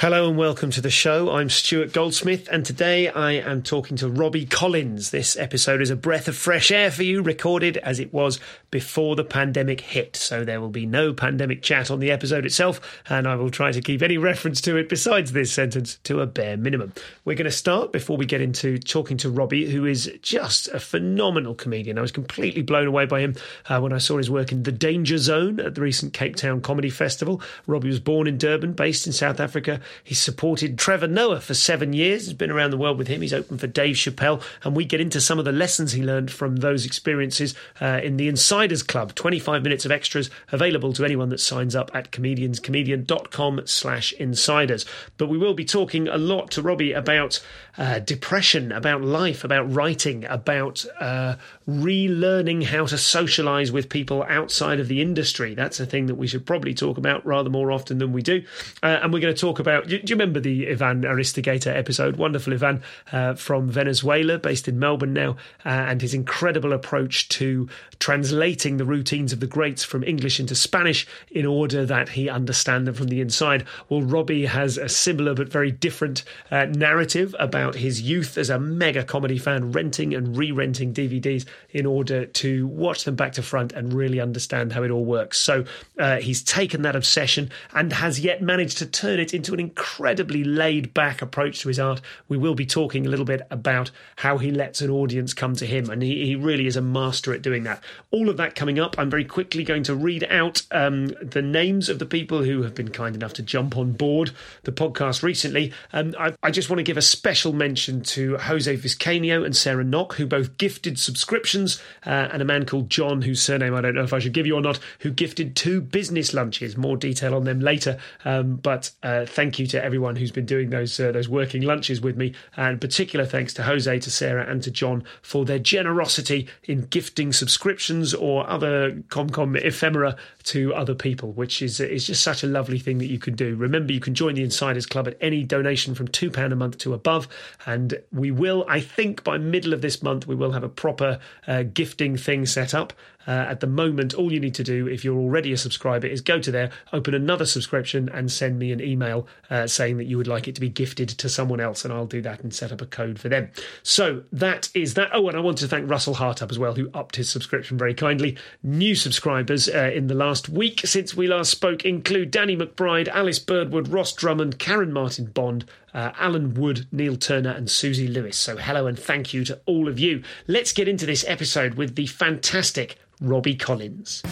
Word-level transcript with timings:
Hello 0.00 0.26
and 0.26 0.38
welcome 0.38 0.70
to 0.70 0.80
the 0.80 0.88
show. 0.88 1.30
I'm 1.30 1.50
Stuart 1.50 1.92
Goldsmith, 1.92 2.48
and 2.50 2.64
today 2.64 3.10
I 3.10 3.32
am 3.32 3.62
talking 3.62 3.98
to 3.98 4.08
Robby 4.08 4.46
Collins. 4.46 5.10
This 5.10 5.36
episode 5.36 5.82
is 5.82 5.90
a 5.90 5.94
breath 5.94 6.26
of 6.26 6.38
fresh 6.38 6.70
air 6.70 6.90
for 6.90 7.02
you, 7.02 7.20
recorded 7.20 7.76
as 7.76 8.00
it 8.00 8.10
was 8.10 8.40
before 8.70 9.14
the 9.14 9.24
pandemic 9.24 9.82
hit. 9.82 10.16
So 10.16 10.42
there 10.42 10.58
will 10.58 10.70
be 10.70 10.86
no 10.86 11.12
pandemic 11.12 11.60
chat 11.60 11.90
on 11.90 12.00
the 12.00 12.10
episode 12.10 12.46
itself, 12.46 13.02
and 13.10 13.28
I 13.28 13.34
will 13.34 13.50
try 13.50 13.72
to 13.72 13.82
keep 13.82 14.00
any 14.00 14.16
reference 14.16 14.62
to 14.62 14.78
it 14.78 14.88
besides 14.88 15.32
this 15.32 15.52
sentence 15.52 15.98
to 16.04 16.22
a 16.22 16.26
bare 16.26 16.56
minimum. 16.56 16.94
We're 17.26 17.36
going 17.36 17.44
to 17.44 17.50
start 17.50 17.92
before 17.92 18.16
we 18.16 18.24
get 18.24 18.40
into 18.40 18.78
talking 18.78 19.18
to 19.18 19.28
Robby, 19.28 19.70
who 19.70 19.84
is 19.84 20.10
just 20.22 20.68
a 20.68 20.80
phenomenal 20.80 21.54
comedian. 21.54 21.98
I 21.98 22.00
was 22.00 22.10
completely 22.10 22.62
blown 22.62 22.86
away 22.86 23.04
by 23.04 23.20
him 23.20 23.34
uh, 23.68 23.80
when 23.80 23.92
I 23.92 23.98
saw 23.98 24.16
his 24.16 24.30
work 24.30 24.50
in 24.50 24.62
The 24.62 24.72
Danger 24.72 25.18
Zone 25.18 25.60
at 25.60 25.74
the 25.74 25.82
recent 25.82 26.14
Cape 26.14 26.36
Town 26.36 26.62
Comedy 26.62 26.88
Festival. 26.88 27.42
Robby 27.66 27.88
was 27.88 28.00
born 28.00 28.26
in 28.26 28.38
Durban, 28.38 28.72
based 28.72 29.06
in 29.06 29.12
South 29.12 29.40
Africa. 29.40 29.78
He's 30.02 30.20
supported 30.20 30.78
Trevor 30.78 31.08
Noah 31.08 31.40
for 31.40 31.54
seven 31.54 31.92
years. 31.92 32.26
He's 32.26 32.34
been 32.34 32.50
around 32.50 32.70
the 32.70 32.76
world 32.76 32.98
with 32.98 33.08
him. 33.08 33.22
He's 33.22 33.32
opened 33.32 33.60
for 33.60 33.66
Dave 33.66 33.96
Chappelle, 33.96 34.42
and 34.62 34.76
we 34.76 34.84
get 34.84 35.00
into 35.00 35.20
some 35.20 35.38
of 35.38 35.44
the 35.44 35.52
lessons 35.52 35.92
he 35.92 36.02
learned 36.02 36.30
from 36.30 36.56
those 36.56 36.86
experiences 36.86 37.54
uh, 37.80 38.00
in 38.02 38.16
the 38.16 38.28
Insiders 38.28 38.82
Club. 38.82 39.14
25 39.14 39.62
minutes 39.62 39.84
of 39.84 39.92
extras 39.92 40.30
available 40.52 40.92
to 40.92 41.04
anyone 41.04 41.28
that 41.30 41.40
signs 41.40 41.74
up 41.74 41.90
at 41.94 42.10
comedianscomedian.com 42.10 43.62
slash 43.66 44.12
insiders. 44.14 44.84
But 45.16 45.28
we 45.28 45.38
will 45.38 45.54
be 45.54 45.64
talking 45.64 46.08
a 46.08 46.18
lot 46.18 46.50
to 46.52 46.62
Robby 46.62 46.92
about 46.92 47.40
uh, 47.78 47.98
depression, 47.98 48.72
about 48.72 49.02
life, 49.02 49.44
about 49.44 49.72
writing, 49.72 50.24
about 50.26 50.84
uh, 51.00 51.36
relearning 51.68 52.64
how 52.64 52.86
to 52.86 52.98
socialize 52.98 53.72
with 53.72 53.88
people 53.88 54.24
outside 54.24 54.80
of 54.80 54.88
the 54.88 55.00
industry. 55.00 55.54
That's 55.54 55.80
a 55.80 55.86
thing 55.86 56.06
that 56.06 56.16
we 56.16 56.26
should 56.26 56.44
probably 56.44 56.74
talk 56.74 56.98
about 56.98 57.24
rather 57.24 57.48
more 57.48 57.72
often 57.72 57.98
than 57.98 58.12
we 58.12 58.22
do. 58.22 58.44
Uh, 58.82 58.98
and 59.02 59.12
we're 59.12 59.20
going 59.20 59.34
to 59.34 59.40
talk 59.40 59.58
about 59.58 59.79
do 59.80 59.96
you 59.96 60.16
remember 60.16 60.40
the 60.40 60.70
Ivan 60.70 61.02
Aristeguieta 61.02 61.74
episode? 61.74 62.16
Wonderful 62.16 62.52
Ivan 62.52 62.82
uh, 63.12 63.34
from 63.34 63.68
Venezuela, 63.68 64.38
based 64.38 64.68
in 64.68 64.78
Melbourne 64.78 65.12
now, 65.12 65.32
uh, 65.64 65.68
and 65.68 66.00
his 66.00 66.14
incredible 66.14 66.72
approach 66.72 67.28
to 67.30 67.68
translating 67.98 68.76
the 68.76 68.84
routines 68.84 69.32
of 69.32 69.40
the 69.40 69.46
greats 69.46 69.84
from 69.84 70.02
English 70.02 70.40
into 70.40 70.54
Spanish 70.54 71.06
in 71.30 71.46
order 71.46 71.84
that 71.86 72.10
he 72.10 72.28
understand 72.28 72.86
them 72.86 72.94
from 72.94 73.08
the 73.08 73.20
inside. 73.20 73.64
Well, 73.88 74.02
Robby 74.02 74.46
has 74.46 74.78
a 74.78 74.88
similar 74.88 75.34
but 75.34 75.48
very 75.48 75.70
different 75.70 76.24
uh, 76.50 76.66
narrative 76.66 77.34
about 77.38 77.74
his 77.74 78.00
youth 78.00 78.38
as 78.38 78.50
a 78.50 78.58
mega 78.58 79.04
comedy 79.04 79.38
fan, 79.38 79.72
renting 79.72 80.14
and 80.14 80.36
re 80.36 80.50
renting 80.50 80.92
DVDs 80.92 81.46
in 81.70 81.86
order 81.86 82.26
to 82.26 82.66
watch 82.68 83.04
them 83.04 83.16
back 83.16 83.32
to 83.32 83.42
front 83.42 83.72
and 83.72 83.92
really 83.92 84.20
understand 84.20 84.72
how 84.72 84.82
it 84.82 84.90
all 84.90 85.04
works. 85.04 85.38
So 85.38 85.64
uh, 85.98 86.16
he's 86.16 86.42
taken 86.42 86.82
that 86.82 86.96
obsession 86.96 87.50
and 87.74 87.92
has 87.92 88.20
yet 88.20 88.42
managed 88.42 88.78
to 88.78 88.86
turn 88.86 89.20
it 89.20 89.34
into 89.34 89.52
an 89.54 89.60
incredibly 89.70 90.42
laid 90.42 90.92
back 90.92 91.22
approach 91.22 91.60
to 91.60 91.68
his 91.68 91.78
art. 91.78 92.00
We 92.28 92.36
will 92.36 92.56
be 92.56 92.66
talking 92.66 93.06
a 93.06 93.08
little 93.08 93.24
bit 93.24 93.42
about 93.50 93.92
how 94.16 94.38
he 94.38 94.50
lets 94.50 94.80
an 94.80 94.90
audience 94.90 95.32
come 95.32 95.54
to 95.56 95.66
him, 95.66 95.88
and 95.88 96.02
he, 96.02 96.26
he 96.26 96.34
really 96.34 96.66
is 96.66 96.76
a 96.76 96.82
master 96.82 97.32
at 97.32 97.42
doing 97.42 97.62
that. 97.64 97.82
All 98.10 98.28
of 98.28 98.36
that 98.38 98.56
coming 98.56 98.80
up. 98.80 98.98
I'm 98.98 99.10
very 99.10 99.24
quickly 99.24 99.62
going 99.62 99.84
to 99.84 99.94
read 99.94 100.24
out 100.24 100.62
um, 100.72 101.06
the 101.22 101.42
names 101.42 101.88
of 101.88 102.00
the 102.00 102.06
people 102.06 102.42
who 102.42 102.62
have 102.62 102.74
been 102.74 102.90
kind 102.90 103.14
enough 103.14 103.32
to 103.34 103.42
jump 103.42 103.76
on 103.76 103.92
board 103.92 104.32
the 104.64 104.72
podcast 104.72 105.22
recently. 105.22 105.72
Um, 105.92 106.14
I, 106.18 106.34
I 106.42 106.50
just 106.50 106.68
want 106.68 106.78
to 106.78 106.84
give 106.84 106.96
a 106.96 107.02
special 107.02 107.52
mention 107.52 108.02
to 108.02 108.36
Jose 108.38 108.76
Vizcaino 108.76 109.44
and 109.44 109.56
Sarah 109.56 109.84
Knock, 109.84 110.14
who 110.14 110.26
both 110.26 110.58
gifted 110.58 110.98
subscriptions, 110.98 111.80
uh, 112.04 112.28
and 112.32 112.42
a 112.42 112.44
man 112.44 112.66
called 112.66 112.90
John, 112.90 113.22
whose 113.22 113.40
surname 113.40 113.74
I 113.74 113.80
don't 113.80 113.94
know 113.94 114.02
if 114.02 114.12
I 114.12 114.18
should 114.18 114.32
give 114.32 114.46
you 114.46 114.56
or 114.56 114.60
not, 114.60 114.80
who 115.00 115.10
gifted 115.10 115.54
two 115.54 115.80
business 115.80 116.34
lunches. 116.34 116.76
More 116.76 116.96
detail 116.96 117.36
on 117.36 117.44
them 117.44 117.60
later. 117.60 117.98
Um, 118.24 118.56
but 118.56 118.90
uh, 119.02 119.26
thank 119.26 119.58
you 119.58 119.59
to 119.66 119.82
everyone 119.82 120.16
who's 120.16 120.30
been 120.30 120.46
doing 120.46 120.70
those 120.70 120.98
uh, 120.98 121.12
those 121.12 121.28
working 121.28 121.62
lunches 121.62 122.00
with 122.00 122.16
me, 122.16 122.34
and 122.56 122.80
particular 122.80 123.24
thanks 123.24 123.54
to 123.54 123.62
Jose, 123.62 123.98
to 123.98 124.10
Sarah, 124.10 124.46
and 124.50 124.62
to 124.62 124.70
John 124.70 125.04
for 125.22 125.44
their 125.44 125.58
generosity 125.58 126.48
in 126.64 126.82
gifting 126.82 127.32
subscriptions 127.32 128.14
or 128.14 128.48
other 128.48 128.92
ComCom 129.08 129.56
ephemera 129.64 130.16
to 130.44 130.74
other 130.74 130.94
people, 130.94 131.32
which 131.32 131.62
is 131.62 131.80
is 131.80 132.06
just 132.06 132.22
such 132.22 132.42
a 132.42 132.46
lovely 132.46 132.78
thing 132.78 132.98
that 132.98 133.06
you 133.06 133.18
can 133.18 133.34
do. 133.34 133.56
Remember, 133.56 133.92
you 133.92 134.00
can 134.00 134.14
join 134.14 134.34
the 134.34 134.42
Insiders 134.42 134.86
Club 134.86 135.08
at 135.08 135.16
any 135.20 135.42
donation 135.42 135.94
from 135.94 136.08
two 136.08 136.30
pound 136.30 136.52
a 136.52 136.56
month 136.56 136.78
to 136.78 136.94
above, 136.94 137.28
and 137.66 138.00
we 138.12 138.30
will, 138.30 138.64
I 138.68 138.80
think, 138.80 139.24
by 139.24 139.38
middle 139.38 139.72
of 139.72 139.82
this 139.82 140.02
month, 140.02 140.26
we 140.26 140.34
will 140.34 140.52
have 140.52 140.64
a 140.64 140.68
proper 140.68 141.18
uh, 141.46 141.64
gifting 141.64 142.16
thing 142.16 142.46
set 142.46 142.74
up. 142.74 142.92
Uh, 143.30 143.46
at 143.48 143.60
the 143.60 143.66
moment, 143.68 144.12
all 144.12 144.32
you 144.32 144.40
need 144.40 144.56
to 144.56 144.64
do, 144.64 144.88
if 144.88 145.04
you're 145.04 145.16
already 145.16 145.52
a 145.52 145.56
subscriber, 145.56 146.04
is 146.04 146.20
go 146.20 146.40
to 146.40 146.50
there, 146.50 146.68
open 146.92 147.14
another 147.14 147.46
subscription, 147.46 148.08
and 148.08 148.32
send 148.32 148.58
me 148.58 148.72
an 148.72 148.80
email 148.80 149.24
uh, 149.50 149.68
saying 149.68 149.98
that 149.98 150.06
you 150.06 150.16
would 150.16 150.26
like 150.26 150.48
it 150.48 150.56
to 150.56 150.60
be 150.60 150.68
gifted 150.68 151.08
to 151.10 151.28
someone 151.28 151.60
else, 151.60 151.84
and 151.84 151.94
I'll 151.94 152.06
do 152.06 152.20
that 152.22 152.40
and 152.40 152.52
set 152.52 152.72
up 152.72 152.80
a 152.80 152.86
code 152.86 153.20
for 153.20 153.28
them. 153.28 153.48
So 153.84 154.24
that 154.32 154.68
is 154.74 154.94
that. 154.94 155.10
Oh, 155.12 155.28
and 155.28 155.36
I 155.36 155.40
want 155.40 155.58
to 155.58 155.68
thank 155.68 155.88
Russell 155.88 156.16
Hartup 156.16 156.50
as 156.50 156.58
well, 156.58 156.74
who 156.74 156.90
upped 156.92 157.14
his 157.14 157.30
subscription 157.30 157.78
very 157.78 157.94
kindly. 157.94 158.36
New 158.64 158.96
subscribers 158.96 159.68
uh, 159.68 159.92
in 159.94 160.08
the 160.08 160.14
last 160.14 160.48
week 160.48 160.80
since 160.84 161.14
we 161.14 161.28
last 161.28 161.52
spoke 161.52 161.84
include 161.84 162.32
Danny 162.32 162.56
McBride, 162.56 163.06
Alice 163.06 163.38
Birdwood, 163.38 163.86
Ross 163.86 164.12
Drummond, 164.12 164.58
Karen 164.58 164.92
Martin 164.92 165.26
Bond, 165.26 165.64
uh, 165.94 166.12
Alan 166.18 166.54
Wood, 166.54 166.86
Neil 166.92 167.16
Turner, 167.16 167.50
and 167.50 167.70
Susie 167.70 168.08
Lewis. 168.08 168.36
So, 168.36 168.56
hello 168.56 168.86
and 168.86 168.98
thank 168.98 169.32
you 169.34 169.44
to 169.44 169.60
all 169.66 169.88
of 169.88 169.98
you. 169.98 170.22
Let's 170.46 170.72
get 170.72 170.88
into 170.88 171.06
this 171.06 171.24
episode 171.26 171.74
with 171.74 171.94
the 171.96 172.06
fantastic 172.06 172.96
Robby 173.20 173.54
Collins. 173.54 174.22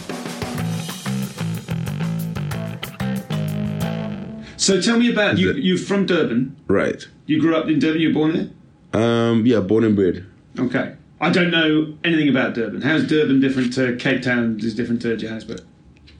So 4.57 4.81
tell 4.81 4.99
me 4.99 5.09
about 5.09 5.37
you. 5.37 5.53
You're 5.53 5.77
from 5.77 6.05
Durban. 6.05 6.55
Right. 6.67 7.07
You 7.27 7.39
grew 7.39 7.55
up 7.55 7.69
in 7.69 7.79
Durban. 7.79 8.01
You 8.01 8.09
were 8.09 8.13
born 8.13 8.51
there. 8.91 9.01
Um. 9.01 9.45
Yeah. 9.45 9.61
Born 9.61 9.83
and 9.83 9.95
bred. 9.95 10.25
Okay. 10.59 10.95
I 11.21 11.29
don't 11.29 11.49
know 11.49 11.97
anything 12.03 12.29
about 12.29 12.55
Durban. 12.55 12.81
How's 12.81 13.07
Durban 13.07 13.39
different 13.39 13.73
to 13.73 13.95
Cape 13.97 14.21
Town? 14.21 14.59
Is 14.61 14.75
different 14.75 15.01
to 15.03 15.15
Johannesburg? 15.15 15.61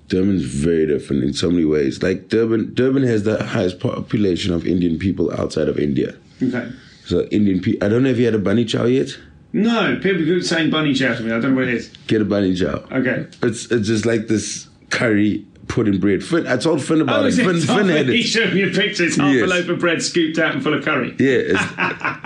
Durban's 0.09 0.43
very 0.43 0.85
different 0.87 1.23
in 1.23 1.33
so 1.33 1.49
many 1.49 1.65
ways. 1.65 2.03
Like 2.03 2.27
Durban, 2.29 2.73
Durban 2.73 3.03
has 3.03 3.23
the 3.23 3.43
highest 3.43 3.79
population 3.79 4.53
of 4.53 4.67
Indian 4.67 4.99
people 4.99 5.31
outside 5.31 5.69
of 5.69 5.79
India. 5.79 6.15
Okay. 6.41 6.69
So 7.05 7.23
Indian 7.25 7.61
people. 7.61 7.85
I 7.85 7.89
don't 7.89 8.03
know 8.03 8.09
if 8.09 8.17
you 8.17 8.25
had 8.25 8.35
a 8.35 8.39
bunny 8.39 8.65
chow 8.65 8.85
yet. 8.85 9.09
No, 9.53 9.97
people 10.01 10.23
keep 10.25 10.43
saying 10.43 10.69
bunny 10.69 10.93
chow 10.93 11.15
to 11.15 11.23
me. 11.23 11.31
I 11.31 11.39
don't 11.39 11.51
know 11.51 11.61
what 11.61 11.67
it 11.67 11.73
is. 11.73 11.89
Get 12.07 12.21
a 12.21 12.25
bunny 12.25 12.53
chow. 12.55 12.83
Okay. 12.91 13.27
It's 13.41 13.71
it's 13.71 13.87
just 13.87 14.05
like 14.05 14.27
this 14.27 14.67
curry 14.89 15.45
put 15.69 15.87
in 15.87 15.99
bread. 15.99 16.21
Finn, 16.23 16.45
I 16.47 16.57
told 16.57 16.83
Finn 16.83 16.99
about 16.99 17.23
Oh, 17.23 17.27
it? 17.27 17.33
Finn, 17.35 17.61
Finn 17.61 17.87
had 17.87 18.09
He 18.09 18.23
showed 18.23 18.53
me 18.53 18.63
a 18.63 18.71
picture. 18.71 19.05
It's 19.05 19.15
half 19.15 19.33
a 19.33 19.45
loaf 19.45 19.69
of 19.69 19.79
bread 19.79 20.01
scooped 20.01 20.37
out 20.37 20.53
and 20.53 20.61
full 20.61 20.73
of 20.73 20.83
curry. 20.83 21.15
Yeah, 21.19 21.53
it's, 21.53 21.63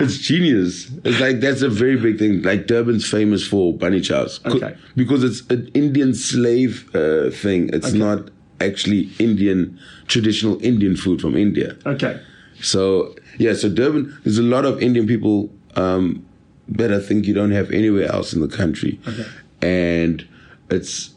it's 0.00 0.18
genius. 0.18 0.90
It's 1.04 1.20
like 1.20 1.40
that's 1.40 1.62
a 1.62 1.68
very 1.68 1.96
big 1.96 2.18
thing. 2.18 2.42
Like 2.42 2.66
Durban's 2.66 3.08
famous 3.08 3.46
for 3.46 3.72
bunny 3.72 4.00
chows 4.00 4.40
Okay. 4.46 4.74
because 4.96 5.22
it's 5.22 5.42
an 5.50 5.70
Indian 5.74 6.14
slave 6.14 6.90
uh, 6.96 7.30
thing. 7.30 7.70
It's 7.72 7.92
not 7.92 8.30
actually 8.60 9.10
Indian 9.18 9.78
traditional 10.08 10.58
Indian 10.64 10.96
food 10.96 11.20
from 11.20 11.36
India. 11.36 11.76
Okay. 11.86 12.20
So 12.60 13.14
yeah, 13.38 13.52
so 13.54 13.68
Durban, 13.68 14.16
there's 14.24 14.38
a 14.38 14.42
lot 14.42 14.64
of 14.64 14.82
Indian 14.82 15.06
people 15.06 15.50
um, 15.76 16.24
that 16.68 16.92
I 16.92 16.98
think 17.00 17.26
you 17.26 17.34
don't 17.34 17.50
have 17.52 17.70
anywhere 17.70 18.10
else 18.10 18.32
in 18.32 18.40
the 18.40 18.48
country. 18.48 18.98
Okay. 19.06 19.26
And 19.60 20.26
it's 20.70 21.13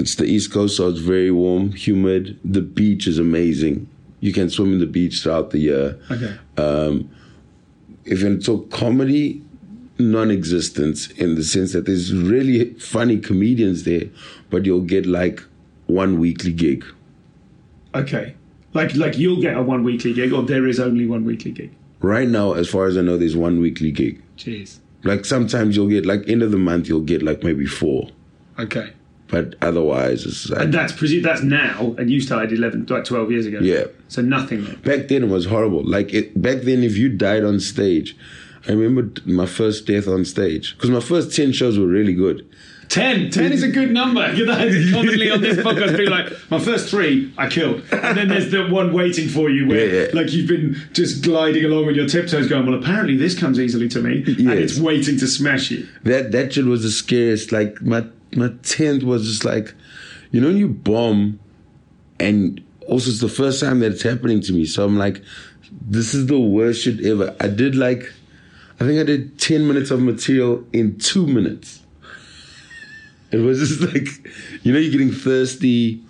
it's 0.00 0.14
the 0.14 0.24
East 0.24 0.52
Coast, 0.52 0.76
so 0.78 0.88
it's 0.88 0.98
very 0.98 1.30
warm, 1.30 1.72
humid. 1.72 2.38
The 2.44 2.62
beach 2.62 3.06
is 3.06 3.18
amazing. 3.18 3.88
You 4.20 4.32
can 4.32 4.48
swim 4.50 4.72
in 4.72 4.78
the 4.80 4.86
beach 4.86 5.22
throughout 5.22 5.50
the 5.50 5.58
year. 5.58 6.00
Okay. 6.10 6.36
Um, 6.56 7.10
if 8.04 8.20
you 8.20 8.38
talk 8.40 8.70
comedy, 8.70 9.42
non-existence 9.98 11.10
in 11.12 11.34
the 11.34 11.44
sense 11.44 11.72
that 11.74 11.84
there's 11.84 12.14
really 12.14 12.72
funny 12.74 13.18
comedians 13.18 13.84
there, 13.84 14.04
but 14.48 14.64
you'll 14.64 14.80
get 14.80 15.04
like 15.06 15.42
one 15.86 16.18
weekly 16.18 16.52
gig. 16.52 16.84
Okay. 17.94 18.34
Like 18.72 18.94
like 18.94 19.18
you'll 19.18 19.40
get 19.40 19.56
a 19.56 19.62
one 19.62 19.82
weekly 19.84 20.12
gig, 20.14 20.32
or 20.32 20.42
there 20.42 20.66
is 20.66 20.80
only 20.80 21.06
one 21.06 21.24
weekly 21.24 21.50
gig. 21.50 21.74
Right 22.00 22.28
now, 22.28 22.52
as 22.54 22.68
far 22.68 22.86
as 22.86 22.96
I 22.96 23.02
know, 23.02 23.18
there's 23.18 23.36
one 23.36 23.60
weekly 23.60 23.90
gig. 23.90 24.22
Jeez. 24.38 24.78
Like 25.02 25.24
sometimes 25.24 25.76
you'll 25.76 25.88
get 25.88 26.06
like 26.06 26.26
end 26.28 26.42
of 26.42 26.50
the 26.50 26.58
month 26.58 26.88
you'll 26.88 27.00
get 27.00 27.22
like 27.22 27.42
maybe 27.42 27.66
four, 27.66 28.10
Okay. 28.58 28.92
But 29.30 29.54
otherwise 29.62 30.26
it's 30.26 30.48
like 30.50 30.60
And 30.62 30.74
that's 30.74 30.92
presu- 30.92 31.22
that's 31.22 31.42
now, 31.42 31.94
and 31.98 32.10
you 32.10 32.20
started 32.20 32.52
eleven, 32.52 32.86
like 32.88 33.04
twelve 33.04 33.30
years 33.30 33.46
ago. 33.46 33.58
Yeah. 33.60 33.84
So 34.08 34.22
nothing 34.22 34.64
then. 34.64 34.76
back 34.82 35.08
then 35.08 35.22
it 35.24 35.28
was 35.28 35.46
horrible. 35.46 35.84
Like 35.84 36.12
it, 36.12 36.40
back 36.40 36.62
then, 36.62 36.82
if 36.82 36.96
you 36.96 37.08
died 37.08 37.44
on 37.44 37.60
stage, 37.60 38.16
I 38.68 38.72
remember 38.72 39.20
my 39.24 39.46
first 39.46 39.86
death 39.86 40.08
on 40.08 40.24
stage 40.24 40.74
because 40.76 40.90
my 40.90 41.00
first 41.00 41.34
ten 41.34 41.52
shows 41.52 41.78
were 41.78 41.86
really 41.86 42.14
good. 42.14 42.46
Ten. 42.88 43.30
Ten 43.30 43.52
is 43.52 43.62
a 43.62 43.68
good 43.68 43.92
number. 43.92 44.20
Commonly 44.92 45.30
on 45.30 45.40
this 45.40 45.58
podcast, 45.58 45.96
being 45.96 46.10
like, 46.10 46.32
my 46.50 46.58
first 46.58 46.90
three, 46.90 47.32
I 47.38 47.48
killed. 47.48 47.84
And 47.92 48.18
then 48.18 48.26
there's 48.26 48.50
the 48.50 48.66
one 48.66 48.92
waiting 48.92 49.28
for 49.28 49.48
you 49.48 49.68
where, 49.68 49.86
Yeah, 49.86 50.06
yeah. 50.06 50.10
like, 50.12 50.32
you've 50.32 50.48
been 50.48 50.74
just 50.92 51.22
gliding 51.22 51.64
along 51.64 51.86
with 51.86 51.94
your 51.94 52.08
tiptoes 52.08 52.48
going, 52.48 52.66
well, 52.66 52.74
apparently 52.74 53.16
this 53.16 53.38
comes 53.38 53.60
easily 53.60 53.88
to 53.90 54.00
me. 54.02 54.24
And 54.26 54.50
it's 54.50 54.80
waiting 54.80 55.16
to 55.18 55.28
smash 55.28 55.70
you. 55.70 55.86
That 56.02 56.32
that 56.32 56.52
shit 56.54 56.64
was 56.64 56.82
the 56.82 56.90
scariest. 56.90 57.52
Like 57.52 57.80
my 57.80 58.06
my 58.34 58.50
tenth 58.62 59.02
was 59.02 59.26
just 59.26 59.44
like, 59.44 59.74
you 60.30 60.40
know, 60.40 60.48
when 60.48 60.56
you 60.56 60.68
bomb, 60.68 61.40
and 62.18 62.62
also 62.86 63.10
it's 63.10 63.20
the 63.20 63.28
first 63.28 63.60
time 63.60 63.80
that 63.80 63.92
it's 63.92 64.02
happening 64.02 64.40
to 64.42 64.52
me. 64.52 64.64
So 64.64 64.84
I'm 64.84 64.96
like, 64.98 65.22
this 65.72 66.14
is 66.14 66.26
the 66.26 66.38
worst 66.38 66.82
shit 66.82 67.04
ever. 67.04 67.34
I 67.40 67.48
did 67.48 67.74
like, 67.76 68.04
I 68.80 68.84
think 68.84 69.00
I 69.00 69.04
did 69.04 69.38
ten 69.38 69.66
minutes 69.66 69.90
of 69.90 70.00
material 70.00 70.64
in 70.72 70.98
two 70.98 71.26
minutes. 71.26 71.78
It 73.32 73.36
was 73.38 73.60
just 73.60 73.80
like, 73.94 74.08
you 74.64 74.72
know, 74.72 74.78
you're 74.80 74.90
getting 74.90 75.12
thirsty, 75.12 76.02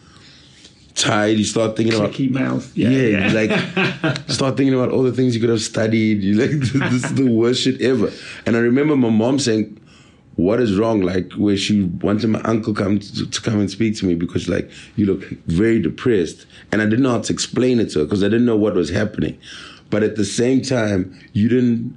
tired. 0.94 1.36
You 1.36 1.44
start 1.44 1.76
thinking 1.76 1.94
about 1.94 2.12
Clicky 2.12 2.30
mouth. 2.30 2.74
yeah, 2.74 2.88
Yeah. 2.88 3.28
you 3.28 3.34
like 3.34 4.28
start 4.30 4.56
thinking 4.56 4.72
about 4.72 4.90
all 4.90 5.02
the 5.02 5.12
things 5.12 5.34
you 5.34 5.40
could 5.42 5.50
have 5.50 5.60
studied. 5.60 6.22
You 6.22 6.34
like 6.36 6.50
this 6.90 7.04
is 7.04 7.14
the 7.14 7.26
worst 7.30 7.60
shit 7.62 7.80
ever. 7.82 8.10
And 8.46 8.56
I 8.56 8.60
remember 8.60 8.96
my 8.96 9.10
mom 9.10 9.38
saying, 9.38 9.79
"What 10.36 10.60
is 10.60 10.76
wrong?" 10.76 11.00
Like 11.00 11.32
where 11.32 11.56
she 11.56 11.82
wanted 11.82 12.28
my 12.28 12.40
uncle 12.42 12.74
come 12.74 12.98
to, 12.98 13.26
to 13.26 13.40
come 13.40 13.60
and 13.60 13.70
speak 13.70 13.96
to 13.98 14.06
me 14.06 14.14
because 14.14 14.48
like 14.48 14.70
you 14.96 15.06
look 15.06 15.24
very 15.46 15.80
depressed, 15.80 16.46
and 16.72 16.80
I 16.80 16.84
didn't 16.84 17.02
know 17.02 17.12
how 17.12 17.20
to 17.20 17.32
explain 17.32 17.80
it 17.80 17.90
to 17.90 18.00
her 18.00 18.04
because 18.04 18.22
I 18.22 18.28
didn't 18.28 18.46
know 18.46 18.56
what 18.56 18.74
was 18.74 18.90
happening. 18.90 19.38
But 19.90 20.02
at 20.02 20.16
the 20.16 20.24
same 20.24 20.62
time, 20.62 21.18
you 21.32 21.48
didn't 21.48 21.96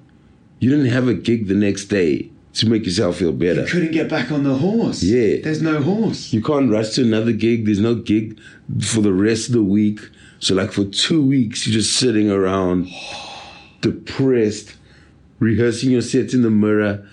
you 0.60 0.70
didn't 0.70 0.88
have 0.88 1.08
a 1.08 1.14
gig 1.14 1.48
the 1.48 1.56
next 1.56 1.86
day 1.86 2.30
to 2.54 2.70
make 2.70 2.86
yourself 2.86 3.18
feel 3.18 3.32
better. 3.32 3.62
You 3.62 3.68
couldn't 3.68 3.92
get 3.92 4.10
back 4.10 4.32
on 4.32 4.44
the 4.44 4.56
horse. 4.56 5.02
Yeah. 5.02 5.42
There's 5.42 5.62
no 5.62 5.82
horse. 5.82 6.32
You 6.32 6.42
can't 6.42 6.72
rush 6.72 6.92
to 6.92 7.02
another 7.02 7.32
gig. 7.32 7.66
There's 7.66 7.80
no 7.80 7.96
gig 7.96 8.40
for 8.80 9.02
the 9.02 9.14
rest 9.14 9.48
of 9.48 9.54
the 9.54 9.64
week. 9.64 10.00
So 10.40 10.56
like 10.56 10.72
for 10.72 10.86
two 10.86 11.26
weeks, 11.26 11.66
you're 11.66 11.74
just 11.74 11.98
sitting 11.98 12.30
around, 12.30 12.88
depressed, 13.82 14.76
rehearsing 15.40 15.92
your 15.92 16.02
sets 16.02 16.34
in 16.34 16.44
the 16.44 16.50
mirror, 16.50 17.08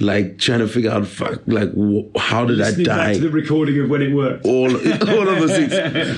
like 0.00 0.38
trying 0.38 0.60
to 0.60 0.68
figure 0.68 0.90
out, 0.90 1.06
fuck, 1.06 1.40
like 1.46 1.70
wh- 1.74 2.18
how 2.18 2.44
did 2.44 2.60
I 2.60 2.72
die? 2.72 2.84
back 2.84 3.14
to 3.14 3.20
the 3.20 3.30
recording 3.30 3.80
of 3.80 3.90
when 3.90 4.02
it 4.02 4.14
worked. 4.14 4.44
all 4.46 4.66
all 5.10 5.28
of 5.28 5.40
those 5.40 5.52
things. 5.56 5.72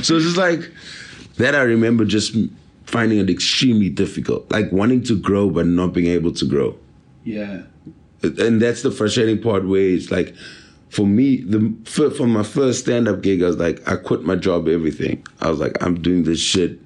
So 0.06 0.16
it's 0.16 0.24
just 0.26 0.36
like 0.36 0.70
that. 1.36 1.54
I 1.54 1.62
remember 1.62 2.04
just 2.04 2.36
finding 2.84 3.18
it 3.18 3.30
extremely 3.30 3.88
difficult, 3.88 4.50
like 4.50 4.70
wanting 4.72 5.02
to 5.04 5.18
grow 5.18 5.48
but 5.50 5.66
not 5.66 5.92
being 5.92 6.08
able 6.08 6.32
to 6.32 6.44
grow 6.44 6.76
Yeah. 7.24 7.62
and 8.22 8.60
that's 8.60 8.82
the 8.82 8.90
frustrating 8.90 9.40
part 9.40 9.66
where 9.66 9.80
it's 9.80 10.10
like 10.10 10.34
for 10.88 11.06
me 11.06 11.36
the 11.42 11.72
for, 11.84 12.10
for 12.10 12.26
my 12.26 12.42
first 12.42 12.80
stand-up 12.80 13.20
gig 13.22 13.42
i 13.44 13.46
was 13.46 13.56
like 13.58 13.80
i 13.88 13.94
quit 13.94 14.22
my 14.24 14.34
job 14.34 14.66
everything 14.68 15.24
i 15.40 15.48
was 15.48 15.60
like 15.60 15.80
i'm 15.80 16.02
doing 16.02 16.24
this 16.24 16.40
shit 16.40 16.80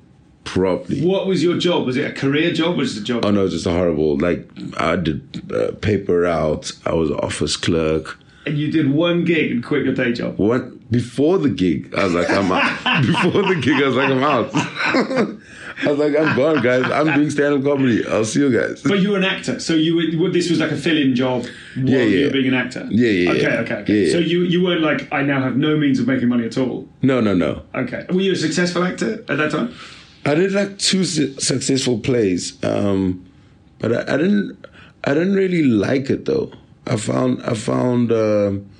properly 0.44 1.00
What 1.02 1.26
was 1.26 1.42
your 1.42 1.56
job? 1.58 1.86
Was 1.86 1.96
it 1.96 2.04
a 2.10 2.12
career 2.12 2.52
job? 2.52 2.76
Was 2.76 2.96
it 2.96 3.00
a 3.00 3.04
job? 3.04 3.24
oh 3.24 3.30
no 3.30 3.40
it 3.40 3.44
was 3.44 3.52
just 3.52 3.66
a 3.66 3.70
horrible 3.72 4.18
like 4.18 4.48
i 4.78 4.94
did 4.96 5.20
uh, 5.52 5.72
paper 5.80 6.20
route 6.20 6.72
i 6.86 6.92
was 6.92 7.10
office 7.10 7.56
clerk 7.56 8.18
And 8.46 8.58
you 8.58 8.70
did 8.70 8.92
one 8.92 9.24
gig 9.24 9.50
and 9.52 9.64
quit 9.64 9.84
your 9.86 9.94
day 9.94 10.12
job. 10.12 10.36
What 10.38 10.90
before 10.90 11.38
the 11.38 11.48
gig 11.48 11.92
i 11.96 12.04
was 12.04 12.12
like 12.14 12.28
i'm 12.30 12.52
out 12.52 13.02
before 13.06 13.42
the 13.42 13.58
gig 13.60 13.82
i 13.82 13.86
was 13.86 13.96
like 13.96 14.10
i'm 14.10 14.22
out 14.22 14.50
i 15.84 15.90
was 15.90 15.98
like 15.98 16.14
i'm 16.16 16.36
gone 16.36 16.62
guys 16.62 16.84
i'm 16.92 17.12
doing 17.16 17.30
stand-up 17.30 17.64
comedy 17.64 18.06
i'll 18.06 18.24
see 18.24 18.40
you 18.40 18.50
guys 18.56 18.82
But 18.82 19.00
you 19.00 19.10
were 19.12 19.16
an 19.16 19.24
actor, 19.24 19.58
so 19.60 19.72
you 19.74 19.96
were, 20.20 20.28
this 20.30 20.50
was 20.50 20.60
like 20.60 20.70
a 20.70 20.76
fill-in 20.76 21.14
job 21.16 21.46
while 21.74 21.88
Yeah, 21.88 22.02
you 22.02 22.18
yeah. 22.18 22.26
were 22.26 22.32
being 22.32 22.48
an 22.48 22.54
actor. 22.54 22.86
Yeah, 22.90 23.08
yeah, 23.08 23.30
Okay, 23.30 23.42
yeah. 23.42 23.60
okay, 23.62 23.74
okay. 23.82 24.10
So 24.12 24.18
you 24.18 24.42
you 24.42 24.62
weren't 24.62 24.82
like 24.82 25.00
I 25.12 25.22
now 25.22 25.40
have 25.42 25.56
no 25.56 25.76
means 25.76 25.98
of 25.98 26.06
making 26.06 26.28
money 26.28 26.44
at 26.46 26.56
all. 26.58 26.86
no 27.02 27.20
no 27.20 27.34
no 27.34 27.62
Okay. 27.74 28.02
Were 28.10 28.20
you 28.20 28.32
a 28.32 28.36
successful 28.46 28.84
actor 28.84 29.10
at 29.32 29.36
that 29.40 29.50
time? 29.50 29.68
I 30.26 30.34
did 30.34 30.52
like 30.52 30.78
two 30.78 31.04
su- 31.04 31.38
successful 31.38 31.98
plays, 31.98 32.62
um, 32.64 33.24
but 33.78 33.92
I, 33.92 34.14
I 34.14 34.16
didn't. 34.16 34.64
I 35.06 35.12
didn't 35.12 35.34
really 35.34 35.62
like 35.62 36.08
it 36.08 36.24
though. 36.24 36.52
I 36.86 36.96
found. 36.96 37.42
I 37.42 37.54
found 37.54 38.10
um 38.12 38.70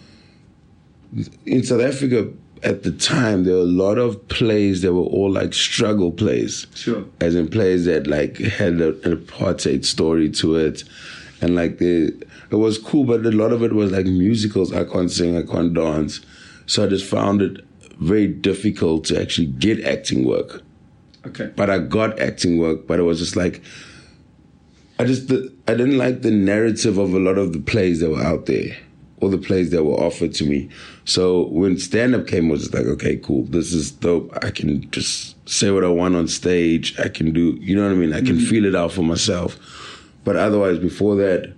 in 1.46 1.62
South 1.62 1.82
Africa 1.82 2.32
at 2.62 2.82
the 2.82 2.91
time 2.91 3.44
there 3.44 3.55
were 3.55 3.61
a 3.61 3.64
lot 3.64 3.99
of 3.99 4.26
plays 4.29 4.81
that 4.82 4.94
were 4.94 5.02
all 5.02 5.31
like 5.31 5.52
struggle 5.52 6.11
plays. 6.11 6.67
Sure. 6.75 7.05
As 7.20 7.35
in 7.35 7.49
plays 7.49 7.85
that 7.85 8.06
like 8.06 8.38
had 8.38 8.81
a, 8.81 8.88
an 9.02 9.17
apartheid 9.17 9.85
story 9.85 10.31
to 10.31 10.56
it, 10.56 10.82
and 11.40 11.55
like 11.55 11.79
the 11.79 12.06
it 12.50 12.56
was 12.56 12.79
cool, 12.79 13.05
but 13.05 13.25
a 13.26 13.31
lot 13.31 13.52
of 13.52 13.62
it 13.62 13.75
was 13.75 13.93
like 13.93 14.06
musicals. 14.06 14.73
I 14.73 14.85
can't 14.85 15.11
sing, 15.11 15.37
I 15.37 15.43
can't 15.43 15.75
dance, 15.75 16.20
so 16.67 16.85
I 16.85 16.87
just 16.87 17.05
found 17.05 17.43
it 17.43 17.61
very 18.00 18.26
difficult 18.26 19.05
to 19.05 19.20
actually 19.20 19.47
get 19.47 19.85
acting 19.85 20.25
work 20.25 20.62
Okay. 21.26 21.50
but 21.56 21.71
I 21.71 21.79
got 21.79 22.19
acting 22.21 22.59
work, 22.59 22.87
but 22.87 22.99
it 22.99 23.03
was 23.03 23.19
just 23.19 23.37
like 23.37 23.62
I 24.99 25.05
just 25.05 25.31
I 25.32 25.75
didn't 25.75 25.99
like 25.99 26.23
the 26.23 26.31
narrative 26.31 26.99
of 26.99 27.15
a 27.15 27.19
lot 27.19 27.38
of 27.38 27.53
the 27.53 27.61
plays 27.61 28.00
that 28.00 28.11
were 28.11 28.23
out 28.23 28.47
there, 28.47 28.76
or 29.21 29.28
the 29.28 29.38
plays 29.38 29.71
that 29.71 29.85
were 29.85 29.95
offered 29.95 30.35
to 30.35 30.45
me. 30.45 30.69
So 31.04 31.47
when 31.49 31.78
stand 31.78 32.14
up 32.14 32.26
came, 32.26 32.49
it 32.49 32.52
was 32.52 32.61
just 32.62 32.75
like, 32.75 32.87
okay, 32.87 33.16
cool, 33.16 33.45
this 33.45 33.73
is 33.73 33.90
dope. 33.90 34.33
I 34.43 34.50
can 34.50 34.88
just 34.90 35.37
say 35.49 35.71
what 35.71 35.85
I 35.85 35.88
want 35.88 36.14
on 36.14 36.28
stage. 36.28 36.99
I 36.99 37.09
can 37.09 37.33
do, 37.33 37.59
you 37.61 37.75
know 37.75 37.83
what 37.83 37.93
I 37.93 37.95
mean? 37.97 38.12
I 38.12 38.21
can 38.21 38.37
mm-hmm. 38.37 38.47
feel 38.47 38.64
it 38.64 38.75
out 38.75 38.93
for 38.93 39.02
myself. 39.02 39.59
But 40.23 40.37
otherwise, 40.37 40.78
before 40.78 41.16
that, 41.16 41.52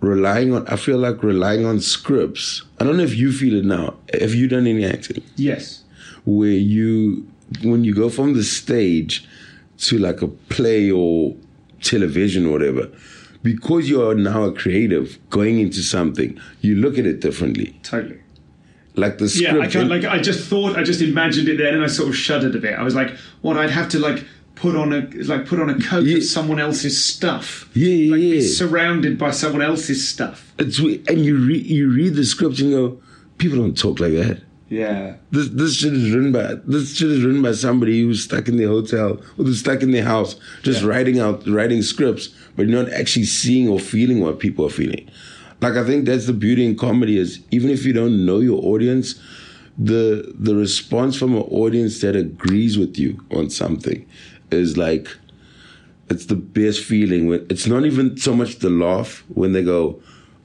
relying 0.00 0.54
on 0.54 0.66
I 0.68 0.76
feel 0.76 0.98
like 0.98 1.22
relying 1.22 1.66
on 1.66 1.80
scripts. 1.80 2.62
I 2.80 2.84
don't 2.84 2.96
know 2.96 3.04
if 3.04 3.14
you 3.14 3.30
feel 3.30 3.56
it 3.56 3.64
now. 3.64 3.94
Have 4.18 4.34
you 4.34 4.48
done 4.48 4.66
any 4.66 4.84
acting? 4.84 5.22
Yes. 5.36 5.84
where 6.24 6.50
you 6.50 7.26
when 7.62 7.84
you 7.84 7.94
go 7.94 8.08
from 8.08 8.34
the 8.34 8.42
stage 8.44 9.26
to 9.78 9.98
like 9.98 10.22
a 10.22 10.28
play 10.28 10.90
or 10.90 11.34
television 11.80 12.46
or 12.46 12.52
whatever 12.52 12.88
because 13.42 13.88
you 13.88 14.06
are 14.06 14.14
now 14.14 14.44
a 14.44 14.52
creative 14.52 15.18
going 15.30 15.58
into 15.58 15.82
something 15.82 16.38
you 16.60 16.76
look 16.76 16.96
at 16.98 17.06
it 17.06 17.20
differently 17.20 17.78
Totally. 17.82 18.20
like 18.94 19.18
the 19.18 19.28
script. 19.28 19.54
Yeah, 19.54 19.60
I 19.60 19.66
can't 19.66 19.88
like 19.88 20.04
I 20.04 20.18
just 20.20 20.48
thought 20.48 20.76
I 20.76 20.84
just 20.84 21.00
imagined 21.00 21.48
it 21.48 21.56
then 21.58 21.74
and 21.74 21.82
I 21.82 21.88
sort 21.88 22.08
of 22.08 22.16
shuddered 22.16 22.54
a 22.54 22.58
bit. 22.60 22.78
I 22.78 22.82
was 22.84 22.94
like, 22.94 23.10
what 23.40 23.56
I'd 23.56 23.70
have 23.70 23.88
to 23.90 23.98
like 23.98 24.24
put 24.54 24.76
on 24.76 24.92
a 24.92 25.00
like 25.24 25.46
put 25.46 25.58
on 25.60 25.70
a 25.70 25.80
coat 25.80 26.04
Yeah. 26.04 26.18
of 26.18 26.24
someone 26.24 26.60
else's 26.60 27.02
stuff. 27.02 27.68
Yeah, 27.74 27.88
yeah, 27.88 28.12
like, 28.12 28.20
Be 28.20 28.26
yeah. 28.38 28.48
surrounded 28.54 29.18
by 29.18 29.32
someone 29.32 29.62
else's 29.62 30.06
stuff. 30.08 30.52
it's 30.58 30.78
and 30.78 31.24
you 31.24 31.36
read 31.44 31.66
you 31.66 31.90
read 31.92 32.14
the 32.14 32.24
script 32.24 32.60
and 32.60 32.70
go 32.70 33.00
people 33.38 33.58
don't 33.58 33.76
talk 33.76 33.98
like 33.98 34.12
that 34.12 34.40
Yeah. 34.72 35.16
this 35.30 35.50
this 35.50 35.76
shit 35.76 35.92
is 35.92 36.10
written 36.14 36.32
by 36.32 36.54
this 36.64 36.96
shit 36.96 37.10
is 37.10 37.22
written 37.22 37.42
by 37.42 37.52
somebody 37.52 38.00
who's 38.00 38.24
stuck 38.24 38.48
in 38.48 38.56
their 38.56 38.68
hotel 38.68 39.10
or 39.36 39.44
who's 39.44 39.60
stuck 39.60 39.82
in 39.82 39.90
their 39.90 40.04
house, 40.04 40.36
just 40.62 40.82
writing 40.82 41.20
out 41.20 41.46
writing 41.46 41.82
scripts, 41.82 42.28
but 42.56 42.66
you're 42.66 42.82
not 42.82 42.90
actually 42.90 43.26
seeing 43.26 43.68
or 43.68 43.78
feeling 43.78 44.20
what 44.22 44.38
people 44.38 44.64
are 44.64 44.70
feeling. 44.70 45.10
Like 45.60 45.74
I 45.74 45.84
think 45.84 46.06
that's 46.06 46.26
the 46.26 46.32
beauty 46.32 46.64
in 46.64 46.76
comedy 46.76 47.18
is 47.18 47.40
even 47.50 47.68
if 47.68 47.84
you 47.84 47.92
don't 47.92 48.24
know 48.24 48.40
your 48.40 48.64
audience, 48.64 49.20
the 49.76 50.32
the 50.38 50.54
response 50.54 51.18
from 51.18 51.34
an 51.34 51.42
audience 51.42 52.00
that 52.00 52.16
agrees 52.16 52.78
with 52.78 52.98
you 52.98 53.20
on 53.30 53.50
something 53.50 54.08
is 54.50 54.78
like 54.78 55.06
it's 56.08 56.26
the 56.26 56.36
best 56.36 56.82
feeling 56.82 57.26
when 57.26 57.46
it's 57.50 57.66
not 57.66 57.84
even 57.84 58.16
so 58.16 58.34
much 58.34 58.60
the 58.60 58.70
laugh 58.70 59.22
when 59.28 59.52
they 59.52 59.62
go, 59.62 60.00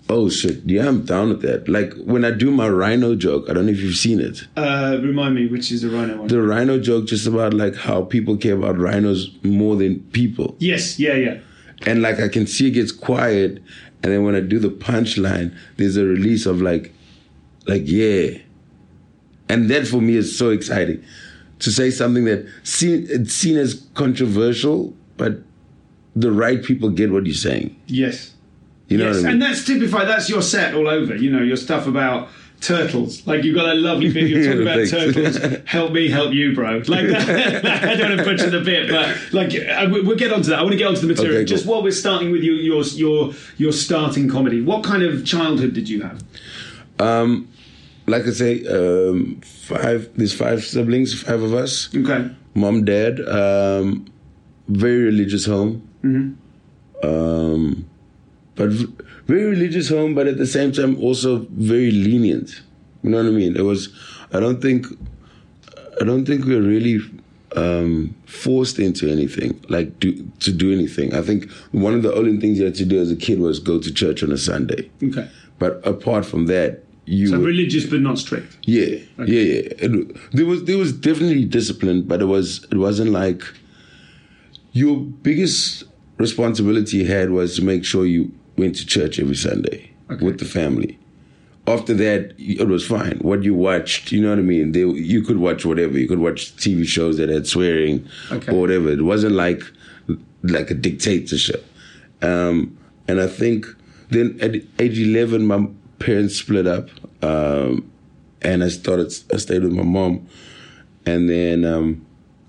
Oh 0.09 0.29
shit, 0.29 0.61
yeah, 0.65 0.87
I'm 0.87 1.03
down 1.03 1.29
with 1.29 1.41
that. 1.41 1.67
Like 1.67 1.93
when 2.05 2.23
I 2.23 2.31
do 2.31 2.49
my 2.49 2.69
rhino 2.69 3.15
joke, 3.15 3.49
I 3.49 3.53
don't 3.53 3.65
know 3.65 3.71
if 3.73 3.79
you've 3.79 3.95
seen 3.97 4.19
it 4.21 4.47
Uh, 4.55 4.97
remind 5.01 5.35
me 5.35 5.47
which 5.47 5.71
is 5.71 5.81
the 5.81 5.89
rhino 5.89 6.17
one. 6.19 6.27
the 6.27 6.41
rhino 6.41 6.79
joke 6.79 7.07
just 7.07 7.27
about 7.27 7.53
like 7.53 7.75
how 7.75 8.03
people 8.03 8.37
care 8.37 8.55
about 8.55 8.77
rhinos 8.77 9.29
more 9.43 9.75
than 9.75 9.99
people 10.13 10.55
yes. 10.59 10.97
Yeah. 10.99 11.15
Yeah. 11.15 11.39
and 11.85 12.01
like 12.01 12.19
i 12.19 12.27
can 12.29 12.47
see 12.47 12.67
it 12.67 12.71
gets 12.71 12.91
quiet 12.91 13.61
and 14.03 14.13
then 14.13 14.23
when 14.23 14.35
I 14.35 14.41
do 14.41 14.59
the 14.59 14.69
punchline, 14.69 15.57
there's 15.77 15.97
a 15.97 16.05
release 16.05 16.45
of 16.45 16.61
like, 16.61 16.93
like 17.65 17.81
yeah, 17.85 18.37
and 19.49 19.69
that 19.71 19.87
for 19.87 19.99
me 20.01 20.15
is 20.15 20.37
so 20.37 20.51
exciting 20.51 21.03
to 21.59 21.71
say 21.71 21.89
something 21.89 22.25
that 22.25 22.47
seen 22.63 23.07
it's 23.09 23.33
seen 23.33 23.57
as 23.57 23.87
controversial, 23.95 24.93
but 25.17 25.39
the 26.15 26.31
right 26.31 26.63
people 26.63 26.89
get 26.91 27.11
what 27.11 27.25
you're 27.25 27.33
saying. 27.35 27.75
Yes. 27.87 28.33
You 28.89 28.97
know 28.97 29.07
yes, 29.07 29.17
I 29.17 29.19
mean? 29.19 29.27
and 29.33 29.41
that's 29.41 29.65
typified. 29.65 30.07
That's 30.07 30.29
your 30.29 30.41
set 30.41 30.73
all 30.73 30.87
over. 30.87 31.15
You 31.15 31.29
know 31.31 31.41
your 31.43 31.57
stuff 31.57 31.87
about 31.87 32.29
turtles. 32.61 33.27
Like 33.27 33.43
you've 33.43 33.55
got 33.55 33.65
that 33.65 33.75
lovely 33.75 34.11
bit. 34.11 34.29
You're 34.29 34.43
talking 34.45 34.61
about 34.61 34.87
turtles. 34.87 35.61
Help 35.65 35.91
me, 35.91 36.09
help 36.09 36.33
you, 36.33 36.55
bro. 36.55 36.77
Like 36.87 37.07
that. 37.07 37.65
I 37.83 37.95
don't 37.95 38.09
want 38.09 38.19
to 38.19 38.25
butcher 38.25 38.49
the 38.49 38.61
bit, 38.61 38.89
but 38.89 39.33
like 39.33 39.53
I- 39.55 39.85
we'll 39.87 40.15
get 40.15 40.31
onto 40.31 40.49
that. 40.51 40.59
I 40.59 40.61
want 40.63 40.71
to 40.71 40.77
get 40.77 40.87
onto 40.87 41.01
the 41.01 41.07
material. 41.07 41.35
Okay, 41.35 41.41
cool. 41.45 41.47
Just 41.57 41.65
while 41.65 41.83
we're 41.83 41.91
starting 41.91 42.31
with 42.31 42.43
you, 42.43 42.53
your 42.53 42.81
your 42.83 43.33
your 43.57 43.71
starting 43.73 44.29
comedy. 44.29 44.61
What 44.61 44.83
kind 44.83 45.03
of 45.03 45.25
childhood 45.25 45.73
did 45.73 45.89
you 45.89 46.01
have? 46.03 46.23
Um, 46.99 47.49
like 48.07 48.25
I 48.25 48.31
say, 48.31 48.65
um, 48.67 49.41
five. 49.41 50.09
There's 50.15 50.33
five 50.33 50.63
siblings, 50.63 51.21
five 51.21 51.41
of 51.41 51.53
us. 51.53 51.89
Okay. 51.95 52.29
Mom, 52.55 52.85
dad. 52.85 53.19
Um, 53.27 54.05
very 54.69 55.03
religious 55.03 55.45
home. 55.45 55.87
Um, 57.03 57.86
but 58.57 58.69
very 59.27 59.45
religious 59.45 59.89
home, 59.89 60.15
but 60.15 60.27
at 60.27 60.37
the 60.37 60.47
same 60.47 60.71
time 60.71 60.97
also 61.01 61.45
very 61.51 61.91
lenient. 61.91 62.61
You 63.03 63.11
know 63.11 63.17
what 63.17 63.27
I 63.27 63.31
mean? 63.31 63.55
It 63.55 63.61
was. 63.63 63.89
I 64.33 64.39
don't 64.39 64.61
think. 64.61 64.85
I 66.01 66.03
don't 66.03 66.25
think 66.25 66.45
we 66.45 66.55
were 66.55 66.61
really 66.61 66.99
um, 67.55 68.13
forced 68.25 68.77
into 68.79 69.09
anything, 69.09 69.59
like 69.69 69.99
do, 69.99 70.13
to 70.41 70.51
do 70.51 70.71
anything. 70.71 71.13
I 71.15 71.21
think 71.21 71.49
one 71.71 71.93
of 71.93 72.03
the 72.03 72.13
only 72.13 72.37
things 72.39 72.59
you 72.59 72.65
had 72.65 72.75
to 72.75 72.85
do 72.85 72.99
as 72.99 73.09
a 73.11 73.15
kid 73.15 73.39
was 73.39 73.59
go 73.59 73.79
to 73.79 73.93
church 73.93 74.21
on 74.23 74.31
a 74.31 74.37
Sunday. 74.37 74.89
Okay. 75.03 75.27
But 75.59 75.81
apart 75.87 76.23
from 76.25 76.45
that, 76.47 76.83
you 77.05 77.27
So 77.27 77.39
were- 77.39 77.45
religious 77.45 77.85
but 77.85 78.01
not 78.01 78.19
strict. 78.19 78.57
yeah, 78.63 78.97
yeah, 79.19 79.25
yeah. 79.25 79.61
It, 79.85 80.33
there 80.33 80.45
was 80.45 80.65
there 80.65 80.77
was 80.77 80.91
definitely 80.93 81.45
discipline, 81.45 82.03
but 82.03 82.21
it 82.21 82.25
was 82.25 82.63
it 82.71 82.77
wasn't 82.77 83.11
like 83.11 83.41
your 84.73 84.97
biggest 84.97 85.83
responsibility 86.17 86.97
you 86.97 87.05
had 87.07 87.29
was 87.31 87.55
to 87.55 87.63
make 87.63 87.85
sure 87.85 88.05
you 88.05 88.31
went 88.57 88.75
to 88.75 88.85
church 88.85 89.19
every 89.19 89.35
Sunday 89.35 89.91
Okay. 90.09 90.25
with 90.25 90.39
the 90.39 90.45
family. 90.45 90.97
After 91.67 91.93
that, 91.95 92.33
it 92.37 92.67
was 92.67 92.85
fine. 92.85 93.17
What 93.19 93.43
you 93.43 93.53
watched, 93.53 94.11
you 94.13 94.21
know 94.21 94.29
what 94.29 94.39
I 94.39 94.41
mean. 94.41 94.71
They, 94.71 94.85
you 94.85 95.21
could 95.21 95.37
watch 95.37 95.65
whatever. 95.65 95.97
You 95.99 96.07
could 96.07 96.19
watch 96.19 96.55
TV 96.55 96.85
shows 96.85 97.17
that 97.17 97.27
had 97.27 97.45
swearing 97.45 98.07
Okay. 98.31 98.51
or 98.53 98.61
whatever. 98.61 98.89
It 98.89 99.01
wasn't 99.03 99.35
like 99.35 99.61
like 100.43 100.71
a 100.71 100.73
dictatorship. 100.73 101.65
Um, 102.21 102.77
and 103.09 103.19
I 103.19 103.27
think 103.27 103.65
then 104.09 104.37
at 104.41 104.55
age 104.79 104.97
eleven, 104.97 105.45
my 105.45 105.67
parents 105.99 106.35
split 106.37 106.67
up, 106.67 106.87
um, 107.21 107.91
and 108.41 108.63
I 108.63 108.69
started. 108.69 109.13
I 109.33 109.37
stayed 109.37 109.63
with 109.63 109.73
my 109.73 109.83
mom, 109.83 110.25
and 111.05 111.29
then 111.29 111.65
um, 111.65 112.05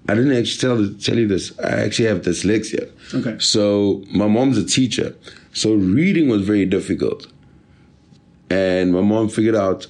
I 0.08 0.14
didn't 0.14 0.36
actually 0.36 0.58
tell 0.58 0.94
tell 0.98 1.18
you 1.18 1.28
this. 1.28 1.56
I 1.60 1.82
actually 1.82 2.08
have 2.08 2.22
dyslexia. 2.22 2.90
Okay. 3.14 3.38
So 3.38 4.02
my 4.10 4.26
mom's 4.26 4.56
a 4.56 4.64
teacher, 4.64 5.14
so 5.52 5.74
reading 5.74 6.28
was 6.28 6.42
very 6.42 6.64
difficult, 6.64 7.26
and 8.48 8.92
my 8.92 9.02
mom 9.02 9.28
figured 9.28 9.54
out 9.54 9.86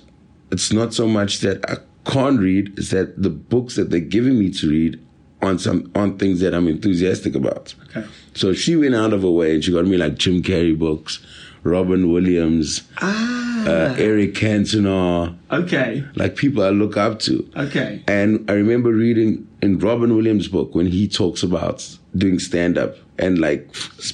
it's 0.50 0.72
not 0.72 0.92
so 0.92 1.06
much 1.06 1.38
that 1.40 1.64
I 1.70 1.76
can't 2.10 2.40
read; 2.40 2.76
it's 2.76 2.90
that 2.90 3.22
the 3.22 3.30
books 3.30 3.76
that 3.76 3.90
they're 3.90 4.00
giving 4.00 4.38
me 4.38 4.50
to 4.54 4.68
read 4.68 5.00
on 5.40 5.58
some 5.58 5.90
on 5.94 6.18
things 6.18 6.40
that 6.40 6.52
I'm 6.52 6.66
enthusiastic 6.66 7.37
about. 7.37 7.75
Okay. 7.90 8.04
So 8.34 8.52
she 8.52 8.75
went 8.75 8.96
out 8.96 9.12
of 9.12 9.22
her 9.22 9.30
way 9.30 9.54
and 9.54 9.64
she 9.64 9.72
got 9.72 9.87
me 9.87 9.96
like 9.96 10.18
Jim 10.18 10.42
Carrey 10.42 10.76
books, 10.76 11.20
Robin 11.64 12.10
Williams, 12.12 12.82
Ah. 13.00 13.64
uh, 13.66 13.94
Eric 13.98 14.34
Cantona, 14.34 15.34
Okay. 15.50 16.04
like 16.16 16.36
people 16.36 16.62
I 16.62 16.70
look 16.70 16.96
up 16.96 17.18
to. 17.20 17.46
Okay. 17.56 18.02
And 18.06 18.44
I 18.48 18.54
remember 18.54 18.92
reading 18.92 19.46
in 19.62 19.78
Robin 19.78 20.14
Williams' 20.16 20.48
book 20.48 20.74
when 20.74 20.86
he 20.86 21.08
talks 21.08 21.42
about 21.42 21.86
doing 22.16 22.38
stand 22.38 22.78
up 22.78 22.96
and 23.18 23.38
like 23.38 23.68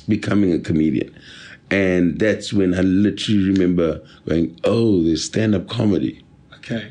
becoming 0.09 0.53
a 0.53 0.59
comedian. 0.59 1.11
And 1.71 2.19
that's 2.19 2.53
when 2.53 2.75
I 2.75 2.81
literally 2.81 3.51
remember 3.51 4.01
going, 4.29 4.59
oh, 4.65 5.03
there's 5.03 5.25
stand 5.25 5.55
up 5.55 5.69
comedy. 5.69 6.23
Okay. 6.59 6.89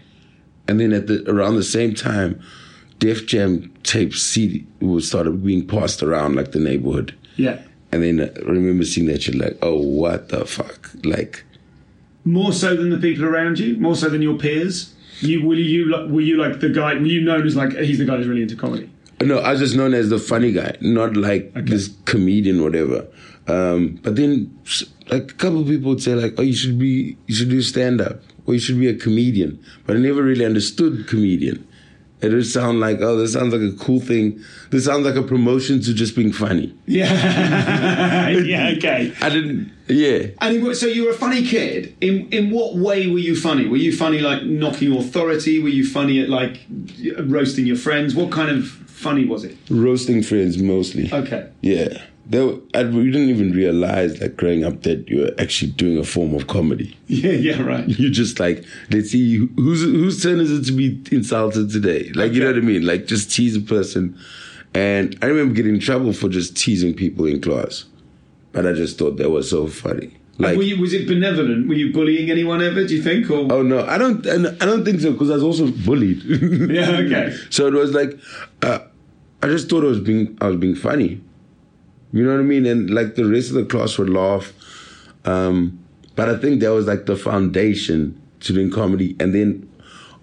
And 0.67 0.79
then 0.79 0.93
at 0.93 1.07
the 1.07 1.29
around 1.29 1.55
the 1.55 1.63
same 1.63 1.93
time, 1.93 2.39
Def 2.99 3.25
Jam 3.25 3.71
tape 3.83 4.13
CD 4.15 4.65
was 4.79 5.07
started 5.07 5.43
being 5.43 5.67
passed 5.67 6.01
around 6.03 6.35
like 6.35 6.51
the 6.53 6.59
neighborhood. 6.59 7.13
Yeah. 7.35 7.59
And 7.93 8.01
then 8.01 8.21
I 8.21 8.39
remember 8.49 8.83
seeing 8.85 9.05
that 9.07 9.21
shit 9.21 9.35
like, 9.35 9.55
oh, 9.61 9.77
what 9.79 10.29
the 10.29 10.45
fuck? 10.47 10.89
Like, 11.03 11.43
More 12.25 12.51
so 12.51 12.75
than 12.75 12.89
the 12.89 12.97
people 12.97 13.23
around 13.25 13.59
you. 13.59 13.77
More 13.77 13.95
so 13.95 14.09
than 14.09 14.21
your 14.23 14.35
peers. 14.35 14.95
You 15.19 15.45
were 15.45 15.53
you 15.53 15.85
like- 15.91 16.09
were 16.09 16.21
you 16.21 16.37
like 16.37 16.59
the 16.59 16.69
guy? 16.69 16.95
Were 16.95 17.05
you 17.05 17.21
known 17.21 17.45
as 17.45 17.55
like 17.55 17.77
he's 17.77 17.99
the 17.99 18.05
guy 18.05 18.17
who's 18.17 18.27
really 18.27 18.41
into 18.41 18.55
comedy? 18.55 18.89
no, 19.21 19.37
I 19.39 19.51
was 19.51 19.59
just 19.61 19.75
known 19.75 19.93
as 19.93 20.09
the 20.09 20.17
funny 20.19 20.51
guy, 20.51 20.75
not 20.81 21.15
like 21.15 21.53
this 21.53 21.91
comedian 22.05 22.61
whatever. 22.63 23.05
Um, 23.47 23.99
but 24.03 24.15
then, 24.15 24.57
like 25.11 25.31
a 25.31 25.35
couple 25.35 25.61
of 25.61 25.67
people 25.67 25.89
would 25.91 26.01
say, 26.01 26.15
like, 26.15 26.33
"Oh, 26.37 26.41
you 26.41 26.53
should 26.53 26.77
be, 26.79 27.15
you 27.27 27.35
should 27.35 27.49
do 27.49 27.61
stand 27.61 28.01
up, 28.01 28.21
or 28.45 28.53
you 28.55 28.59
should 28.59 28.79
be 28.79 28.87
a 28.89 28.95
comedian." 28.95 29.63
But 29.85 29.95
I 29.97 29.99
never 29.99 30.23
really 30.23 30.43
understood 30.45 31.07
comedian. 31.07 31.65
It 32.23 32.29
just 32.29 32.53
sound 32.53 32.79
like, 32.79 32.99
"Oh, 33.01 33.17
this 33.17 33.33
sounds 33.33 33.53
like 33.53 33.61
a 33.61 33.73
cool 33.73 33.99
thing. 33.99 34.39
This 34.69 34.85
sounds 34.85 35.05
like 35.05 35.15
a 35.15 35.23
promotion 35.23 35.81
to 35.81 35.93
just 35.93 36.15
being 36.15 36.31
funny." 36.31 36.73
Yeah. 36.85 38.29
yeah. 38.29 38.73
Okay. 38.77 39.13
I 39.21 39.29
didn't. 39.29 39.71
Yeah. 39.87 40.27
And 40.39 40.75
so 40.77 40.85
you 40.85 41.05
were 41.05 41.11
a 41.11 41.15
funny 41.15 41.43
kid. 41.45 41.95
In 42.01 42.29
in 42.29 42.51
what 42.51 42.75
way 42.75 43.07
were 43.07 43.19
you 43.19 43.35
funny? 43.35 43.67
Were 43.67 43.77
you 43.77 43.95
funny 43.95 44.19
like 44.19 44.43
knocking 44.43 44.95
authority? 44.95 45.59
Were 45.59 45.69
you 45.69 45.85
funny 45.85 46.21
at 46.21 46.29
like 46.29 46.61
roasting 47.19 47.65
your 47.65 47.77
friends? 47.77 48.15
What 48.15 48.31
kind 48.31 48.49
of 48.49 48.67
funny 48.67 49.25
was 49.25 49.43
it? 49.43 49.57
Roasting 49.69 50.23
friends 50.23 50.57
mostly. 50.57 51.11
Okay. 51.11 51.49
Yeah. 51.61 52.01
There, 52.25 52.55
I, 52.73 52.83
we 52.85 53.11
didn't 53.11 53.29
even 53.29 53.51
realize, 53.51 54.21
like, 54.21 54.37
growing 54.37 54.63
up, 54.63 54.83
that 54.83 55.09
you 55.09 55.21
were 55.21 55.31
actually 55.37 55.71
doing 55.71 55.97
a 55.97 56.03
form 56.05 56.33
of 56.33 56.47
comedy. 56.47 56.97
Yeah. 57.07 57.31
Yeah. 57.31 57.61
Right. 57.61 57.87
you 57.87 58.09
just 58.09 58.39
like 58.39 58.65
let's 58.89 59.11
see 59.11 59.37
whose 59.55 59.83
whose 59.83 60.23
turn 60.23 60.39
is 60.39 60.51
it 60.51 60.65
to 60.65 60.71
be 60.71 60.99
insulted 61.15 61.69
today 61.69 62.09
like 62.15 62.31
you 62.33 62.39
know 62.41 62.47
what 62.47 62.57
i 62.57 62.61
mean 62.61 62.83
like 62.85 63.05
just 63.05 63.31
tease 63.31 63.55
a 63.55 63.61
person 63.61 64.17
and 64.73 65.15
i 65.21 65.27
remember 65.27 65.53
getting 65.53 65.75
in 65.75 65.79
trouble 65.79 66.11
for 66.11 66.27
just 66.29 66.57
teasing 66.57 66.93
people 66.93 67.25
in 67.25 67.39
class 67.39 67.85
but 68.51 68.65
i 68.65 68.73
just 68.73 68.97
thought 68.97 69.17
that 69.17 69.29
was 69.29 69.47
so 69.47 69.67
funny 69.67 70.11
like 70.39 70.57
were 70.57 70.63
you, 70.63 70.81
was 70.81 70.93
it 70.93 71.07
benevolent? 71.07 71.67
Were 71.67 71.75
you 71.75 71.93
bullying 71.93 72.31
anyone 72.31 72.63
ever? 72.63 72.83
Do 72.83 72.95
you 72.95 73.03
think? 73.03 73.29
Or 73.29 73.51
oh 73.53 73.61
no 73.61 73.85
i 73.85 73.99
don't 73.99 74.25
i 74.27 74.65
don't 74.65 74.83
think 74.83 74.99
so 75.01 75.11
because 75.11 75.29
i 75.29 75.35
was 75.35 75.43
also 75.43 75.67
bullied 75.85 76.23
yeah. 76.71 76.89
Okay. 76.89 77.37
so 77.51 77.67
it 77.67 77.73
was 77.73 77.93
like 77.93 78.17
uh, 78.63 78.79
i 79.43 79.47
just 79.47 79.69
thought 79.69 79.83
i 79.83 79.87
was 79.87 79.99
being 79.99 80.35
i 80.41 80.47
was 80.47 80.55
being 80.57 80.75
funny 80.75 81.21
you 82.13 82.23
know 82.23 82.31
what 82.31 82.39
i 82.39 82.43
mean 82.43 82.65
and 82.65 82.89
like 82.89 83.15
the 83.15 83.25
rest 83.25 83.49
of 83.49 83.55
the 83.55 83.65
class 83.65 83.97
would 83.97 84.09
laugh 84.09 84.53
um, 85.25 85.79
but 86.15 86.29
I 86.29 86.37
think 86.37 86.59
that 86.61 86.69
was 86.71 86.85
like 86.85 87.05
the 87.05 87.15
foundation 87.15 88.21
to 88.41 88.53
doing 88.53 88.69
comedy. 88.69 89.15
And 89.19 89.33
then 89.33 89.69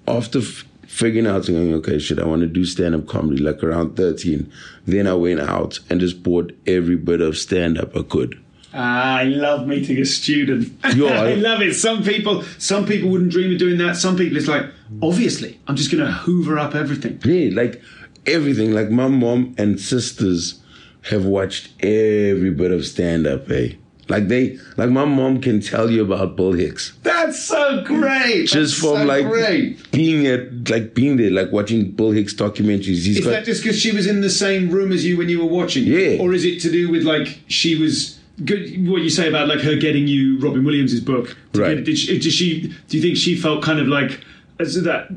after 0.06 0.38
f- 0.38 0.64
figuring 0.86 1.26
out, 1.26 1.46
going, 1.46 1.72
okay, 1.74 1.98
shit, 1.98 2.18
I 2.18 2.26
want 2.26 2.42
to 2.42 2.46
do 2.46 2.64
stand 2.64 2.94
up 2.94 3.06
comedy, 3.06 3.42
like 3.42 3.62
around 3.64 3.96
13, 3.96 4.50
then 4.86 5.06
I 5.06 5.14
went 5.14 5.40
out 5.40 5.80
and 5.88 6.00
just 6.00 6.22
bought 6.22 6.52
every 6.66 6.96
bit 6.96 7.20
of 7.20 7.36
stand 7.36 7.78
up 7.78 7.96
I 7.96 8.02
could. 8.02 8.40
Ah, 8.72 9.16
I 9.18 9.24
love 9.24 9.66
meeting 9.66 9.98
a 9.98 10.04
student. 10.04 10.72
I 10.84 10.90
I- 10.92 11.34
love 11.34 11.60
it. 11.60 11.74
Some 11.74 12.02
people, 12.04 12.42
some 12.58 12.86
people 12.86 13.10
wouldn't 13.10 13.32
dream 13.32 13.52
of 13.52 13.58
doing 13.58 13.78
that. 13.78 13.96
Some 13.96 14.16
people, 14.16 14.36
it's 14.36 14.46
like, 14.48 14.66
obviously, 15.02 15.58
I'm 15.66 15.74
just 15.76 15.90
going 15.90 16.04
to 16.04 16.12
hoover 16.12 16.56
up 16.58 16.74
everything. 16.76 17.20
Yeah, 17.24 17.50
like 17.60 17.82
everything. 18.26 18.72
Like 18.72 18.90
my 18.90 19.08
mom 19.08 19.56
and 19.58 19.80
sisters 19.80 20.59
have 21.02 21.24
watched 21.24 21.70
every 21.82 22.50
bit 22.50 22.70
of 22.70 22.84
stand 22.86 23.26
up, 23.26 23.50
eh? 23.50 23.72
Like 24.08 24.26
they, 24.26 24.58
like 24.76 24.90
my 24.90 25.04
mom 25.04 25.40
can 25.40 25.60
tell 25.60 25.88
you 25.88 26.02
about 26.04 26.34
Bill 26.36 26.52
Hicks. 26.52 26.98
That's 27.04 27.40
so 27.40 27.84
great. 27.84 28.46
Just 28.46 28.52
That's 28.52 28.74
from 28.74 28.96
so 28.98 29.04
like 29.04 29.24
great. 29.26 29.90
being 29.92 30.26
at, 30.26 30.68
like 30.68 30.94
being 30.94 31.16
there, 31.16 31.30
like 31.30 31.52
watching 31.52 31.92
Bill 31.92 32.10
Hicks 32.10 32.34
documentaries. 32.34 33.04
He's 33.06 33.18
Is 33.18 33.24
got 33.24 33.30
that 33.30 33.44
just 33.44 33.62
because 33.62 33.78
she 33.78 33.92
was 33.92 34.08
in 34.08 34.20
the 34.20 34.28
same 34.30 34.68
room 34.68 34.90
as 34.90 35.04
you 35.04 35.16
when 35.16 35.28
you 35.28 35.38
were 35.38 35.48
watching? 35.50 35.84
Yeah. 35.84 36.18
Or 36.20 36.32
is 36.32 36.44
it 36.44 36.60
to 36.62 36.72
do 36.72 36.90
with 36.90 37.04
like 37.04 37.38
she 37.46 37.80
was 37.80 38.18
good? 38.44 38.88
What 38.88 39.02
you 39.02 39.10
say 39.10 39.28
about 39.28 39.46
like 39.46 39.60
her 39.60 39.76
getting 39.76 40.08
you 40.08 40.40
Robin 40.40 40.64
Williams's 40.64 41.00
book? 41.00 41.36
Right. 41.54 41.76
get- 41.76 41.84
did 41.84 41.96
she, 41.98 42.18
did 42.18 42.32
she? 42.32 42.74
Do 42.88 42.96
you 42.96 43.02
think 43.02 43.16
she 43.16 43.36
felt 43.36 43.62
kind 43.62 43.78
of 43.78 43.86
like 43.86 44.24
as 44.58 44.74
that? 44.82 45.08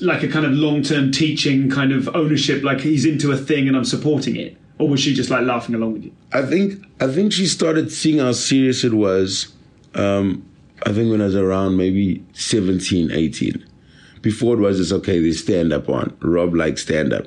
Like 0.00 0.22
a 0.22 0.28
kind 0.28 0.46
of 0.46 0.52
long-term 0.52 1.10
teaching 1.10 1.68
kind 1.68 1.90
of 1.92 2.08
ownership, 2.14 2.62
like 2.62 2.78
he's 2.80 3.04
into 3.04 3.32
a 3.32 3.36
thing 3.36 3.66
and 3.66 3.76
I'm 3.76 3.84
supporting 3.84 4.36
it, 4.36 4.56
or 4.78 4.88
was 4.88 5.00
she 5.00 5.14
just 5.14 5.30
like 5.30 5.42
laughing 5.42 5.74
along 5.74 5.94
with 5.94 6.04
you? 6.04 6.12
I 6.32 6.42
think 6.42 6.84
I 7.00 7.08
think 7.08 7.32
she 7.32 7.46
started 7.46 7.90
seeing 7.92 8.18
how 8.18 8.32
serious 8.32 8.84
it 8.84 8.94
was. 8.94 9.52
Um, 9.94 10.44
I 10.86 10.92
think 10.92 11.10
when 11.10 11.20
I 11.20 11.24
was 11.24 11.34
around 11.36 11.76
maybe 11.76 12.24
17, 12.34 13.10
18. 13.10 13.64
Before 14.22 14.54
it 14.54 14.60
was 14.60 14.78
just 14.78 14.92
okay, 14.92 15.20
they 15.20 15.32
stand 15.32 15.72
up 15.72 15.88
on. 15.88 16.16
Rob 16.20 16.54
likes 16.54 16.82
stand 16.82 17.12
up. 17.12 17.26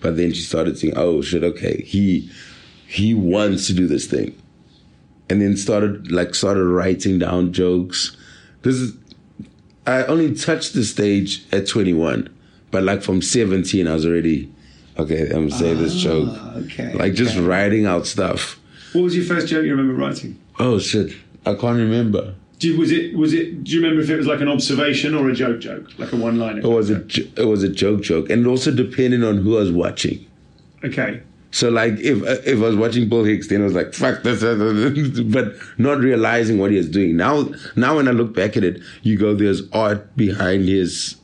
But 0.00 0.16
then 0.16 0.32
she 0.32 0.42
started 0.42 0.78
saying, 0.78 0.94
Oh 0.96 1.22
shit, 1.22 1.44
okay, 1.44 1.82
he 1.82 2.30
he 2.86 3.14
wants 3.14 3.66
to 3.68 3.74
do 3.74 3.86
this 3.86 4.06
thing. 4.06 4.36
and 5.32 5.40
then 5.40 5.56
started 5.56 6.12
like 6.12 6.34
started 6.34 6.64
writing 6.64 7.18
down 7.18 7.52
jokes. 7.54 8.14
This 8.62 8.76
is 8.76 8.94
I 9.86 10.04
only 10.04 10.34
touched 10.34 10.74
the 10.74 10.84
stage 10.84 11.44
at 11.52 11.66
21, 11.66 12.28
but 12.70 12.82
like 12.84 13.02
from 13.02 13.22
17, 13.22 13.88
I 13.88 13.94
was 13.94 14.04
already 14.06 14.51
okay. 14.98 15.22
I'm 15.30 15.48
gonna 15.48 15.50
say 15.50 15.74
this 15.74 15.94
joke, 15.94 16.28
Ah, 16.32 16.54
okay, 16.56 16.92
like 16.94 17.14
just 17.14 17.36
okay. 17.36 17.44
writing 17.44 17.86
out 17.86 18.06
stuff. 18.06 18.58
What 18.92 19.02
was 19.02 19.16
your 19.16 19.24
first 19.24 19.48
joke 19.48 19.64
you 19.64 19.70
remember 19.74 19.94
writing? 19.94 20.38
Oh 20.58 20.78
shit, 20.78 21.12
I 21.46 21.54
can't 21.54 21.78
remember. 21.78 22.34
Do 22.58 22.78
was 22.78 22.92
it 22.92 23.16
was 23.16 23.32
it? 23.32 23.64
Do 23.64 23.72
you 23.72 23.80
remember 23.80 24.02
if 24.02 24.10
it 24.10 24.16
was 24.16 24.26
like 24.26 24.40
an 24.40 24.48
observation 24.48 25.14
or 25.14 25.28
a 25.28 25.34
joke 25.34 25.60
joke, 25.60 25.90
like 25.98 26.12
a 26.12 26.16
one 26.16 26.38
liner? 26.38 26.60
It 26.60 26.66
was 26.66 26.90
a 26.90 27.04
it 27.36 27.46
was 27.46 27.62
a 27.62 27.68
joke 27.68 28.02
joke, 28.02 28.30
and 28.30 28.46
also 28.46 28.70
depending 28.70 29.24
on 29.24 29.38
who 29.38 29.56
I 29.56 29.60
was 29.60 29.72
watching. 29.72 30.24
okay. 30.84 31.22
So 31.54 31.68
like 31.68 31.94
if 31.98 32.22
if 32.46 32.58
I 32.58 32.62
was 32.62 32.76
watching 32.76 33.08
Bill 33.10 33.24
Hicks, 33.24 33.48
then 33.48 33.60
I 33.60 33.64
was 33.64 33.74
like 33.74 33.92
fuck 33.92 34.22
this, 34.22 34.40
but 35.24 35.54
not 35.76 35.98
realizing 35.98 36.58
what 36.58 36.70
he 36.70 36.78
was 36.78 36.88
doing. 36.88 37.14
Now 37.16 37.46
now 37.76 37.96
when 37.96 38.08
I 38.08 38.12
look 38.12 38.34
back 38.34 38.56
at 38.56 38.64
it, 38.64 38.80
you 39.02 39.18
go 39.18 39.34
there's 39.34 39.68
art 39.72 40.16
behind 40.16 40.66
his 40.66 41.16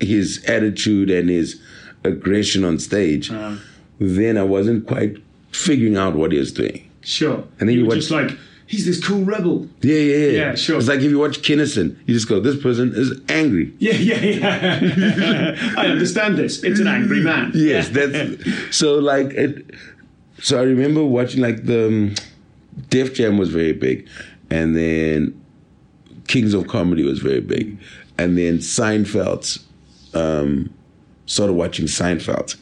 his 0.00 0.42
attitude 0.46 1.10
and 1.10 1.28
his 1.28 1.60
aggression 2.06 2.64
on 2.64 2.78
stage. 2.78 3.30
Uh, 3.30 3.56
Then 3.98 4.36
I 4.36 4.42
wasn't 4.42 4.86
quite 4.86 5.16
figuring 5.52 5.96
out 5.96 6.14
what 6.16 6.32
he 6.32 6.38
was 6.38 6.52
doing. 6.52 6.88
sure. 7.02 7.44
And 7.58 7.68
then 7.68 7.70
you 7.70 7.78
you 7.78 7.84
were 7.84 7.88
watch- 7.90 7.98
just 7.98 8.10
like, 8.10 8.30
he's 8.66 8.84
this 8.84 9.02
cool 9.06 9.22
rebel. 9.24 9.68
Yeah, 9.80 9.94
yeah, 9.96 10.16
yeah. 10.16 10.30
Yeah, 10.32 10.54
sure. 10.54 10.76
It's 10.78 10.88
like 10.88 10.98
if 11.00 11.10
you 11.10 11.18
watch 11.18 11.40
Kinison, 11.42 11.96
you 12.06 12.12
just 12.14 12.28
go, 12.28 12.40
this 12.40 12.60
person 12.60 12.92
is 12.94 13.18
angry. 13.28 13.72
Yeah, 13.78 13.94
yeah, 13.94 14.20
yeah. 14.20 15.74
I 15.78 15.86
understand 15.86 16.36
this. 16.36 16.62
It's 16.64 16.80
an 16.80 16.88
angry 16.88 17.20
man. 17.22 17.52
Yes, 17.54 17.88
that's 17.90 18.18
so 18.76 18.98
like 18.98 19.30
it. 19.32 19.70
So 20.42 20.58
I 20.58 20.64
remember 20.64 21.02
watching 21.04 21.40
like 21.40 21.64
the 21.64 21.86
um, 21.86 22.14
Def 22.90 23.14
Jam 23.14 23.38
was 23.38 23.48
very 23.50 23.72
big, 23.72 24.06
and 24.50 24.76
then 24.76 25.40
Kings 26.28 26.52
of 26.52 26.66
Comedy 26.68 27.04
was 27.04 27.20
very 27.20 27.40
big, 27.40 27.78
and 28.18 28.36
then 28.36 28.58
Seinfeld. 28.58 29.62
Um, 30.12 30.70
started 31.26 31.52
watching 31.54 31.86
Seinfeld 31.86 32.56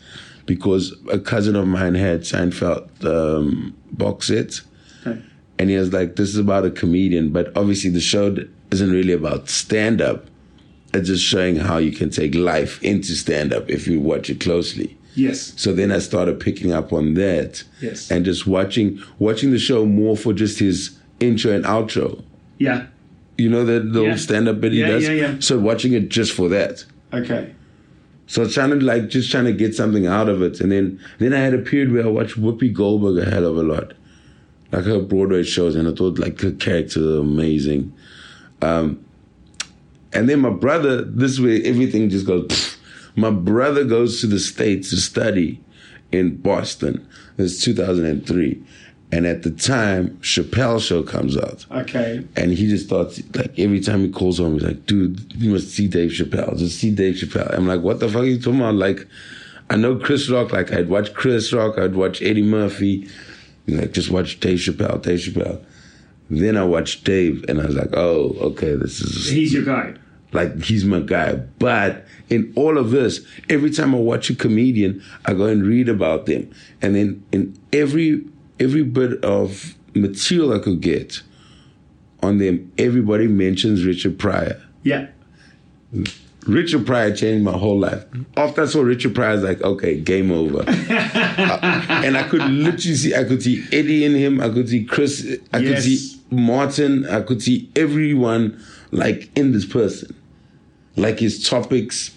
because 0.47 0.95
a 1.11 1.19
cousin 1.19 1.57
of 1.57 1.67
mine 1.67 1.95
had 1.95 2.21
Seinfeld 2.23 2.89
um, 3.05 3.75
box 3.93 4.27
set, 4.29 4.61
Okay. 5.07 5.21
and 5.59 5.71
he 5.71 5.77
was 5.77 5.93
like, 5.93 6.17
"This 6.17 6.29
is 6.31 6.39
about 6.39 6.65
a 6.67 6.71
comedian," 6.71 7.31
but 7.31 7.53
obviously 7.57 7.91
the 7.91 8.01
show 8.01 8.37
isn't 8.71 8.91
really 8.91 9.13
about 9.13 9.49
stand 9.49 10.01
up. 10.01 10.27
It's 10.93 11.09
just 11.09 11.25
showing 11.25 11.57
how 11.57 11.79
you 11.79 11.91
can 11.93 12.11
take 12.11 12.35
life 12.35 12.83
into 12.83 13.15
stand 13.15 13.53
up 13.53 13.69
if 13.71 13.87
you 13.89 14.01
watch 14.01 14.31
it 14.31 14.41
closely. 14.41 14.97
Yes. 15.17 15.53
So 15.57 15.73
then 15.73 15.91
I 15.93 15.99
started 16.01 16.41
picking 16.41 16.73
up 16.73 16.93
on 16.93 17.15
that. 17.15 17.63
Yes. 17.81 18.11
And 18.11 18.25
just 18.25 18.47
watching 18.47 19.01
watching 19.19 19.51
the 19.51 19.59
show 19.59 19.87
more 19.87 20.17
for 20.17 20.33
just 20.33 20.59
his 20.59 20.97
intro 21.21 21.53
and 21.53 21.65
outro. 21.65 22.23
Yeah. 22.59 22.87
You 23.39 23.49
know 23.49 23.65
that 23.65 23.85
little 23.87 24.09
Yeah. 24.09 24.17
stand 24.17 24.49
up 24.49 24.61
bit 24.61 24.73
he 24.73 24.81
Yeah, 24.81 24.89
does? 24.89 25.03
yeah, 25.05 25.11
yeah. 25.13 25.35
So 25.41 25.59
watching 25.59 25.93
it 25.93 26.09
just 26.09 26.33
for 26.33 26.49
that. 26.51 26.85
Okay. 27.13 27.51
So 28.27 28.43
I 28.43 28.45
was 28.45 28.55
trying 28.55 28.71
to 28.71 28.77
like 28.77 29.09
just 29.09 29.31
trying 29.31 29.45
to 29.45 29.53
get 29.53 29.75
something 29.75 30.07
out 30.07 30.29
of 30.29 30.43
it. 30.43 30.61
And 30.61 30.73
then 30.73 31.01
then 31.19 31.33
I 31.33 31.39
had 31.39 31.55
a 31.55 31.59
period 31.59 31.93
where 31.93 32.05
I 32.05 32.09
watched 32.09 32.41
Whoopi 32.41 32.73
Goldberg 32.73 33.27
a 33.27 33.31
hell 33.31 33.47
of 33.47 33.57
a 33.57 33.63
lot. 33.63 33.93
Like 34.73 34.85
her 34.85 35.01
Broadway 35.01 35.43
shows 35.43 35.77
and 35.77 35.87
I 35.87 35.93
thought 35.93 36.19
like 36.19 36.41
her 36.41 36.53
characters 36.53 36.97
are 37.07 37.21
amazing. 37.21 37.93
Um 38.63 39.05
and 40.13 40.29
then 40.29 40.41
my 40.41 40.51
brother, 40.51 41.03
this 41.03 41.39
way 41.39 41.63
everything 41.65 42.09
just 42.09 42.27
goes. 42.27 42.47
pfft. 42.47 42.77
My 43.17 43.31
brother 43.31 43.85
goes 43.85 44.21
to 44.23 44.27
the 44.27 44.41
States 44.41 44.91
to 44.91 44.97
study 44.97 45.61
in 46.11 46.37
Boston. 46.37 47.07
It's 47.39 47.63
2003. 47.63 48.63
And 49.15 49.27
at 49.29 49.45
the 49.45 49.53
time, 49.53 50.19
Chappelle 50.23 50.81
show 50.85 51.05
comes 51.05 51.37
out. 51.37 51.65
Okay. 51.71 52.27
And 52.35 52.51
he 52.51 52.69
just 52.69 52.89
thought, 52.89 53.17
like, 53.37 53.57
every 53.61 53.79
time 53.79 54.01
he 54.01 54.11
calls 54.11 54.39
home, 54.39 54.55
he's 54.55 54.65
like, 54.65 54.87
dude, 54.87 55.33
you 55.35 55.53
must 55.53 55.71
see 55.71 55.87
Dave 55.87 56.11
Chappelle. 56.11 56.59
Just 56.59 56.81
see 56.81 56.91
Dave 56.91 57.15
Chappelle. 57.15 57.55
I'm 57.57 57.69
like, 57.69 57.81
what 57.83 58.01
the 58.01 58.09
fuck 58.09 58.23
are 58.23 58.25
you 58.25 58.39
talking 58.41 58.59
about? 58.59 58.75
Like, 58.75 59.07
I 59.71 59.77
know 59.77 59.95
Chris 59.97 60.29
Rock. 60.29 60.51
Like, 60.53 60.73
I'd 60.73 60.89
watch 60.89 61.15
Chris 61.15 61.53
Rock. 61.53 61.79
I'd 61.79 61.95
watch 61.95 62.23
Eddie 62.23 62.43
Murphy. 62.43 63.09
Like, 63.69 63.93
just 63.93 64.11
watch 64.11 64.41
Dave 64.41 64.59
Chappelle, 64.59 65.01
Dave 65.01 65.21
Chappelle. 65.21 65.65
Then 66.29 66.57
I 66.57 66.65
watched 66.65 67.05
Dave, 67.05 67.45
and 67.49 67.61
I 67.61 67.67
was 67.67 67.77
like, 67.77 67.91
oh, 67.97 68.35
okay, 68.41 68.75
this 68.75 69.01
is 69.01 69.29
He's 69.31 69.53
your 69.53 69.65
guy. 69.65 69.95
like 70.33 70.61
he's 70.61 70.85
my 70.85 70.99
guy. 70.99 71.35
But 71.61 72.05
in 72.31 72.53
all 72.57 72.79
of 72.79 72.91
this, 72.91 73.21
every 73.49 73.71
time 73.71 73.95
I 73.95 73.99
watch 73.99 74.29
a 74.29 74.35
comedian, 74.35 75.05
I 75.25 75.35
go 75.35 75.45
and 75.45 75.65
read 75.65 75.89
about 75.89 76.27
them. 76.27 76.51
And 76.83 76.97
then 76.97 77.25
in 77.31 77.57
every 77.73 78.25
every 78.61 78.83
bit 78.83 79.23
of 79.25 79.75
material 79.95 80.53
I 80.53 80.59
could 80.59 80.81
get 80.81 81.23
on 82.23 82.39
them, 82.39 82.73
everybody 82.79 83.27
mentions 83.29 83.85
Richard 83.85 84.19
Pryor. 84.19 84.61
Yeah. 84.83 85.09
Richard 86.47 86.85
Pryor 86.87 87.15
changed 87.15 87.43
my 87.45 87.53
whole 87.57 87.79
life. 87.79 88.05
After 88.37 88.63
I 88.63 88.67
saw 88.67 88.83
Richard 88.83 89.15
Pryor, 89.15 89.31
I 89.31 89.35
was 89.35 89.43
like, 89.45 89.63
okay, 89.63 89.99
game 90.01 90.31
over. 90.31 90.65
Uh, 91.37 91.85
and 92.05 92.17
I 92.17 92.23
could 92.29 92.43
literally 92.43 92.95
see, 92.97 93.15
I 93.15 93.25
could 93.25 93.43
see 93.43 93.65
Eddie 93.73 94.05
in 94.05 94.15
him. 94.15 94.41
I 94.41 94.49
could 94.49 94.69
see 94.69 94.85
Chris. 94.85 95.27
I 95.53 95.59
could 95.59 95.69
Yes. 95.69 95.85
see 95.85 96.21
Martin. 96.31 97.07
I 97.07 97.21
could 97.23 97.43
see 97.43 97.69
everyone 97.77 98.61
like 98.93 99.31
in 99.37 99.53
this 99.53 99.65
person, 99.67 100.15
like 100.97 101.19
his 101.19 101.47
topics, 101.49 102.13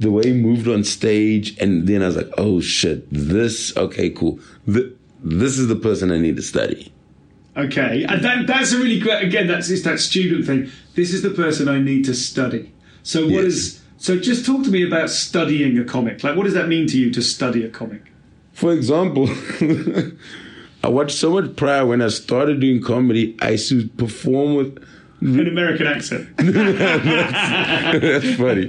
the 0.00 0.10
way 0.10 0.22
he 0.26 0.32
moved 0.32 0.66
on 0.66 0.82
stage. 0.84 1.56
And 1.58 1.86
then 1.86 2.02
I 2.02 2.06
was 2.06 2.16
like, 2.16 2.30
oh 2.36 2.60
shit, 2.60 3.06
this, 3.12 3.76
okay, 3.76 4.10
cool. 4.10 4.40
Th- 4.66 4.92
this 5.22 5.58
is 5.58 5.68
the 5.68 5.76
person 5.76 6.10
I 6.10 6.18
need 6.18 6.36
to 6.36 6.42
study. 6.42 6.92
Okay. 7.56 8.04
And 8.08 8.22
that, 8.24 8.46
that's 8.46 8.72
a 8.72 8.78
really 8.78 8.98
great. 9.00 9.24
Again, 9.24 9.46
that's 9.48 9.68
it's 9.70 9.82
that 9.82 9.98
student 9.98 10.46
thing. 10.46 10.70
This 10.94 11.12
is 11.12 11.22
the 11.22 11.30
person 11.30 11.68
I 11.68 11.78
need 11.80 12.04
to 12.04 12.14
study. 12.14 12.72
So 13.02 13.22
what 13.24 13.30
Yes. 13.44 13.44
is? 13.44 13.80
So 13.96 14.16
just 14.18 14.46
talk 14.46 14.62
to 14.64 14.70
me 14.70 14.86
about 14.86 15.10
studying 15.10 15.76
a 15.78 15.84
comic. 15.84 16.22
Like, 16.22 16.36
what 16.36 16.44
does 16.44 16.54
that 16.54 16.68
mean 16.68 16.86
to 16.88 16.96
you 16.98 17.10
to 17.12 17.20
study 17.20 17.64
a 17.64 17.68
comic? 17.68 18.02
For 18.52 18.72
example, 18.72 19.28
I 20.84 20.88
watched 20.88 21.16
so 21.16 21.30
much 21.32 21.56
Pryor 21.56 21.84
when 21.86 22.00
I 22.00 22.08
started 22.08 22.60
doing 22.60 22.80
comedy. 22.80 23.36
I 23.40 23.50
used 23.50 23.68
to 23.70 23.88
perform 23.88 24.54
with. 24.54 24.78
An 25.20 25.48
American 25.48 25.88
accent. 25.88 26.28
That's 26.36 28.34
funny. 28.36 28.66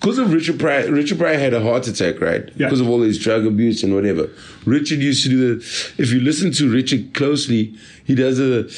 Because 0.00 0.18
of 0.18 0.32
Richard 0.32 0.60
Pryor, 0.60 0.92
Richard 0.92 1.18
Pryor 1.18 1.38
had 1.38 1.54
a 1.54 1.60
heart 1.60 1.88
attack, 1.88 2.20
right? 2.20 2.48
Yeah. 2.56 2.66
Because 2.66 2.80
of 2.80 2.88
all 2.88 3.00
his 3.00 3.18
drug 3.18 3.46
abuse 3.46 3.82
and 3.82 3.94
whatever. 3.94 4.30
Richard 4.64 5.00
used 5.00 5.24
to 5.24 5.28
do 5.28 5.56
the. 5.56 5.64
If 5.98 6.12
you 6.12 6.20
listen 6.20 6.52
to 6.52 6.70
Richard 6.70 7.14
closely, 7.14 7.74
he 8.04 8.14
does 8.14 8.38
a. 8.38 8.68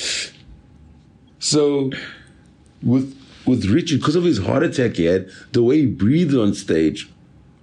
So, 1.39 1.91
with 2.83 3.17
with 3.47 3.67
Richard, 3.67 3.99
because 4.01 4.17
of 4.17 4.25
his 4.25 4.39
heart 4.39 4.63
attack 4.63 4.97
he 4.97 5.05
had, 5.05 5.31
the 5.53 5.63
way 5.63 5.81
he 5.81 5.87
breathed 5.87 6.35
on 6.35 6.55
stage 6.55 7.11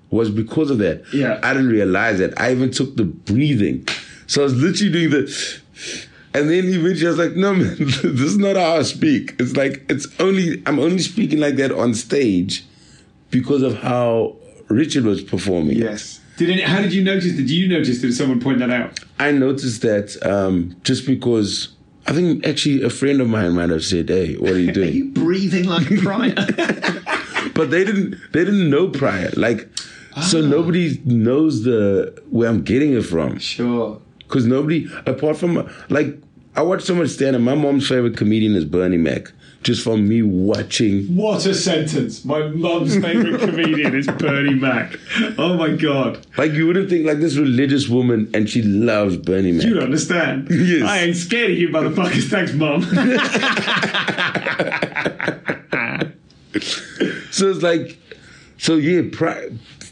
was 0.10 0.30
because 0.30 0.70
of 0.70 0.78
that. 0.80 1.04
Yeah. 1.14 1.40
I 1.44 1.54
didn't 1.54 1.70
realize 1.70 2.20
that. 2.20 2.40
I 2.40 2.52
even 2.52 2.72
took 2.72 2.96
the 2.96 3.06
breathing. 3.06 3.88
So 4.28 4.42
I 4.42 4.44
was 4.46 4.56
literally 4.56 4.92
doing 4.92 5.10
the. 5.10 5.62
And 6.34 6.50
then 6.50 6.66
eventually 6.66 7.08
I 7.08 7.10
was 7.10 7.18
like, 7.18 7.36
no, 7.36 7.56
man, 7.56 7.76
this 7.80 8.04
is 8.04 8.38
not 8.38 8.56
how 8.56 8.78
I 8.78 8.84
speak. 8.84 9.36
It's 9.40 9.56
like, 9.56 9.84
it's 9.90 10.08
only, 10.20 10.62
I'm 10.66 10.78
only 10.80 11.00
speaking 11.00 11.40
like 11.40 11.56
that 11.56 11.72
on 11.72 11.94
stage 11.94 12.64
because 13.32 13.62
of 13.62 13.78
how 13.78 14.36
Richard 14.70 15.06
was 15.06 15.22
performing. 15.22 15.78
Yes. 15.78 16.20
Did 16.38 16.50
any, 16.52 16.62
how 16.62 16.82
did 16.82 16.94
you 16.94 17.04
notice? 17.04 17.34
Did 17.36 17.50
you 17.50 17.68
notice? 17.68 18.00
Did 18.00 18.14
someone 18.14 18.40
point 18.40 18.60
that 18.60 18.70
out? 18.70 19.00
I 19.20 19.32
noticed 19.32 19.82
that 19.82 20.16
um, 20.24 20.76
just 20.84 21.08
because 21.08 21.70
I 22.06 22.12
think 22.14 22.46
actually 22.46 22.84
a 22.84 22.90
friend 22.92 23.22
of 23.22 23.28
mine 23.28 23.54
might 23.56 23.70
have 23.72 23.84
said, 23.84 24.08
"Hey, 24.10 24.36
what 24.36 24.52
are 24.52 24.60
you 24.60 24.72
doing?" 24.80 24.90
Are 24.90 24.92
you 24.92 25.06
breathing 25.12 25.66
like 25.66 25.88
Pryor? 26.00 26.36
but 27.56 27.72
they 27.72 27.84
didn't. 27.84 28.12
They 28.34 28.46
didn't 28.46 28.70
know 28.70 28.90
Pryor. 28.90 29.32
Like, 29.36 29.68
so 30.22 30.42
nobody 30.42 31.02
knows 31.06 31.64
the 31.64 32.22
where 32.30 32.50
I'm 32.50 32.62
getting 32.64 32.94
it 32.94 33.04
from. 33.04 33.40
sure. 33.40 34.00
Because 34.20 34.46
nobody, 34.46 34.88
apart 35.06 35.38
from 35.38 35.68
like, 35.90 36.22
I 36.56 36.62
watch 36.62 36.84
so 36.84 36.94
much 36.94 37.10
stand 37.10 37.36
up. 37.36 37.42
My 37.42 37.56
mom's 37.56 37.88
favorite 37.88 38.18
comedian 38.18 38.56
is 38.56 38.66
Bernie 38.66 38.98
Mac. 38.98 39.32
Just 39.64 39.84
from 39.84 40.08
me 40.08 40.22
watching. 40.22 41.04
What 41.16 41.46
a 41.46 41.54
sentence! 41.54 42.24
My 42.24 42.48
mum's 42.48 42.96
favorite 42.98 43.42
comedian 43.42 43.96
is 43.96 44.08
Bernie 44.08 44.54
Mac. 44.54 44.96
Oh 45.38 45.58
my 45.58 45.72
god! 45.76 46.26
Like 46.38 46.54
you 46.54 46.68
wouldn't 46.68 46.90
think 46.90 47.06
like 47.06 47.20
this 47.20 47.36
religious 47.38 47.90
woman, 47.90 48.30
and 48.34 48.50
she 48.50 48.62
loves 48.62 49.18
Bernie 49.18 49.52
Mac. 49.52 49.66
You 49.66 49.74
don't 49.74 49.84
understand. 49.84 50.48
Yes. 50.50 50.84
I 50.88 51.00
ain't 51.00 51.18
scared 51.18 51.52
of 51.52 51.58
you, 51.58 51.68
motherfuckers. 51.70 52.30
Thanks, 52.30 52.54
mum. 52.54 52.82
So 57.32 57.52
it's 57.52 57.62
like, 57.62 58.00
so 58.58 58.76
yeah, 58.78 59.04
pri- 59.12 59.50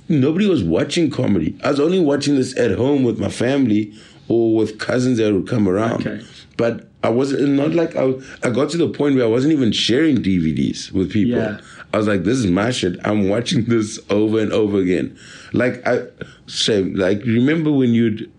nobody 0.10 0.48
was 0.48 0.64
watching 0.64 1.12
comedy. 1.12 1.56
I 1.64 1.70
was 1.70 1.80
only 1.80 2.00
watching 2.00 2.36
this 2.36 2.58
at 2.58 2.72
home 2.72 3.04
with 3.04 3.20
my 3.20 3.30
family 3.30 3.94
or 4.28 4.56
with 4.56 4.80
cousins 4.80 5.20
that 5.20 5.32
would 5.32 5.48
come 5.48 5.68
around. 5.70 6.08
Okay. 6.08 6.26
But 6.58 6.88
I 7.06 7.10
wasn't 7.10 7.50
not 7.54 7.74
like 7.74 7.96
I. 7.96 8.14
I 8.44 8.50
got 8.50 8.70
to 8.72 8.78
the 8.78 8.90
point 8.90 9.16
where 9.16 9.26
I 9.26 9.28
wasn't 9.28 9.54
even 9.54 9.72
sharing 9.72 10.18
DVDs 10.18 10.92
with 10.92 11.12
people. 11.12 11.40
Yeah. 11.40 11.60
I 11.94 11.98
was 11.98 12.08
like, 12.08 12.24
this 12.24 12.38
is 12.38 12.48
my 12.48 12.72
shit. 12.72 13.00
I'm 13.06 13.30
watching 13.30 13.66
this 13.74 14.00
over 14.10 14.40
and 14.40 14.52
over 14.52 14.80
again. 14.80 15.18
Like 15.54 15.86
I 15.88 16.08
say, 16.48 16.84
like 16.84 17.22
remember 17.24 17.72
when 17.72 17.94
you'd 17.94 18.32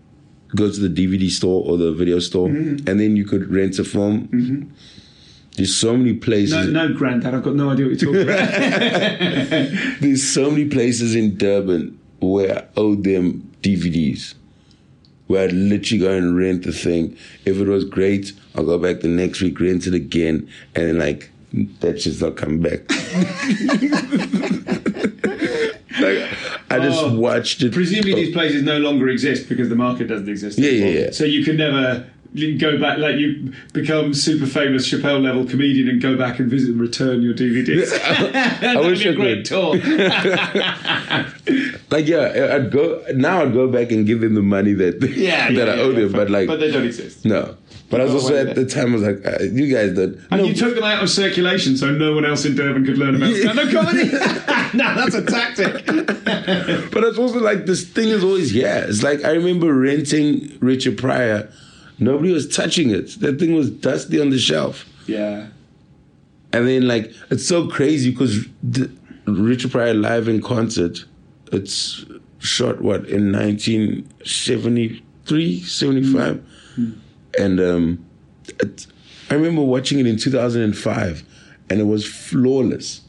go 0.55 0.71
to 0.71 0.87
the 0.87 0.89
DVD 0.89 1.29
store 1.29 1.63
or 1.65 1.77
the 1.77 1.91
video 1.91 2.19
store, 2.19 2.49
Mm-hmm. 2.49 2.87
and 2.89 2.99
then 2.99 3.15
you 3.15 3.25
could 3.25 3.51
rent 3.51 3.79
a 3.79 3.83
film. 3.83 4.71
There's 5.55 5.75
so 5.75 5.97
many 5.97 6.13
places. 6.13 6.67
No, 6.67 6.87
no, 6.87 6.93
granddad, 6.93 7.33
I've 7.33 7.41
got 7.43 7.55
no 7.55 7.71
idea 7.71 7.87
what 7.87 7.99
you're 8.01 8.13
talking 8.13 8.29
about. 8.29 9.99
There's 10.01 10.23
so 10.23 10.51
many 10.51 10.65
places 10.65 11.15
in 11.15 11.35
Durban 11.37 11.99
where 12.19 12.59
I 12.59 12.65
owed 12.79 13.03
them 13.03 13.51
DVDs. 13.63 14.35
Where 15.27 15.43
I'd 15.43 15.51
literally 15.53 15.99
go 16.01 16.11
and 16.13 16.35
rent 16.37 16.63
the 16.63 16.71
thing. 16.71 17.17
If 17.45 17.57
it 17.57 17.67
was 17.67 17.83
great, 17.85 18.31
I'll 18.55 18.65
go 18.65 18.77
back 18.77 19.01
the 19.01 19.07
next 19.09 19.41
week, 19.41 19.59
rent 19.59 19.85
it 19.85 19.93
again, 19.93 20.47
and 20.75 20.87
then 20.87 20.97
like 20.97 21.29
that 21.81 22.01
shit's 22.01 22.21
not 22.21 22.35
coming 22.37 22.61
back. 22.61 22.89
like 25.99 26.29
I 26.69 26.79
just 26.79 27.01
Oh. 27.03 27.17
watched 27.17 27.61
it. 27.63 27.73
Presumably, 27.73 28.13
these 28.15 28.33
places 28.33 28.63
no 28.63 28.77
longer 28.79 29.07
exist 29.09 29.49
because 29.49 29.69
the 29.69 29.75
market 29.75 30.07
doesn't 30.07 30.29
exist. 30.29 30.57
Yeah, 30.59 30.69
yeah, 30.71 30.85
anymore. 30.85 31.03
yeah. 31.05 31.11
So 31.11 31.23
you 31.25 31.43
can 31.43 31.57
never 31.57 32.05
go 32.59 32.77
back, 32.77 32.97
like 32.99 33.15
you 33.15 33.51
become 33.73 34.13
super 34.13 34.45
famous 34.45 34.87
Chappelle 34.91 35.21
level 35.23 35.45
comedian 35.45 35.87
and 35.89 36.01
go 36.01 36.15
back 36.17 36.39
and 36.39 36.49
visit 36.51 36.69
and 36.71 36.79
return 36.79 37.21
your 37.21 37.33
DVDs. 37.33 37.89
That'd 38.61 38.85
wish 38.85 39.03
be 39.03 39.09
a 39.09 39.11
I 39.11 39.15
great 39.15 39.37
could. 39.37 39.45
tour. 39.45 39.77
Like 41.89 42.05
yeah, 42.07 42.49
I'd 42.55 42.69
go 42.71 43.01
now. 43.15 43.41
I'd 43.43 43.53
go 43.53 43.67
back 43.69 43.91
and 43.91 44.05
give 44.05 44.19
them 44.19 44.35
the 44.35 44.41
money 44.41 44.73
that 44.73 45.01
Yeah, 45.01 45.47
that 45.51 45.53
yeah, 45.53 45.63
I 45.73 45.75
yeah, 45.75 45.81
owe 45.81 45.91
them. 45.93 46.11
But 46.11 46.29
like 46.29 46.47
but 46.47 46.59
they 46.59 46.71
don't 46.71 46.85
exist. 46.85 47.23
no. 47.25 47.55
But 47.89 48.01
I 48.01 48.03
was 48.03 48.13
also 48.15 48.35
at 48.35 48.53
the 48.55 48.65
time 48.65 48.91
I 48.91 48.93
was 48.95 49.03
like, 49.03 49.25
uh, 49.25 49.43
you 49.43 49.73
guys 49.73 49.93
don't. 49.95 50.15
And 50.29 50.41
no, 50.41 50.43
you 50.43 50.53
took 50.53 50.75
them 50.75 50.83
out 50.83 51.01
of 51.01 51.09
circulation 51.09 51.77
so 51.77 51.89
no 51.89 52.13
one 52.13 52.25
else 52.25 52.43
in 52.43 52.53
Durban 52.53 52.83
could 52.85 52.97
learn 52.97 53.15
about 53.15 53.33
stand-up 53.35 53.71
comedy. 53.71 54.09
no, 54.77 54.95
that's 54.95 55.15
a 55.15 55.23
tactic. 55.23 55.85
But 56.91 57.03
it's 57.05 57.17
also 57.17 57.39
like 57.39 57.65
this 57.65 57.87
thing 57.87 58.09
is 58.09 58.25
always 58.25 58.53
yeah. 58.53 58.79
It's 58.79 59.03
like 59.03 59.23
I 59.23 59.29
remember 59.31 59.73
renting 59.73 60.57
Richard 60.59 60.97
Pryor. 60.97 61.49
Nobody 61.99 62.33
was 62.33 62.53
touching 62.53 62.89
it. 62.89 63.17
That 63.21 63.39
thing 63.39 63.53
was 63.55 63.69
dusty 63.71 64.19
on 64.19 64.31
the 64.31 64.37
shelf. 64.39 64.85
Yeah. 65.07 65.47
And 66.51 66.67
then 66.67 66.87
like 66.89 67.13
it's 67.29 67.47
so 67.47 67.67
crazy 67.69 68.11
because 68.11 68.45
Richard 69.25 69.71
Pryor 69.71 69.93
live 69.93 70.27
in 70.27 70.41
concert. 70.41 71.05
It's 71.51 72.05
shot 72.39 72.81
what 72.81 73.05
in 73.07 73.31
1973, 73.31 75.61
75, 75.61 76.43
and 77.39 77.59
um, 77.59 78.03
it, 78.59 78.87
I 79.29 79.35
remember 79.35 79.61
watching 79.61 79.99
it 79.99 80.07
in 80.07 80.17
2005, 80.17 81.23
and 81.69 81.79
it 81.79 81.85
was 81.85 82.07
flawless. 82.07 83.01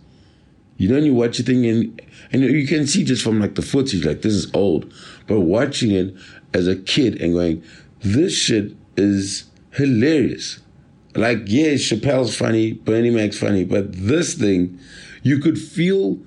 You 0.77 0.88
know, 0.88 0.96
when 0.96 1.05
you 1.05 1.14
watch 1.14 1.40
a 1.40 1.42
thing 1.42 1.66
and 1.66 2.01
and 2.33 2.42
you 2.42 2.66
can 2.66 2.87
see 2.87 3.05
just 3.05 3.22
from 3.22 3.40
like 3.40 3.55
the 3.55 3.62
footage, 3.62 4.05
like 4.05 4.20
this 4.22 4.35
is 4.35 4.53
old, 4.55 4.92
but 5.27 5.40
watching 5.40 5.90
it 5.90 6.14
as 6.55 6.68
a 6.68 6.77
kid 6.77 7.20
and 7.20 7.35
going, 7.35 7.62
this 8.01 8.35
shit 8.35 8.74
is 8.96 9.44
hilarious. 9.72 10.61
Like, 11.14 11.42
yeah, 11.46 11.72
Chappelle's 11.72 12.37
funny, 12.37 12.72
Bernie 12.72 13.11
Mac's 13.11 13.38
funny, 13.38 13.64
but 13.64 13.92
this 13.92 14.35
thing, 14.35 14.79
you 15.22 15.38
could 15.38 15.59
feel 15.59 16.18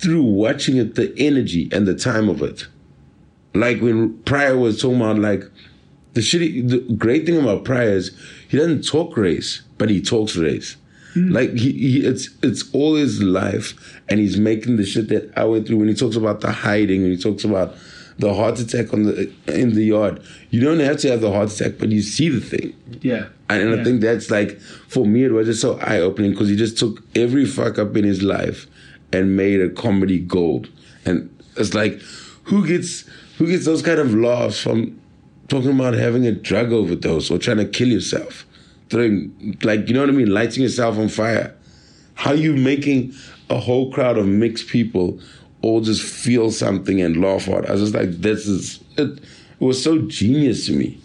through 0.00 0.22
watching 0.22 0.76
it 0.76 0.94
the 0.94 1.12
energy 1.18 1.68
and 1.72 1.86
the 1.86 1.94
time 1.94 2.28
of 2.28 2.42
it. 2.42 2.66
Like 3.54 3.80
when 3.80 4.16
Pryor 4.22 4.56
was 4.56 4.80
talking 4.80 5.00
about 5.00 5.18
like 5.18 5.44
the 6.14 6.20
shitty, 6.20 6.68
the 6.68 6.78
great 6.94 7.26
thing 7.26 7.38
about 7.38 7.64
Pryor 7.64 7.90
is 7.90 8.16
he 8.48 8.56
doesn't 8.56 8.86
talk 8.86 9.16
race, 9.16 9.62
but 9.78 9.90
he 9.90 10.00
talks 10.00 10.36
race. 10.36 10.76
Hmm. 11.14 11.30
Like 11.32 11.52
he, 11.52 11.72
he, 11.72 12.06
it's 12.06 12.28
it's 12.42 12.72
all 12.72 12.94
his 12.94 13.22
life, 13.22 14.00
and 14.08 14.20
he's 14.20 14.38
making 14.38 14.76
the 14.76 14.86
shit 14.86 15.08
that 15.08 15.32
I 15.36 15.44
went 15.44 15.66
through. 15.66 15.78
When 15.78 15.88
he 15.88 15.94
talks 15.94 16.16
about 16.16 16.40
the 16.40 16.52
hiding, 16.52 17.02
when 17.02 17.10
he 17.10 17.18
talks 17.18 17.42
about 17.44 17.74
the 18.18 18.32
heart 18.32 18.60
attack 18.60 18.92
on 18.92 19.04
the 19.04 19.32
in 19.48 19.74
the 19.74 19.84
yard, 19.84 20.22
you 20.50 20.60
don't 20.60 20.78
have 20.78 20.98
to 20.98 21.10
have 21.10 21.20
the 21.20 21.32
heart 21.32 21.52
attack, 21.52 21.72
but 21.78 21.88
you 21.88 22.02
see 22.02 22.28
the 22.28 22.40
thing. 22.40 22.76
Yeah. 23.02 23.26
And, 23.48 23.62
and 23.62 23.74
Yeah. 23.74 23.80
I 23.80 23.84
think 23.84 24.00
that's 24.00 24.30
like, 24.30 24.60
for 24.60 25.04
me, 25.04 25.24
it 25.24 25.32
was 25.32 25.48
just 25.48 25.60
so 25.60 25.78
eye 25.80 25.98
opening 25.98 26.30
because 26.30 26.48
he 26.48 26.54
just 26.54 26.78
took 26.78 27.02
every 27.16 27.44
fuck 27.44 27.78
up 27.78 27.96
in 27.96 28.04
his 28.04 28.22
life 28.22 28.68
and 29.12 29.36
made 29.36 29.60
a 29.60 29.70
comedy 29.70 30.18
gold. 30.18 30.68
And 31.04 31.28
it's 31.56 31.74
like, 31.74 32.00
who 32.44 32.66
gets 32.66 33.04
who 33.38 33.46
gets 33.46 33.64
those 33.64 33.82
kind 33.82 33.98
of 33.98 34.14
laughs 34.14 34.60
from 34.60 35.00
talking 35.48 35.70
about 35.70 35.94
having 35.94 36.26
a 36.26 36.32
drug 36.32 36.72
overdose 36.72 37.30
or 37.30 37.38
trying 37.38 37.58
to 37.58 37.66
kill 37.66 37.88
yourself? 37.88 38.46
Throwing, 38.88 39.56
like, 39.62 39.86
you 39.88 39.94
know 39.94 40.00
what 40.00 40.08
I 40.08 40.12
mean? 40.12 40.32
Lighting 40.32 40.62
yourself 40.62 40.98
on 40.98 41.08
fire. 41.08 41.54
How 42.14 42.32
you 42.32 42.54
making 42.54 43.14
a 43.48 43.58
whole 43.58 43.92
crowd 43.92 44.18
of 44.18 44.26
mixed 44.26 44.66
people 44.66 45.20
all 45.62 45.80
just 45.80 46.02
feel 46.02 46.50
something 46.50 47.00
and 47.00 47.20
laugh 47.20 47.48
out? 47.48 47.68
I 47.68 47.72
was 47.72 47.82
just 47.82 47.94
like, 47.94 48.10
this 48.10 48.46
is, 48.46 48.80
it, 48.96 49.18
it 49.18 49.64
was 49.64 49.82
so 49.82 49.98
genius 50.02 50.66
to 50.66 50.72
me. 50.72 51.00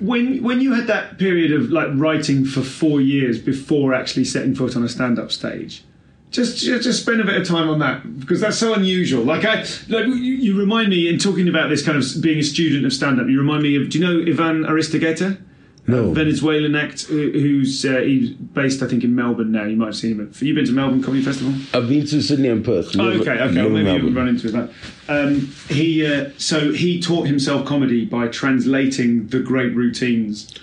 When 0.00 0.42
when 0.42 0.60
you 0.60 0.72
had 0.72 0.88
that 0.88 1.18
period 1.18 1.52
of 1.52 1.70
like 1.70 1.88
writing 1.94 2.44
for 2.44 2.62
four 2.62 3.00
years 3.00 3.38
before 3.38 3.94
actually 3.94 4.24
setting 4.24 4.54
foot 4.56 4.74
on 4.74 4.82
a 4.82 4.88
stand-up 4.88 5.30
stage, 5.30 5.84
just 6.32 6.58
just, 6.58 7.02
spend 7.02 7.20
a 7.20 7.24
bit 7.24 7.36
of 7.40 7.46
time 7.46 7.68
on 7.68 7.78
that 7.78 8.20
because 8.20 8.40
that's 8.40 8.56
so 8.58 8.74
unusual. 8.74 9.22
Like 9.22 9.44
I 9.44 9.60
like 9.88 10.06
you, 10.06 10.14
you 10.14 10.58
remind 10.58 10.88
me 10.88 11.08
in 11.08 11.18
talking 11.18 11.48
about 11.48 11.68
this 11.68 11.84
kind 11.84 11.96
of 11.98 12.04
being 12.22 12.38
a 12.38 12.42
student 12.42 12.84
of 12.86 12.92
stand-up. 12.92 13.28
You 13.28 13.38
remind 13.38 13.62
me 13.62 13.76
of 13.76 13.90
do 13.90 13.98
you 13.98 14.04
know 14.04 14.30
Ivan 14.30 14.64
Aristeguieta? 14.64 15.40
No. 15.84 16.12
Venezuelan 16.12 16.76
act 16.76 17.02
who- 17.06 17.32
who's 17.32 17.84
uh, 17.84 17.98
he's 17.98 18.30
based 18.30 18.82
I 18.82 18.86
think 18.86 19.02
in 19.02 19.16
Melbourne 19.16 19.50
now. 19.50 19.64
You 19.64 19.76
might 19.76 19.86
have 19.86 19.96
seen 19.96 20.12
him. 20.12 20.28
Have 20.28 20.40
you 20.42 20.54
been 20.54 20.64
to 20.66 20.72
Melbourne 20.72 21.02
Comedy 21.02 21.24
Festival? 21.24 21.54
I've 21.74 21.88
been 21.88 22.06
to 22.06 22.22
Sydney 22.22 22.48
and 22.50 22.64
Perth. 22.64 22.94
Oh, 22.98 23.08
okay, 23.08 23.32
okay. 23.32 23.38
Well, 23.40 23.68
maybe 23.70 23.82
Melbourne. 23.84 24.06
you 24.08 24.16
run 24.16 24.28
into 24.28 24.50
that. 24.52 24.70
Um, 25.08 25.52
he 25.68 26.06
uh, 26.06 26.30
so 26.38 26.72
he 26.72 27.00
taught 27.00 27.26
himself 27.26 27.66
comedy 27.66 28.04
by 28.04 28.28
translating 28.28 29.26
the 29.26 29.40
great 29.40 29.74
routines 29.74 30.54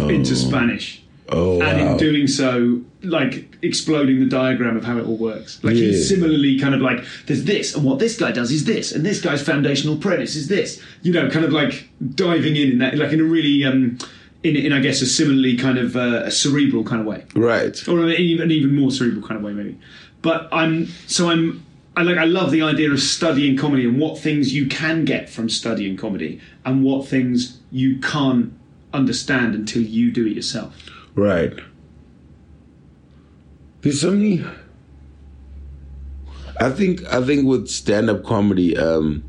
into 0.00 0.34
Spanish, 0.34 1.03
Oh, 1.30 1.60
and 1.62 1.80
in 1.80 1.96
doing 1.96 2.26
so, 2.26 2.82
like 3.02 3.56
exploding 3.62 4.20
the 4.20 4.26
diagram 4.26 4.76
of 4.76 4.84
how 4.84 4.98
it 4.98 5.06
all 5.06 5.16
works. 5.16 5.62
Like 5.64 5.74
Yeah. 5.74 5.86
he's 5.86 6.06
similarly 6.08 6.58
kind 6.58 6.74
of 6.74 6.82
like 6.82 7.02
there's 7.26 7.44
this, 7.44 7.74
and 7.74 7.82
what 7.84 7.98
this 7.98 8.16
guy 8.18 8.30
does 8.30 8.50
is 8.50 8.64
this, 8.64 8.92
and 8.92 9.04
this 9.06 9.20
guy's 9.22 9.42
foundational 9.42 9.96
premise 9.96 10.36
is 10.36 10.48
this. 10.48 10.80
You 11.02 11.12
know, 11.12 11.30
kind 11.30 11.44
of 11.46 11.52
like 11.52 11.88
diving 12.14 12.56
in 12.56 12.72
in 12.72 12.78
that, 12.78 12.96
like 12.96 13.12
in 13.12 13.20
a 13.20 13.24
really. 13.24 13.64
Um, 13.64 13.98
in, 14.42 14.56
in, 14.56 14.74
I 14.74 14.80
guess, 14.80 15.00
a 15.00 15.06
similarly 15.06 15.56
kind 15.56 15.78
of 15.78 15.96
uh, 15.96 16.20
a 16.24 16.30
cerebral 16.30 16.84
kind 16.84 17.00
of 17.00 17.06
way 17.06 17.24
Right. 17.34 17.88
or 17.88 18.00
an 18.02 18.10
even, 18.10 18.42
an 18.44 18.50
even 18.50 18.74
more 18.76 18.90
cerebral 18.90 19.26
kind 19.26 19.38
of 19.38 19.42
way, 19.42 19.54
maybe. 19.54 19.78
But 20.20 20.50
I'm 20.52 20.88
so 21.06 21.30
I'm 21.30 21.64
I 21.96 22.02
like 22.02 22.18
I 22.18 22.24
love 22.24 22.50
the 22.50 22.60
idea 22.60 22.90
of 22.90 23.00
studying 23.00 23.56
comedy 23.56 23.86
and 23.86 23.98
what 23.98 24.18
things 24.18 24.52
you 24.52 24.66
can 24.66 25.06
get 25.06 25.30
from 25.30 25.48
studying 25.48 25.96
comedy 25.96 26.42
and 26.66 26.84
what 26.84 27.08
things 27.08 27.58
you 27.72 27.98
can't 28.00 28.52
understand 28.92 29.54
until 29.54 29.80
you 29.80 30.12
do 30.12 30.26
it 30.26 30.32
yourself. 30.36 30.74
Right. 31.14 31.52
There's 33.82 34.04
many. 34.04 34.44
I 36.60 36.70
think 36.70 37.04
I 37.12 37.22
think 37.24 37.46
with 37.46 37.68
stand 37.68 38.10
up 38.10 38.24
comedy, 38.24 38.76
um, 38.76 39.24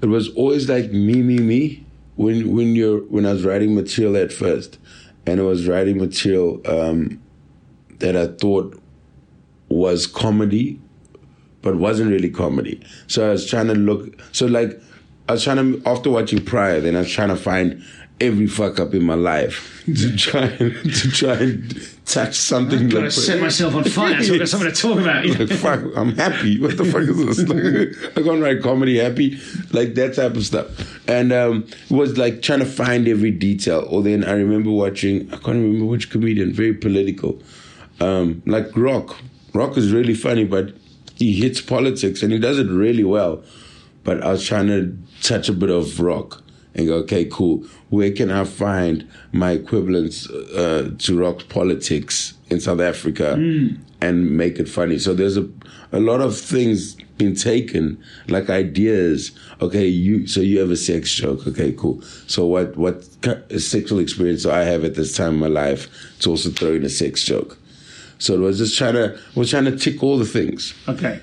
it 0.00 0.06
was 0.06 0.28
always 0.30 0.68
like 0.68 0.92
me, 0.92 1.22
me, 1.22 1.38
me. 1.38 1.84
When 2.16 2.56
when 2.56 2.74
you're 2.74 3.00
when 3.00 3.26
I 3.26 3.32
was 3.32 3.44
writing 3.44 3.74
material 3.74 4.16
at 4.16 4.32
first, 4.32 4.78
and 5.26 5.40
I 5.40 5.44
was 5.44 5.68
writing 5.68 5.98
material 5.98 6.60
um, 6.66 7.20
that 7.98 8.16
I 8.16 8.28
thought 8.28 8.80
was 9.68 10.06
comedy, 10.06 10.80
but 11.62 11.76
wasn't 11.76 12.10
really 12.10 12.30
comedy. 12.30 12.80
So 13.06 13.28
I 13.28 13.30
was 13.30 13.48
trying 13.48 13.68
to 13.68 13.74
look. 13.74 14.20
So 14.32 14.46
like 14.46 14.80
I 15.28 15.32
was 15.32 15.44
trying 15.44 15.58
to 15.58 15.82
after 15.88 16.10
watching 16.10 16.44
Pryor, 16.44 16.80
then 16.80 16.96
I 16.96 17.00
was 17.00 17.12
trying 17.12 17.28
to 17.28 17.36
find 17.36 17.84
every 18.20 18.46
fuck 18.46 18.80
up 18.80 18.94
in 18.94 19.04
my 19.04 19.14
life 19.14 19.82
to 19.86 20.16
try 20.16 20.42
and 20.44 20.74
to 20.94 21.10
try 21.10 21.34
and 21.34 21.88
touch 22.04 22.34
something. 22.34 22.78
I'm 22.80 22.88
gonna 22.88 23.04
like- 23.04 23.12
set 23.12 23.40
myself 23.40 23.74
on 23.74 23.84
fire 23.84 24.22
so 24.22 24.32
I've 24.34 24.38
got 24.40 24.48
something 24.48 24.70
to 24.72 24.74
talk 24.76 24.98
about. 24.98 25.24
you 25.26 25.34
know? 25.38 25.44
like 25.44 25.58
fuck, 25.58 25.80
I'm 25.96 26.12
happy. 26.16 26.60
What 26.60 26.76
the 26.76 26.84
fuck 26.84 27.02
is 27.02 27.36
this? 27.36 27.48
Like, 27.48 28.16
I 28.16 28.22
can't 28.22 28.42
write 28.42 28.62
comedy 28.62 28.98
happy, 28.98 29.38
like 29.72 29.94
that 29.94 30.14
type 30.16 30.34
of 30.34 30.44
stuff. 30.44 31.08
And 31.08 31.32
um, 31.32 31.66
it 31.88 31.94
was 31.94 32.18
like 32.18 32.42
trying 32.42 32.58
to 32.60 32.66
find 32.66 33.06
every 33.08 33.30
detail. 33.30 33.86
Or 33.88 34.02
then 34.02 34.24
I 34.24 34.32
remember 34.32 34.70
watching, 34.70 35.26
I 35.32 35.36
can't 35.36 35.46
remember 35.58 35.84
which 35.86 36.10
comedian, 36.10 36.52
very 36.52 36.74
political, 36.74 37.40
um, 38.00 38.42
like 38.46 38.66
Rock. 38.76 39.16
Rock 39.54 39.76
is 39.76 39.92
really 39.92 40.14
funny, 40.14 40.44
but 40.44 40.74
he 41.16 41.32
hits 41.32 41.60
politics 41.60 42.22
and 42.22 42.32
he 42.32 42.38
does 42.38 42.58
it 42.58 42.68
really 42.68 43.04
well. 43.04 43.42
But 44.04 44.22
I 44.22 44.30
was 44.32 44.46
trying 44.46 44.68
to 44.68 44.96
touch 45.22 45.48
a 45.48 45.52
bit 45.52 45.70
of 45.70 45.98
Rock 46.00 46.42
and 46.78 46.86
go, 46.86 46.94
okay, 46.94 47.24
cool. 47.26 47.64
Where 47.90 48.12
can 48.12 48.30
I 48.30 48.44
find 48.44 49.06
my 49.32 49.50
equivalents 49.50 50.30
uh, 50.30 50.92
to 50.96 51.18
rock 51.18 51.48
politics 51.48 52.34
in 52.50 52.60
South 52.60 52.80
Africa 52.80 53.32
and 54.00 54.36
make 54.36 54.60
it 54.60 54.68
funny? 54.68 54.98
So 54.98 55.12
there's 55.12 55.36
a 55.36 55.48
a 55.90 56.00
lot 56.00 56.20
of 56.20 56.38
things 56.38 56.94
being 57.16 57.34
taken, 57.34 58.02
like 58.28 58.48
ideas. 58.50 59.32
Okay, 59.60 59.86
you 59.86 60.26
so 60.26 60.40
you 60.40 60.60
have 60.60 60.70
a 60.70 60.76
sex 60.76 61.10
joke. 61.12 61.46
Okay, 61.48 61.72
cool. 61.72 62.00
So 62.28 62.46
what 62.46 62.76
what 62.76 63.04
sexual 63.58 63.98
experience 63.98 64.44
do 64.44 64.52
I 64.52 64.60
have 64.60 64.84
at 64.84 64.94
this 64.94 65.16
time 65.16 65.34
in 65.34 65.40
my 65.40 65.48
life 65.48 65.88
to 66.20 66.30
also 66.30 66.50
throw 66.50 66.74
in 66.74 66.84
a 66.84 66.88
sex 66.88 67.24
joke? 67.24 67.58
So 68.18 68.34
it 68.34 68.38
was 68.38 68.58
just 68.58 68.78
trying 68.78 68.94
to 68.94 69.18
was 69.34 69.50
trying 69.50 69.64
to 69.64 69.76
tick 69.76 70.02
all 70.02 70.16
the 70.16 70.26
things. 70.26 70.74
Okay. 70.86 71.20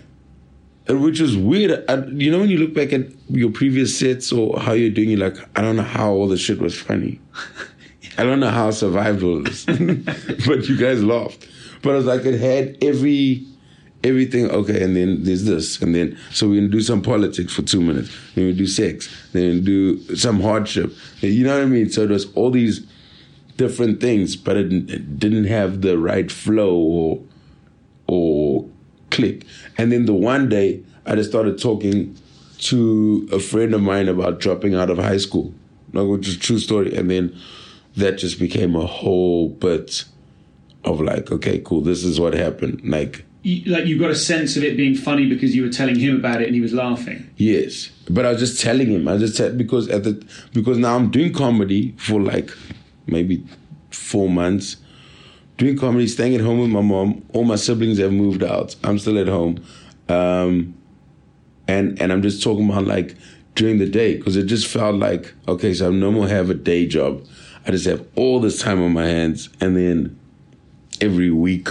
Which 0.88 1.19
was 1.19 1.36
weird. 1.36 1.84
I, 1.89 2.06
you 2.06 2.32
know, 2.32 2.39
when 2.39 2.50
you 2.50 2.60
look 2.60 2.74
back 2.76 2.93
at 2.93 3.08
your 3.30 3.50
previous 3.50 3.98
sets 3.98 4.32
or 4.32 4.60
how 4.60 4.74
you're 4.74 4.91
doing, 4.91 5.10
you're 5.10 5.19
like, 5.30 5.38
I 5.58 5.62
don't 5.62 5.76
know 5.76 5.84
how 5.84 6.12
all 6.12 6.28
the 6.28 6.38
shit 6.38 6.60
was 6.60 6.80
funny. 6.80 7.19
I 8.17 8.24
don't 8.24 8.39
know 8.39 8.50
how 8.50 8.67
I 8.67 8.71
survived 8.71 9.24
all 9.24 9.41
this, 9.41 9.65
but 9.65 10.69
you 10.69 10.78
guys 10.78 11.04
laughed. 11.04 11.48
But 11.82 11.93
I 11.93 11.95
was 11.95 12.06
like, 12.06 12.26
it 12.26 12.39
had 12.39 12.78
every 12.84 13.45
everything. 14.04 14.50
Okay, 14.50 14.84
and 14.84 14.95
then 14.95 15.24
there's 15.24 15.45
this, 15.45 15.82
and 15.82 15.93
then 15.93 16.17
so 16.32 16.48
we're 16.48 16.62
gonna 16.62 16.69
do 16.69 16.82
some 16.82 17.02
politics 17.02 17.54
for 17.54 17.63
two 17.63 17.82
minutes. 17.82 18.15
Then 18.36 18.45
we 18.45 18.54
do 18.54 18.67
sex. 18.67 19.10
Then 19.34 19.56
we 19.56 19.62
do 19.62 20.15
some 20.15 20.39
hardship. 20.39 20.93
You 21.19 21.45
know 21.45 21.56
what 21.56 21.63
I 21.63 21.65
mean? 21.65 21.89
So 21.89 22.08
there's 22.08 22.32
all 22.34 22.52
these 22.52 22.86
different 23.58 24.02
things, 24.02 24.36
but 24.36 24.56
it, 24.56 24.71
it 24.89 25.19
didn't 25.19 25.45
have 25.45 25.82
the 25.82 25.98
right 25.98 26.32
flow 26.32 26.74
or 26.76 27.24
or 28.08 28.69
click. 29.15 29.45
And 29.78 29.91
then 29.91 30.06
the 30.06 30.13
one 30.13 30.49
day 30.49 30.84
I 31.06 31.15
just 31.15 31.30
started 31.30 31.60
talking 31.62 32.15
to 32.60 33.28
a 33.32 33.39
friend 33.39 33.73
of 33.73 33.82
mine 33.82 34.08
about 34.08 34.39
dropping 34.39 34.75
out 34.75 34.89
of 34.89 34.97
high 34.97 35.17
school, 35.17 35.54
like, 35.93 36.08
which 36.08 36.28
is 36.28 36.36
a 36.36 36.39
true 36.39 36.60
story. 36.60 36.95
And 36.95 37.10
then 37.10 37.36
that 37.97 38.13
just 38.17 38.39
became 38.39 38.75
a 38.75 38.86
whole 38.86 39.49
bit 39.49 40.06
of 40.84 41.01
like, 41.01 41.32
okay, 41.32 41.60
cool, 41.60 41.82
this 41.82 42.04
is 42.04 42.19
what 42.19 42.34
happened. 42.34 42.82
Like, 42.84 43.25
You, 43.43 43.71
like 43.71 43.86
you 43.86 43.99
got 43.99 44.12
a 44.12 44.15
sense 44.15 44.58
of 44.58 44.63
it 44.63 44.75
being 44.78 44.95
funny 44.95 45.28
because 45.28 45.56
you 45.56 45.63
were 45.63 45.69
telling 45.69 45.97
him 45.99 46.15
about 46.15 46.41
it 46.41 46.45
and 46.47 46.56
he 46.56 46.62
was 46.62 46.73
laughing. 46.73 47.30
yes, 47.38 47.89
but 48.10 48.25
I 48.25 48.32
was 48.32 48.39
just 48.39 48.62
telling 48.62 48.88
him. 48.88 49.08
I 49.08 49.17
just 49.17 49.36
said 49.36 49.58
because 49.58 49.88
at 49.89 50.04
the 50.04 50.13
because 50.54 50.78
now 50.78 50.95
I'm 50.95 51.10
doing 51.10 51.34
comedy 51.34 51.93
for 51.97 52.21
like 52.21 52.51
maybe 53.08 53.43
four 53.91 54.30
months. 54.30 54.78
Doing 55.58 55.78
comedy, 55.78 56.08
staying 56.08 56.36
at 56.36 56.41
home 56.41 56.60
with 56.60 56.70
my 56.70 56.82
mom. 56.82 57.26
All 57.34 57.46
my 57.46 57.56
siblings 57.56 57.98
have 58.00 58.12
moved 58.12 58.44
out. 58.44 58.76
I'm 58.84 59.00
still 59.00 59.18
at 59.18 59.28
home, 59.28 59.63
um, 60.10 60.76
and 61.68 62.02
and 62.02 62.12
I'm 62.12 62.22
just 62.22 62.44
talking 62.44 62.70
about 62.70 62.86
like 62.86 63.15
during 63.56 63.78
the 63.78 63.88
day 63.88 64.18
because 64.18 64.36
it 64.36 64.48
just 64.48 64.68
felt 64.68 64.96
like 64.96 65.34
okay, 65.48 65.74
so 65.74 65.88
I 65.88 65.91
no 65.91 66.12
more 66.12 66.28
have 66.28 66.50
a 66.50 66.54
day 66.54 66.86
job. 66.86 67.26
I 67.65 67.72
just 67.72 67.86
have 67.86 68.06
all 68.15 68.41
this 68.41 68.62
time 68.62 68.84
on 68.84 68.91
my 68.91 69.06
hands, 69.06 69.48
and 69.62 69.78
then 69.78 70.20
every 71.00 71.32
week 71.32 71.70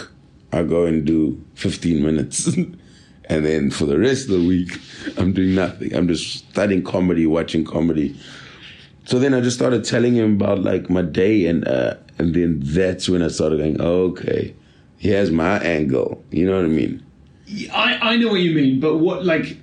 I 0.52 0.62
go 0.62 0.86
and 0.86 1.04
do 1.04 1.44
15 1.54 2.02
minutes. 2.02 2.46
and 3.26 3.44
then 3.44 3.70
for 3.70 3.86
the 3.86 3.98
rest 3.98 4.28
of 4.28 4.40
the 4.40 4.46
week, 4.46 4.78
I'm 5.18 5.32
doing 5.32 5.54
nothing. 5.54 5.94
I'm 5.94 6.08
just 6.08 6.48
studying 6.50 6.82
comedy, 6.82 7.26
watching 7.26 7.64
comedy. 7.64 8.18
So 9.04 9.18
then 9.18 9.34
I 9.34 9.40
just 9.40 9.56
started 9.56 9.84
telling 9.84 10.14
him 10.14 10.34
about 10.34 10.62
like 10.62 10.88
my 10.88 11.02
day, 11.02 11.46
and 11.46 11.66
uh, 11.66 11.96
and 12.18 12.34
then 12.34 12.60
that's 12.62 13.08
when 13.08 13.22
I 13.22 13.28
started 13.28 13.58
going, 13.58 13.80
okay, 13.80 14.54
here's 14.96 15.30
my 15.30 15.58
angle. 15.58 16.24
You 16.30 16.46
know 16.46 16.56
what 16.56 16.64
I 16.64 16.68
mean? 16.68 17.04
I, 17.72 17.98
I 18.00 18.16
know 18.16 18.28
what 18.28 18.40
you 18.40 18.54
mean, 18.54 18.80
but 18.80 18.98
what 18.98 19.24
like 19.24 19.58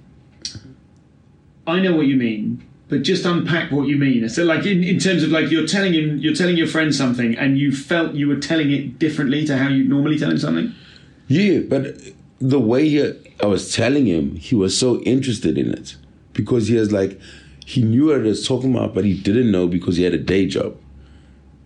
I 1.65 1.79
know 1.79 1.95
what 1.95 2.05
you 2.05 2.15
mean, 2.15 2.63
but 2.89 3.01
just 3.01 3.25
unpack 3.25 3.71
what 3.71 3.87
you 3.87 3.97
mean. 3.97 4.27
So 4.29 4.43
like 4.43 4.65
in, 4.65 4.83
in 4.83 4.99
terms 4.99 5.23
of 5.23 5.31
like 5.31 5.49
you're 5.49 5.67
telling 5.67 5.93
him 5.93 6.17
you're 6.17 6.35
telling 6.35 6.57
your 6.57 6.67
friend 6.67 6.93
something 6.93 7.35
and 7.35 7.57
you 7.57 7.71
felt 7.71 8.13
you 8.13 8.27
were 8.27 8.35
telling 8.35 8.71
it 8.71 8.99
differently 8.99 9.45
to 9.45 9.57
how 9.57 9.69
you 9.69 9.83
normally 9.83 10.19
tell 10.19 10.29
him 10.29 10.37
something? 10.37 10.73
Yeah, 11.27 11.59
but 11.59 11.95
the 12.39 12.59
way 12.59 12.89
he, 12.89 13.13
I 13.41 13.45
was 13.45 13.73
telling 13.73 14.05
him, 14.05 14.35
he 14.35 14.55
was 14.55 14.77
so 14.77 14.99
interested 15.01 15.57
in 15.57 15.71
it 15.71 15.95
because 16.33 16.67
he 16.67 16.75
was 16.75 16.91
like, 16.91 17.19
he 17.65 17.81
knew 17.81 18.07
what 18.07 18.17
I 18.17 18.23
was 18.23 18.47
talking 18.47 18.75
about, 18.75 18.93
but 18.93 19.05
he 19.05 19.13
didn't 19.13 19.51
know 19.51 19.67
because 19.67 19.97
he 19.97 20.03
had 20.03 20.13
a 20.13 20.17
day 20.17 20.45
job. 20.47 20.77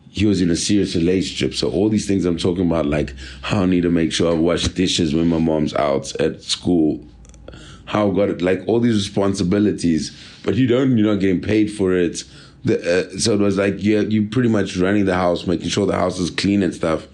He 0.10 0.26
was 0.26 0.42
in 0.42 0.50
a 0.50 0.56
serious 0.56 0.96
relationship. 0.96 1.54
So 1.54 1.70
all 1.70 1.90
these 1.90 2.08
things 2.08 2.26
I'm 2.26 2.38
talking 2.38 2.66
about, 2.66 2.86
like 2.86 3.14
how 3.42 3.64
I 3.64 3.66
need 3.66 3.82
to 3.82 3.90
make 3.90 4.12
sure 4.12 4.32
I 4.32 4.36
wash 4.36 4.68
dishes 4.70 5.14
when 5.14 5.28
my 5.28 5.40
mom's 5.40 5.74
out 5.74 6.14
at 6.22 6.42
school, 6.42 7.06
how 7.86 8.12
I 8.12 8.16
got 8.16 8.30
it, 8.30 8.42
like 8.42 8.64
all 8.68 8.80
these 8.80 8.96
responsibilities, 8.96 10.16
but 10.44 10.56
you 10.56 10.68
don't, 10.68 10.98
you're 10.98 11.14
not 11.14 11.20
getting 11.20 11.42
paid 11.42 11.72
for 11.72 11.94
it. 11.94 12.24
The, 12.64 12.80
uh, 12.80 13.18
so 13.20 13.34
it 13.34 13.40
was 13.40 13.58
like, 13.58 13.76
yeah, 13.78 14.00
you 14.00 14.28
pretty 14.28 14.50
much 14.50 14.78
running 14.78 15.06
the 15.06 15.16
house, 15.16 15.46
making 15.46 15.70
sure 15.70 15.86
the 15.86 15.96
house 15.96 16.18
is 16.20 16.32
clean 16.32 16.64
and 16.64 16.74
stuff 16.74 17.08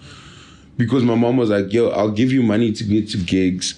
because 0.76 1.04
my 1.04 1.14
mom 1.14 1.36
was 1.36 1.50
like, 1.50 1.72
"Yo, 1.72 1.88
I'll 1.90 2.10
give 2.10 2.32
you 2.32 2.42
money 2.42 2.72
to 2.72 2.84
get 2.84 3.08
to 3.10 3.18
gigs. 3.18 3.74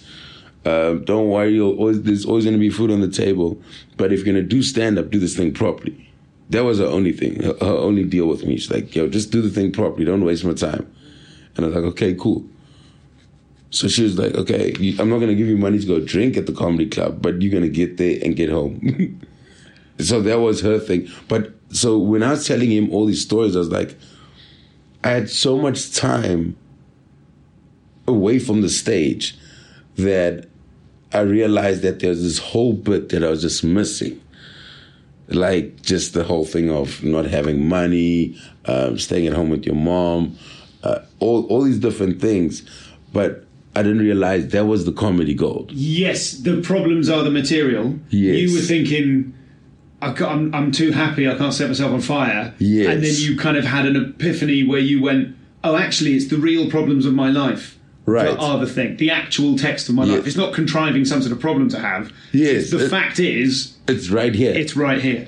Uh, 0.64 0.94
don't 0.94 1.28
worry, 1.28 1.60
always, 1.60 2.02
there's 2.02 2.24
always 2.24 2.44
gonna 2.44 2.58
be 2.58 2.70
food 2.70 2.90
on 2.90 3.00
the 3.00 3.08
table. 3.08 3.60
But 3.96 4.12
if 4.12 4.20
you're 4.20 4.34
gonna 4.34 4.46
do 4.46 4.62
stand 4.62 4.98
up, 4.98 5.10
do 5.10 5.18
this 5.18 5.36
thing 5.36 5.52
properly." 5.52 6.10
That 6.50 6.64
was 6.64 6.78
her 6.78 6.86
only 6.86 7.12
thing, 7.12 7.42
her, 7.42 7.54
her 7.60 7.76
only 7.76 8.04
deal 8.04 8.26
with 8.26 8.44
me. 8.46 8.56
She's 8.56 8.70
like, 8.70 8.94
"Yo, 8.94 9.08
just 9.08 9.30
do 9.30 9.42
the 9.42 9.50
thing 9.50 9.72
properly. 9.72 10.04
Don't 10.04 10.24
waste 10.24 10.44
my 10.44 10.54
time." 10.54 10.86
And 11.56 11.64
I 11.64 11.68
was 11.68 11.76
like, 11.76 11.84
"Okay, 11.92 12.14
cool." 12.14 12.44
So 13.70 13.88
she 13.88 14.04
was 14.04 14.18
like, 14.18 14.34
"Okay, 14.34 14.72
I'm 14.98 15.10
not 15.10 15.18
gonna 15.18 15.34
give 15.34 15.48
you 15.48 15.56
money 15.56 15.78
to 15.78 15.86
go 15.86 16.00
drink 16.00 16.36
at 16.36 16.46
the 16.46 16.52
comedy 16.52 16.86
club, 16.86 17.20
but 17.20 17.42
you're 17.42 17.52
gonna 17.52 17.68
get 17.68 17.96
there 17.96 18.18
and 18.22 18.36
get 18.36 18.50
home." 18.50 19.20
so 19.98 20.22
that 20.22 20.40
was 20.40 20.60
her 20.62 20.78
thing. 20.78 21.08
But 21.28 21.52
so 21.70 21.98
when 21.98 22.22
I 22.22 22.30
was 22.30 22.46
telling 22.46 22.70
him 22.70 22.90
all 22.92 23.04
these 23.04 23.22
stories, 23.22 23.56
I 23.56 23.58
was 23.58 23.70
like, 23.70 23.96
I 25.02 25.10
had 25.10 25.28
so 25.28 25.58
much 25.58 25.92
time 25.92 26.56
away 28.06 28.38
from 28.38 28.62
the 28.62 28.68
stage 28.68 29.36
that 29.96 30.46
I 31.14 31.20
realized 31.20 31.82
that 31.82 32.00
there's 32.00 32.22
this 32.22 32.38
whole 32.38 32.72
bit 32.72 33.10
that 33.10 33.22
I 33.22 33.30
was 33.30 33.40
just 33.40 33.62
missing. 33.64 34.20
Like 35.28 35.80
just 35.80 36.12
the 36.12 36.24
whole 36.24 36.44
thing 36.44 36.70
of 36.70 37.02
not 37.02 37.24
having 37.24 37.66
money, 37.66 38.38
um, 38.66 38.98
staying 38.98 39.26
at 39.26 39.32
home 39.32 39.48
with 39.48 39.64
your 39.64 39.76
mom, 39.76 40.36
uh, 40.82 40.98
all 41.18 41.46
all 41.46 41.62
these 41.62 41.78
different 41.78 42.20
things, 42.20 42.62
but 43.12 43.46
I 43.76 43.82
didn't 43.82 44.00
realize 44.00 44.48
that 44.48 44.66
was 44.66 44.84
the 44.84 44.92
comedy 44.92 45.34
gold. 45.34 45.72
Yes, 45.72 46.32
the 46.32 46.60
problems 46.60 47.08
are 47.08 47.22
the 47.22 47.30
material. 47.30 47.98
Yes. 48.10 48.38
You 48.38 48.54
were 48.54 48.62
thinking, 48.62 49.34
I 50.02 50.12
I'm, 50.24 50.54
I'm 50.54 50.70
too 50.70 50.92
happy, 50.92 51.28
I 51.28 51.36
can't 51.36 51.54
set 51.54 51.68
myself 51.68 51.92
on 51.92 52.00
fire. 52.00 52.54
Yes. 52.58 52.92
And 52.92 53.02
then 53.02 53.14
you 53.16 53.38
kind 53.38 53.56
of 53.56 53.64
had 53.64 53.86
an 53.86 53.96
epiphany 53.96 54.62
where 54.62 54.80
you 54.80 55.02
went, 55.02 55.34
oh, 55.64 55.76
actually, 55.76 56.14
it's 56.14 56.28
the 56.28 56.36
real 56.36 56.70
problems 56.70 57.06
of 57.06 57.14
my 57.14 57.30
life. 57.30 57.78
Right. 58.06 58.36
Are 58.38 58.58
the 58.58 58.66
thing, 58.66 58.96
the 58.98 59.10
actual 59.10 59.56
text 59.56 59.88
of 59.88 59.94
my 59.94 60.04
life. 60.04 60.26
It's 60.26 60.36
not 60.36 60.52
contriving 60.52 61.04
some 61.06 61.22
sort 61.22 61.32
of 61.32 61.40
problem 61.40 61.68
to 61.70 61.78
have. 61.78 62.12
Yes, 62.32 62.70
The 62.70 62.84
it- 62.84 62.90
fact 62.90 63.18
is, 63.18 63.76
It's 63.88 64.10
right 64.10 64.34
here. 64.34 64.52
it's 64.54 64.76
right 64.76 65.00
here. 65.00 65.26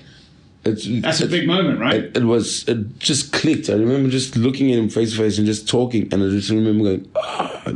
It's, 0.65 0.85
That's 0.87 1.21
a 1.21 1.25
it's- 1.25 1.31
big 1.31 1.47
moment, 1.47 1.79
right? 1.81 2.05
It, 2.05 2.17
it 2.19 2.25
was 2.25 2.69
it 2.69 2.99
just 2.99 3.33
clicked. 3.33 3.71
I 3.71 3.75
remember 3.75 4.11
just 4.11 4.37
looking 4.37 4.71
at 4.73 4.79
him 4.79 4.89
face 4.91 5.13
to 5.13 5.17
face 5.17 5.39
and 5.39 5.47
just 5.47 5.69
talking, 5.69 6.09
and 6.13 6.23
I 6.23 6.29
just 6.29 6.51
remember 6.51 6.85
going, 6.85 7.09
ah, 7.17 7.73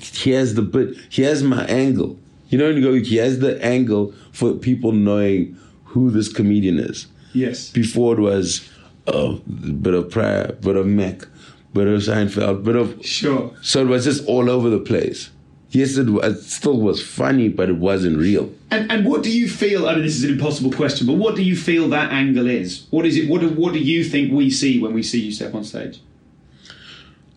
"Here's 0.00 0.54
the 0.54 0.62
bit. 0.62 0.96
Here's 1.08 1.42
my 1.42 1.64
angle." 1.66 2.18
You 2.50 2.58
know, 2.58 2.66
when 2.66 2.76
you 2.76 2.82
go, 2.82 2.92
"Here's 3.08 3.38
the 3.38 3.62
angle 3.64 4.12
for 4.32 4.52
people 4.54 4.92
knowing 4.92 5.56
who 5.86 6.10
this 6.10 6.30
comedian 6.32 6.78
is." 6.78 7.06
yes. 7.34 7.70
Before 7.70 8.14
it 8.14 8.20
was, 8.20 8.68
oh, 9.06 9.40
bit 9.80 9.94
of 9.94 10.10
Pryor, 10.10 10.52
bit 10.60 10.76
of 10.76 10.86
Mac, 10.86 11.26
bit 11.72 11.86
of 11.86 12.00
Seinfeld, 12.02 12.64
bit 12.64 12.76
of 12.76 13.04
Sure. 13.04 13.52
so 13.62 13.82
it 13.82 13.86
was 13.88 14.04
just 14.04 14.24
all 14.26 14.50
over 14.50 14.68
the 14.70 14.78
place. 14.78 15.30
Yes, 15.70 15.96
it, 15.96 16.06
was, 16.10 16.24
it 16.36 16.42
still 16.42 16.78
was 16.78 17.02
funny, 17.02 17.48
but 17.48 17.70
it 17.70 17.76
wasn't 17.78 18.18
real. 18.18 18.52
And, 18.70 18.92
and 18.92 19.06
what 19.06 19.22
do 19.22 19.30
you 19.30 19.48
feel? 19.48 19.88
I 19.88 19.94
mean, 19.94 20.02
this 20.02 20.16
is 20.16 20.24
an 20.24 20.32
impossible 20.32 20.70
question, 20.70 21.06
but 21.06 21.14
what 21.14 21.34
do 21.34 21.42
you 21.42 21.56
feel 21.56 21.88
that 21.88 22.12
angle 22.12 22.46
is? 22.46 22.86
What 22.90 23.06
is 23.06 23.16
it? 23.16 23.26
What 23.28 23.40
do, 23.40 23.48
what 23.48 23.72
do 23.72 23.78
you 23.78 24.04
think 24.04 24.32
we 24.32 24.50
see 24.50 24.78
when 24.82 24.92
we 24.92 25.02
see 25.02 25.20
you 25.20 25.32
step 25.32 25.54
on 25.54 25.64
stage? 25.64 26.00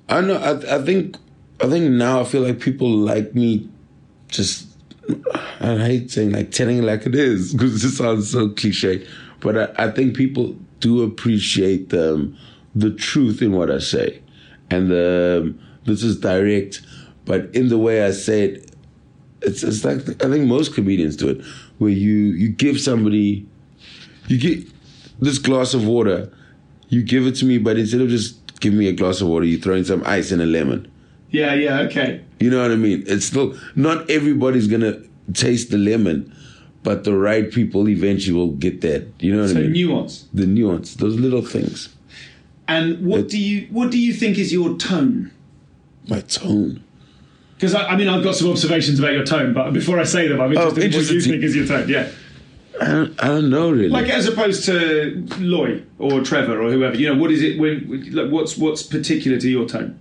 I 0.10 0.22
know. 0.22 0.36
I, 0.36 0.76
I 0.76 0.82
think. 0.84 1.18
I 1.62 1.68
think 1.68 1.90
now 1.92 2.20
I 2.20 2.24
feel 2.26 2.42
like 2.42 2.60
people 2.60 2.90
like 2.90 3.34
me. 3.34 3.70
Just 4.28 4.68
I 5.62 5.78
hate 5.78 6.12
saying 6.12 6.32
like 6.32 6.52
telling 6.52 6.80
it 6.80 6.84
like 6.84 7.06
it 7.06 7.16
is 7.16 7.54
because 7.54 7.84
it 7.84 7.92
sounds 7.92 8.30
so 8.30 8.50
cliche, 8.50 9.08
but 9.40 9.58
I, 9.80 9.86
I 9.88 9.92
think 9.92 10.16
people 10.16 10.56
do 10.82 11.04
appreciate 11.04 11.94
um, 11.94 12.38
the 12.76 12.92
truth 12.92 13.42
in 13.42 13.54
what 13.54 13.72
I 13.72 13.80
say, 13.80 14.22
and 14.70 14.90
the 14.90 15.54
this 15.86 16.04
is 16.04 16.20
direct, 16.20 16.82
but 17.26 17.54
in 17.54 17.70
the 17.70 17.78
way 17.78 18.04
I 18.06 18.12
say 18.12 18.44
it, 18.46 18.72
it's 19.42 19.64
it's 19.64 19.84
like 19.86 20.00
I 20.24 20.30
think 20.30 20.48
most 20.48 20.74
comedians 20.74 21.16
do 21.16 21.30
it, 21.30 21.42
where 21.78 21.92
you 21.92 22.14
you 22.14 22.50
give 22.50 22.80
somebody, 22.80 23.46
you 24.28 24.38
get 24.40 24.66
this 25.20 25.38
glass 25.38 25.74
of 25.74 25.86
water, 25.86 26.32
you 26.90 27.04
give 27.04 27.26
it 27.28 27.36
to 27.36 27.46
me, 27.46 27.58
but 27.58 27.78
instead 27.78 28.02
of 28.02 28.10
just 28.10 28.60
giving 28.60 28.80
me 28.80 28.88
a 28.88 28.94
glass 28.94 29.22
of 29.22 29.28
water, 29.28 29.46
you 29.46 29.60
throw 29.60 29.76
in 29.76 29.86
some 29.86 30.02
ice 30.06 30.32
and 30.32 30.42
a 30.42 30.46
lemon. 30.46 30.92
Yeah, 31.30 31.54
yeah, 31.54 31.80
okay. 31.82 32.22
You 32.40 32.50
know 32.50 32.62
what 32.62 32.72
I 32.72 32.76
mean? 32.76 33.04
It's 33.08 33.26
still 33.26 33.56
not 33.76 34.10
everybody's 34.10 34.68
gonna 34.68 35.02
taste 35.34 35.70
the 35.72 35.78
lemon, 35.78 36.34
but 36.84 37.04
the 37.04 37.16
right 37.18 37.52
people 37.52 37.88
eventually 37.90 38.36
will 38.36 38.52
get 38.52 38.82
that. 38.82 39.08
You 39.20 39.36
know 39.36 39.42
what 39.42 39.52
So 39.52 39.58
I 39.60 39.62
mean? 39.64 39.74
So 39.76 39.88
nuance. 39.94 40.26
the 40.34 40.46
nuance, 40.48 40.96
those 40.96 41.20
little 41.20 41.42
things. 41.42 41.90
And 42.68 43.06
what 43.06 43.20
It- 43.22 43.30
do 43.30 43.38
you 43.40 43.68
what 43.72 43.92
do 43.92 44.00
you 44.00 44.14
think 44.14 44.38
is 44.38 44.52
your 44.52 44.76
tone? 44.78 45.32
My 46.08 46.22
tone. 46.22 46.82
Because 47.56 47.74
I, 47.74 47.88
I 47.90 47.96
mean, 47.96 48.08
I've 48.10 48.24
got 48.24 48.36
some 48.36 48.50
observations 48.50 49.00
about 49.00 49.14
your 49.14 49.24
tone, 49.24 49.54
but 49.54 49.72
before 49.72 50.00
I 50.00 50.04
say 50.04 50.28
them, 50.28 50.42
I'm 50.42 50.56
oh, 50.58 50.68
interested 50.76 50.84
in 50.84 50.92
what 50.92 51.10
Oh, 51.10 51.14
you 51.14 51.22
think 51.22 51.44
is 51.44 51.56
your 51.56 51.66
tone. 51.66 51.88
Yeah, 51.88 52.10
I 52.82 52.86
don't, 52.88 53.24
I 53.24 53.28
don't 53.28 53.50
know 53.50 53.70
really. 53.72 53.88
like 53.88 54.10
as 54.10 54.28
opposed 54.28 54.66
to 54.66 55.26
Loy 55.40 55.82
or 55.98 56.22
Trevor 56.22 56.62
or 56.62 56.70
whoever. 56.72 56.96
You 56.98 57.14
know, 57.14 57.22
what 57.22 57.32
is 57.32 57.42
it? 57.42 57.58
When 57.58 58.10
like, 58.14 58.30
what's 58.30 58.58
what's 58.58 58.84
particular 58.84 59.38
to 59.40 59.50
your 59.50 59.66
tone? 59.68 59.98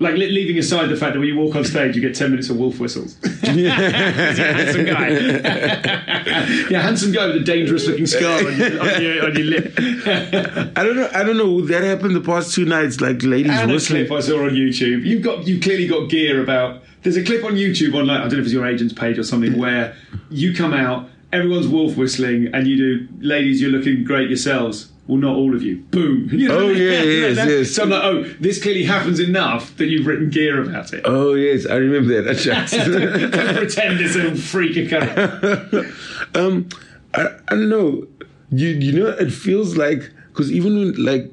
Like 0.00 0.14
leaving 0.14 0.58
aside 0.58 0.90
the 0.90 0.96
fact 0.96 1.14
that 1.14 1.18
when 1.18 1.28
you 1.28 1.36
walk 1.36 1.56
on 1.56 1.64
stage, 1.64 1.96
you 1.96 2.02
get 2.02 2.14
ten 2.14 2.30
minutes 2.30 2.50
of 2.50 2.56
wolf 2.56 2.78
whistles. 2.78 3.16
a 3.42 3.48
handsome 3.48 4.84
guy. 4.84 5.08
yeah, 6.70 6.82
handsome 6.82 7.10
guy 7.10 7.26
with 7.26 7.36
a 7.36 7.40
dangerous-looking 7.40 8.06
scar 8.06 8.38
on 8.46 8.56
your, 8.56 8.80
on 8.80 9.02
your, 9.02 9.24
on 9.26 9.34
your 9.36 9.44
lip. 9.46 9.74
I 9.76 10.84
don't 10.84 10.96
know. 10.96 11.10
I 11.12 11.24
don't 11.24 11.36
know. 11.36 11.62
That 11.62 11.82
happened 11.82 12.14
the 12.14 12.20
past 12.20 12.54
two 12.54 12.64
nights. 12.64 13.00
Like 13.00 13.24
ladies 13.24 13.50
And 13.50 13.70
a 13.70 13.74
whistling. 13.74 14.06
clip 14.06 14.18
I 14.18 14.20
saw 14.22 14.44
on 14.44 14.50
YouTube. 14.50 15.04
You've 15.04 15.22
got 15.22 15.48
you 15.48 15.60
clearly 15.60 15.88
got 15.88 16.08
gear 16.08 16.40
about. 16.42 16.82
There's 17.02 17.16
a 17.16 17.24
clip 17.24 17.44
on 17.44 17.54
YouTube 17.54 17.94
on 17.96 18.06
like 18.06 18.18
I 18.18 18.22
don't 18.22 18.34
know 18.34 18.38
if 18.38 18.44
it's 18.44 18.52
your 18.52 18.66
agent's 18.66 18.94
page 18.94 19.18
or 19.18 19.24
something 19.24 19.54
mm. 19.54 19.58
where 19.58 19.96
you 20.30 20.54
come 20.54 20.74
out, 20.74 21.08
everyone's 21.32 21.66
wolf 21.66 21.96
whistling, 21.96 22.50
and 22.54 22.68
you 22.68 22.76
do, 22.76 23.08
ladies, 23.18 23.60
you're 23.60 23.70
looking 23.70 24.04
great 24.04 24.28
yourselves. 24.28 24.92
Well, 25.08 25.16
not 25.16 25.34
all 25.34 25.56
of 25.56 25.62
you. 25.62 25.76
Boom. 25.90 26.28
You 26.32 26.48
know 26.48 26.58
Oh, 26.58 26.64
I 26.70 26.72
mean? 26.74 26.82
yeah, 26.82 27.02
yes, 27.02 27.36
That- 27.36 27.48
yes. 27.48 27.70
So 27.72 27.82
I'm 27.82 27.90
like, 27.90 28.04
oh, 28.04 28.22
this 28.40 28.62
clearly 28.62 28.84
happens 28.84 29.18
enough 29.18 29.74
that 29.78 29.86
you've 29.86 30.06
written 30.06 30.28
gear 30.30 30.62
about 30.62 30.92
it. 30.92 31.00
Oh 31.06 31.32
yes, 31.34 31.66
I 31.66 31.76
remember 31.76 32.22
that. 32.22 32.46
Right. 32.46 33.32
Don't 33.32 33.56
pretend 33.56 34.00
it's 34.00 34.14
a 34.16 34.36
freak 34.36 34.76
occurrence. 34.76 35.96
um, 36.34 36.68
I, 37.14 37.26
I 37.48 37.54
don't 37.54 37.68
know. 37.70 38.06
You 38.50 38.68
you 38.68 38.92
know, 38.92 39.08
it 39.08 39.32
feels 39.32 39.76
like 39.76 40.10
because 40.28 40.52
even 40.52 40.78
when 40.78 41.04
like 41.04 41.32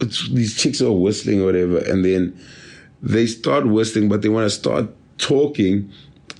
it's, 0.00 0.28
these 0.30 0.56
chicks 0.56 0.80
are 0.82 0.90
whistling 0.92 1.42
or 1.42 1.46
whatever, 1.46 1.78
and 1.78 2.04
then 2.04 2.38
they 3.02 3.26
start 3.26 3.66
whistling, 3.66 4.08
but 4.08 4.22
they 4.22 4.28
want 4.30 4.44
to 4.46 4.50
start 4.50 4.88
talking. 5.18 5.90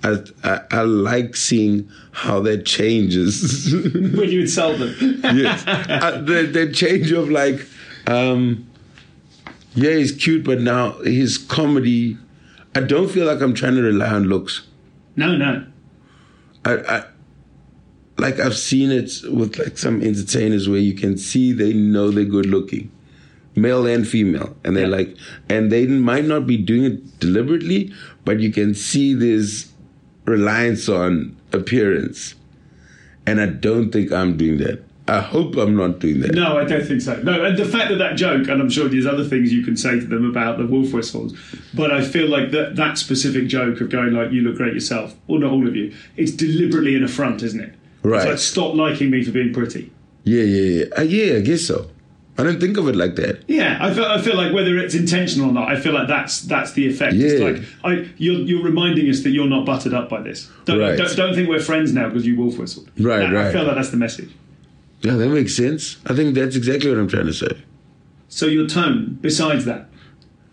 I, 0.04 0.18
I, 0.44 0.60
I 0.70 0.82
like 0.82 1.34
seeing 1.34 1.88
how 2.12 2.40
that 2.40 2.66
changes. 2.66 3.72
when 3.94 4.30
you 4.30 4.42
insult 4.42 4.78
them. 4.78 4.94
yes, 5.34 5.64
uh, 5.66 6.20
the 6.24 6.42
the 6.42 6.72
change 6.72 7.10
of 7.12 7.30
like, 7.30 7.66
um, 8.06 8.68
yeah, 9.74 9.92
he's 9.94 10.12
cute, 10.12 10.44
but 10.44 10.60
now 10.60 10.92
his 11.02 11.38
comedy. 11.38 12.18
I 12.76 12.80
don't 12.80 13.08
feel 13.10 13.26
like 13.26 13.40
I'm 13.40 13.54
trying 13.54 13.76
to 13.76 13.82
rely 13.82 14.08
on 14.08 14.24
looks. 14.24 14.66
No, 15.16 15.36
no. 15.36 15.64
I, 16.64 16.72
I 16.76 17.04
like 18.18 18.38
I've 18.40 18.56
seen 18.56 18.90
it 18.90 19.10
with 19.30 19.58
like 19.58 19.78
some 19.78 20.02
entertainers 20.02 20.68
where 20.68 20.78
you 20.80 20.94
can 20.94 21.16
see 21.16 21.52
they 21.52 21.72
know 21.72 22.10
they're 22.10 22.24
good 22.24 22.46
looking, 22.46 22.90
male 23.56 23.86
and 23.86 24.06
female, 24.06 24.56
and 24.64 24.76
they're 24.76 24.84
Yeah. 24.88 24.96
like, 24.96 25.16
and 25.48 25.70
they 25.72 25.86
might 25.86 26.24
not 26.24 26.46
be 26.46 26.56
doing 26.56 26.84
it 26.84 27.20
deliberately, 27.20 27.92
but 28.24 28.40
you 28.40 28.50
can 28.52 28.74
see 28.74 29.14
there's 29.14 29.72
reliance 30.24 30.88
on 30.88 31.36
appearance, 31.52 32.34
and 33.26 33.40
I 33.40 33.46
don't 33.46 33.90
think 33.90 34.12
I'm 34.12 34.36
doing 34.36 34.58
that. 34.58 34.82
I 35.06 35.20
hope 35.20 35.56
I'm 35.56 35.76
not 35.76 35.98
doing 35.98 36.20
that. 36.20 36.34
No, 36.34 36.56
I 36.56 36.64
don't 36.64 36.84
think 36.84 37.02
so. 37.02 37.16
No, 37.16 37.44
and 37.44 37.58
the 37.58 37.66
fact 37.66 37.90
that 37.90 37.96
that 37.96 38.16
joke, 38.16 38.48
and 38.48 38.62
I'm 38.62 38.70
sure 38.70 38.88
there's 38.88 39.06
other 39.06 39.24
things 39.24 39.52
you 39.52 39.62
can 39.62 39.76
say 39.76 40.00
to 40.00 40.06
them 40.06 40.28
about 40.28 40.56
the 40.56 40.66
wolf 40.66 40.94
whistles, 40.94 41.38
but 41.74 41.92
I 41.92 42.02
feel 42.02 42.28
like 42.28 42.52
that 42.52 42.76
that 42.76 42.96
specific 42.96 43.46
joke 43.46 43.82
of 43.82 43.90
going 43.90 44.12
like, 44.12 44.32
"You 44.32 44.40
look 44.42 44.56
great 44.56 44.72
yourself," 44.72 45.14
or 45.28 45.38
not 45.38 45.50
all 45.50 45.68
of 45.68 45.76
you, 45.76 45.94
it's 46.16 46.32
deliberately 46.32 46.94
an 46.94 47.04
affront, 47.04 47.42
isn't 47.42 47.60
it? 47.60 47.74
Right. 48.02 48.20
It's 48.20 48.30
like 48.30 48.38
stop 48.38 48.74
liking 48.74 49.10
me 49.10 49.22
for 49.22 49.32
being 49.32 49.52
pretty. 49.52 49.92
Yeah, 50.24 50.42
yeah, 50.42 50.84
yeah. 50.84 50.84
Uh, 50.96 51.02
yeah, 51.02 51.36
I 51.36 51.40
guess 51.40 51.66
so. 51.66 51.90
I 52.36 52.42
don't 52.42 52.58
think 52.60 52.76
of 52.76 52.88
it 52.88 52.96
like 52.96 53.14
that. 53.16 53.44
Yeah, 53.46 53.78
I 53.80 53.94
feel, 53.94 54.04
I 54.06 54.20
feel 54.20 54.36
like 54.36 54.52
whether 54.52 54.76
it's 54.78 54.94
intentional 54.94 55.50
or 55.50 55.52
not, 55.52 55.68
I 55.70 55.78
feel 55.80 55.92
like 55.92 56.08
that's 56.08 56.40
that's 56.42 56.72
the 56.72 56.88
effect. 56.88 57.14
It's 57.14 57.40
Yeah. 57.40 57.48
like 57.48 57.62
I, 57.84 58.08
you're 58.18 58.40
you're 58.40 58.62
reminding 58.64 59.08
us 59.08 59.22
that 59.22 59.30
you're 59.30 59.46
not 59.48 59.64
buttered 59.64 59.94
up 59.94 60.08
by 60.08 60.20
this. 60.20 60.50
Don't 60.64 60.80
Right. 60.80 60.98
don't, 60.98 61.14
don't 61.16 61.34
think 61.34 61.48
we're 61.48 61.60
friends 61.60 61.92
now 61.92 62.08
because 62.08 62.26
you 62.26 62.36
wolf 62.36 62.58
whistled. 62.58 62.90
Right, 62.98 63.20
That- 63.30 63.36
I 63.36 63.52
feel 63.52 63.64
like 63.64 63.76
that's 63.76 63.90
the 63.90 63.96
message. 63.98 64.30
Yeah, 65.02 65.12
that 65.14 65.28
makes 65.28 65.54
sense. 65.54 65.98
I 66.06 66.14
think 66.14 66.34
that's 66.34 66.56
exactly 66.56 66.90
what 66.90 66.98
I'm 66.98 67.08
trying 67.08 67.26
to 67.26 67.32
say. 67.34 67.52
So 68.28 68.46
your 68.46 68.66
tone, 68.66 69.18
besides 69.20 69.64
that, 69.66 69.88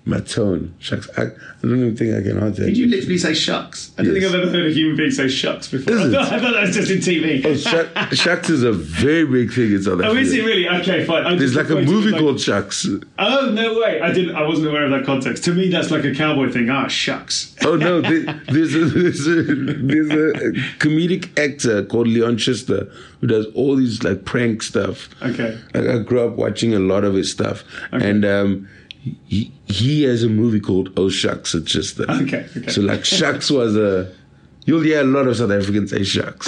My 0.03 0.19
tone. 0.19 0.73
Shucks. 0.79 1.07
I, 1.15 1.25
I 1.25 1.27
don't 1.61 1.77
even 1.77 1.95
think 1.95 2.15
I 2.15 2.23
can 2.27 2.39
answer 2.41 2.65
did 2.65 2.75
you 2.75 2.87
literally 2.87 3.19
say 3.19 3.35
shucks? 3.35 3.91
I 3.99 4.03
don't 4.03 4.15
Yes. 4.15 4.23
think 4.23 4.33
I've 4.33 4.41
ever 4.47 4.51
heard 4.57 4.65
a 4.71 4.73
human 4.73 4.97
being 4.97 5.11
say 5.11 5.27
shucks 5.27 5.67
before. 5.67 5.95
I 5.99 6.09
thought, 6.09 6.33
I 6.33 6.39
thought 6.39 6.53
that 6.53 6.61
was 6.61 6.75
just 6.75 6.89
in 6.89 6.97
TV. 6.97 7.45
Oh, 7.45 7.55
Shuck, 7.55 8.11
Shucks 8.13 8.49
is 8.49 8.63
a 8.63 8.71
very 8.71 9.25
big 9.27 9.53
thing 9.53 9.71
in 9.73 9.83
South 9.83 9.93
Africa. 9.99 10.09
Oh, 10.09 10.15
is 10.17 10.33
it 10.33 10.43
really? 10.43 10.67
Okay, 10.67 11.05
fine. 11.05 11.23
I 11.27 11.35
There's 11.35 11.55
like 11.55 11.69
a 11.69 11.75
movie 11.75 12.09
like- 12.09 12.19
called 12.19 12.39
Shucks. 12.41 12.87
Oh 13.19 13.51
no 13.53 13.77
way! 13.79 14.01
I 14.01 14.11
didn't. 14.11 14.35
I 14.35 14.41
wasn't 14.41 14.69
aware 14.69 14.85
of 14.85 14.91
that 14.91 15.05
context. 15.05 15.43
To 15.43 15.53
me, 15.53 15.69
that's 15.69 15.91
like 15.91 16.03
a 16.03 16.15
cowboy 16.15 16.49
thing. 16.51 16.67
Ah, 16.71 16.87
shucks. 16.87 17.55
Oh 17.63 17.75
no, 17.75 18.01
there, 18.01 18.41
there's 18.47 18.73
a, 18.73 18.85
there's 18.85 19.27
a 19.27 19.43
there's 19.43 20.09
a 20.09 20.51
comedic 20.79 21.37
actor 21.37 21.85
called 21.85 22.07
Leon 22.07 22.37
Schuster 22.37 22.91
who 23.19 23.27
does 23.27 23.45
all 23.53 23.75
these 23.75 24.01
like 24.01 24.25
prank 24.25 24.63
stuff. 24.63 25.09
Okay. 25.21 25.59
Like 25.75 25.85
I 25.87 25.99
grew 25.99 26.21
up 26.27 26.37
watching 26.37 26.73
a 26.73 26.79
lot 26.79 27.03
of 27.03 27.13
his 27.13 27.31
stuff, 27.31 27.63
Okay. 27.93 28.09
and 28.09 28.25
um, 28.25 28.67
he 29.25 29.51
he 29.65 30.03
has 30.03 30.23
a 30.23 30.29
movie 30.29 30.59
called 30.59 30.91
Oh 30.97 31.09
Shucks, 31.09 31.53
it's 31.55 31.71
just 31.71 31.97
that. 31.97 32.09
Okay, 32.09 32.47
okay. 32.57 32.69
So 32.71 32.81
like 32.81 33.03
Shucks 33.05 33.49
was 33.49 33.75
a, 33.75 34.13
you'll 34.65 34.81
hear 34.81 35.01
a 35.01 35.03
lot 35.03 35.27
of 35.27 35.37
South 35.37 35.51
Africans 35.51 35.91
say 35.91 36.03
Shucks. 36.03 36.47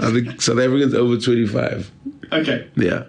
I 0.00 0.10
think 0.12 0.40
South 0.42 0.58
Africans 0.58 0.94
over 0.94 1.16
twenty 1.16 1.46
five. 1.46 1.90
Okay. 2.32 2.68
Yeah. 2.76 3.04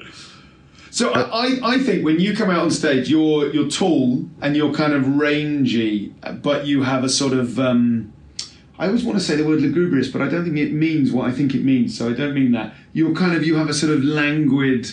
So 0.91 1.11
I, 1.11 1.21
I- 1.47 1.59
I 1.75 1.79
think 1.79 2.05
when 2.05 2.19
you 2.19 2.35
come 2.35 2.49
out 2.49 2.59
on 2.63 2.71
stage, 2.71 3.09
you're 3.09 3.51
you're 3.53 3.69
tall 3.69 4.25
and 4.41 4.55
you're 4.55 4.73
kind 4.73 4.93
of 4.93 5.07
rangy, 5.17 6.13
but 6.41 6.65
you 6.65 6.83
have 6.83 7.03
a 7.03 7.09
sort 7.09 7.33
of. 7.33 7.59
Um, 7.59 8.13
I 8.77 8.87
always 8.87 9.05
want 9.05 9.17
to 9.17 9.23
say 9.23 9.35
the 9.37 9.45
word 9.45 9.61
lugubrious, 9.61 10.09
but 10.09 10.21
I 10.21 10.27
don't 10.27 10.43
think 10.43 10.57
it 10.57 10.73
means 10.73 11.11
what 11.11 11.29
I 11.29 11.31
think 11.31 11.53
it 11.55 11.63
means. 11.63 11.97
So 11.97 12.09
I 12.09 12.13
don't 12.13 12.33
mean 12.33 12.51
that. 12.53 12.73
You're 12.93 13.13
kind 13.13 13.35
of 13.35 13.45
you 13.45 13.55
have 13.55 13.69
a 13.69 13.73
sort 13.73 13.93
of 13.93 14.03
languid 14.03 14.91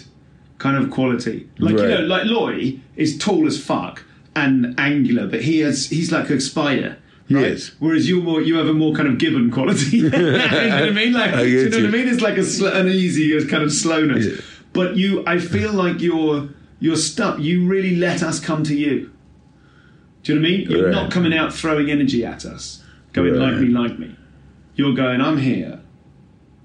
kind 0.63 0.77
of 0.83 0.91
quality. 0.91 1.49
Like 1.59 1.73
you 1.77 1.89
know, 1.89 2.01
like 2.15 2.25
Loy 2.25 2.79
is 2.97 3.19
tall 3.19 3.47
as 3.47 3.63
fuck 3.63 4.05
and 4.37 4.79
angular, 4.79 5.27
but 5.27 5.43
he 5.43 5.59
has 5.61 5.89
he's 5.91 6.11
like 6.13 6.31
a 6.31 6.41
spider. 6.41 6.97
Right? 7.31 7.51
Yes. 7.53 7.73
Whereas 7.81 8.09
you're 8.09 8.23
more, 8.23 8.41
you 8.43 8.57
have 8.57 8.69
a 8.69 8.75
more 8.75 8.95
kind 8.95 9.09
of 9.09 9.19
gibbon 9.19 9.51
quality. 9.51 9.97
you 9.99 10.11
know 10.11 10.33
what 10.33 10.53
I 10.89 10.91
mean? 11.01 11.13
Like, 11.13 11.33
I 11.35 11.43
do 11.45 11.49
you 11.49 11.69
know 11.71 11.77
what 11.79 11.87
I 11.87 11.91
mean? 11.91 12.09
It's 12.09 12.21
like 12.23 12.37
a 12.39 12.45
sl- 12.45 12.67
an 12.81 12.89
easy 12.89 13.25
kind 13.47 13.63
of 13.63 13.73
slowness. 13.73 14.27
Yeah. 14.27 14.41
But 14.73 14.97
you, 14.97 15.25
I 15.27 15.39
feel 15.39 15.73
like 15.73 16.01
you're 16.01 16.49
you're 16.81 16.97
stuck. 16.97 17.39
You 17.41 17.67
really 17.67 17.97
let 17.97 18.23
us 18.23 18.39
come 18.41 18.63
to 18.65 18.75
you. 18.75 19.11
Do 20.23 20.33
you 20.35 20.39
know 20.39 20.43
what 20.43 20.49
I 20.49 20.57
mean? 20.59 20.71
You're 20.71 20.85
Right. 20.87 20.93
not 20.95 21.11
coming 21.11 21.35
out 21.37 21.53
throwing 21.53 21.91
energy 21.91 22.25
at 22.25 22.45
us, 22.45 22.83
going 23.13 23.33
Right. 23.35 23.51
like 23.53 23.57
me, 23.63 23.69
like 23.69 23.99
me. 23.99 24.15
You're 24.77 24.95
going, 24.95 25.21
I'm 25.21 25.39
here. 25.39 25.81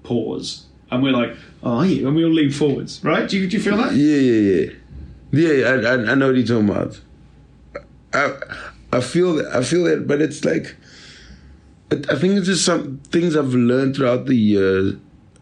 Pause, 0.04 0.66
and 0.90 1.02
we're 1.02 1.12
like, 1.12 1.36
oh, 1.62 1.82
you? 1.82 2.06
And 2.06 2.16
we 2.16 2.24
all 2.24 2.30
lean 2.30 2.50
forwards, 2.50 3.02
right? 3.02 3.28
Do 3.28 3.38
you, 3.38 3.48
do 3.48 3.56
you 3.56 3.62
feel 3.62 3.76
that? 3.76 3.92
Yeah, 3.92 4.16
yeah, 4.16 4.64
yeah. 4.64 4.72
Yeah, 5.30 5.68
I, 5.68 5.74
I, 5.74 6.12
I 6.12 6.14
know 6.14 6.28
what 6.28 6.36
you're 6.36 6.46
talking 6.46 6.70
about. 6.70 7.00
I, 8.12 8.34
I 8.92 9.00
feel 9.00 9.34
that. 9.34 9.54
I 9.54 9.62
feel 9.62 9.84
that, 9.84 10.06
but 10.06 10.22
it's 10.22 10.44
like, 10.44 10.76
I 11.92 11.96
I 12.10 12.18
think 12.18 12.34
it's 12.34 12.46
just 12.46 12.64
some 12.64 12.98
things 13.08 13.36
I've 13.36 13.54
learned 13.54 13.96
throughout 13.96 14.26
the 14.26 14.36
years. 14.36 14.94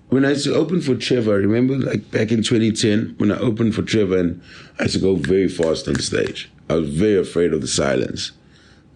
When 0.08 0.24
I 0.24 0.30
used 0.30 0.44
to 0.44 0.54
open 0.54 0.80
for 0.80 0.94
Trevor, 0.94 1.34
I 1.34 1.38
remember 1.38 1.76
like 1.76 2.10
back 2.10 2.30
in 2.30 2.42
2010 2.42 3.16
when 3.18 3.32
I 3.32 3.38
opened 3.38 3.74
for 3.74 3.82
Trevor, 3.82 4.18
and 4.18 4.40
I 4.78 4.84
used 4.84 4.94
to 4.94 5.00
go 5.00 5.16
very 5.16 5.48
fast 5.48 5.88
on 5.88 5.96
stage. 5.96 6.50
I 6.68 6.74
was 6.74 6.88
very 6.90 7.18
afraid 7.18 7.52
of 7.52 7.60
the 7.60 7.68
silence. 7.68 8.32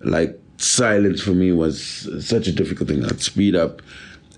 Like 0.01 0.41
silence 0.57 1.21
for 1.21 1.33
me 1.33 1.53
was 1.53 2.09
such 2.27 2.47
a 2.47 2.53
difficult 2.53 2.89
thing. 2.89 3.05
I'd 3.05 3.23
speed 3.23 3.55
up, 3.55 3.83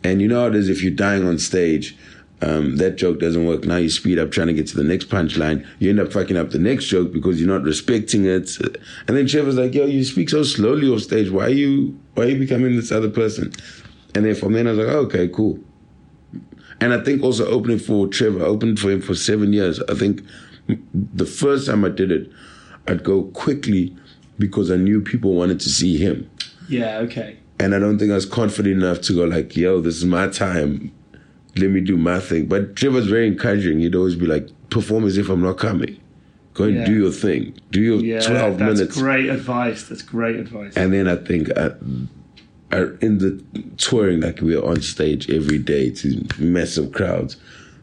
and 0.05 0.21
you 0.21 0.29
know 0.29 0.40
how 0.40 0.47
it 0.49 0.55
is 0.55 0.68
if 0.68 0.83
you're 0.83 0.92
dying 0.92 1.27
on 1.27 1.38
stage. 1.38 1.97
Um, 2.43 2.77
that 2.79 2.97
joke 2.97 3.21
doesn't 3.21 3.47
work. 3.47 3.65
Now 3.65 3.77
you 3.77 3.89
speed 3.89 4.19
up 4.19 4.33
trying 4.33 4.49
to 4.49 4.53
get 4.53 4.67
to 4.69 4.77
the 4.77 4.83
next 4.83 5.09
punchline. 5.09 5.65
You 5.79 5.91
end 5.91 6.01
up 6.01 6.13
fucking 6.13 6.37
up 6.37 6.51
the 6.51 6.59
next 6.59 6.87
joke 6.87 7.13
because 7.13 7.41
you're 7.41 7.49
not 7.49 7.63
respecting 7.63 8.25
it. 8.25 8.59
And 9.07 9.17
then 9.17 9.29
Trevor's 9.29 9.55
like, 9.55 9.75
"Yo, 9.75 9.87
you 9.87 10.03
speak 10.03 10.29
so 10.29 10.43
slowly 10.43 10.89
off 10.89 11.03
stage. 11.03 11.31
Why 11.31 11.47
are 11.47 11.51
you? 11.51 11.97
Why 12.15 12.25
are 12.25 12.29
you 12.31 12.39
becoming 12.39 12.75
this 12.75 12.91
other 12.91 13.11
person?" 13.11 13.53
And 14.15 14.25
then 14.25 14.35
from 14.35 14.55
then 14.55 14.67
I 14.67 14.71
was 14.73 14.79
like, 14.81 14.89
oh, 14.89 15.01
"Okay, 15.01 15.29
cool." 15.29 15.61
And 16.81 16.93
I 16.93 17.01
think 17.05 17.23
also 17.23 17.47
opening 17.47 17.79
for 17.79 18.09
Trevor, 18.09 18.43
I 18.43 18.47
opened 18.47 18.81
for 18.81 18.91
him 18.91 19.01
for 19.01 19.15
seven 19.15 19.53
years. 19.53 19.81
I 19.89 19.95
think 19.95 20.23
the 20.93 21.27
first 21.27 21.69
time 21.69 21.85
I 21.85 21.91
did 21.91 22.11
it, 22.11 22.29
I'd 22.89 23.05
go 23.05 23.23
quickly 23.23 23.97
because 24.37 24.69
I 24.69 24.77
knew 24.77 25.01
people 25.01 25.35
wanted 25.35 25.61
to 25.61 25.69
see 25.69 25.97
him. 25.97 26.29
Yeah. 26.69 26.99
Okay. 26.99 27.39
And 27.61 27.73
I 27.73 27.79
don't 27.79 28.01
think 28.01 28.11
I 28.11 28.17
was 28.17 28.27
confident 28.27 28.83
enough 28.83 29.01
to 29.03 29.15
go 29.15 29.25
like, 29.25 29.55
yo, 29.55 29.81
this 29.81 29.97
is 29.97 30.05
my 30.05 30.27
time. 30.27 30.93
Let 31.57 31.71
me 31.71 31.81
do 31.81 31.96
my 31.96 32.19
thing. 32.21 32.46
But 32.46 32.77
Trevor's 32.77 33.07
very 33.07 33.27
encouraging. 33.27 33.81
He'd 33.81 33.94
always 33.94 34.15
be 34.15 34.27
like, 34.27 34.48
perform 34.71 35.05
as 35.05 35.19
if 35.19 35.29
I'm 35.29 35.42
not 35.42 35.59
coming. 35.59 35.98
Go 36.55 36.65
and 36.65 36.77
Yeah. 36.77 36.85
do 36.87 36.92
your 36.94 37.11
thing. 37.11 37.55
Do 37.71 37.81
your 37.81 38.00
Yeah. 38.00 38.21
12 38.21 38.59
that's 38.59 38.61
minutes. 38.61 38.81
That's 38.81 38.98
great 39.03 39.29
advice. 39.29 39.85
That's 39.85 40.03
great 40.03 40.37
advice. 40.37 40.73
And 40.77 40.92
then 40.92 41.09
I 41.09 41.17
think 41.17 41.50
I, 41.57 41.73
I, 42.71 42.87
in 43.00 43.19
the 43.19 43.42
touring, 43.77 44.21
like 44.21 44.40
we're 44.40 44.63
on 44.65 44.81
stage 44.81 45.31
every 45.31 45.59
day 45.59 45.90
to 45.90 46.25
massive 46.38 46.92
crowds. 46.92 47.37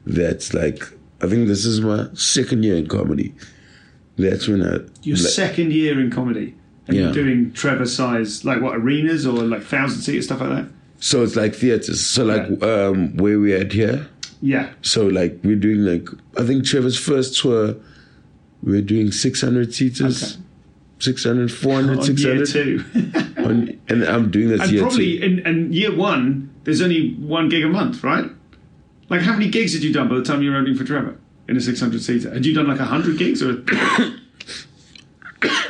That's 0.06 0.54
like, 0.54 0.84
I 1.22 1.28
think 1.28 1.48
this 1.48 1.66
is 1.66 1.82
my 1.82 2.08
second 2.14 2.64
year 2.64 2.76
in 2.76 2.88
comedy. 2.88 3.34
That's 4.18 4.48
when 4.48 4.62
I. 4.64 4.80
Your 5.04 5.18
like- 5.18 5.28
second 5.28 5.72
year 5.74 6.00
in 6.00 6.10
comedy, 6.12 6.56
and 6.88 6.98
Yeah. 6.98 7.04
you're 7.06 7.14
doing 7.14 7.52
Trevor 7.54 7.86
size, 7.86 8.44
like 8.46 8.62
what 8.62 8.76
arenas 8.76 9.26
or 9.28 9.44
like 9.44 9.64
thousand 9.64 10.02
seat 10.02 10.22
stuff 10.24 10.42
like 10.42 10.50
that. 10.50 10.66
So 11.00 11.24
it's 11.24 11.36
like 11.36 11.56
theaters. 11.56 12.06
So 12.06 12.26
like 12.26 12.62
um, 12.64 13.16
where 13.18 13.40
we 13.40 13.54
at 13.54 13.72
here. 13.72 14.08
Yeah. 14.42 14.70
So 14.82 15.08
like 15.08 15.40
we're 15.44 15.56
doing 15.56 15.86
like 15.86 16.08
I 16.38 16.44
think 16.46 16.66
Trevor's 16.66 16.98
first 17.00 17.40
tour, 17.42 17.76
we're 18.64 18.82
doing 18.82 19.12
600 19.12 19.74
seaters, 19.74 20.24
Okay. 20.36 20.44
600, 21.00 21.52
400, 21.52 22.00
on 22.00 22.18
year 22.18 22.46
two. 22.46 22.84
On- 23.38 23.80
and 23.88 24.04
I'm 24.04 24.30
doing 24.30 24.50
this 24.50 24.62
and 24.62 24.72
year 24.72 24.82
probably 24.82 25.18
two. 25.20 25.26
in, 25.26 25.40
in 25.48 25.72
year 25.74 25.96
one, 25.96 26.54
there's 26.66 26.82
only 26.82 27.14
one 27.16 27.48
gig 27.50 27.64
a 27.64 27.70
month, 27.70 28.04
right? 28.04 28.30
Like, 29.10 29.22
how 29.22 29.34
many 29.34 29.50
gigs 29.50 29.74
had 29.74 29.82
you 29.82 29.92
done 29.94 30.08
by 30.10 30.16
the 30.16 30.24
time 30.24 30.44
you 30.44 30.52
were 30.52 30.58
opening 30.58 30.76
for 30.78 30.84
Trevor 30.84 31.18
in 31.48 31.56
a 31.58 31.62
600 31.62 32.02
seater? 32.02 32.32
Had 32.34 32.46
you 32.46 32.54
done 32.54 32.68
like 32.68 32.78
100 32.80 33.18
gigs 33.18 33.42
or 33.42 33.54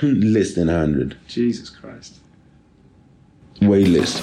Less 0.02 0.54
than 0.56 0.68
100. 0.68 1.16
Jesus 1.28 1.70
Christ? 1.70 2.16
Way 3.62 3.86
less. 3.86 4.20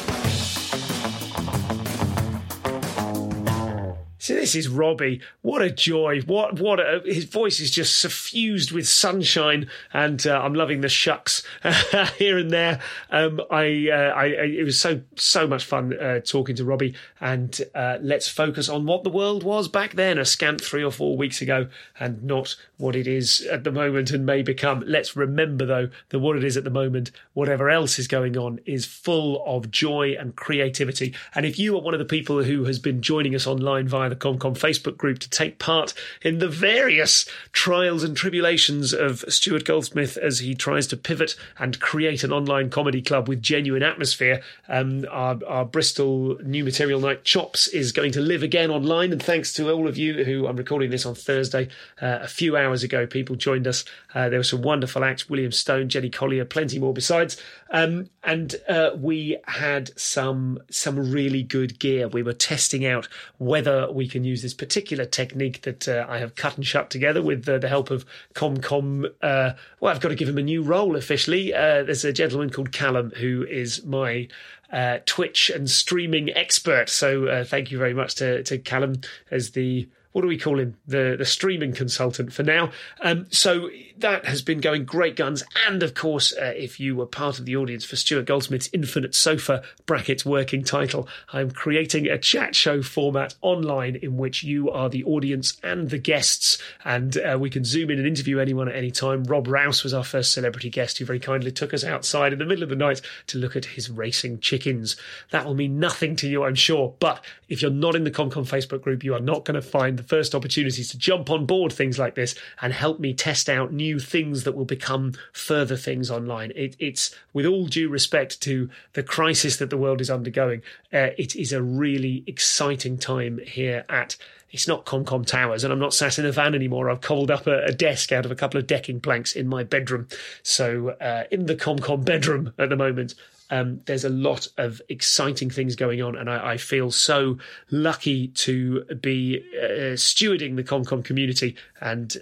So 4.26 4.34
this 4.34 4.56
is 4.56 4.66
Robby. 4.66 5.20
What 5.42 5.62
a 5.62 5.70
joy! 5.70 6.20
What 6.22 6.58
what 6.58 6.80
a, 6.80 7.00
his 7.04 7.26
voice 7.26 7.60
is 7.60 7.70
just 7.70 8.00
suffused 8.00 8.72
with 8.72 8.88
sunshine, 8.88 9.70
and 9.92 10.26
uh, 10.26 10.40
I'm 10.42 10.52
loving 10.52 10.80
the 10.80 10.88
shucks 10.88 11.44
here 12.18 12.36
and 12.36 12.50
there. 12.50 12.80
Um, 13.08 13.40
I, 13.52 13.88
uh, 13.88 14.12
I, 14.16 14.24
I 14.24 14.44
it 14.46 14.64
was 14.64 14.80
so 14.80 15.00
so 15.14 15.46
much 15.46 15.64
fun 15.64 15.96
uh, 15.96 16.18
talking 16.22 16.56
to 16.56 16.64
Robby, 16.64 16.96
and 17.20 17.56
uh, 17.72 17.98
let's 18.00 18.28
focus 18.28 18.68
on 18.68 18.84
what 18.84 19.04
the 19.04 19.10
world 19.10 19.44
was 19.44 19.68
back 19.68 19.94
then, 19.94 20.18
a 20.18 20.24
scant 20.24 20.60
three 20.60 20.82
or 20.82 20.90
four 20.90 21.16
weeks 21.16 21.40
ago, 21.40 21.68
and 22.00 22.24
not 22.24 22.56
what 22.78 22.96
it 22.96 23.06
is 23.06 23.42
at 23.42 23.62
the 23.62 23.70
moment 23.70 24.10
and 24.10 24.26
may 24.26 24.42
become. 24.42 24.82
Let's 24.88 25.14
remember 25.14 25.64
though 25.64 25.88
that 26.08 26.18
what 26.18 26.36
it 26.36 26.42
is 26.42 26.56
at 26.56 26.64
the 26.64 26.70
moment, 26.70 27.12
whatever 27.34 27.70
else 27.70 27.96
is 27.96 28.08
going 28.08 28.36
on, 28.36 28.58
is 28.66 28.84
full 28.86 29.44
of 29.46 29.70
joy 29.70 30.16
and 30.18 30.34
creativity. 30.34 31.14
And 31.32 31.46
if 31.46 31.60
you 31.60 31.76
are 31.76 31.80
one 31.80 31.94
of 31.94 32.00
the 32.00 32.04
people 32.04 32.42
who 32.42 32.64
has 32.64 32.80
been 32.80 33.00
joining 33.00 33.34
us 33.34 33.46
online 33.46 33.86
via 33.86 34.08
the 34.08 34.15
ComCom 34.16 34.58
Facebook 34.58 34.96
group 34.96 35.18
to 35.20 35.30
take 35.30 35.58
part 35.58 35.94
in 36.22 36.38
the 36.38 36.48
various 36.48 37.28
trials 37.52 38.02
and 38.02 38.16
tribulations 38.16 38.92
of 38.92 39.24
Stuart 39.28 39.64
Goldsmith 39.64 40.16
as 40.16 40.40
he 40.40 40.54
tries 40.54 40.86
to 40.88 40.96
pivot 40.96 41.36
and 41.58 41.80
create 41.80 42.24
an 42.24 42.32
online 42.32 42.70
comedy 42.70 43.02
club 43.02 43.28
with 43.28 43.42
genuine 43.42 43.82
atmosphere, 43.82 44.42
um, 44.68 45.04
our, 45.10 45.38
our 45.46 45.64
Bristol 45.64 46.38
New 46.42 46.64
Material 46.64 47.00
Night 47.00 47.24
Chops 47.24 47.68
is 47.68 47.92
going 47.92 48.12
to 48.12 48.20
live 48.20 48.42
again 48.42 48.70
online. 48.70 49.12
And 49.12 49.22
thanks 49.22 49.52
to 49.54 49.70
all 49.70 49.88
of 49.88 49.96
you 49.96 50.24
who 50.24 50.46
I'm 50.46 50.56
recording 50.56 50.90
this 50.90 51.06
on 51.06 51.14
Thursday, 51.14 51.68
uh, 52.00 52.18
a 52.22 52.28
few 52.28 52.56
hours 52.56 52.82
ago, 52.82 53.06
people 53.06 53.36
joined 53.36 53.66
us. 53.66 53.84
Uh, 54.14 54.28
there 54.28 54.38
were 54.38 54.44
some 54.44 54.62
wonderful 54.62 55.04
acts 55.04 55.28
William 55.28 55.52
Stone, 55.52 55.88
Jenny 55.88 56.10
Collier, 56.10 56.44
plenty 56.44 56.78
more 56.78 56.92
besides. 56.92 57.40
Um, 57.70 58.10
and 58.22 58.54
uh, 58.68 58.90
we 58.96 59.38
had 59.46 59.98
some 59.98 60.60
some 60.70 61.10
really 61.10 61.42
good 61.42 61.78
gear. 61.78 62.08
We 62.08 62.22
were 62.22 62.32
testing 62.32 62.86
out 62.86 63.08
whether 63.38 63.90
we 63.90 64.05
can 64.08 64.24
use 64.24 64.42
this 64.42 64.54
particular 64.54 65.04
technique 65.04 65.62
that 65.62 65.88
uh, 65.88 66.06
I 66.08 66.18
have 66.18 66.34
cut 66.34 66.56
and 66.56 66.66
shut 66.66 66.90
together 66.90 67.22
with 67.22 67.48
uh, 67.48 67.58
the 67.58 67.68
help 67.68 67.90
of 67.90 68.04
ComCom. 68.34 69.06
Uh, 69.22 69.52
well, 69.80 69.94
I've 69.94 70.00
got 70.00 70.08
to 70.08 70.14
give 70.14 70.28
him 70.28 70.38
a 70.38 70.42
new 70.42 70.62
role 70.62 70.96
officially. 70.96 71.54
Uh, 71.54 71.82
there's 71.82 72.04
a 72.04 72.12
gentleman 72.12 72.50
called 72.50 72.72
Callum 72.72 73.10
who 73.16 73.44
is 73.44 73.84
my 73.84 74.28
uh, 74.72 74.98
Twitch 75.06 75.50
and 75.50 75.70
streaming 75.70 76.30
expert. 76.30 76.88
So 76.88 77.26
uh, 77.26 77.44
thank 77.44 77.70
you 77.70 77.78
very 77.78 77.94
much 77.94 78.16
to, 78.16 78.42
to 78.44 78.58
Callum 78.58 79.00
as 79.30 79.50
the 79.50 79.88
what 80.12 80.22
do 80.22 80.28
we 80.28 80.38
call 80.38 80.58
him? 80.58 80.78
The 80.86 81.14
the 81.18 81.26
streaming 81.26 81.74
consultant 81.74 82.32
for 82.32 82.42
now. 82.42 82.70
Um, 83.02 83.26
so 83.30 83.68
that 83.98 84.26
has 84.26 84.42
been 84.42 84.60
going 84.60 84.84
great 84.84 85.16
guns. 85.16 85.42
And 85.66 85.82
of 85.82 85.94
course, 85.94 86.32
uh, 86.32 86.52
if 86.56 86.78
you 86.78 86.96
were 86.96 87.06
part 87.06 87.38
of 87.38 87.44
the 87.44 87.56
audience 87.56 87.84
for 87.84 87.96
Stuart 87.96 88.26
Goldsmith's 88.26 88.68
Infinite 88.72 89.14
Sofa 89.14 89.62
brackets 89.86 90.24
working 90.24 90.64
title, 90.64 91.08
I'm 91.32 91.50
creating 91.50 92.06
a 92.06 92.18
chat 92.18 92.54
show 92.54 92.82
format 92.82 93.34
online 93.40 93.96
in 93.96 94.16
which 94.16 94.42
you 94.42 94.70
are 94.70 94.88
the 94.88 95.04
audience 95.04 95.58
and 95.62 95.90
the 95.90 95.98
guests, 95.98 96.58
and 96.84 97.16
uh, 97.18 97.38
we 97.40 97.50
can 97.50 97.64
zoom 97.64 97.90
in 97.90 97.98
and 97.98 98.06
interview 98.06 98.38
anyone 98.38 98.68
at 98.68 98.76
any 98.76 98.90
time. 98.90 99.24
Rob 99.24 99.48
Rouse 99.48 99.82
was 99.82 99.94
our 99.94 100.04
first 100.04 100.32
celebrity 100.32 100.70
guest 100.70 100.98
who 100.98 101.04
very 101.04 101.20
kindly 101.20 101.50
took 101.50 101.72
us 101.72 101.84
outside 101.84 102.32
in 102.32 102.38
the 102.38 102.44
middle 102.44 102.62
of 102.62 102.68
the 102.68 102.76
night 102.76 103.00
to 103.28 103.38
look 103.38 103.56
at 103.56 103.64
his 103.64 103.90
racing 103.90 104.40
chickens. 104.40 104.96
That 105.30 105.46
will 105.46 105.54
mean 105.54 105.78
nothing 105.78 106.16
to 106.16 106.28
you, 106.28 106.44
I'm 106.44 106.54
sure. 106.54 106.94
But 107.00 107.24
if 107.48 107.62
you're 107.62 107.70
not 107.70 107.94
in 107.94 108.04
the 108.04 108.10
ComCom 108.10 108.46
Facebook 108.46 108.82
group, 108.82 109.04
you 109.04 109.14
are 109.14 109.20
not 109.20 109.44
going 109.44 109.54
to 109.54 109.62
find 109.62 109.98
the 109.98 110.02
first 110.02 110.34
opportunities 110.34 110.90
to 110.90 110.98
jump 110.98 111.30
on 111.30 111.46
board 111.46 111.72
things 111.72 111.98
like 111.98 112.14
this 112.14 112.34
and 112.60 112.72
help 112.72 113.00
me 113.00 113.14
test 113.14 113.48
out 113.48 113.72
new 113.72 113.85
things 113.98 114.44
that 114.44 114.52
will 114.52 114.64
become 114.64 115.14
further 115.32 115.76
things 115.76 116.10
online. 116.10 116.52
It, 116.54 116.76
it's 116.78 117.14
with 117.32 117.46
all 117.46 117.66
due 117.66 117.88
respect 117.88 118.40
to 118.42 118.68
the 118.92 119.02
crisis 119.02 119.56
that 119.56 119.70
the 119.70 119.76
world 119.76 120.00
is 120.00 120.10
undergoing, 120.10 120.62
uh, 120.92 121.10
it 121.16 121.36
is 121.36 121.52
a 121.52 121.62
really 121.62 122.24
exciting 122.26 122.98
time 122.98 123.38
here 123.46 123.84
at. 123.88 124.16
It's 124.52 124.68
not 124.68 124.86
ComCom 124.86 125.26
Towers, 125.26 125.64
and 125.64 125.72
I'm 125.72 125.80
not 125.80 125.92
sat 125.92 126.18
in 126.18 126.24
a 126.24 126.30
van 126.32 126.54
anymore. 126.54 126.88
I've 126.88 127.00
cobbled 127.00 127.32
up 127.32 127.46
a, 127.48 127.64
a 127.64 127.72
desk 127.72 128.12
out 128.12 128.24
of 128.24 128.30
a 128.30 128.36
couple 128.36 128.58
of 128.58 128.66
decking 128.66 129.00
planks 129.00 129.32
in 129.34 129.48
my 129.48 129.64
bedroom. 129.64 130.06
So, 130.44 130.90
uh, 131.00 131.24
in 131.32 131.46
the 131.46 131.56
ComCom 131.56 132.04
bedroom 132.04 132.52
at 132.56 132.70
the 132.70 132.76
moment, 132.76 133.14
um, 133.50 133.80
there's 133.86 134.04
a 134.04 134.08
lot 134.08 134.48
of 134.56 134.80
exciting 134.88 135.50
things 135.50 135.76
going 135.76 136.02
on, 136.02 136.16
and 136.16 136.28
I, 136.28 136.52
I 136.52 136.56
feel 136.56 136.90
so 136.90 137.38
lucky 137.70 138.28
to 138.28 138.84
be 139.00 139.44
uh, 139.62 139.94
stewarding 139.96 140.56
the 140.56 140.64
ComCom 140.64 141.04
community. 141.04 141.56
And 141.80 142.16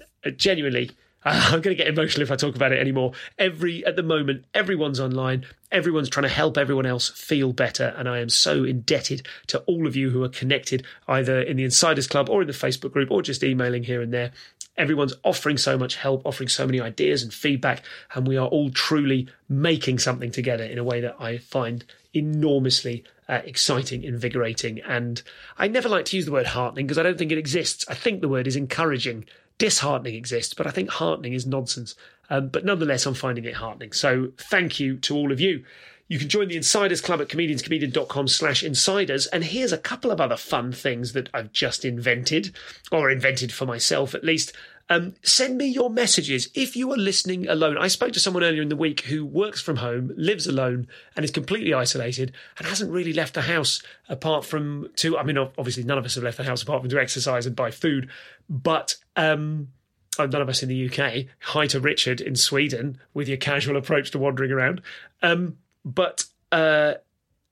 I'm 1.26 1.62
going 1.62 1.74
to 1.76 1.82
get 1.82 1.86
emotional 1.86 2.22
if 2.22 2.30
I 2.30 2.36
talk 2.36 2.54
about 2.54 2.72
it 2.72 2.80
anymore. 2.80 3.12
Every 3.38 3.84
at 3.86 3.96
the 3.96 4.02
moment, 4.02 4.44
everyone's 4.52 5.00
online. 5.00 5.46
Everyone's 5.72 6.10
trying 6.10 6.24
to 6.24 6.28
help 6.28 6.58
everyone 6.58 6.86
else 6.86 7.08
feel 7.08 7.52
better, 7.52 7.94
and 7.96 8.08
I 8.08 8.18
am 8.18 8.28
so 8.28 8.62
indebted 8.64 9.26
to 9.48 9.60
all 9.60 9.86
of 9.86 9.96
you 9.96 10.10
who 10.10 10.22
are 10.22 10.28
connected, 10.28 10.84
either 11.08 11.40
in 11.40 11.56
the 11.56 11.64
Insiders 11.64 12.06
Club 12.06 12.28
or 12.28 12.42
in 12.42 12.46
the 12.46 12.52
Facebook 12.52 12.92
group, 12.92 13.10
or 13.10 13.22
just 13.22 13.42
emailing 13.42 13.84
here 13.84 14.02
and 14.02 14.12
there. 14.12 14.32
Everyone's 14.76 15.14
offering 15.24 15.56
so 15.56 15.78
much 15.78 15.96
help, 15.96 16.26
offering 16.26 16.48
so 16.48 16.66
many 16.66 16.80
ideas 16.80 17.22
and 17.22 17.32
feedback, 17.32 17.82
and 18.14 18.26
we 18.26 18.36
are 18.36 18.48
all 18.48 18.70
truly 18.70 19.28
making 19.48 20.00
something 20.00 20.30
together 20.30 20.64
in 20.64 20.78
a 20.78 20.84
way 20.84 21.00
that 21.00 21.16
I 21.18 21.38
find 21.38 21.84
enormously 22.12 23.02
uh, 23.28 23.40
exciting, 23.44 24.04
invigorating. 24.04 24.80
And 24.80 25.22
I 25.58 25.68
never 25.68 25.88
like 25.88 26.04
to 26.06 26.16
use 26.16 26.26
the 26.26 26.32
word 26.32 26.46
heartening 26.46 26.86
because 26.86 26.98
I 26.98 27.02
don't 27.02 27.18
think 27.18 27.32
it 27.32 27.38
exists. 27.38 27.84
I 27.88 27.94
think 27.94 28.20
the 28.20 28.28
word 28.28 28.46
is 28.46 28.56
encouraging. 28.56 29.24
Disheartening 29.58 30.14
exists, 30.14 30.54
but 30.54 30.66
I 30.66 30.70
think 30.70 30.90
heartening 30.90 31.32
is 31.32 31.46
nonsense. 31.46 31.94
Um, 32.30 32.48
but 32.48 32.64
nonetheless, 32.64 33.06
I'm 33.06 33.14
finding 33.14 33.44
it 33.44 33.54
heartening. 33.54 33.92
So 33.92 34.32
thank 34.38 34.80
you 34.80 34.96
to 34.98 35.14
all 35.14 35.30
of 35.30 35.40
you. 35.40 35.64
You 36.08 36.18
can 36.18 36.28
join 36.28 36.48
the 36.48 36.56
Insiders 36.56 37.00
Club 37.00 37.20
at 37.22 37.28
comedianscomedian.com 37.28 38.28
slash 38.28 38.62
insiders. 38.62 39.26
And 39.28 39.42
here's 39.44 39.72
a 39.72 39.78
couple 39.78 40.10
of 40.10 40.20
other 40.20 40.36
fun 40.36 40.70
things 40.72 41.12
that 41.14 41.30
I've 41.32 41.52
just 41.52 41.84
invented, 41.84 42.54
or 42.92 43.10
invented 43.10 43.52
for 43.52 43.64
myself 43.64 44.14
at 44.14 44.24
least. 44.24 44.52
Um, 44.90 45.14
send 45.22 45.56
me 45.56 45.66
your 45.66 45.88
messages 45.88 46.48
if 46.54 46.76
you 46.76 46.92
are 46.92 46.96
listening 46.96 47.48
alone. 47.48 47.78
I 47.78 47.88
spoke 47.88 48.12
to 48.12 48.20
someone 48.20 48.44
earlier 48.44 48.62
in 48.62 48.68
the 48.68 48.76
week 48.76 49.00
who 49.02 49.24
works 49.24 49.60
from 49.60 49.76
home, 49.76 50.12
lives 50.16 50.46
alone, 50.46 50.88
and 51.16 51.24
is 51.24 51.30
completely 51.30 51.72
isolated 51.72 52.32
and 52.58 52.66
hasn't 52.66 52.92
really 52.92 53.12
left 53.12 53.34
the 53.34 53.42
house 53.42 53.82
apart 54.08 54.44
from 54.44 54.88
to. 54.96 55.16
I 55.16 55.22
mean, 55.22 55.38
obviously, 55.38 55.84
none 55.84 55.98
of 55.98 56.04
us 56.04 56.16
have 56.16 56.24
left 56.24 56.36
the 56.36 56.44
house 56.44 56.62
apart 56.62 56.82
from 56.82 56.90
to 56.90 57.00
exercise 57.00 57.46
and 57.46 57.56
buy 57.56 57.70
food, 57.70 58.10
but. 58.48 58.96
Um, 59.16 59.68
oh, 60.18 60.26
none 60.26 60.42
of 60.42 60.48
us 60.48 60.62
in 60.62 60.68
the 60.68 60.88
UK. 60.88 61.26
Hi 61.40 61.66
to 61.68 61.80
Richard 61.80 62.20
in 62.20 62.36
Sweden 62.36 62.98
with 63.14 63.28
your 63.28 63.36
casual 63.36 63.76
approach 63.76 64.10
to 64.12 64.18
wandering 64.18 64.50
around. 64.50 64.82
Um, 65.22 65.58
but 65.84 66.24
uh, 66.52 66.94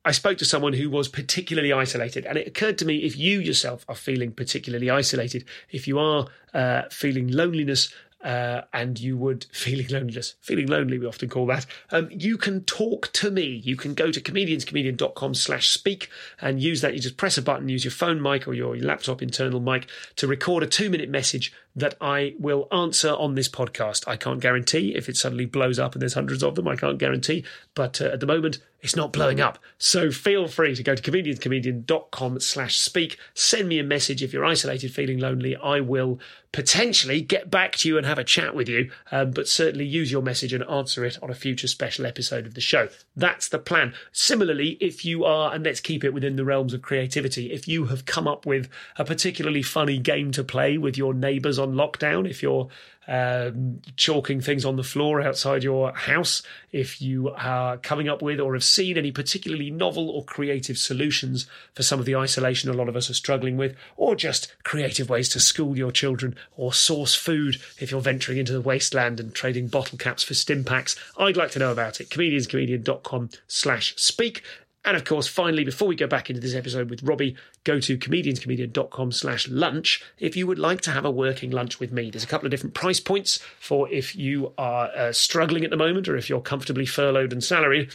I 0.04 0.12
spoke 0.12 0.38
to 0.38 0.44
someone 0.44 0.72
who 0.72 0.90
was 0.90 1.08
particularly 1.08 1.72
isolated, 1.72 2.26
and 2.26 2.36
it 2.36 2.48
occurred 2.48 2.78
to 2.78 2.84
me 2.84 2.98
if 2.98 3.16
you 3.16 3.38
yourself 3.38 3.84
are 3.88 3.94
feeling 3.94 4.32
particularly 4.32 4.90
isolated, 4.90 5.44
if 5.70 5.86
you 5.86 5.98
are 5.98 6.26
uh, 6.52 6.82
feeling 6.90 7.28
loneliness. 7.28 7.92
Uh, 8.24 8.62
and 8.72 9.00
you 9.00 9.16
would 9.16 9.44
feeling 9.52 9.88
loneliness, 9.88 10.36
feeling 10.40 10.68
lonely, 10.68 10.96
we 10.96 11.06
often 11.06 11.28
call 11.28 11.44
that. 11.44 11.66
Um, 11.90 12.08
you 12.12 12.38
can 12.38 12.62
talk 12.62 13.12
to 13.14 13.32
me. 13.32 13.60
You 13.64 13.74
can 13.74 13.94
go 13.94 14.12
to 14.12 14.20
comedianscomedian.com 14.20 15.34
slash 15.34 15.70
speak 15.70 16.08
and 16.40 16.62
use 16.62 16.82
that. 16.82 16.94
You 16.94 17.00
just 17.00 17.16
press 17.16 17.36
a 17.36 17.42
button, 17.42 17.68
use 17.68 17.84
your 17.84 17.90
phone 17.90 18.22
mic 18.22 18.46
or 18.46 18.54
your 18.54 18.76
laptop 18.76 19.22
internal 19.22 19.58
mic 19.58 19.88
to 20.14 20.28
record 20.28 20.62
a 20.62 20.68
two 20.68 20.88
minute 20.88 21.10
message 21.10 21.52
that 21.74 21.96
I 22.00 22.36
will 22.38 22.68
answer 22.70 23.10
on 23.10 23.34
this 23.34 23.48
podcast. 23.48 24.06
I 24.06 24.16
can't 24.16 24.38
guarantee 24.38 24.94
if 24.94 25.08
it 25.08 25.16
suddenly 25.16 25.46
blows 25.46 25.80
up 25.80 25.94
and 25.96 26.00
there's 26.00 26.14
hundreds 26.14 26.44
of 26.44 26.54
them. 26.54 26.68
I 26.68 26.76
can't 26.76 26.98
guarantee, 26.98 27.44
but 27.74 28.00
uh, 28.00 28.04
at 28.04 28.20
the 28.20 28.26
moment 28.26 28.60
it's 28.82 28.96
not 28.96 29.12
blowing 29.12 29.40
up. 29.40 29.58
So 29.78 30.10
feel 30.10 30.48
free 30.48 30.74
to 30.74 30.82
go 30.82 30.96
to 30.96 31.10
comedianscomedian.com 31.10 32.40
slash 32.40 32.78
speak. 32.78 33.16
Send 33.32 33.68
me 33.68 33.78
a 33.78 33.84
message 33.84 34.22
if 34.22 34.32
you're 34.32 34.44
isolated, 34.44 34.92
feeling 34.92 35.18
lonely. 35.18 35.54
I 35.56 35.78
will 35.80 36.18
potentially 36.50 37.22
get 37.22 37.48
back 37.48 37.76
to 37.76 37.88
you 37.88 37.96
and 37.96 38.04
have 38.04 38.18
a 38.18 38.24
chat 38.24 38.54
with 38.54 38.68
you, 38.68 38.90
um, 39.12 39.30
but 39.30 39.48
certainly 39.48 39.86
use 39.86 40.10
your 40.10 40.20
message 40.20 40.52
and 40.52 40.64
answer 40.64 41.04
it 41.04 41.16
on 41.22 41.30
a 41.30 41.34
future 41.34 41.68
special 41.68 42.04
episode 42.04 42.44
of 42.44 42.54
the 42.54 42.60
show. 42.60 42.88
That's 43.16 43.48
the 43.48 43.58
plan. 43.58 43.94
Similarly, 44.10 44.76
if 44.80 45.04
you 45.04 45.24
are, 45.24 45.54
and 45.54 45.64
let's 45.64 45.80
keep 45.80 46.02
it 46.02 46.12
within 46.12 46.36
the 46.36 46.44
realms 46.44 46.74
of 46.74 46.82
creativity, 46.82 47.52
if 47.52 47.68
you 47.68 47.86
have 47.86 48.04
come 48.04 48.26
up 48.26 48.44
with 48.44 48.68
a 48.96 49.04
particularly 49.04 49.62
funny 49.62 49.98
game 49.98 50.32
to 50.32 50.42
play 50.42 50.76
with 50.76 50.98
your 50.98 51.14
neighbours 51.14 51.58
on 51.58 51.72
lockdown, 51.74 52.28
if 52.28 52.42
you're 52.42 52.68
um, 53.08 53.80
chalking 53.96 54.40
things 54.40 54.64
on 54.64 54.76
the 54.76 54.82
floor 54.82 55.20
outside 55.20 55.64
your 55.64 55.92
house, 55.92 56.42
if 56.70 57.02
you 57.02 57.30
are 57.30 57.76
coming 57.76 58.08
up 58.08 58.22
with 58.22 58.40
or 58.40 58.54
have 58.54 58.64
seen 58.64 58.96
any 58.96 59.10
particularly 59.10 59.70
novel 59.70 60.08
or 60.08 60.24
creative 60.24 60.78
solutions 60.78 61.46
for 61.74 61.82
some 61.82 61.98
of 61.98 62.06
the 62.06 62.16
isolation 62.16 62.70
a 62.70 62.74
lot 62.74 62.88
of 62.88 62.96
us 62.96 63.10
are 63.10 63.14
struggling 63.14 63.56
with, 63.56 63.76
or 63.96 64.14
just 64.14 64.54
creative 64.62 65.10
ways 65.10 65.28
to 65.30 65.40
school 65.40 65.76
your 65.76 65.92
children 65.92 66.36
or 66.56 66.72
source 66.72 67.14
food 67.14 67.60
if 67.78 67.90
you're 67.90 68.00
venturing 68.00 68.38
into 68.38 68.52
the 68.52 68.60
wasteland 68.60 69.18
and 69.18 69.34
trading 69.34 69.68
bottle 69.68 69.98
caps 69.98 70.22
for 70.22 70.34
stim 70.34 70.64
packs, 70.64 70.96
I'd 71.18 71.36
like 71.36 71.50
to 71.52 71.58
know 71.58 71.72
about 71.72 72.00
it. 72.00 72.08
Comedianscomedian.com 72.08 73.30
slash 73.46 73.94
speak. 73.96 74.42
And 74.84 74.96
of 74.96 75.04
course, 75.04 75.28
finally, 75.28 75.64
before 75.64 75.86
we 75.86 75.94
go 75.94 76.06
back 76.06 76.28
into 76.28 76.40
this 76.40 76.54
episode 76.54 76.90
with 76.90 77.02
Robby, 77.02 77.36
go 77.64 77.78
to 77.78 77.96
comedianscomedian.com 77.96 79.12
slash 79.12 79.48
lunch 79.48 80.02
if 80.18 80.36
you 80.36 80.46
would 80.46 80.58
like 80.58 80.80
to 80.82 80.90
have 80.90 81.04
a 81.04 81.10
working 81.10 81.50
lunch 81.50 81.78
with 81.78 81.92
me. 81.92 82.10
There's 82.10 82.24
a 82.24 82.28
couple 82.28 82.46
of 82.46 82.50
different 82.50 82.74
price 82.74 82.98
points 82.98 83.38
for 83.60 83.88
if 83.90 84.16
you 84.16 84.52
are 84.58 84.90
uh, 84.96 85.12
struggling 85.12 85.64
at 85.64 85.70
the 85.70 85.76
moment 85.76 86.08
or 86.08 86.16
if 86.16 86.28
you're 86.28 86.40
comfortably 86.40 86.86
furloughed 86.86 87.32
and 87.32 87.44
salaried. 87.44 87.92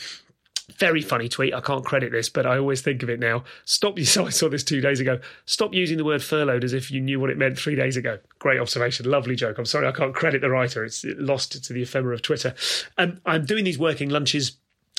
Very 0.76 1.02
funny 1.02 1.30
tweet. 1.30 1.54
I 1.54 1.62
can't 1.62 1.86
credit 1.86 2.12
this, 2.12 2.28
but 2.28 2.46
I 2.46 2.58
always 2.58 2.82
think 2.82 3.02
of 3.02 3.10
it 3.10 3.20
now. 3.20 3.46
Stop. 3.64 3.98
You, 3.98 4.06
so 4.06 4.26
I 4.26 4.30
saw 4.30 4.50
this 4.50 4.64
two 4.64 4.82
days 4.82 5.00
ago. 5.00 5.20
Stop 5.46 5.74
using 5.74 5.98
the 5.98 6.06
word 6.06 6.24
furloughed 6.24 6.64
as 6.64 6.74
if 6.74 6.92
you 6.92 7.02
knew 7.02 7.20
what 7.20 7.30
it 7.30 7.38
meant 7.38 7.58
three 7.58 7.76
days 7.76 7.98
ago. 7.98 8.20
Great 8.40 8.60
observation. 8.60 9.10
Lovely 9.10 9.36
joke. 9.36 9.58
I'm 9.58 9.66
sorry 9.66 9.88
I 9.88 9.92
can't 9.92 10.14
credit 10.14 10.42
the 10.42 10.50
writer. 10.50 10.84
It's 10.84 11.06
lost 11.06 11.64
to 11.64 11.74
the 11.74 11.84
ephemera 11.84 12.14
of 12.14 12.22
Twitter. 12.22 12.54
Um, 12.98 13.20
I'm 13.26 13.46
doing 13.46 13.64
these 13.64 13.80
working 13.80 14.10
lunches 14.10 14.58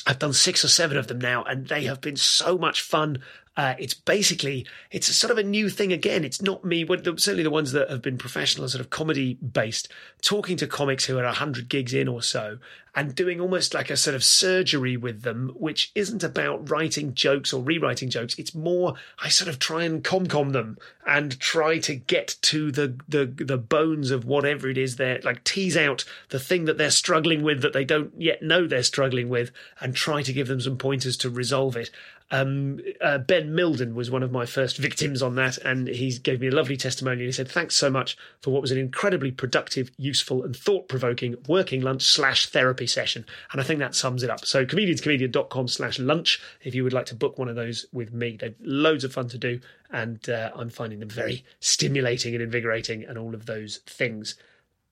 I've 0.09 0.19
done 0.19 0.33
six 0.33 0.65
or 0.65 0.69
seven 0.69 0.97
of 0.97 1.07
them 1.07 1.19
now, 1.19 1.45
and 1.45 1.69
they 1.69 1.85
have 1.85 2.01
been 2.01 2.17
so 2.17 2.57
much 2.57 2.81
fun. 2.81 3.19
Uh, 3.59 3.75
it's 3.77 3.93
basically 3.93 4.65
it's 4.93 5.09
sort 5.09 5.33
of 5.33 5.37
a 5.37 5.43
new 5.43 5.69
thing 5.69 5.93
again. 5.93 6.25
It's 6.25 6.41
not 6.41 6.65
me, 6.65 6.85
but 6.85 7.05
certainly 7.21 7.43
the 7.43 7.51
ones 7.51 7.73
that 7.73 7.91
have 7.91 8.01
been 8.01 8.17
professional 8.17 8.63
and 8.63 8.71
sort 8.71 8.81
of 8.81 8.91
comedy 8.91 9.35
based, 9.35 9.89
talking 10.23 10.57
to 10.59 10.69
comics 10.69 11.07
who 11.07 11.19
are 11.19 11.33
hundred 11.33 11.69
gigs 11.69 11.93
in 11.93 12.07
or 12.07 12.23
so, 12.23 12.59
and 12.95 13.17
doing 13.17 13.41
almost 13.41 13.75
like 13.75 13.91
a 13.91 13.97
sort 13.97 14.15
of 14.15 14.23
surgery 14.23 14.97
with 14.97 15.23
them, 15.23 15.51
which 15.57 15.91
isn't 15.97 16.23
about 16.23 16.71
writing 16.71 17.15
jokes 17.15 17.53
or 17.53 17.61
rewriting 17.61 18.11
jokes. 18.11 18.39
It's 18.39 18.55
more 18.55 18.95
I 19.19 19.29
sort 19.29 19.49
of 19.49 19.59
try 19.59 19.83
and 19.83 20.05
com-com 20.05 20.51
them 20.51 20.79
and 21.05 21.39
try 21.41 21.79
to 21.79 21.97
get 21.97 22.37
to 22.43 22.71
the 22.71 22.97
the 23.09 23.27
the 23.27 23.59
bones 23.59 24.13
of 24.13 24.25
whatever 24.25 24.69
it 24.69 24.79
is 24.79 24.97
they're 24.97 25.21
like 25.25 25.43
tease 25.43 25.77
out 25.77 26.05
the 26.29 26.39
thing 26.39 26.67
that 26.67 26.79
they're 26.79 26.93
struggling 26.93 27.43
with 27.43 27.63
that 27.63 27.73
they 27.73 27.85
don't 27.85 28.13
yet 28.17 28.41
know 28.41 28.69
they're 28.69 28.85
struggling 28.85 29.29
with, 29.29 29.51
and 29.81 29.97
try 29.97 30.23
to 30.23 30.33
give 30.33 30.47
them 30.47 30.61
some 30.61 30.79
pointers 30.79 31.17
to 31.17 31.29
resolve 31.29 31.77
it. 31.77 31.91
Um, 32.31 32.81
uh, 33.01 33.19
ben 33.19 33.53
Milden 33.53 33.95
was 33.95 34.11
one 34.11 34.23
of 34.23 34.31
my 34.31 34.45
first 34.45 34.77
victims 34.77 35.23
on 35.23 35.35
that, 35.37 35.57
and 35.59 35.89
he 35.89 36.13
gave 36.19 36.41
me 36.41 36.49
a 36.49 36.55
lovely 36.55 36.77
testimonial. 36.77 37.27
He 37.27 37.33
said, 37.33 37.49
"Thanks 37.49 37.75
so 37.75 37.89
much 37.89 38.19
for 38.43 38.51
what 38.51 38.61
was 38.61 38.71
an 38.71 38.77
incredibly 38.77 39.31
productive, 39.31 39.91
useful, 39.97 40.45
and 40.45 40.55
thought-provoking 40.55 41.37
working 41.49 41.81
lunch 41.81 42.03
slash 42.03 42.47
therapy 42.47 42.87
session." 42.87 43.25
And 43.51 43.61
I 43.61 43.65
think 43.65 43.81
that 43.81 43.95
sums 43.95 44.23
it 44.23 44.29
up. 44.29 44.45
So, 44.45 44.67
comedianscomedian.com 44.67 45.69
slash 45.69 45.99
lunch 45.99 46.41
if 46.63 46.75
you 46.75 46.85
would 46.85 46.93
like 46.93 47.07
to 47.07 47.15
book 47.15 47.39
one 47.39 47.49
of 47.49 47.57
those 47.57 47.87
with 47.93 48.13
me. 48.13 48.37
They're 48.39 48.55
loads 48.61 49.05
of 49.05 49.13
fun 49.13 49.29
to 49.29 49.39
do, 49.39 49.61
and 49.91 50.29
uh, 50.29 50.51
I'm 50.55 50.69
finding 50.69 51.01
them 51.01 51.09
very 51.09 51.45
stimulating 51.61 52.35
and 52.35 52.43
invigorating, 52.43 53.05
and 53.05 53.17
all 53.17 53.35
of 53.35 53.47
those 53.47 53.79
things. 53.87 54.35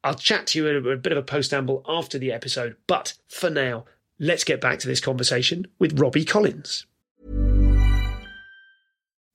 I'll 0.02 0.14
chat 0.14 0.46
to 0.48 0.58
you 0.58 0.68
in 0.68 0.86
a, 0.86 0.88
a 0.90 0.96
bit 0.96 1.12
of 1.12 1.18
a 1.18 1.22
post 1.22 1.52
amble 1.52 1.84
after 1.86 2.18
the 2.18 2.32
episode, 2.32 2.76
but 2.86 3.12
for 3.28 3.50
now, 3.50 3.84
let's 4.18 4.44
get 4.44 4.60
back 4.60 4.78
to 4.78 4.88
this 4.88 5.00
conversation 5.00 5.66
with 5.78 5.98
Robby 5.98 6.24
Collins. 6.24 6.86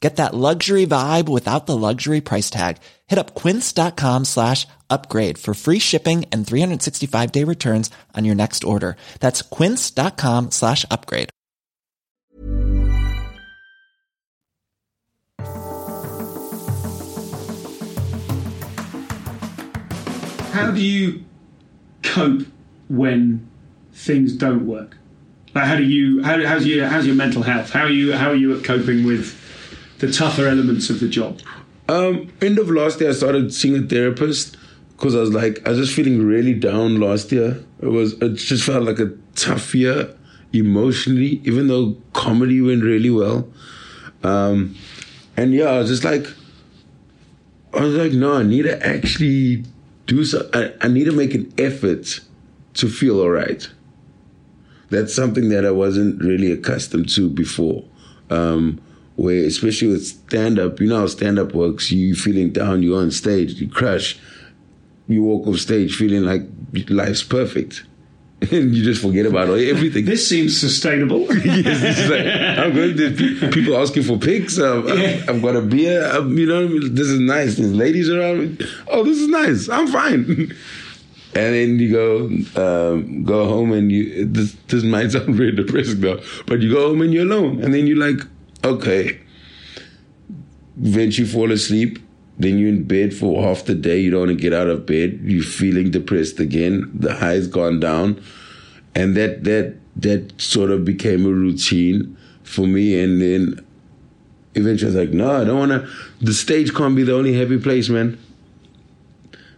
Get 0.00 0.16
that 0.16 0.34
luxury 0.34 0.86
vibe 0.86 1.28
without 1.28 1.66
the 1.66 1.76
luxury 1.76 2.20
price 2.20 2.50
tag. 2.50 2.78
Hit 3.08 3.18
up 3.18 3.34
quince.com 3.34 4.24
slash 4.26 4.66
upgrade 4.88 5.38
for 5.38 5.54
free 5.54 5.80
shipping 5.80 6.24
and 6.30 6.46
365 6.46 7.32
day 7.32 7.42
returns 7.44 7.90
on 8.14 8.24
your 8.24 8.36
next 8.36 8.62
order. 8.62 8.96
That's 9.20 9.42
quince.com 9.42 10.52
slash 10.52 10.84
upgrade. 10.88 11.30
How 20.52 20.72
do 20.72 20.80
you 20.80 21.24
cope 22.02 22.42
when 22.88 23.48
things 23.92 24.32
don't 24.32 24.66
work? 24.66 24.96
Like 25.54 25.64
how 25.64 25.76
do 25.76 25.82
you 25.84 26.22
how, 26.22 26.44
how's 26.44 26.66
your 26.66 26.86
how's 26.88 27.06
your 27.06 27.14
mental 27.16 27.42
health? 27.42 27.70
How 27.70 27.82
are 27.82 27.90
you 27.90 28.12
how 28.12 28.30
are 28.30 28.34
you 28.36 28.56
at 28.56 28.64
coping 28.64 29.04
with 29.04 29.34
the 29.98 30.12
tougher 30.12 30.46
elements 30.46 30.90
of 30.90 31.00
the 31.00 31.08
job? 31.08 31.40
Um, 31.88 32.32
end 32.42 32.58
of 32.58 32.70
last 32.70 33.00
year, 33.00 33.10
I 33.10 33.12
started 33.14 33.52
seeing 33.52 33.76
a 33.76 33.86
therapist 33.86 34.56
because 34.96 35.14
I 35.14 35.20
was 35.20 35.32
like, 35.32 35.66
I 35.66 35.70
was 35.70 35.78
just 35.78 35.94
feeling 35.94 36.24
really 36.24 36.54
down 36.54 37.00
last 37.00 37.32
year. 37.32 37.64
It 37.80 37.88
was, 37.88 38.14
it 38.14 38.34
just 38.34 38.64
felt 38.64 38.84
like 38.84 38.98
a 38.98 39.12
tough 39.34 39.74
year 39.74 40.14
emotionally, 40.52 41.40
even 41.44 41.68
though 41.68 41.96
comedy 42.12 42.60
went 42.60 42.82
really 42.82 43.10
well. 43.10 43.48
Um, 44.22 44.74
and 45.36 45.54
yeah, 45.54 45.66
I 45.66 45.78
was 45.78 45.88
just 45.88 46.04
like, 46.04 46.26
I 47.72 47.82
was 47.82 47.94
like, 47.94 48.12
no, 48.12 48.34
I 48.34 48.42
need 48.42 48.62
to 48.62 48.86
actually 48.86 49.64
do 50.06 50.24
so. 50.24 50.48
I, 50.52 50.72
I 50.80 50.88
need 50.88 51.04
to 51.04 51.12
make 51.12 51.34
an 51.34 51.52
effort 51.58 52.20
to 52.74 52.88
feel 52.88 53.20
all 53.20 53.30
right. 53.30 53.68
That's 54.90 55.14
something 55.14 55.50
that 55.50 55.64
I 55.64 55.70
wasn't 55.70 56.20
really 56.22 56.50
accustomed 56.50 57.08
to 57.10 57.28
before. 57.28 57.84
Um, 58.30 58.80
where 59.18 59.44
especially 59.44 59.88
with 59.88 60.06
stand 60.06 60.60
up, 60.60 60.78
you 60.80 60.86
know 60.86 61.00
how 61.00 61.06
stand 61.08 61.40
up 61.40 61.52
works. 61.52 61.90
You 61.90 62.14
feeling 62.14 62.52
down, 62.52 62.84
you're 62.84 63.00
on 63.00 63.10
stage, 63.10 63.60
you 63.60 63.68
crash, 63.68 64.16
you 65.08 65.24
walk 65.24 65.48
off 65.48 65.58
stage 65.58 65.96
feeling 65.96 66.22
like 66.22 66.42
life's 66.88 67.22
perfect. 67.22 67.84
And 68.52 68.72
you 68.72 68.84
just 68.84 69.02
forget 69.02 69.26
about 69.26 69.48
everything. 69.48 70.04
This 70.04 70.28
seems 70.28 70.60
sustainable. 70.60 71.22
yes, 71.44 72.08
like, 72.08 72.64
I'm 72.64 72.72
going 72.72 72.96
to 72.96 73.50
people 73.50 73.76
asking 73.76 74.04
for 74.04 74.16
pics. 74.16 74.60
I've, 74.60 74.88
yeah. 74.96 75.24
I've, 75.28 75.42
got 75.42 75.56
a 75.56 75.60
beer. 75.60 76.04
I'm, 76.04 76.38
you 76.38 76.46
know, 76.46 76.68
this 76.68 77.08
is 77.08 77.18
nice. 77.18 77.56
There's 77.56 77.74
ladies 77.74 78.08
around. 78.08 78.64
Oh, 78.86 79.02
this 79.02 79.18
is 79.18 79.26
nice. 79.26 79.68
I'm 79.68 79.88
fine. 79.88 80.24
and 81.34 81.54
then 81.54 81.80
you 81.80 81.90
go 81.90 82.92
um, 82.92 83.24
go 83.24 83.48
home 83.48 83.72
and 83.72 83.90
you. 83.90 84.26
This, 84.26 84.54
this 84.68 84.84
might 84.84 85.10
sound 85.10 85.34
very 85.34 85.50
depressing 85.50 86.00
though, 86.00 86.20
but 86.46 86.60
you 86.60 86.72
go 86.72 86.90
home 86.90 87.02
and 87.02 87.12
you're 87.12 87.24
alone, 87.24 87.64
and 87.64 87.74
then 87.74 87.88
you're 87.88 87.98
like, 87.98 88.24
okay. 88.64 89.20
Eventually 90.80 91.26
fall 91.26 91.52
asleep. 91.52 91.98
Then 92.38 92.58
you're 92.58 92.68
in 92.68 92.84
bed 92.84 93.14
for 93.14 93.42
half 93.42 93.64
the 93.64 93.74
day. 93.74 93.98
You 93.98 94.12
don't 94.12 94.26
want 94.26 94.30
to 94.30 94.36
get 94.36 94.52
out 94.52 94.68
of 94.68 94.86
bed. 94.86 95.20
You're 95.24 95.42
feeling 95.42 95.90
depressed 95.90 96.38
again. 96.38 96.90
The 96.94 97.14
high's 97.14 97.48
gone 97.48 97.80
down. 97.80 98.22
And 98.94 99.16
that 99.16 99.44
that 99.44 99.76
that 99.96 100.40
sort 100.40 100.70
of 100.70 100.84
became 100.84 101.26
a 101.26 101.30
routine 101.30 102.16
for 102.44 102.66
me. 102.66 103.00
And 103.02 103.20
then 103.20 103.66
eventually 104.54 104.92
I 104.92 104.94
was 104.94 105.08
like, 105.08 105.14
no, 105.14 105.42
I 105.42 105.44
don't 105.44 105.58
want 105.58 105.72
to. 105.72 105.90
The 106.24 106.32
stage 106.32 106.72
can't 106.74 106.94
be 106.94 107.02
the 107.02 107.14
only 107.14 107.34
happy 107.34 107.58
place, 107.58 107.88
man. 107.88 108.18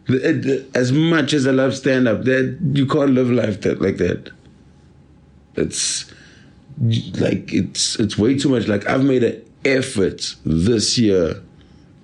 The, 0.06 0.18
the, 0.18 0.66
as 0.74 0.90
much 0.90 1.34
as 1.34 1.46
I 1.46 1.50
love 1.50 1.76
stand 1.76 2.08
up, 2.08 2.24
that 2.24 2.58
you 2.72 2.86
can't 2.86 3.10
live 3.10 3.30
life 3.30 3.60
that 3.60 3.80
like 3.80 3.98
that. 3.98 4.30
It's 5.56 6.09
like 6.80 7.52
it's 7.52 7.98
it's 8.00 8.16
way 8.16 8.38
too 8.38 8.48
much. 8.48 8.66
Like 8.66 8.88
I've 8.88 9.04
made 9.04 9.22
an 9.22 9.42
effort 9.64 10.34
this 10.44 10.98
year 10.98 11.42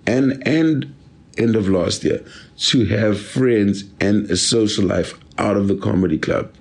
and 0.07 0.47
and 0.47 0.95
end 1.39 1.57
of 1.57 1.69
last 1.69 2.05
year 2.05 2.25
to 2.57 2.85
have 2.87 3.21
friends 3.21 3.85
and 4.01 4.31
a 4.31 4.37
social 4.37 4.85
life 4.85 5.19
out 5.39 5.57
of 5.57 5.69
the 5.69 5.77
comedy 5.77 6.19
club. 6.19 6.53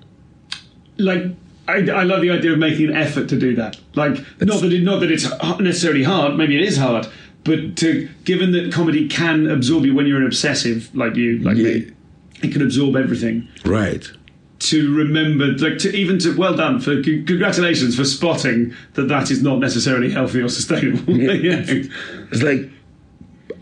Like 0.98 1.24
I, 1.68 1.78
I 1.90 2.04
love 2.04 2.22
the 2.22 2.30
idea 2.30 2.52
of 2.52 2.58
making 2.58 2.90
an 2.90 2.96
effort 2.96 3.28
to 3.30 3.38
do 3.38 3.54
that. 3.56 3.78
Like 3.94 4.18
it's, 4.18 4.44
not 4.44 4.60
that 4.62 4.72
it, 4.72 4.82
not 4.82 5.00
that 5.00 5.10
it's 5.10 5.28
necessarily 5.60 6.02
hard. 6.02 6.36
Maybe 6.36 6.56
it 6.56 6.62
is 6.62 6.78
hard, 6.78 7.06
but 7.44 7.76
to 7.76 8.08
given 8.24 8.52
that 8.52 8.72
comedy 8.72 9.08
can 9.08 9.46
absorb 9.50 9.84
you 9.84 9.94
when 9.94 10.06
you're 10.06 10.18
an 10.18 10.26
obsessive 10.26 10.94
like 10.94 11.16
you, 11.16 11.38
like 11.40 11.58
yeah. 11.58 11.64
me, 11.64 11.92
it 12.42 12.52
can 12.52 12.62
absorb 12.62 12.96
everything. 12.96 13.48
Right 13.64 14.10
to 14.58 14.94
remember, 14.94 15.46
like 15.58 15.78
to 15.78 15.94
even 15.94 16.18
to 16.20 16.36
well 16.36 16.56
done 16.56 16.80
for 16.80 17.02
congratulations 17.02 17.96
for 17.96 18.04
spotting 18.04 18.74
that 18.94 19.08
that 19.08 19.30
is 19.30 19.42
not 19.42 19.58
necessarily 19.58 20.10
healthy 20.10 20.40
or 20.40 20.48
sustainable. 20.48 21.16
Yeah. 21.16 21.32
yeah. 21.66 21.88
It's 22.30 22.42
like 22.42 22.70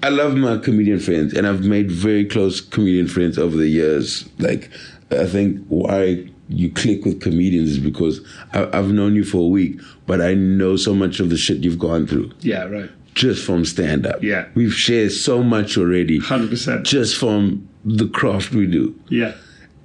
I 0.02 0.10
love 0.10 0.36
my 0.36 0.58
comedian 0.58 1.00
friends, 1.00 1.34
and 1.34 1.46
I've 1.46 1.64
made 1.64 1.90
very 1.90 2.24
close 2.24 2.60
comedian 2.60 3.08
friends 3.08 3.38
over 3.38 3.56
the 3.56 3.68
years. 3.68 4.28
Like 4.38 4.70
I 5.10 5.26
think 5.26 5.64
why 5.68 6.28
you 6.48 6.70
click 6.70 7.04
with 7.04 7.20
comedians 7.20 7.70
is 7.70 7.78
because 7.78 8.20
I, 8.52 8.76
have 8.76 8.92
known 8.92 9.14
you 9.14 9.24
for 9.24 9.38
a 9.38 9.48
week, 9.48 9.80
but 10.06 10.20
I 10.20 10.34
know 10.34 10.76
so 10.76 10.94
much 10.94 11.20
of 11.20 11.30
the 11.30 11.36
shit 11.36 11.58
you've 11.58 11.78
gone 11.78 12.06
through. 12.06 12.32
Yeah, 12.40 12.64
right. 12.64 12.90
just 13.14 13.44
from 13.44 13.64
stand 13.64 14.06
up. 14.06 14.22
Yeah. 14.22 14.46
We've 14.54 14.74
shared 14.74 15.12
so 15.12 15.42
much 15.42 15.78
already. 15.78 16.20
100%. 16.20 16.84
Just 16.84 17.16
from 17.16 17.68
the 17.84 18.08
craft 18.08 18.52
we 18.52 18.66
do. 18.66 18.98
Yeah. 19.08 19.34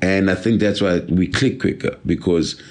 And 0.01 0.29
I 0.31 0.35
think 0.35 0.59
that's 0.59 0.81
why 0.81 0.99
we 1.09 1.27
click 1.27 1.59
quicker 1.59 1.97
because 2.05 2.61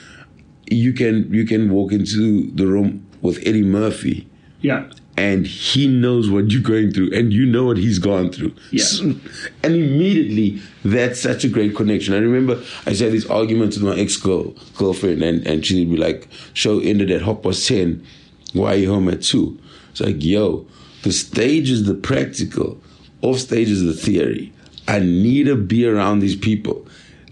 you 0.71 0.93
can 0.93 1.33
you 1.33 1.45
can 1.45 1.71
walk 1.71 1.93
into 1.93 2.51
the 2.53 2.67
room 2.67 3.07
with 3.23 3.39
Eddie 3.47 3.63
Murphy 3.63 4.27
Yeah. 4.61 4.85
and 5.17 5.47
he 5.47 5.89
knows 5.89 6.31
what 6.31 6.51
you're 6.51 6.63
going 6.63 6.93
through 6.93 7.11
and 7.13 7.33
you 7.33 7.45
know 7.47 7.65
what 7.67 7.77
he's 7.79 7.99
gone 7.99 8.31
through. 8.31 8.53
Yeah. 8.71 8.85
So- 8.85 9.15
and 9.63 9.75
immediately 9.75 10.61
that's 10.85 11.21
such 11.21 11.45
a 11.45 11.49
great 11.49 11.75
connection. 11.75 12.15
I 12.15 12.19
remember 12.19 12.63
I 12.87 12.91
had 12.91 13.13
these 13.13 13.27
arguments 13.29 13.77
with 13.79 13.87
my 13.93 14.01
ex 14.01 14.17
girl 14.17 14.55
girlfriend 14.77 15.23
and, 15.23 15.47
and 15.47 15.65
she'd 15.67 15.91
be 15.91 15.97
like, 15.97 16.29
show 16.55 16.81
ended 16.81 17.11
at 17.11 17.23
half 17.23 17.43
past 17.43 17.67
ten, 17.67 18.05
why 18.53 18.75
are 18.75 18.77
you 18.77 18.91
home 18.93 19.09
at 19.09 19.23
two? 19.23 19.59
It's 19.91 20.01
like, 20.01 20.23
yo, 20.25 20.67
the 21.03 21.13
stage 21.13 21.71
is 21.71 21.85
the 21.85 21.95
practical, 21.95 22.81
off 23.23 23.39
stage 23.39 23.69
is 23.69 23.83
the 23.85 23.93
theory. 23.95 24.53
I 24.87 25.01
need 25.01 25.45
to 25.47 25.57
be 25.57 25.87
around 25.87 26.21
these 26.21 26.37
people. 26.37 26.87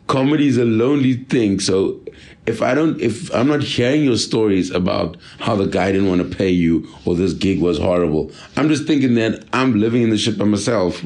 Comedy 0.07 0.47
is 0.47 0.57
a 0.57 0.65
lonely 0.65 1.15
thing, 1.15 1.59
so 1.59 2.01
if 2.47 2.63
I 2.63 2.75
don't, 2.75 3.01
if 3.01 3.35
I'm 3.35 3.49
not 3.49 3.63
hearing 3.63 4.05
your 4.05 4.17
stories 4.17 4.71
about 4.71 5.17
how 5.41 5.57
the 5.57 5.67
guy 5.67 5.91
didn't 5.91 6.09
want 6.09 6.29
to 6.29 6.37
pay 6.37 6.49
you 6.49 6.89
or 7.05 7.17
this 7.17 7.33
gig 7.33 7.61
was 7.61 7.79
horrible, 7.79 8.31
I'm 8.57 8.69
just 8.69 8.87
thinking 8.87 9.15
that 9.17 9.45
I'm 9.53 9.75
living 9.81 10.03
in 10.03 10.11
the 10.11 10.19
shit 10.19 10.39
by 10.39 10.45
myself. 10.45 11.05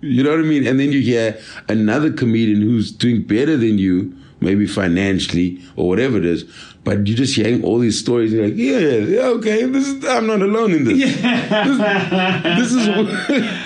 You 0.00 0.22
know 0.24 0.30
what 0.30 0.40
I 0.40 0.42
mean? 0.42 0.66
And 0.66 0.78
then 0.78 0.92
you 0.92 1.00
hear 1.00 1.40
another 1.68 2.12
comedian 2.12 2.60
who's 2.60 2.90
doing 2.90 3.22
better 3.22 3.56
than 3.56 3.78
you, 3.78 4.16
maybe 4.40 4.66
financially 4.66 5.62
or 5.76 5.88
whatever 5.88 6.18
it 6.18 6.24
is, 6.24 6.44
but 6.84 7.06
you're 7.06 7.16
just 7.16 7.36
hearing 7.36 7.64
all 7.64 7.78
these 7.78 7.98
stories. 7.98 8.32
You're 8.32 8.48
like, 8.48 8.56
yeah, 8.56 8.78
yeah, 8.78 9.26
okay, 9.38 9.64
this 9.64 9.86
is, 9.86 10.04
I'm 10.04 10.26
not 10.26 10.42
alone 10.42 10.72
in 10.72 10.84
this. 10.84 10.98
This, 10.98 12.72
this 12.72 12.72
is. 12.72 13.62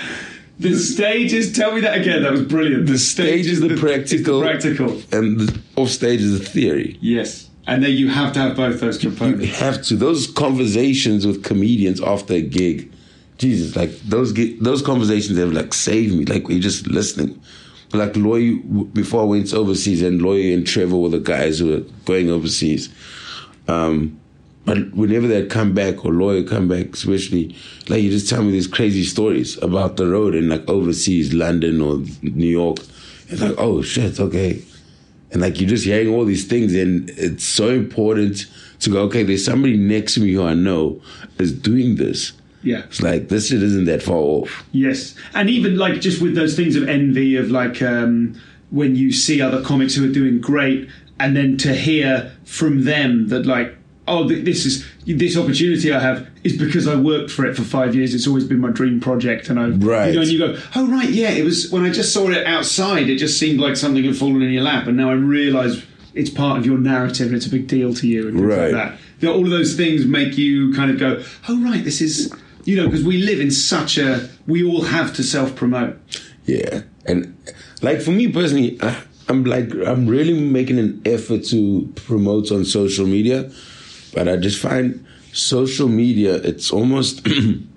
The 0.61 0.77
stages, 0.77 1.53
tell 1.53 1.73
me 1.73 1.81
that 1.81 1.99
again. 1.99 2.21
That 2.21 2.31
was 2.31 2.43
brilliant. 2.43 2.85
The 2.85 2.97
stage 2.99 3.47
is 3.47 3.61
the 3.61 3.75
practical, 3.77 4.41
practical. 4.41 5.01
and 5.11 5.39
the 5.39 5.61
off 5.75 5.89
stage 5.89 6.21
is 6.21 6.39
the 6.39 6.45
theory. 6.45 6.97
Yes. 7.01 7.49
And 7.65 7.83
then 7.83 7.91
you 7.91 8.09
have 8.09 8.31
to 8.33 8.39
have 8.39 8.55
both 8.55 8.79
those 8.79 8.97
components. 8.99 9.45
You 9.45 9.53
have 9.53 9.81
to 9.83 9.95
those 9.95 10.27
conversations 10.27 11.25
with 11.25 11.43
comedians 11.43 11.99
after 12.01 12.35
a 12.35 12.41
gig. 12.41 12.91
Jesus, 13.39 13.75
like 13.75 13.89
those 14.01 14.33
those 14.59 14.83
conversations 14.83 15.39
have 15.39 15.51
like 15.51 15.73
saved 15.73 16.15
me. 16.15 16.25
Like 16.25 16.47
we're 16.47 16.59
just 16.59 16.85
listening. 16.85 17.41
Like 17.91 18.15
Loy 18.15 18.55
before 18.93 19.21
I 19.21 19.25
went 19.25 19.51
overseas, 19.53 20.03
and 20.03 20.21
Loy 20.21 20.53
and 20.53 20.65
Trevor 20.65 20.95
were 20.95 21.09
the 21.09 21.19
guys 21.19 21.57
who 21.57 21.71
were 21.71 21.83
going 22.05 22.29
overseas. 22.29 22.89
Um, 23.67 24.20
but 24.63 24.93
whenever 24.93 25.27
they'd 25.27 25.49
come 25.49 25.73
back 25.73 26.05
or 26.05 26.11
lawyer 26.11 26.43
come 26.43 26.67
back, 26.67 26.93
especially, 26.93 27.55
like 27.89 28.03
you 28.03 28.11
just 28.11 28.29
tell 28.29 28.43
me 28.43 28.51
these 28.51 28.67
crazy 28.67 29.03
stories 29.03 29.57
about 29.63 29.97
the 29.97 30.07
road 30.07 30.35
and 30.35 30.49
like 30.49 30.67
overseas, 30.69 31.33
London 31.33 31.81
or 31.81 32.03
New 32.21 32.47
York. 32.47 32.77
It's 33.27 33.41
like, 33.41 33.55
oh 33.57 33.81
shit, 33.81 34.19
okay. 34.19 34.61
And 35.31 35.41
like 35.41 35.59
you're 35.59 35.69
just 35.69 35.85
hearing 35.85 36.13
all 36.13 36.25
these 36.25 36.45
things, 36.45 36.75
and 36.75 37.09
it's 37.11 37.43
so 37.43 37.69
important 37.69 38.45
to 38.81 38.89
go, 38.89 39.03
okay, 39.03 39.23
there's 39.23 39.45
somebody 39.45 39.77
next 39.77 40.15
to 40.15 40.19
me 40.19 40.33
who 40.33 40.43
I 40.43 40.53
know 40.53 41.01
is 41.39 41.53
doing 41.53 41.95
this. 41.95 42.33
Yeah. 42.63 42.83
It's 42.83 43.01
like 43.01 43.29
this 43.29 43.47
shit 43.47 43.63
isn't 43.63 43.85
that 43.85 44.03
far 44.03 44.17
off. 44.17 44.63
Yes, 44.71 45.15
and 45.33 45.49
even 45.49 45.77
like 45.77 46.01
just 46.01 46.21
with 46.21 46.35
those 46.35 46.55
things 46.55 46.75
of 46.75 46.87
envy 46.87 47.35
of 47.35 47.49
like 47.49 47.81
um, 47.81 48.39
when 48.69 48.95
you 48.95 49.11
see 49.11 49.41
other 49.41 49.63
comics 49.63 49.95
who 49.95 50.07
are 50.07 50.13
doing 50.13 50.39
great, 50.39 50.87
and 51.19 51.35
then 51.35 51.57
to 51.57 51.73
hear 51.73 52.31
from 52.43 52.83
them 52.83 53.29
that 53.29 53.45
like, 53.45 53.75
oh, 54.07 54.27
th- 54.27 54.43
this 54.45 54.65
is 54.65 54.85
this 55.05 55.37
opportunity 55.37 55.91
I 55.93 55.99
have 55.99 56.27
is 56.43 56.57
because 56.57 56.87
I 56.87 56.95
worked 56.95 57.29
for 57.31 57.45
it 57.45 57.55
for 57.55 57.63
five 57.63 57.95
years. 57.95 58.13
It's 58.13 58.27
always 58.27 58.43
been 58.45 58.59
my 58.59 58.71
dream 58.71 58.99
project, 58.99 59.49
and 59.49 59.59
I, 59.59 59.69
Right. 59.69 60.07
you 60.09 60.15
know, 60.15 60.21
and 60.21 60.29
you 60.31 60.39
go, 60.39 60.57
oh 60.75 60.87
right, 60.87 61.09
yeah, 61.09 61.29
it 61.31 61.43
was 61.45 61.69
when 61.71 61.83
I 61.83 61.89
just 61.91 62.13
saw 62.13 62.29
it 62.29 62.45
outside. 62.45 63.09
It 63.09 63.17
just 63.17 63.39
seemed 63.39 63.59
like 63.59 63.75
something 63.77 64.03
had 64.03 64.15
fallen 64.17 64.41
in 64.41 64.51
your 64.51 64.63
lap, 64.63 64.87
and 64.87 64.97
now 64.97 65.09
I 65.09 65.13
realise 65.13 65.83
it's 66.13 66.29
part 66.29 66.59
of 66.59 66.65
your 66.65 66.77
narrative 66.77 67.27
and 67.27 67.35
it's 67.35 67.45
a 67.45 67.49
big 67.49 67.67
deal 67.67 67.93
to 67.93 68.07
you, 68.07 68.27
and 68.27 68.37
things 68.37 68.47
Right. 68.47 68.73
like 68.73 68.91
that. 68.91 68.97
You 69.19 69.27
know, 69.29 69.35
all 69.35 69.43
of 69.45 69.51
those 69.51 69.75
things 69.75 70.05
make 70.05 70.37
you 70.37 70.73
kind 70.73 70.89
of 70.91 70.99
go, 70.99 71.23
oh 71.47 71.61
right, 71.63 71.83
this 71.83 72.01
is. 72.01 72.33
You 72.63 72.75
know, 72.77 72.85
because 72.85 73.03
we 73.03 73.17
live 73.23 73.39
in 73.39 73.49
such 73.49 73.97
a, 73.97 74.29
we 74.45 74.63
all 74.63 74.83
have 74.83 75.15
to 75.15 75.23
self 75.23 75.55
promote. 75.55 75.97
Yeah, 76.45 76.81
and 77.07 77.35
like 77.81 78.01
for 78.01 78.11
me 78.11 78.31
personally, 78.31 78.77
I, 78.83 79.01
I'm 79.29 79.43
like 79.45 79.73
I'm 79.73 80.05
really 80.05 80.39
making 80.39 80.77
an 80.77 81.01
effort 81.03 81.43
to 81.45 81.91
promote 81.95 82.51
on 82.51 82.65
social 82.65 83.07
media, 83.07 83.49
but 84.13 84.27
I 84.27 84.37
just 84.37 84.59
find 84.59 85.05
social 85.33 85.87
media 85.87 86.35
it's 86.35 86.71
almost 86.71 87.25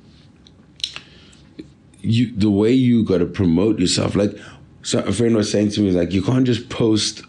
you 2.01 2.33
the 2.37 2.51
way 2.51 2.73
you 2.73 3.05
got 3.05 3.19
to 3.19 3.27
promote 3.27 3.79
yourself. 3.79 4.15
Like 4.15 4.37
so 4.83 5.01
a 5.01 5.13
friend 5.13 5.35
was 5.35 5.51
saying 5.51 5.71
to 5.71 5.81
me, 5.81 5.93
like 5.93 6.13
you 6.13 6.23
can't 6.23 6.45
just 6.47 6.69
post 6.69 7.23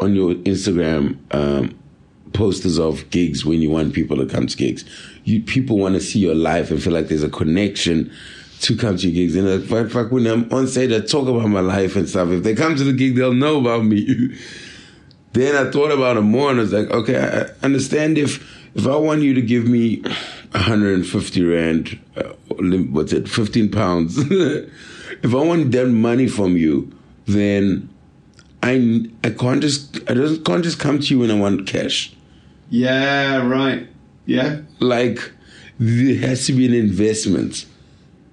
on 0.00 0.14
your 0.14 0.34
Instagram 0.34 1.18
um, 1.34 1.78
posters 2.32 2.78
of 2.78 3.08
gigs 3.10 3.44
when 3.44 3.60
you 3.60 3.70
want 3.70 3.94
people 3.94 4.16
to 4.16 4.26
come 4.26 4.46
to 4.46 4.56
gigs. 4.56 4.84
You 5.24 5.42
people 5.42 5.78
want 5.78 5.94
to 5.94 6.00
see 6.00 6.18
your 6.18 6.34
life 6.34 6.70
and 6.70 6.82
feel 6.82 6.92
like 6.92 7.08
there's 7.08 7.22
a 7.22 7.30
connection 7.30 8.12
to 8.60 8.76
come 8.76 8.96
to 8.96 9.08
your 9.08 9.14
gigs. 9.14 9.36
And 9.36 9.48
like, 9.48 9.68
fuck, 9.68 9.90
fuck, 9.90 10.12
when 10.12 10.26
I'm 10.26 10.52
on 10.52 10.66
stage, 10.66 10.92
I 10.92 11.00
talk 11.00 11.28
about 11.28 11.48
my 11.48 11.60
life 11.60 11.96
and 11.96 12.08
stuff. 12.08 12.28
If 12.30 12.42
they 12.42 12.54
come 12.54 12.76
to 12.76 12.84
the 12.84 12.92
gig, 12.92 13.16
they'll 13.16 13.32
know 13.32 13.58
about 13.60 13.84
me. 13.84 14.36
then 15.32 15.54
I 15.54 15.70
thought 15.70 15.90
about 15.90 16.16
it 16.16 16.22
more 16.22 16.50
and 16.50 16.58
I 16.58 16.62
was 16.62 16.72
like, 16.72 16.90
okay, 16.90 17.18
I 17.18 17.64
understand 17.64 18.18
if 18.18 18.44
if 18.74 18.86
I 18.86 18.96
want 18.96 19.22
you 19.22 19.34
to 19.34 19.42
give 19.42 19.66
me 19.66 20.02
150 20.52 21.44
rand, 21.44 21.98
uh, 22.16 22.22
what's 22.90 23.12
it, 23.12 23.28
15 23.28 23.70
pounds. 23.70 24.18
if 24.30 25.34
I 25.34 25.36
want 25.36 25.72
that 25.72 25.86
money 25.88 26.28
from 26.28 26.56
you, 26.56 26.92
then 27.26 27.88
I 28.62 29.06
I 29.24 29.30
can't 29.30 29.60
just 29.60 29.98
I 30.08 30.14
just 30.14 30.44
can't 30.44 30.64
just 30.64 30.78
come 30.78 31.00
to 31.00 31.06
you 31.06 31.20
when 31.20 31.30
I 31.30 31.38
want 31.38 31.66
cash. 31.66 32.14
Yeah, 32.70 33.46
right. 33.46 33.88
Yeah. 34.26 34.60
Like 34.80 35.32
there 35.78 36.16
has 36.28 36.46
to 36.46 36.52
be 36.52 36.66
an 36.66 36.74
investment 36.74 37.66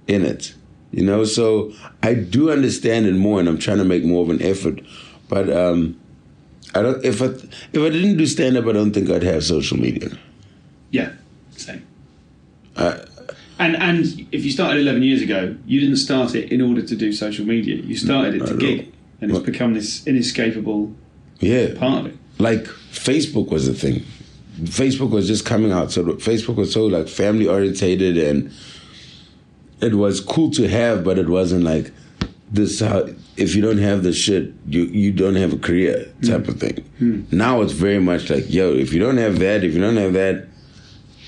in 0.07 0.25
it, 0.25 0.53
you 0.91 1.03
know. 1.05 1.23
So 1.23 1.73
I 2.03 2.13
do 2.13 2.51
understand 2.51 3.05
it 3.05 3.13
more, 3.15 3.39
and 3.39 3.47
I'm 3.47 3.59
trying 3.59 3.77
to 3.77 3.85
make 3.85 4.03
more 4.03 4.23
of 4.23 4.29
an 4.29 4.41
effort. 4.41 4.81
But 5.29 5.49
um, 5.49 5.99
I 6.75 6.81
don't. 6.81 7.03
If 7.05 7.21
I 7.21 7.25
if 7.25 7.81
I 7.81 7.89
didn't 7.89 8.17
do 8.17 8.25
stand 8.25 8.57
up, 8.57 8.65
I 8.65 8.73
don't 8.73 8.91
think 8.91 9.09
I'd 9.09 9.23
have 9.23 9.43
social 9.43 9.77
media. 9.77 10.09
Yeah. 10.91 11.13
Same. 11.55 11.85
Uh, 12.75 12.97
And 13.57 13.77
and 13.77 14.27
if 14.33 14.43
you 14.43 14.51
started 14.51 14.81
11 14.81 15.01
years 15.01 15.21
ago, 15.21 15.55
you 15.65 15.79
didn't 15.79 15.95
start 15.95 16.35
it 16.35 16.51
in 16.51 16.61
order 16.61 16.81
to 16.81 16.95
do 16.95 17.13
social 17.13 17.45
media. 17.45 17.75
You 17.75 17.95
started 17.95 18.35
it 18.35 18.45
to 18.47 18.57
gig, 18.57 18.91
and 19.21 19.31
it's 19.31 19.39
become 19.39 19.73
this 19.73 20.05
inescapable 20.05 20.93
yeah, 21.39 21.73
part 21.79 21.99
of 22.05 22.11
it. 22.11 22.17
like 22.37 22.65
Facebook 22.91 23.49
was 23.49 23.67
a 23.69 23.73
thing. 23.73 24.03
Facebook 24.63 25.11
was 25.11 25.27
just 25.27 25.45
coming 25.45 25.71
out, 25.71 25.91
so 25.91 26.03
Facebook 26.15 26.55
was 26.57 26.73
so 26.73 26.85
like 26.85 27.07
family 27.07 27.47
orientated, 27.47 28.17
and 28.17 28.51
it 29.81 29.95
was 29.95 30.19
cool 30.19 30.51
to 30.51 30.67
have, 30.67 31.03
but 31.05 31.17
it 31.17 31.29
wasn't 31.29 31.63
like 31.63 31.91
this. 32.51 32.81
How 32.81 33.07
if 33.37 33.55
you 33.55 33.61
don't 33.61 33.77
have 33.77 34.03
the 34.03 34.13
shit, 34.13 34.53
you 34.67 34.83
you 34.85 35.11
don't 35.11 35.35
have 35.35 35.53
a 35.53 35.57
career 35.57 36.05
hmm. 36.05 36.27
type 36.27 36.47
of 36.47 36.59
thing. 36.59 36.83
Hmm. 36.99 37.23
Now 37.31 37.61
it's 37.61 37.73
very 37.73 37.99
much 37.99 38.29
like, 38.29 38.51
yo, 38.51 38.73
if 38.73 38.93
you 38.93 38.99
don't 38.99 39.17
have 39.17 39.39
that, 39.39 39.63
if 39.63 39.73
you 39.73 39.81
don't 39.81 39.97
have 39.97 40.13
that, 40.13 40.47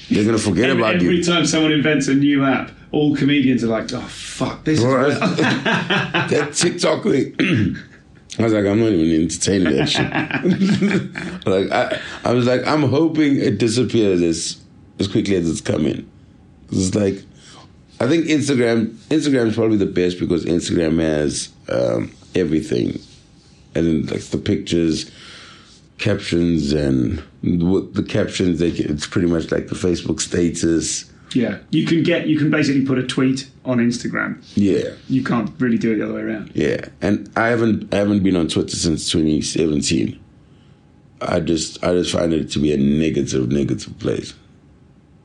they're 0.10 0.26
gonna 0.26 0.38
forget 0.38 0.70
Every, 0.70 0.82
about 0.82 0.96
every 0.96 1.08
you. 1.08 1.20
Every 1.20 1.24
time 1.24 1.46
someone 1.46 1.72
invents 1.72 2.08
a 2.08 2.16
new 2.16 2.44
app, 2.46 2.72
all 2.92 3.16
comedians 3.16 3.64
are 3.64 3.68
like, 3.68 3.92
"Oh 3.94 4.00
fuck, 4.02 4.64
this 4.64 4.80
Bro, 4.82 5.10
is." 5.10 5.20
that 5.38 6.54
TikTok 6.54 7.04
thing. 7.04 7.36
I 8.40 8.44
was 8.44 8.54
like, 8.54 8.66
I'm 8.66 8.80
not 8.80 8.90
even 8.90 9.24
entertaining 9.24 9.76
that 9.76 9.90
shit. 9.90 11.46
like, 11.48 11.72
I, 11.72 12.00
I 12.24 12.34
was 12.34 12.46
like, 12.46 12.68
I'm 12.68 12.84
hoping 12.84 13.38
it 13.38 13.58
disappears 13.58 14.22
as 14.22 14.62
as 15.00 15.08
quickly 15.08 15.36
as 15.36 15.50
it's 15.50 15.62
coming. 15.62 16.10
It's 16.72 16.94
like, 16.94 17.24
I 18.00 18.08
think 18.08 18.26
Instagram 18.26 18.94
Instagram 19.10 19.48
is 19.48 19.56
probably 19.56 19.78
the 19.78 19.86
best 19.86 20.20
because 20.20 20.46
Instagram 20.46 21.00
has 21.00 21.50
um, 21.70 22.12
everything, 22.36 23.00
and 23.74 23.88
then 23.88 24.06
like 24.06 24.24
the 24.26 24.38
pictures, 24.38 25.10
captions, 25.98 26.74
and 26.74 27.24
what 27.42 27.96
the 27.96 28.04
captions. 28.04 28.60
They 28.60 28.70
it's 28.70 29.08
pretty 29.08 29.28
much 29.28 29.52
like 29.52 29.68
the 29.68 29.76
Facebook 29.76 30.22
status. 30.22 31.12
Yeah, 31.34 31.58
you 31.72 31.86
can 31.86 32.04
get 32.04 32.28
you 32.28 32.38
can 32.38 32.52
basically 32.52 32.86
put 32.86 33.00
a 33.00 33.06
tweet 33.06 33.50
on 33.66 33.80
Instagram. 33.80 34.44
Yeah. 34.56 34.94
You 35.10 35.24
can't 35.24 35.52
really 35.60 35.78
do 35.78 35.94
it 35.94 35.98
the 35.98 36.06
other 36.06 36.14
way 36.14 36.22
around. 36.22 36.52
Yeah, 36.54 36.86
and 37.02 37.30
I 37.36 37.48
haven't 37.48 37.94
I 37.94 37.98
haven't 37.98 38.24
been 38.24 38.36
on 38.36 38.48
Twitter 38.48 38.76
since 38.76 39.10
2017. 39.12 40.20
I 41.22 41.40
just 41.40 41.84
I 41.84 41.94
just 41.94 42.12
find 42.12 42.32
it 42.32 42.52
to 42.52 42.60
be 42.60 42.74
a 42.74 42.78
negative 42.78 43.52
negative 43.52 43.98
place. 44.00 44.36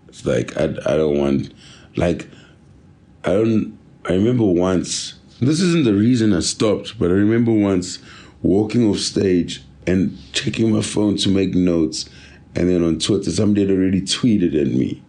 It's 0.08 0.24
like 0.24 0.56
I 0.56 0.64
I 0.64 0.96
don't 0.96 1.18
want 1.18 1.52
like 1.96 2.28
I 3.24 3.32
don't 3.32 3.78
I 4.04 4.14
remember 4.14 4.44
once 4.44 5.14
this 5.40 5.60
isn't 5.60 5.84
the 5.84 5.94
reason 5.94 6.32
I 6.32 6.40
stopped, 6.40 6.98
but 6.98 7.10
I 7.10 7.14
remember 7.14 7.52
once 7.52 7.98
walking 8.42 8.88
off 8.88 8.98
stage 8.98 9.62
and 9.86 10.16
checking 10.32 10.72
my 10.72 10.82
phone 10.82 11.16
to 11.18 11.28
make 11.28 11.54
notes, 11.54 12.08
and 12.54 12.68
then 12.68 12.82
on 12.84 12.98
Twitter 12.98 13.30
somebody 13.30 13.62
had 13.62 13.70
already 13.70 14.02
tweeted 14.02 14.60
at 14.60 14.68
me. 14.68 15.02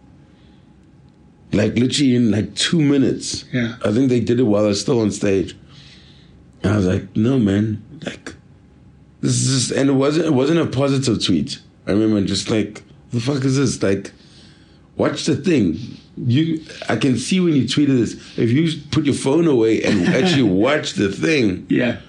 like 1.54 1.74
literally 1.76 2.16
in 2.16 2.30
like 2.30 2.54
two 2.54 2.80
minutes. 2.80 3.44
Yeah. 3.52 3.76
I 3.84 3.92
think 3.92 4.08
they 4.08 4.20
did 4.20 4.40
it 4.40 4.44
while 4.44 4.64
I 4.64 4.68
was 4.68 4.80
still 4.80 5.00
on 5.00 5.10
stage. 5.10 5.56
And 6.62 6.72
I 6.72 6.76
was 6.76 6.86
like, 6.86 7.14
no, 7.16 7.38
man, 7.38 7.82
like 8.04 8.34
this 9.20 9.32
is 9.32 9.68
just, 9.68 9.78
and 9.78 9.90
it 9.90 9.94
wasn't, 9.94 10.26
it 10.26 10.34
wasn't 10.34 10.60
a 10.60 10.66
positive 10.66 11.24
tweet. 11.24 11.60
I 11.86 11.92
remember 11.92 12.26
just 12.26 12.50
like, 12.50 12.82
the 13.10 13.20
fuck 13.20 13.44
is 13.44 13.56
this? 13.56 13.82
Like, 13.82 14.12
watch 14.96 15.24
the 15.26 15.36
thing. 15.36 15.78
You, 16.16 16.62
I 16.88 16.96
can 16.96 17.16
see 17.18 17.40
when 17.40 17.54
you 17.54 17.64
tweeted 17.64 17.98
this. 17.98 18.12
If 18.38 18.50
you 18.50 18.70
put 18.90 19.04
your 19.04 19.14
phone 19.14 19.46
away 19.48 19.82
and 19.82 20.06
actually 20.14 20.44
watch 20.44 20.92
the 20.92 21.10
thing, 21.10 21.66
Yeah. 21.68 22.00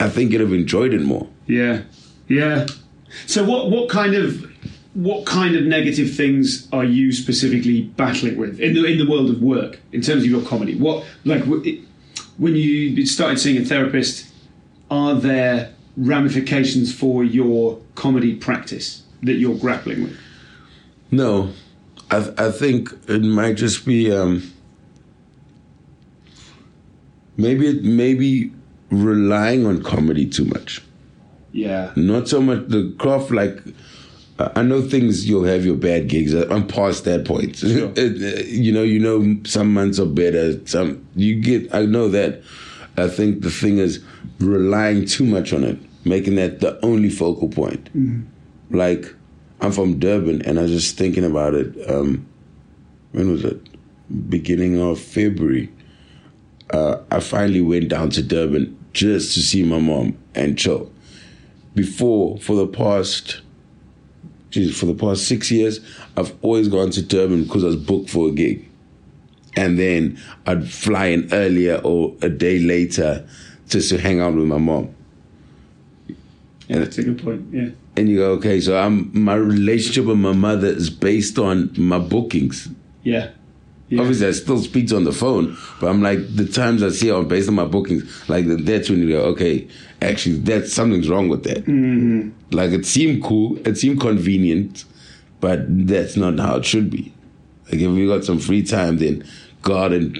I 0.00 0.08
think 0.08 0.32
you'd 0.32 0.40
have 0.40 0.52
enjoyed 0.52 0.92
it 0.94 1.02
more. 1.02 1.28
Yeah, 1.46 1.82
yeah. 2.26 2.66
So 3.26 3.44
what 3.44 3.70
what 3.70 3.88
kind 3.88 4.14
of 4.14 4.50
what 4.94 5.26
kind 5.26 5.54
of 5.54 5.62
negative 5.64 6.12
things 6.14 6.66
are 6.72 6.84
you 6.84 7.12
specifically 7.12 7.82
battling 7.82 8.36
with 8.36 8.58
in 8.58 8.74
the 8.74 8.84
in 8.84 8.98
the 8.98 9.08
world 9.08 9.30
of 9.30 9.40
work 9.40 9.78
in 9.92 10.00
terms 10.00 10.24
of 10.24 10.30
your 10.30 10.42
comedy? 10.42 10.74
What 10.74 11.04
like 11.24 11.44
when 11.44 12.56
you 12.56 13.06
started 13.06 13.38
seeing 13.38 13.62
a 13.62 13.64
therapist, 13.64 14.26
are 14.90 15.14
there 15.14 15.72
ramifications 15.96 16.92
for 16.92 17.22
your 17.22 17.80
comedy 17.94 18.34
practice 18.34 19.02
that 19.22 19.34
you're 19.34 19.56
grappling 19.58 20.02
with? 20.04 20.18
No, 21.10 21.50
I 22.12 22.46
I 22.46 22.50
think 22.50 22.90
it 23.08 23.22
might 23.22 23.56
just 23.56 23.84
be 23.86 24.12
um, 24.12 24.42
maybe 27.36 27.66
it 27.68 27.82
maybe 27.84 28.52
relying 28.90 29.66
on 29.66 29.82
comedy 29.82 30.26
too 30.26 30.44
much. 30.44 30.82
Yeah, 31.54 31.92
Not 31.96 32.28
so 32.28 32.40
much 32.40 32.68
the 32.68 32.94
craft. 32.98 33.30
Like 33.30 33.58
I 34.38 34.62
know 34.62 34.80
things 34.80 35.28
you'll 35.28 35.44
have 35.44 35.64
your 35.66 35.76
bad 35.76 36.08
gigs. 36.08 36.32
I'm 36.34 36.66
past 36.66 37.04
that 37.04 37.24
point. 37.26 37.56
Sure. 37.56 37.92
It- 37.96 38.46
you 38.48 38.72
know, 38.72 38.82
you 38.82 38.98
know, 38.98 39.36
some 39.44 39.72
months 39.72 39.98
are 39.98 40.06
better. 40.06 40.64
Some 40.66 41.06
you 41.14 41.40
get. 41.40 41.74
I 41.74 41.84
know 41.84 42.08
that. 42.08 42.42
I 42.96 43.08
think 43.08 43.42
the 43.42 43.50
thing 43.50 43.78
is 43.78 44.00
relying 44.38 45.06
too 45.06 45.24
much 45.24 45.52
on 45.52 45.64
it, 45.64 45.78
making 46.04 46.34
that 46.36 46.60
the 46.60 46.78
only 46.84 47.08
focal 47.10 47.48
point. 47.48 47.88
Like 48.70 49.14
I'm 49.62 49.70
from 49.70 50.00
Durban, 50.00 50.42
and 50.42 50.58
I 50.58 50.62
was 50.62 50.72
just 50.72 50.98
thinking 50.98 51.24
about 51.24 51.54
it. 51.54 51.88
Um, 51.88 52.26
when 53.12 53.30
was 53.30 53.44
it? 53.44 53.60
Beginning 54.28 54.80
of 54.80 54.98
February. 54.98 55.72
Uh, 56.70 56.96
I 57.12 57.20
finally 57.20 57.60
went 57.60 57.88
down 57.88 58.10
to 58.10 58.22
Durban 58.24 58.76
just 58.92 59.34
to 59.34 59.40
see 59.40 59.62
my 59.62 59.78
mom 59.78 60.18
and 60.34 60.58
chill. 60.58 60.90
Before, 61.76 62.38
for 62.38 62.56
the 62.56 62.66
past, 62.66 63.40
geez, 64.50 64.76
for 64.76 64.86
the 64.86 64.94
past 64.94 65.28
six 65.28 65.52
years, 65.52 65.78
I've 66.16 66.34
always 66.42 66.66
gone 66.66 66.90
to 66.90 67.02
Durban 67.02 67.44
because 67.44 67.62
I 67.62 67.68
was 67.68 67.76
booked 67.76 68.10
for 68.10 68.30
a 68.30 68.32
gig, 68.32 68.68
and 69.54 69.78
then 69.78 70.20
I'd 70.44 70.68
fly 70.68 71.06
in 71.06 71.32
earlier 71.32 71.80
or 71.84 72.16
a 72.20 72.28
day 72.28 72.58
later 72.58 73.28
just 73.68 73.90
to 73.90 73.98
hang 73.98 74.20
out 74.20 74.34
with 74.34 74.44
my 74.44 74.58
mom. 74.58 74.92
yeah, 76.66 76.80
that's 76.80 76.98
a 76.98 77.04
good 77.04 77.22
point. 77.22 77.46
Yeah, 77.52 77.68
And 77.96 78.08
you 78.08 78.16
go, 78.18 78.30
okay, 78.32 78.60
so 78.60 78.78
I'm 78.78 79.10
my 79.12 79.34
relationship 79.34 80.06
with 80.06 80.18
my 80.18 80.32
mother 80.32 80.68
is 80.68 80.88
based 80.88 81.38
on 81.38 81.70
my 81.76 81.98
bookings. 81.98 82.68
yeah, 83.02 83.30
yeah. 83.88 84.00
Obviously, 84.00 84.28
I 84.28 84.30
still 84.30 84.58
speak 84.58 84.90
on 84.92 85.04
the 85.04 85.12
phone, 85.12 85.58
but 85.78 85.88
I'm 85.88 86.00
like 86.00 86.34
the 86.34 86.46
times 86.48 86.82
I 86.82 86.88
see 86.88 87.08
her 87.08 87.22
based 87.22 87.48
on 87.48 87.54
my 87.54 87.66
bookings, 87.66 88.28
like 88.30 88.46
that's 88.46 88.88
when 88.88 89.00
you 89.00 89.08
go, 89.10 89.22
okay, 89.32 89.68
actually, 90.00 90.38
that 90.40 90.68
something's 90.68 91.10
wrong 91.10 91.28
with 91.28 91.44
that. 91.44 91.66
Mm-hmm. 91.66 92.30
Like 92.50 92.70
it 92.70 92.86
seemed 92.86 93.22
cool, 93.22 93.58
it 93.68 93.76
seemed 93.76 94.00
convenient, 94.00 94.86
but 95.40 95.60
that's 95.86 96.16
not 96.16 96.38
how 96.38 96.56
it 96.56 96.64
should 96.64 96.88
be. 96.88 97.12
Like 97.66 97.74
if 97.74 97.80
you 97.82 98.08
got 98.08 98.24
some 98.24 98.38
free 98.38 98.62
time, 98.62 98.96
then 98.96 99.24
go 99.60 99.76
out 99.76 99.92
and 99.92 100.18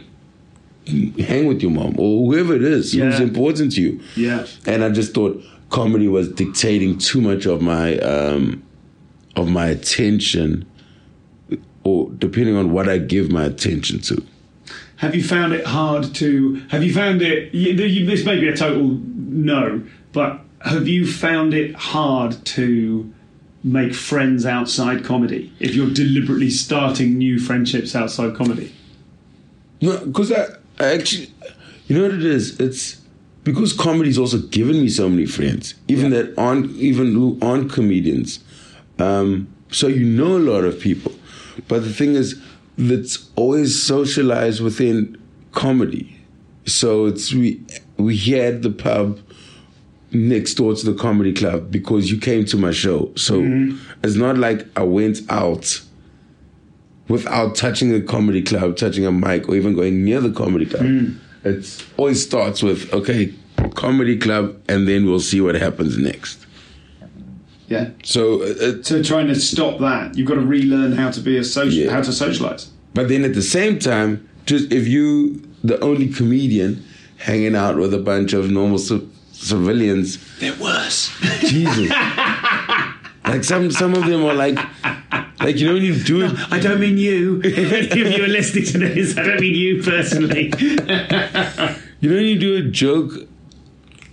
hang 0.86 1.46
with 1.46 1.62
your 1.62 1.70
mom 1.70 1.94
or 1.98 2.26
whoever 2.26 2.54
it 2.54 2.62
is 2.62 2.92
who's 2.92 3.20
important 3.20 3.72
to 3.72 3.80
you. 3.80 4.00
Yeah. 4.16 4.46
And 4.66 4.84
I 4.84 4.90
just 4.90 5.14
thought 5.14 5.42
comedy 5.72 6.06
was 6.06 6.28
dictating 6.30 6.98
too 6.98 7.20
much 7.20 7.46
of 7.46 7.60
my 7.60 7.98
um, 7.98 8.62
of 9.34 9.48
my 9.48 9.66
attention, 9.66 10.64
or 11.82 12.10
depending 12.10 12.54
on 12.54 12.70
what 12.72 12.88
I 12.88 12.98
give 12.98 13.32
my 13.32 13.44
attention 13.44 14.00
to. 14.02 14.22
Have 14.96 15.16
you 15.16 15.24
found 15.24 15.52
it 15.52 15.66
hard 15.66 16.14
to? 16.16 16.62
Have 16.68 16.84
you 16.84 16.94
found 16.94 17.22
it? 17.22 17.52
you- 17.52 17.74
This 18.06 18.24
may 18.24 18.38
be 18.38 18.46
a 18.48 18.56
total 18.56 19.00
no, 19.16 19.82
but 20.12 20.40
have 20.60 20.86
you 20.86 21.06
found 21.10 21.54
it 21.54 21.74
hard 21.74 22.32
to 22.44 23.12
make 23.64 23.94
friends 23.94 24.44
outside 24.44 25.04
comedy 25.04 25.52
if 25.58 25.74
you're 25.74 25.90
deliberately 25.90 26.50
starting 26.50 27.16
new 27.18 27.38
friendships 27.40 27.96
outside 27.96 28.36
comedy? 28.36 28.72
No, 29.80 30.04
because 30.06 30.30
I, 30.30 30.46
I 30.78 30.92
actually, 30.94 31.32
you 31.88 31.96
know 31.96 32.02
what 32.04 32.14
it 32.14 32.24
is? 32.24 32.60
It's 32.60 33.00
because 33.44 33.72
comedy's 33.72 34.18
also 34.18 34.38
given 34.38 34.80
me 34.80 34.88
so 34.88 35.08
many 35.08 35.26
friends, 35.26 35.74
even 35.88 36.12
Yeah. 36.12 36.22
that 36.22 36.38
aren't 36.38 36.70
even 36.76 37.12
who 37.12 37.38
aren't 37.42 37.72
comedians. 37.72 38.38
Um, 38.98 39.48
so 39.70 39.86
you 39.88 40.04
know 40.04 40.36
a 40.36 40.38
lot 40.52 40.64
of 40.64 40.78
people, 40.78 41.12
but 41.68 41.82
the 41.82 41.92
thing 41.92 42.14
is, 42.14 42.38
that's 42.78 43.28
always 43.36 43.82
socialized 43.82 44.60
within 44.60 45.16
comedy. 45.52 46.16
So 46.66 47.06
it's 47.06 47.32
we 47.34 47.60
we 47.96 48.14
here 48.16 48.44
at 48.44 48.62
the 48.62 48.70
pub 48.70 49.18
next 50.12 50.54
door 50.54 50.74
to 50.74 50.84
the 50.84 50.94
comedy 50.94 51.32
club 51.32 51.70
because 51.70 52.10
you 52.10 52.18
came 52.18 52.44
to 52.44 52.56
my 52.56 52.70
show. 52.70 53.10
So 53.16 53.42
it's 54.04 54.14
not 54.16 54.36
like 54.38 54.66
I 54.76 54.82
went 54.84 55.20
out 55.30 55.80
without 57.08 57.54
touching 57.56 57.90
the 57.90 58.00
comedy 58.00 58.42
club, 58.42 58.76
touching 58.76 59.04
a 59.06 59.12
mic, 59.12 59.48
or 59.48 59.56
even 59.56 59.74
going 59.74 60.04
near 60.04 60.20
the 60.20 60.30
comedy 60.30 60.66
club. 60.66 60.86
It 61.44 61.84
always 61.96 62.22
starts 62.22 62.62
with 62.62 62.92
okay, 62.92 63.34
comedy 63.74 64.16
club, 64.18 64.56
and 64.68 64.86
then 64.86 65.06
we'll 65.06 65.20
see 65.20 65.40
what 65.40 65.54
happens 65.56 65.98
next. 65.98 66.38
Yeah. 67.68 67.90
So, 68.04 68.42
uh, 68.42 68.46
it, 68.58 68.86
So 68.86 69.02
trying 69.02 69.28
to 69.28 69.34
stop 69.34 69.78
that, 69.80 70.16
you've 70.16 70.28
got 70.28 70.34
to 70.34 70.40
relearn 70.42 70.92
how 70.92 71.10
to 71.10 71.20
be 71.20 71.38
a 71.38 71.44
social, 71.44 71.72
Yeah. 71.72 71.90
how 71.90 72.02
to 72.02 72.12
socialize. 72.12 72.70
but 72.94 73.08
then 73.08 73.24
at 73.24 73.34
the 73.34 73.42
same 73.42 73.78
time, 73.78 74.28
just 74.46 74.70
if 74.72 74.86
you 74.86 75.40
the 75.64 75.80
only 75.80 76.08
comedian 76.08 76.84
hanging 77.16 77.54
out 77.56 77.76
with 77.78 77.94
a 77.94 77.98
bunch 77.98 78.32
of 78.34 78.50
normal 78.50 78.78
ci- 78.78 79.08
civilians, 79.32 80.18
They're 80.40 80.54
worse. 80.60 81.10
Jesus, 81.48 81.88
like 83.32 83.44
some 83.44 83.70
some 83.70 83.94
of 83.94 84.04
them 84.04 84.26
are 84.26 84.34
like, 84.34 84.58
like 85.40 85.56
you 85.56 85.66
know 85.66 85.72
when 85.72 85.82
you 85.82 85.98
do 86.04 86.26
it. 86.26 86.32
I 86.52 86.58
don't 86.58 86.78
mean 86.78 86.98
you. 86.98 87.40
If 87.42 87.92
any 87.92 88.02
of 88.02 88.12
you 88.12 88.24
are 88.24 88.28
listening 88.28 88.66
to 88.66 88.78
this, 88.78 89.16
I 89.16 89.22
don't 89.22 89.40
mean 89.40 89.54
you 89.54 89.82
personally. 89.82 90.52
You 92.02 92.10
know 92.10 92.16
when 92.16 92.26
you 92.26 92.38
do 92.38 92.56
a 92.56 92.62
joke 92.68 93.12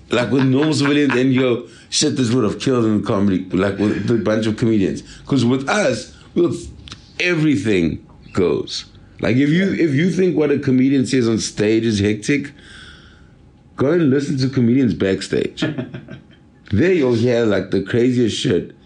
like 0.10 0.32
with 0.32 0.46
normal 0.46 0.74
civilians 0.74 1.14
and 1.16 1.34
you 1.34 1.42
go, 1.42 1.68
shit, 1.90 2.16
this 2.16 2.32
would 2.32 2.44
have 2.44 2.62
killed 2.62 2.86
in 2.86 3.04
comedy, 3.04 3.44
like 3.50 3.78
with 3.78 4.10
a 4.10 4.18
bunch 4.20 4.46
of 4.46 4.58
comedians. 4.58 5.02
Because 5.02 5.44
with 5.44 5.68
us, 5.68 6.16
with 6.34 6.72
everything 7.20 8.08
goes. 8.32 8.86
Like 9.20 9.36
if 9.36 9.50
you 9.50 9.74
if 9.74 9.94
you 9.94 10.12
think 10.12 10.38
what 10.38 10.50
a 10.50 10.60
comedian 10.60 11.06
says 11.06 11.28
on 11.28 11.40
stage 11.40 11.84
is 11.84 12.00
hectic, 12.00 12.54
go 13.76 13.92
and 13.92 14.10
listen 14.10 14.38
to 14.38 14.48
comedians 14.48 14.94
backstage. 14.94 15.62
there 16.72 16.94
you'll 16.94 17.16
hear 17.16 17.46
like 17.46 17.72
the 17.72 17.84
craziest 17.84 18.38
shit. 18.38 18.78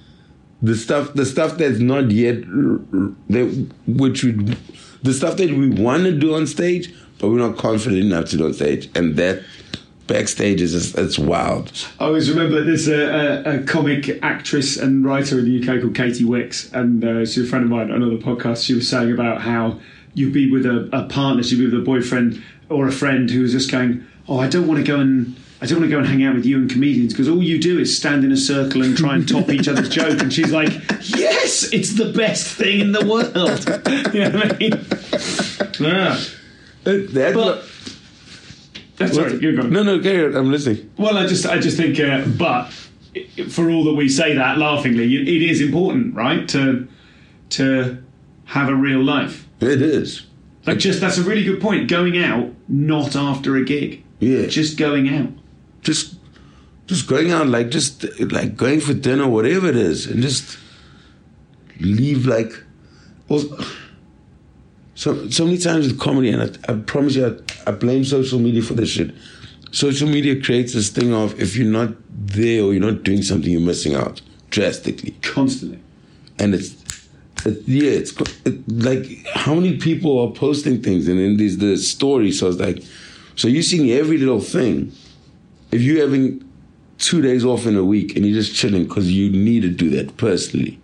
The 0.63 0.75
stuff, 0.75 1.13
the 1.13 1.25
stuff 1.25 1.57
that's 1.57 1.79
not 1.79 2.09
yet, 2.09 2.41
that 2.41 3.69
which 3.85 4.23
we, 4.23 4.31
the 5.03 5.13
stuff 5.13 5.37
that 5.37 5.51
we 5.51 5.69
want 5.69 6.03
to 6.05 6.17
do 6.17 6.33
on 6.35 6.47
stage, 6.47 6.93
but 7.19 7.29
we're 7.29 7.37
not 7.37 7.57
confident 7.57 8.01
enough 8.01 8.29
to 8.29 8.37
do 8.37 8.45
on 8.45 8.53
stage, 8.53 8.89
and 8.95 9.17
that 9.17 9.43
backstage 10.07 10.61
is 10.61 10.95
it's 10.95 11.19
wild. 11.19 11.71
I 11.99 12.05
always 12.05 12.29
remember 12.29 12.63
there's 12.63 12.87
a, 12.87 13.43
a, 13.45 13.59
a 13.59 13.63
comic 13.63 14.19
actress 14.23 14.77
and 14.77 15.05
writer 15.05 15.39
in 15.39 15.45
the 15.45 15.59
UK 15.59 15.81
called 15.81 15.95
Katy 15.95 16.23
Wix, 16.25 16.71
and 16.73 17.03
uh, 17.03 17.25
she's 17.25 17.45
a 17.45 17.47
friend 17.47 17.65
of 17.65 17.71
mine 17.71 17.91
on 17.91 18.01
another 18.01 18.17
podcast. 18.17 18.65
She 18.65 18.73
was 18.73 18.87
saying 18.87 19.11
about 19.11 19.41
how 19.41 19.79
you'd 20.13 20.33
be 20.33 20.51
with 20.51 20.65
a, 20.65 20.89
a 20.93 21.03
partner, 21.07 21.43
she'd 21.43 21.59
be 21.59 21.65
with 21.65 21.73
a 21.73 21.83
boyfriend 21.83 22.41
or 22.69 22.87
a 22.87 22.91
friend 22.91 23.29
who 23.29 23.41
was 23.41 23.51
just 23.51 23.71
going, 23.71 24.05
"Oh, 24.27 24.39
I 24.39 24.47
don't 24.47 24.67
want 24.67 24.79
to 24.79 24.85
go 24.85 24.99
and." 24.99 25.35
I 25.63 25.65
don't 25.65 25.79
want 25.79 25.89
to 25.89 25.95
go 25.95 25.99
and 25.99 26.05
hang 26.07 26.25
out 26.25 26.35
with 26.35 26.45
you 26.45 26.57
and 26.57 26.69
comedians 26.69 27.13
because 27.13 27.29
all 27.29 27.41
you 27.41 27.57
do 27.57 27.79
is 27.79 27.95
stand 27.95 28.25
in 28.25 28.33
a 28.33 28.37
circle 28.37 28.83
and 28.83 28.97
try 28.97 29.15
and 29.15 29.25
top 29.25 29.49
each 29.49 29.69
other's 29.69 29.87
joke. 29.87 30.19
And 30.21 30.33
she's 30.33 30.51
like, 30.51 30.73
"Yes, 31.07 31.71
it's 31.71 31.93
the 31.93 32.11
best 32.11 32.47
thing 32.57 32.81
in 32.81 32.91
the 32.91 33.05
world." 33.05 33.63
you 34.13 34.25
know 34.25 34.39
what 34.39 34.55
I 34.55 34.57
mean? 34.57 34.73
Yeah. 35.79 36.19
That's 36.83 37.33
But- 37.33 37.63
what- 38.99 39.13
Sorry, 39.13 39.37
you're 39.39 39.53
going. 39.55 39.71
No, 39.71 39.83
no, 39.83 39.99
carry 40.01 40.25
on. 40.25 40.35
I'm 40.35 40.51
listening. 40.51 40.89
Well, 40.97 41.17
I 41.17 41.27
just, 41.27 41.45
I 41.45 41.59
just 41.59 41.77
think, 41.77 41.97
uh, 41.99 42.25
but 42.37 42.71
for 43.49 43.69
all 43.69 43.83
that 43.85 43.93
we 43.93 44.07
say 44.09 44.35
that 44.35 44.57
laughingly, 44.57 45.05
it 45.15 45.41
is 45.49 45.61
important, 45.61 46.13
right, 46.13 46.47
to 46.49 46.87
to 47.51 48.03
have 48.45 48.67
a 48.67 48.75
real 48.75 49.01
life. 49.01 49.47
It 49.61 49.81
is. 49.81 50.25
Like, 50.65 50.79
just 50.79 50.99
that's 50.99 51.17
a 51.17 51.23
really 51.23 51.43
good 51.45 51.61
point. 51.61 51.89
Going 51.89 52.21
out, 52.21 52.51
not 52.67 53.15
after 53.15 53.55
a 53.55 53.63
gig. 53.63 54.03
Yeah. 54.19 54.45
Just 54.47 54.77
going 54.77 55.07
out. 55.07 55.29
Just 55.83 56.15
just 56.87 57.07
going 57.07 57.31
out 57.31 57.47
like 57.47 57.69
just 57.69 58.05
like 58.31 58.57
going 58.57 58.79
for 58.79 58.93
dinner 58.93 59.27
whatever 59.27 59.67
it 59.67 59.75
is 59.75 60.05
and 60.05 60.21
just 60.21 60.57
leave 61.79 62.25
like 62.25 62.51
well, 63.27 63.43
so 64.95 65.29
so 65.29 65.45
many 65.45 65.57
times 65.57 65.87
with 65.87 65.99
comedy, 65.99 66.29
and 66.29 66.41
I, 66.41 66.71
I 66.71 66.75
promise 66.77 67.15
you, 67.15 67.25
I, 67.27 67.69
I 67.69 67.71
blame 67.71 68.03
social 68.03 68.39
media 68.39 68.61
for 68.61 68.73
this 68.73 68.89
shit. 68.89 69.13
Social 69.71 70.07
media 70.07 70.39
creates 70.41 70.73
this 70.73 70.89
thing 70.89 71.13
of 71.13 71.39
if 71.41 71.55
you're 71.55 71.71
not 71.71 71.95
there 72.09 72.63
or 72.63 72.73
you're 72.73 72.91
not 72.91 73.03
doing 73.03 73.23
something, 73.23 73.49
you're 73.51 73.61
missing 73.61 73.95
out 73.95 74.21
drastically, 74.49 75.11
Constantly. 75.21 75.79
and 76.39 76.53
it's. 76.53 76.75
It, 77.45 77.61
yeah, 77.67 77.89
it's 77.91 78.13
it, 78.45 78.69
like 78.69 79.05
how 79.33 79.53
many 79.53 79.77
people 79.77 80.17
are 80.19 80.31
posting 80.31 80.81
things 80.81 81.09
and 81.09 81.19
then 81.19 81.35
there's 81.35 81.57
the 81.57 81.75
story. 81.75 82.31
So 82.31 82.47
it's 82.47 82.59
like, 82.59 82.81
so 83.35 83.49
you're 83.49 83.63
seeing 83.63 83.91
every 83.91 84.17
little 84.17 84.39
thing. 84.39 84.93
If 85.73 85.81
you're 85.81 86.01
having 86.01 86.47
two 86.99 87.21
days 87.21 87.43
off 87.43 87.65
in 87.65 87.75
a 87.75 87.83
week 87.83 88.15
and 88.15 88.23
you're 88.25 88.35
just 88.35 88.55
chilling 88.55 88.85
because 88.85 89.11
you 89.11 89.31
need 89.31 89.61
to 89.61 89.69
do 89.69 89.89
that 89.91 90.17
personally, 90.17 90.79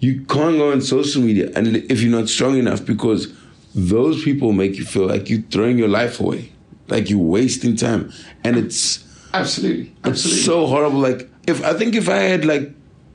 you 0.00 0.24
can't 0.26 0.58
go 0.58 0.70
on 0.70 0.82
social 0.82 1.22
media 1.22 1.50
and 1.56 1.76
if 1.76 2.02
you're 2.02 2.16
not 2.16 2.28
strong 2.28 2.58
enough 2.58 2.84
because 2.84 3.32
those 3.74 4.22
people 4.22 4.52
make 4.52 4.76
you 4.76 4.84
feel 4.84 5.06
like 5.06 5.30
you're 5.30 5.42
throwing 5.50 5.78
your 5.78 5.88
life 5.88 6.20
away, 6.20 6.52
like 6.88 7.08
you're 7.08 7.18
wasting 7.18 7.74
time, 7.74 8.12
and 8.44 8.56
it's 8.56 9.04
Absolutely. 9.32 9.94
it's 10.04 10.44
so 10.44 10.66
horrible. 10.66 10.98
Like 10.98 11.30
if 11.46 11.64
I 11.64 11.72
think 11.74 11.94
if 11.94 12.08
I 12.08 12.16
had 12.16 12.44
like 12.44 12.74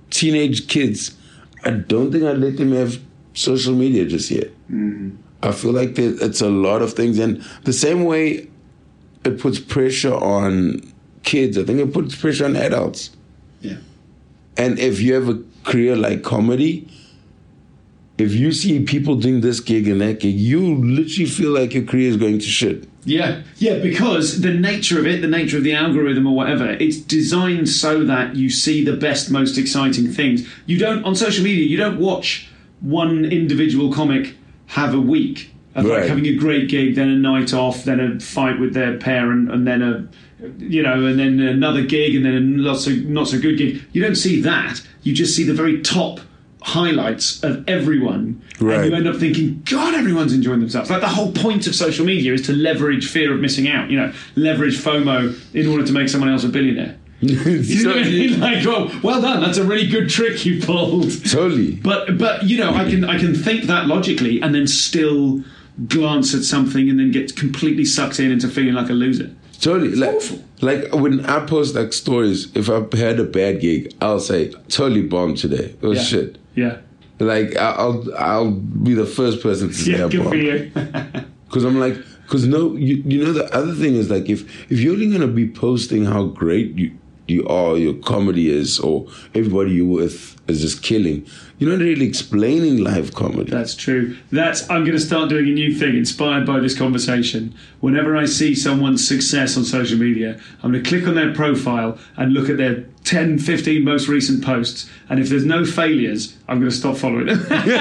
teenage 0.10 0.68
kids, 0.68 1.16
I 1.64 1.72
don't 1.72 2.12
think 2.12 2.24
I'd 2.24 2.38
let 2.38 2.58
them 2.58 2.72
have 2.72 3.00
social 3.34 3.74
media 3.74 4.06
just 4.06 4.32
yet. 4.32 4.48
Mm-hmm. 4.72 5.18
I 5.44 5.52
feel 5.52 5.74
like 5.74 6.00
it's 6.00 6.42
a 6.42 6.50
lot 6.50 6.82
of 6.82 6.94
things, 6.94 7.20
and 7.20 7.44
the 7.66 7.74
same 7.74 8.06
way 8.06 8.48
it 9.26 9.40
puts 9.40 9.60
pressure 9.60 10.14
on 10.14 10.82
kids, 11.24 11.58
I 11.58 11.64
think 11.64 11.80
it 11.80 11.94
puts 11.94 12.16
pressure 12.16 12.46
on 12.46 12.56
adults. 12.56 13.12
Yeah. 13.62 13.78
And 14.58 14.80
if 14.80 15.02
you 15.02 15.14
have 15.16 15.30
a 15.30 15.44
career 15.64 15.96
like 15.96 16.24
comedy, 16.24 16.88
if 18.18 18.34
you 18.34 18.52
see 18.52 18.84
people 18.84 19.16
doing 19.16 19.42
this 19.42 19.60
gig 19.60 19.88
and 19.88 20.00
that 20.02 20.22
gig, 20.22 20.36
you 20.36 20.76
literally 20.76 21.30
feel 21.30 21.52
like 21.52 21.74
your 21.74 21.84
career 21.84 22.10
is 22.10 22.18
going 22.18 22.40
to 22.40 22.46
shit. 22.46 22.88
Yeah, 23.04 23.44
yeah, 23.58 23.80
because 23.80 24.42
the 24.42 24.54
nature 24.54 24.98
of 25.00 25.06
it, 25.06 25.22
the 25.22 25.28
nature 25.28 25.58
of 25.58 25.64
the 25.64 25.74
algorithm 25.74 26.26
or 26.26 26.36
whatever, 26.36 26.72
it's 26.72 26.98
designed 26.98 27.70
so 27.70 28.04
that 28.04 28.36
you 28.36 28.50
see 28.50 28.84
the 28.84 28.96
best, 28.96 29.30
most 29.30 29.58
exciting 29.58 30.08
things. 30.08 30.48
You 30.66 30.80
don't, 30.80 31.04
on 31.04 31.16
social 31.16 31.44
media, 31.44 31.66
you 31.66 31.78
don't 31.78 32.00
watch 32.00 32.50
one 32.80 33.26
individual 33.26 33.94
comic 33.94 34.36
have 34.68 34.96
a 34.96 35.00
week 35.00 35.52
of 35.76 35.86
like 35.86 36.06
having 36.06 36.26
a 36.26 36.36
great 36.36 36.70
gig, 36.70 36.96
then 36.96 37.10
a 37.10 37.16
night 37.16 37.54
off, 37.54 37.84
then 37.84 38.00
a 38.00 38.20
fight 38.20 38.60
with 38.60 38.74
their 38.74 38.98
parent, 38.98 39.52
and 39.52 39.68
then 39.68 39.82
a, 39.82 40.08
you 40.58 40.82
know, 40.82 41.06
and 41.06 41.20
then 41.20 41.40
another 41.40 41.84
gig, 41.84 42.16
and 42.16 42.26
then 42.26 42.34
a 42.34 42.40
not 42.40 42.80
so, 42.80 42.92
not 42.92 43.28
so 43.28 43.40
good 43.40 43.58
gig. 43.58 43.86
You 43.92 44.02
don't 44.02 44.16
see 44.16 44.42
that. 44.42 44.82
You 45.04 45.14
just 45.14 45.36
see 45.36 45.44
the 45.44 45.54
very 45.54 45.82
top 45.82 46.20
highlights 46.66 47.44
of 47.44 47.64
everyone 47.70 48.42
and 48.60 48.86
you 48.86 48.96
end 48.96 49.08
up 49.08 49.16
thinking 49.18 49.62
god 49.70 49.94
everyone's 49.94 50.34
enjoying 50.34 50.60
themselves 50.60 50.90
like 50.90 51.00
the 51.00 51.08
whole 51.08 51.32
point 51.32 51.68
of 51.68 51.76
social 51.76 52.04
media 52.04 52.34
is 52.34 52.42
to 52.42 52.54
leverage 52.54 53.08
fear 53.08 53.32
of 53.32 53.40
missing 53.40 53.70
out 53.70 53.92
you 53.92 53.96
know 53.96 54.12
leverage 54.36 54.76
fomo 54.76 55.32
in 55.54 55.68
order 55.68 55.86
to 55.86 55.94
make 55.94 56.10
someone 56.10 56.28
else 56.28 56.44
a 56.44 56.50
billionaire 56.50 56.98
you 57.22 57.84
know 57.84 57.92
what 57.92 58.00
I 58.00 58.10
mean? 58.10 58.40
like 58.40 58.66
well, 58.66 58.92
well 59.04 59.22
done 59.22 59.42
that's 59.42 59.60
a 59.60 59.64
really 59.64 59.86
good 59.86 60.10
trick 60.10 60.44
you 60.44 60.60
pulled 60.60 61.24
Totally. 61.30 61.76
but 61.76 62.18
but 62.18 62.46
you 62.46 62.58
know 62.58 62.74
i 62.74 62.90
can 62.90 63.04
i 63.04 63.20
can 63.20 63.36
think 63.36 63.66
that 63.66 63.86
logically 63.86 64.42
and 64.42 64.56
then 64.56 64.66
still 64.66 65.44
glance 65.88 66.34
at 66.34 66.44
something 66.44 66.90
and 66.90 66.98
then 67.00 67.12
get 67.12 67.36
completely 67.36 67.86
sucked 67.86 68.20
in 68.20 68.32
into 68.32 68.48
feeling 68.48 68.74
like 68.74 68.90
a 68.90 68.94
loser 68.94 69.30
Totally. 69.62 69.96
Like, 69.96 70.16
awful. 70.16 70.44
like 70.62 70.94
when 70.94 71.26
I 71.26 71.46
post 71.46 71.76
like 71.76 71.94
stories, 71.94 72.54
if 72.56 72.70
I 72.70 72.84
had 72.98 73.20
a 73.20 73.24
bad 73.24 73.62
gig, 73.62 73.94
I'll 74.02 74.20
say 74.20 74.50
totally 74.68 75.02
bombed 75.02 75.38
today. 75.38 75.76
It 75.82 75.82
was 75.82 75.98
yeah 76.00 76.04
shit. 76.20 76.38
yeah 76.56 76.78
Like 77.20 77.56
I'll 77.56 78.04
I'll 78.18 78.52
be 78.52 78.94
the 78.94 79.06
first 79.06 79.42
person 79.42 79.70
to 79.70 79.74
say 79.84 79.92
yeah 79.92 80.08
good 80.10 80.28
for 80.28 80.36
you 80.36 80.72
because 81.46 81.64
I'm 81.64 81.80
like 81.80 81.96
because 82.24 82.46
no 82.46 82.76
you 82.76 82.98
you 83.06 83.24
know 83.24 83.32
the 83.34 83.46
other 83.56 83.74
thing 83.74 83.96
is 83.96 84.10
like 84.10 84.30
if 84.30 84.42
if 84.72 84.80
you're 84.82 84.94
only 84.94 85.10
gonna 85.10 85.28
be 85.28 85.48
posting 85.48 86.04
how 86.06 86.26
great 86.26 86.76
you 86.76 86.92
you 87.28 87.48
are 87.48 87.78
your 87.78 87.94
comedy 87.96 88.50
is 88.52 88.80
or 88.80 89.08
everybody 89.34 89.72
you're 89.72 89.86
with 89.86 90.35
is 90.48 90.62
just 90.62 90.84
killing 90.84 91.26
you're 91.58 91.72
not 91.72 91.80
really 91.80 92.06
explaining 92.06 92.84
live 92.84 93.14
comedy. 93.14 93.50
That's 93.50 93.76
true. 93.76 94.18
That's 94.30 94.70
I'm 94.70 94.84
going 94.84 94.98
to 94.98 95.00
start 95.00 95.30
doing 95.30 95.48
a 95.48 95.52
new 95.52 95.74
thing 95.74 95.96
inspired 95.96 96.46
by 96.46 96.60
this 96.60 96.78
conversation. 96.78 97.56
Whenever 97.80 98.18
I 98.18 98.26
see 98.26 98.56
someone's 98.56 99.08
success 99.08 99.56
on 99.56 99.64
social 99.64 99.98
media, 99.98 100.38
I'm 100.62 100.74
going 100.74 100.84
to 100.84 100.90
click 100.90 101.08
on 101.08 101.16
their 101.16 101.34
profile 101.34 101.98
and 102.18 102.34
look 102.34 102.50
at 102.50 102.58
their 102.58 102.84
10, 103.06 103.40
15 103.40 103.86
most 103.86 104.10
recent 104.10 104.44
posts. 104.44 104.90
And 105.08 105.18
if 105.18 105.30
there's 105.30 105.46
no 105.46 105.64
failures, 105.64 106.36
I'm 106.50 106.60
going 106.60 106.72
to 106.72 106.76
stop 106.76 106.98
following 106.98 107.28
them. 107.28 107.42
That's 107.48 107.80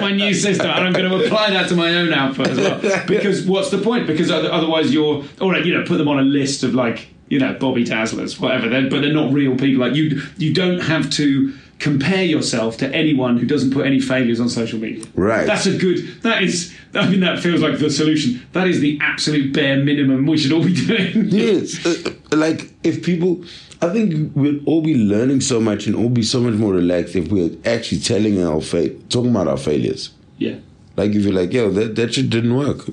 my 0.00 0.12
new 0.12 0.34
system, 0.34 0.70
and 0.70 0.86
I'm 0.86 0.92
going 0.92 1.10
to 1.10 1.24
apply 1.24 1.50
that 1.50 1.68
to 1.70 1.74
my 1.74 1.96
own 1.96 2.12
output 2.12 2.46
as 2.48 2.58
well. 2.58 3.06
Because 3.08 3.44
what's 3.44 3.70
the 3.70 3.78
point? 3.78 4.06
Because 4.06 4.30
otherwise, 4.30 4.94
you're 4.94 5.24
all 5.40 5.50
right. 5.50 5.64
You 5.64 5.74
know, 5.74 5.84
put 5.84 5.98
them 5.98 6.06
on 6.06 6.20
a 6.20 6.24
list 6.24 6.62
of 6.62 6.74
like 6.74 7.08
you 7.28 7.38
know 7.38 7.54
Bobby 7.54 7.84
Dazzlers, 7.84 8.38
whatever. 8.38 8.68
Then, 8.68 8.88
but 8.88 9.00
they're 9.02 9.12
not 9.12 9.32
real 9.32 9.56
people. 9.56 9.86
Like 9.86 9.94
you, 9.94 10.22
you 10.36 10.45
don't 10.52 10.80
have 10.80 11.10
to 11.12 11.52
compare 11.78 12.24
yourself 12.24 12.78
to 12.78 12.88
anyone 12.94 13.36
who 13.36 13.46
doesn't 13.46 13.70
put 13.72 13.84
any 13.86 14.00
failures 14.00 14.40
on 14.40 14.48
social 14.48 14.78
media. 14.78 15.04
Right. 15.14 15.46
That's 15.46 15.66
a 15.66 15.76
good. 15.76 16.22
That 16.22 16.42
is. 16.42 16.74
I 16.94 17.06
mean, 17.10 17.20
that 17.20 17.40
feels 17.40 17.60
like 17.60 17.78
the 17.78 17.90
solution. 17.90 18.46
That 18.52 18.66
is 18.66 18.80
the 18.80 18.98
absolute 19.02 19.52
bare 19.52 19.76
minimum 19.76 20.26
we 20.26 20.38
should 20.38 20.52
all 20.52 20.64
be 20.64 20.74
doing. 20.86 21.28
Yes, 21.28 21.84
uh, 21.84 22.12
like 22.34 22.70
if 22.82 23.04
people, 23.04 23.44
I 23.82 23.90
think 23.90 24.32
we'll 24.34 24.64
all 24.64 24.80
be 24.80 24.94
learning 24.94 25.42
so 25.42 25.60
much 25.60 25.86
and 25.86 25.94
all 25.94 26.08
be 26.08 26.22
so 26.22 26.40
much 26.40 26.54
more 26.54 26.72
relaxed 26.72 27.14
if 27.14 27.28
we're 27.30 27.50
actually 27.66 28.00
telling 28.00 28.42
our 28.42 28.62
fa- 28.62 28.88
talking 29.10 29.30
about 29.30 29.48
our 29.48 29.58
failures. 29.58 30.10
yeah. 30.38 30.56
Like 30.96 31.10
if 31.10 31.24
you're 31.24 31.34
like, 31.34 31.52
yo, 31.52 31.68
that 31.72 31.94
that 31.96 32.14
shit 32.14 32.30
didn't 32.30 32.54
work. 32.56 32.86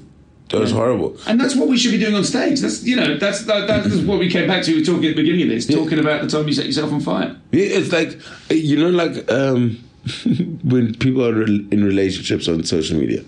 That 0.53 0.61
was 0.61 0.71
horrible. 0.71 1.17
And 1.25 1.41
that's 1.41 1.55
what 1.55 1.67
we 1.67 1.77
should 1.79 1.91
be 1.91 1.97
doing 1.97 2.13
on 2.13 2.23
stage. 2.23 2.59
That's 2.61 2.83
you 2.83 2.95
know 2.95 3.17
that's 3.17 3.43
that, 3.45 3.65
that's 3.67 3.95
what 4.01 4.19
we 4.19 4.29
came 4.29 4.47
back 4.47 4.63
to 4.65 4.85
talking 4.85 5.05
at 5.05 5.15
the 5.15 5.23
beginning 5.23 5.41
of 5.43 5.49
this, 5.49 5.65
talking 5.65 5.97
about 5.97 6.21
the 6.21 6.27
time 6.27 6.47
you 6.47 6.53
set 6.53 6.67
yourself 6.67 6.93
on 6.93 6.99
fire. 7.01 7.35
Yeah, 7.51 7.65
it's 7.79 7.91
like 7.91 8.19
you 8.51 8.77
know, 8.77 8.89
like 8.91 9.29
um, 9.31 9.83
when 10.63 10.93
people 10.95 11.25
are 11.25 11.43
in 11.43 11.83
relationships 11.83 12.47
on 12.47 12.63
social 12.63 12.99
media, 12.99 13.23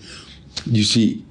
you 0.68 0.84
see 0.84 1.26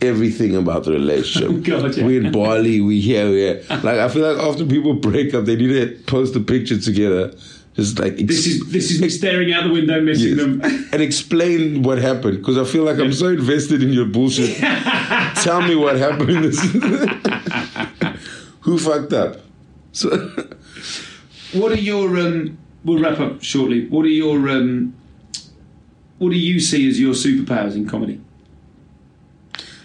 everything 0.00 0.56
about 0.56 0.84
the 0.84 0.92
relationship. 0.92 1.50
Oh, 1.54 1.60
God, 1.82 1.94
yeah. 1.94 2.06
We 2.06 2.16
in 2.16 2.32
Bali, 2.32 2.80
we 2.80 3.00
here, 3.02 3.28
we 3.30 3.36
here. 3.36 3.62
Like 3.70 3.98
I 3.98 4.08
feel 4.08 4.22
like 4.32 4.42
after 4.42 4.64
people 4.64 4.94
break 4.94 5.34
up, 5.34 5.44
they 5.44 5.56
need 5.56 5.68
to 5.68 6.02
post 6.06 6.34
a 6.36 6.40
picture 6.40 6.78
together. 6.78 7.34
Just 7.76 7.98
like 7.98 8.16
This 8.18 8.46
is 8.46 8.70
this 8.70 8.92
is 8.92 9.00
me 9.00 9.08
staring 9.08 9.52
out 9.52 9.64
the 9.64 9.72
window, 9.72 10.00
missing 10.00 10.28
Yes. 10.28 10.36
them. 10.38 10.60
and 10.92 11.02
explain 11.02 11.82
what 11.82 11.98
happened 11.98 12.38
because 12.38 12.56
I 12.56 12.62
feel 12.64 12.84
like 12.84 12.98
I'm 13.00 13.12
so 13.12 13.28
invested 13.28 13.82
in 13.82 13.92
your 13.92 14.06
bullshit. 14.06 14.56
Tell 15.44 15.60
me 15.60 15.74
what 15.74 15.96
happened. 15.98 16.54
Who 18.60 18.78
fucked 18.78 19.12
up? 19.12 19.36
So, 19.92 20.08
What 21.52 21.70
are 21.72 21.78
your 21.78 22.18
um? 22.18 22.56
We'll 22.82 22.98
wrap 23.02 23.20
up 23.20 23.42
shortly. 23.42 23.86
What 23.88 24.06
are 24.06 24.08
your 24.08 24.48
um? 24.48 24.94
What 26.16 26.30
do 26.30 26.38
you 26.38 26.60
see 26.60 26.88
as 26.88 26.98
your 26.98 27.12
superpowers 27.12 27.74
in 27.74 27.86
comedy? 27.86 28.22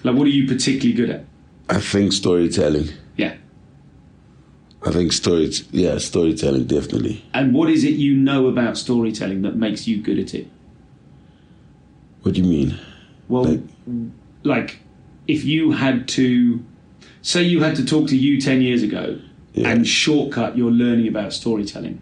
Like, 0.04 0.16
what 0.16 0.28
are 0.28 0.32
you 0.32 0.48
particularly 0.48 0.94
good 0.94 1.10
at? 1.10 1.26
I 1.70 1.82
think 1.82 2.14
storytelling. 2.14 2.88
Yeah. 3.18 3.36
I 4.86 4.92
think 4.92 5.12
story. 5.12 5.52
Yeah, 5.72 5.98
storytelling 5.98 6.68
definitely. 6.68 7.26
And 7.34 7.54
what 7.54 7.70
is 7.70 7.84
it 7.84 7.96
you 7.96 8.16
know 8.16 8.48
about 8.48 8.78
storytelling 8.78 9.42
that 9.42 9.58
makes 9.58 9.90
you 9.90 10.02
good 10.02 10.20
at 10.20 10.34
it? 10.34 10.48
What 12.22 12.36
do 12.36 12.42
you 12.42 12.48
mean? 12.48 12.80
Well, 13.28 13.44
Like- 13.44 13.62
like, 14.44 14.80
if 15.30 15.46
you 15.46 15.72
had 15.72 16.08
to, 16.10 16.60
say, 17.22 17.44
you 17.44 17.62
had 17.62 17.76
to 17.76 17.86
talk 17.86 18.08
to 18.10 18.18
you 18.18 18.42
ten 18.42 18.62
years 18.62 18.82
ago 18.84 19.20
Yeah. 19.54 19.70
and 19.70 19.88
shortcut 19.88 20.58
your 20.58 20.72
learning 20.72 21.08
about 21.08 21.34
storytelling. 21.34 22.00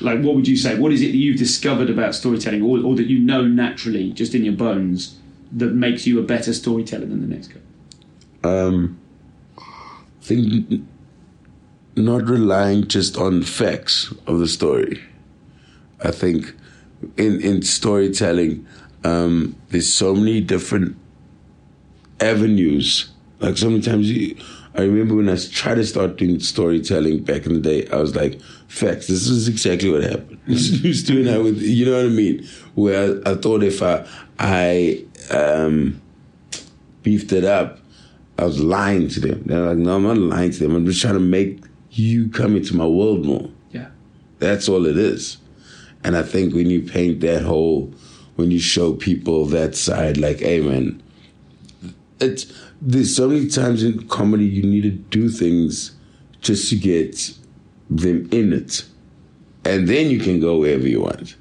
Like, 0.00 0.20
what 0.22 0.34
would 0.34 0.48
you 0.48 0.56
say? 0.56 0.78
What 0.78 0.92
is 0.92 1.02
it 1.02 1.12
that 1.12 1.18
you've 1.18 1.38
discovered 1.38 1.90
about 1.90 2.14
storytelling, 2.14 2.62
or, 2.62 2.78
or 2.86 2.94
that 2.96 3.06
you 3.06 3.18
know 3.18 3.42
naturally, 3.46 4.12
just 4.12 4.34
in 4.34 4.44
your 4.44 4.54
bones, 4.54 5.16
that 5.52 5.72
makes 5.74 6.06
you 6.06 6.18
a 6.18 6.22
better 6.22 6.52
storyteller 6.54 7.06
than 7.06 7.20
the 7.20 7.26
next 7.34 7.48
guy? 7.48 7.60
Um, 8.42 8.98
I 9.58 10.22
think 10.22 10.82
not 11.96 12.22
relying 12.28 12.86
just 12.88 13.16
on 13.18 13.42
facts 13.42 14.14
of 14.26 14.38
the 14.38 14.48
story. 14.48 15.02
I 16.02 16.10
think 16.12 16.54
in 17.18 17.40
in 17.42 17.60
storytelling, 17.62 18.66
um, 19.04 19.56
there's 19.68 19.92
so 19.92 20.14
many 20.14 20.40
different 20.40 20.96
avenues. 22.20 23.10
Like 23.40 23.56
so 23.56 23.70
many 23.70 23.82
times, 23.82 24.10
you, 24.10 24.36
I 24.74 24.82
remember 24.82 25.16
when 25.16 25.28
I 25.28 25.36
tried 25.36 25.76
to 25.76 25.86
start 25.86 26.16
doing 26.16 26.38
storytelling 26.40 27.24
back 27.24 27.46
in 27.46 27.54
the 27.54 27.60
day, 27.60 27.88
I 27.88 27.96
was 27.96 28.14
like, 28.14 28.40
"Facts. 28.68 29.08
This 29.08 29.26
is 29.26 29.48
exactly 29.48 29.90
what 29.90 30.02
happened." 30.02 30.38
Just 30.48 31.06
doing 31.06 31.24
that 31.24 31.42
with, 31.42 31.60
you 31.60 31.86
know 31.86 31.96
what 31.96 32.06
I 32.06 32.08
mean? 32.08 32.46
Where 32.74 33.22
I, 33.26 33.32
I 33.32 33.34
thought 33.34 33.62
if 33.62 33.82
I 33.82 34.06
I 34.38 35.04
um, 35.30 36.00
beefed 37.02 37.32
it 37.32 37.44
up, 37.44 37.80
I 38.38 38.44
was 38.44 38.60
lying 38.60 39.08
to 39.08 39.20
them. 39.20 39.42
They're 39.44 39.60
like, 39.60 39.78
"No, 39.78 39.96
I'm 39.96 40.04
not 40.04 40.18
lying 40.18 40.50
to 40.52 40.58
them. 40.58 40.74
I'm 40.74 40.86
just 40.86 41.00
trying 41.00 41.14
to 41.14 41.20
make 41.20 41.64
you 41.90 42.28
come 42.28 42.56
into 42.56 42.76
my 42.76 42.86
world 42.86 43.24
more." 43.24 43.50
Yeah. 43.70 43.88
That's 44.38 44.68
all 44.68 44.86
it 44.86 44.96
is. 44.96 45.38
And 46.04 46.16
I 46.16 46.22
think 46.22 46.54
when 46.54 46.70
you 46.70 46.82
paint 46.82 47.20
that 47.20 47.42
whole, 47.42 47.92
when 48.36 48.50
you 48.50 48.58
show 48.58 48.94
people 48.94 49.46
that 49.46 49.74
side, 49.74 50.16
like, 50.16 50.40
hey 50.40 50.60
man, 50.60 50.99
it's 52.20 52.52
there's 52.80 53.14
so 53.14 53.28
many 53.28 53.48
times 53.48 53.82
in 53.82 54.06
comedy 54.08 54.44
you 54.44 54.62
need 54.62 54.82
to 54.82 54.90
do 54.90 55.28
things 55.28 55.92
just 56.40 56.70
to 56.70 56.76
get 56.76 57.34
them 57.88 58.28
in 58.30 58.52
it. 58.52 58.84
And 59.64 59.88
then 59.88 60.10
you 60.10 60.18
can 60.18 60.40
go 60.40 60.58
wherever 60.58 60.88
you 60.88 61.02
want. 61.02 61.36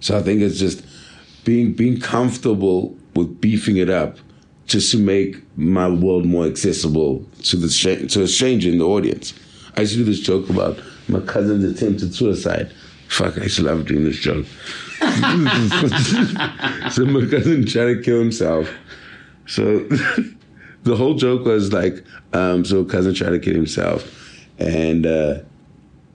So 0.00 0.16
I 0.16 0.22
think 0.22 0.40
it's 0.40 0.58
just 0.58 0.84
being 1.44 1.72
being 1.72 2.00
comfortable 2.00 2.96
with 3.14 3.40
beefing 3.40 3.78
it 3.78 3.88
up 3.88 4.18
just 4.66 4.90
to 4.92 4.98
make 4.98 5.36
my 5.56 5.88
world 5.88 6.26
more 6.26 6.46
accessible 6.46 7.24
to 7.44 7.56
the 7.56 8.06
to 8.08 8.22
a 8.22 8.28
stranger 8.28 8.68
in 8.68 8.78
the 8.78 8.86
audience. 8.86 9.32
I 9.76 9.82
used 9.82 9.92
to 9.92 9.98
do 9.98 10.04
this 10.04 10.20
joke 10.20 10.48
about 10.48 10.80
my 11.08 11.20
cousin's 11.20 11.64
attempted 11.64 12.14
suicide. 12.14 12.72
Fuck, 13.08 13.38
I 13.38 13.44
used 13.44 13.56
to 13.56 13.62
love 13.62 13.86
doing 13.86 14.04
this 14.04 14.18
joke. 14.18 14.46
so 16.90 17.04
my 17.04 17.26
cousin 17.30 17.66
tried 17.66 17.94
to 17.94 18.00
kill 18.02 18.18
himself. 18.18 18.68
So 19.46 19.80
the 20.82 20.96
whole 20.96 21.14
joke 21.14 21.44
was 21.44 21.72
like, 21.72 22.04
um, 22.32 22.64
so 22.64 22.84
cousin 22.84 23.14
tried 23.14 23.30
to 23.30 23.38
kill 23.38 23.54
himself, 23.54 24.10
and 24.58 25.06
uh, 25.06 25.38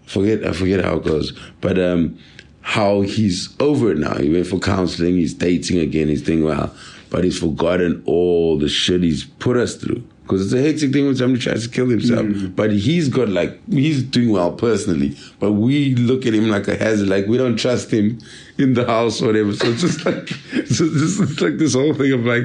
forget 0.05 0.45
I 0.45 0.53
forget 0.53 0.83
how 0.83 0.97
it 0.97 1.03
goes, 1.03 1.31
but 1.59 1.79
um, 1.79 2.17
how 2.61 3.01
he's 3.01 3.55
over 3.59 3.91
it 3.91 3.97
now. 3.97 4.15
He 4.17 4.29
went 4.29 4.47
for 4.47 4.59
counseling. 4.59 5.15
He's 5.15 5.33
dating 5.33 5.79
again. 5.79 6.07
He's 6.07 6.21
doing 6.21 6.43
well, 6.43 6.73
but 7.09 7.23
he's 7.23 7.39
forgotten 7.39 8.03
all 8.05 8.57
the 8.57 8.69
shit 8.69 9.03
he's 9.03 9.25
put 9.25 9.57
us 9.57 9.75
through. 9.75 10.03
Because 10.23 10.45
it's 10.45 10.53
a 10.53 10.61
hectic 10.61 10.93
thing 10.93 11.05
when 11.05 11.15
somebody 11.15 11.43
tries 11.43 11.67
to 11.67 11.73
kill 11.73 11.89
himself. 11.89 12.25
But 12.55 12.71
he's 12.71 13.09
got 13.09 13.27
like 13.27 13.59
he's 13.67 14.01
doing 14.03 14.31
well 14.31 14.53
personally. 14.53 15.17
But 15.39 15.53
we 15.53 15.95
look 15.95 16.25
at 16.25 16.33
him 16.33 16.49
like 16.49 16.67
a 16.69 16.77
hazard, 16.77 17.09
like 17.09 17.25
we 17.27 17.37
don't 17.37 17.57
trust 17.57 17.91
him 17.91 18.19
in 18.61 18.73
the 18.73 18.85
house 18.85 19.21
or 19.21 19.27
whatever. 19.27 19.53
So 19.53 19.67
it's 19.67 19.81
just 19.81 20.05
like 20.05 20.29
so 20.29 20.85
this 20.85 21.19
is 21.19 21.41
like 21.41 21.57
this 21.57 21.73
whole 21.73 21.93
thing 21.93 22.13
of 22.13 22.25
like 22.25 22.43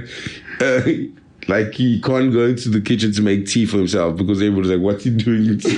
uh, 0.60 0.82
like 1.48 1.74
he 1.74 2.00
can't 2.00 2.32
go 2.32 2.46
into 2.46 2.68
the 2.68 2.80
kitchen 2.80 3.12
to 3.12 3.22
make 3.22 3.46
tea 3.46 3.66
for 3.66 3.76
himself 3.76 4.16
because 4.16 4.42
everybody's 4.42 4.72
like, 4.72 4.80
"What's 4.80 5.04
he 5.04 5.10
doing?" 5.10 5.48
and 5.50 5.60
just, 5.60 5.74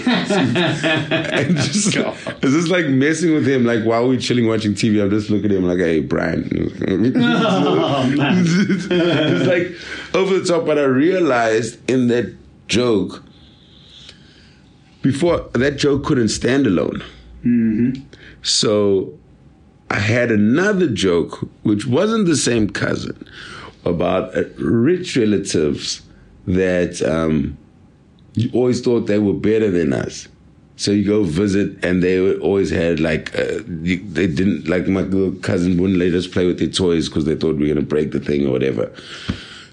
it's 1.96 2.52
just 2.52 2.68
like 2.68 2.86
messing 2.86 3.34
with 3.34 3.46
him. 3.46 3.64
Like 3.64 3.84
while 3.84 4.08
we're 4.08 4.18
chilling 4.18 4.48
watching 4.48 4.72
TV, 4.72 5.02
I'm 5.02 5.10
just 5.10 5.28
looking 5.30 5.50
at 5.50 5.58
him 5.58 5.64
like, 5.64 5.78
"Hey, 5.78 6.00
Brian." 6.00 6.48
Oh, 6.88 8.06
man. 8.16 8.44
it's 8.46 9.46
like 9.46 9.72
over 10.14 10.38
the 10.38 10.44
top. 10.46 10.64
But 10.64 10.78
I 10.78 10.84
realized 10.84 11.78
in 11.90 12.08
that 12.08 12.34
joke 12.68 13.22
before 15.02 15.48
that 15.52 15.76
joke 15.76 16.04
couldn't 16.04 16.28
stand 16.28 16.66
alone. 16.66 17.02
So 18.42 19.17
I 19.90 19.98
had 19.98 20.30
another 20.30 20.88
joke, 20.88 21.48
which 21.62 21.86
wasn't 21.86 22.26
the 22.26 22.36
same 22.36 22.68
cousin, 22.68 23.26
about 23.84 24.36
uh, 24.36 24.44
rich 24.58 25.16
relatives 25.16 26.02
that 26.46 27.00
um, 27.02 27.56
you 28.34 28.50
always 28.52 28.80
thought 28.80 29.06
they 29.06 29.18
were 29.18 29.32
better 29.32 29.70
than 29.70 29.92
us. 29.92 30.28
So 30.76 30.92
you 30.92 31.04
go 31.04 31.24
visit, 31.24 31.82
and 31.84 32.02
they 32.02 32.36
always 32.36 32.70
had 32.70 33.00
like 33.00 33.36
uh, 33.36 33.62
they 33.66 34.26
didn't 34.28 34.68
like 34.68 34.86
my 34.86 35.02
cousin 35.42 35.76
wouldn't 35.76 35.98
let 35.98 36.14
us 36.14 36.28
play 36.28 36.46
with 36.46 36.60
their 36.60 36.68
toys 36.68 37.08
because 37.08 37.24
they 37.24 37.34
thought 37.34 37.56
we 37.56 37.68
were 37.68 37.74
gonna 37.74 37.86
break 37.86 38.12
the 38.12 38.20
thing 38.20 38.46
or 38.46 38.52
whatever. 38.52 38.92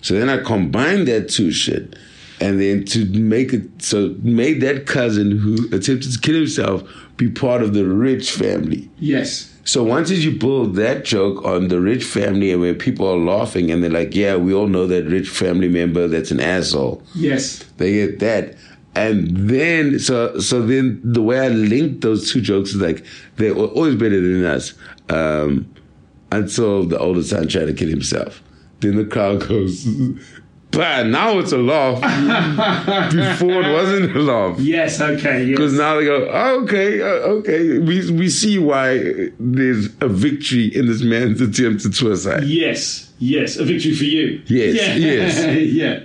So 0.02 0.16
then 0.16 0.30
I 0.30 0.42
combined 0.42 1.08
that 1.08 1.30
two 1.30 1.52
shit, 1.52 1.96
and 2.42 2.60
then 2.60 2.86
to 2.86 3.06
make 3.06 3.54
it 3.54 3.84
so 3.84 4.16
made 4.24 4.62
that 4.62 4.88
cousin 4.88 5.30
who 5.38 5.68
attempted 5.68 6.12
to 6.12 6.20
kill 6.20 6.36
himself 6.36 6.84
be 7.18 7.30
part 7.30 7.62
of 7.62 7.76
the 7.76 7.86
rich 7.86 8.32
family. 8.32 8.90
Yes. 8.98 9.55
So 9.66 9.84
once 9.84 10.12
you 10.12 10.32
build 10.32 10.76
that 10.76 11.06
joke 11.06 11.44
on 11.44 11.70
the 11.70 11.82
rich 11.82 12.04
family 12.04 12.52
and 12.52 12.62
where 12.62 12.76
people 12.76 13.08
are 13.08 13.18
laughing 13.18 13.72
and 13.72 13.84
they're 13.84 13.90
like, 13.90 14.14
yeah, 14.14 14.36
we 14.36 14.54
all 14.54 14.68
know 14.68 14.86
that 14.86 15.06
rich 15.06 15.28
family 15.28 15.68
member 15.68 16.08
that's 16.08 16.30
an 16.30 16.40
asshole. 16.40 17.02
Yes. 17.16 17.64
They 17.78 17.94
get 17.94 18.20
that. 18.20 18.56
And 18.96 19.50
then, 19.50 19.98
so 20.00 20.40
so 20.40 20.62
then 20.62 21.02
the 21.04 21.22
way 21.22 21.40
I 21.40 21.50
linked 21.50 22.02
those 22.02 22.32
two 22.32 22.42
jokes 22.42 22.70
is 22.70 22.78
like, 22.78 23.04
they're 23.38 23.56
always 23.56 23.96
better 23.96 24.22
than 24.22 24.46
us. 24.46 24.74
Um, 25.10 25.68
until 26.32 26.86
the 26.86 27.00
older 27.00 27.24
son 27.24 27.48
tried 27.48 27.66
to 27.66 27.74
kill 27.74 27.90
himself. 27.90 28.42
Then 28.82 28.98
the 28.98 29.06
crowd 29.06 29.48
goes, 29.48 29.88
bah, 30.76 31.04
now 31.04 31.40
it's 31.40 31.52
a 31.52 31.58
laugh. 31.58 32.00
Before 33.12 33.62
it 33.62 33.72
wasn't 33.72 34.16
a 34.16 34.20
laugh. 34.20 34.60
Yes. 34.60 35.00
Okay. 35.02 35.46
Yes. 35.46 35.58
Because 35.58 35.74
now 35.74 35.96
they 35.96 36.06
go, 36.06 36.30
oh, 36.32 36.64
okay, 36.64 37.02
uh, 37.02 37.06
okay, 37.40 37.80
we 37.80 38.12
we 38.12 38.30
see 38.30 38.58
why 38.60 38.98
there's 39.40 39.88
a 40.02 40.08
victory 40.08 40.68
in 40.76 40.88
this 40.88 41.02
man's 41.02 41.42
attempt 41.42 41.86
at 41.86 41.94
suicide. 41.94 42.44
Yes. 42.44 43.12
Yes. 43.20 43.58
A 43.58 43.64
victory 43.66 43.94
for 43.96 44.04
you. 44.04 44.42
Yes, 44.48 44.76
Yeah. 44.76 44.96
yes. 44.96 45.38
yeah. 45.74 46.00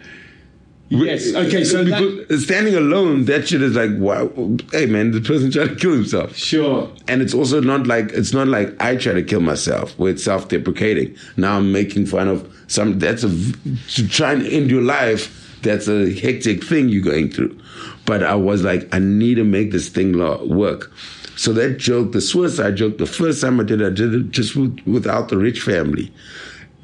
Yes. 0.91 1.33
Okay. 1.33 1.63
So 1.63 1.85
that, 1.85 2.41
standing 2.41 2.75
alone, 2.75 3.25
that 3.27 3.49
shit 3.49 3.63
is 3.63 3.77
like, 3.77 3.93
wow, 3.97 4.29
hey 4.73 4.87
man, 4.87 5.13
the 5.13 5.21
person 5.21 5.51
tried 5.51 5.69
to 5.69 5.77
kill 5.77 5.93
himself. 5.93 6.37
sure. 6.37 6.91
And 7.07 7.23
it's 7.23 7.33
also 7.33 7.61
not 7.61 7.87
like 7.87 8.11
it's 8.11 8.33
not 8.33 8.49
like 8.49 8.75
I 8.83 8.97
try 8.97 9.13
to 9.13 9.23
kill 9.23 9.41
myself, 9.41 9.97
where 9.99 10.11
it's 10.11 10.25
self-deprecating. 10.25 11.17
Now 11.37 11.59
I'm 11.59 11.71
making 11.71 12.07
fun 12.07 12.27
of 12.27 12.53
some. 12.67 12.99
That's 12.99 13.23
a 13.23 13.29
to 13.29 14.09
try 14.09 14.33
and 14.33 14.47
end 14.47 14.71
your 14.71 14.83
life. 14.83 15.37
That's 15.63 15.87
a 15.89 16.13
hectic 16.13 16.65
thing 16.65 16.89
you're 16.89 17.05
going 17.05 17.31
through. 17.31 17.57
But 18.05 18.25
I 18.25 18.35
was 18.35 18.65
like, 18.65 18.93
I 18.93 18.99
need 18.99 19.37
to 19.37 19.45
make 19.45 19.71
this 19.71 19.89
thing 19.89 20.19
work. 20.49 20.91
So 21.37 21.53
that 21.53 21.79
joke, 21.79 22.13
the 22.13 22.21
suicide 22.21 22.77
joke, 22.77 22.99
the 22.99 23.07
first 23.07 23.41
time 23.41 23.61
I 23.61 23.63
did, 23.63 23.81
it, 23.81 23.87
I 23.87 23.91
did 23.91 24.13
it 24.13 24.31
just 24.31 24.57
with, 24.57 24.81
without 24.87 25.29
the 25.29 25.37
rich 25.39 25.61
family, 25.61 26.13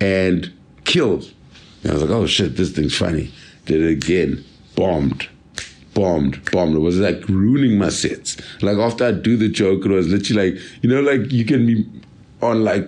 and 0.01 0.53
killed. 0.85 1.31
And 1.83 1.91
I 1.91 1.95
was 1.95 2.03
like, 2.03 2.13
oh 2.13 2.27
shit, 2.27 2.57
this 2.57 2.71
thing's 2.71 2.97
funny. 2.97 3.33
Did 3.67 3.83
it 3.83 3.91
again, 3.91 4.45
bombed 4.75 5.29
bombed, 5.95 6.39
bombed. 6.51 6.77
It 6.77 6.81
was 6.81 6.99
like 6.99 7.27
ruining 7.27 7.79
my 7.79 7.89
sets. 7.89 8.37
Like 8.61 8.77
after 8.77 9.07
I 9.07 9.13
do 9.13 9.35
the 9.39 9.49
joke, 9.49 9.87
it 9.87 9.89
was 9.89 10.07
literally 10.09 10.51
like, 10.53 10.61
you 10.83 10.91
know, 10.91 11.01
like 11.01 11.33
you 11.33 11.47
can 11.47 11.65
be 11.67 11.87
on 12.43 12.65
like 12.65 12.87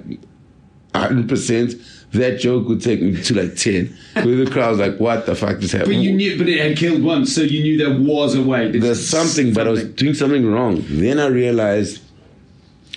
100%. 0.93 1.95
That 2.13 2.39
joke 2.39 2.69
would 2.69 2.83
take 2.83 3.01
me 3.01 3.21
to 3.23 3.35
like 3.43 3.57
10. 3.57 3.97
Where 4.15 4.37
the 4.37 4.51
crowd's 4.51 4.79
like, 4.79 4.99
what 4.99 5.25
the 5.25 5.35
fuck 5.35 5.63
is 5.63 5.73
happening? 5.73 5.99
But 6.01 6.03
you 6.05 6.13
knew, 6.15 6.37
but 6.39 6.49
it 6.51 6.59
had 6.59 6.77
killed 6.77 7.03
once, 7.03 7.35
so 7.35 7.41
you 7.43 7.63
knew 7.63 7.79
there 7.79 7.99
was 7.99 8.35
a 8.35 8.43
way. 8.43 8.71
This- 8.71 8.83
There's 8.83 9.09
something, 9.09 9.55
but 9.55 9.67
I 9.67 9.71
was 9.71 9.85
doing 9.85 10.13
something 10.15 10.45
wrong. 10.51 10.85
Then 10.89 11.19
I 11.19 11.27
realized, 11.29 12.03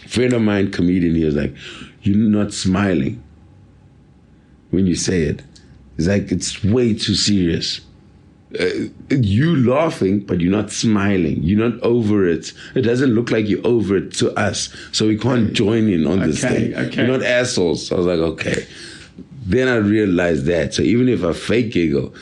friend 0.08 0.34
of 0.34 0.42
mine, 0.42 0.72
comedian, 0.72 1.16
he 1.16 1.24
was 1.24 1.36
like, 1.36 1.54
you're 2.04 2.18
not 2.18 2.54
smiling 2.54 3.22
when 4.72 4.88
you 4.88 4.96
say 4.96 5.22
it. 5.24 5.42
It's 6.02 6.08
like, 6.08 6.32
it's 6.32 6.64
way 6.64 6.93
too 6.93 7.16
serious. 7.16 7.82
Uh, 8.60 8.66
you 9.10 9.56
laughing, 9.70 10.20
but 10.20 10.41
you're 10.41 10.52
not 10.52 10.72
smiling. 10.72 11.41
You're 11.41 11.70
not 11.70 11.80
over 11.84 12.28
it. 12.28 12.52
It 12.76 12.82
doesn't 12.82 13.12
look 13.12 13.32
like 13.32 13.47
you're 13.47 13.66
over 13.66 13.95
it 13.97 14.14
to 14.16 14.32
us. 14.38 14.76
So 14.91 15.08
we 15.08 15.18
can't 15.18 15.54
join 15.54 15.88
in 15.88 16.06
on 16.06 16.20
this 16.20 16.43
Okay, 16.43 16.72
thing. 16.72 16.76
okay. 16.88 17.06
You're 17.06 17.18
not 17.18 17.26
assholes. 17.26 17.88
So 17.88 17.95
I 17.95 17.99
was 17.99 18.08
like, 18.08 18.20
okay. 18.20 18.66
Then 19.45 19.68
I 19.68 19.76
realized 19.78 20.45
that. 20.47 20.74
So 20.74 20.82
even 20.82 21.08
if 21.08 21.24
I 21.24 21.32
fake 21.34 21.72
giggle, 21.72 22.14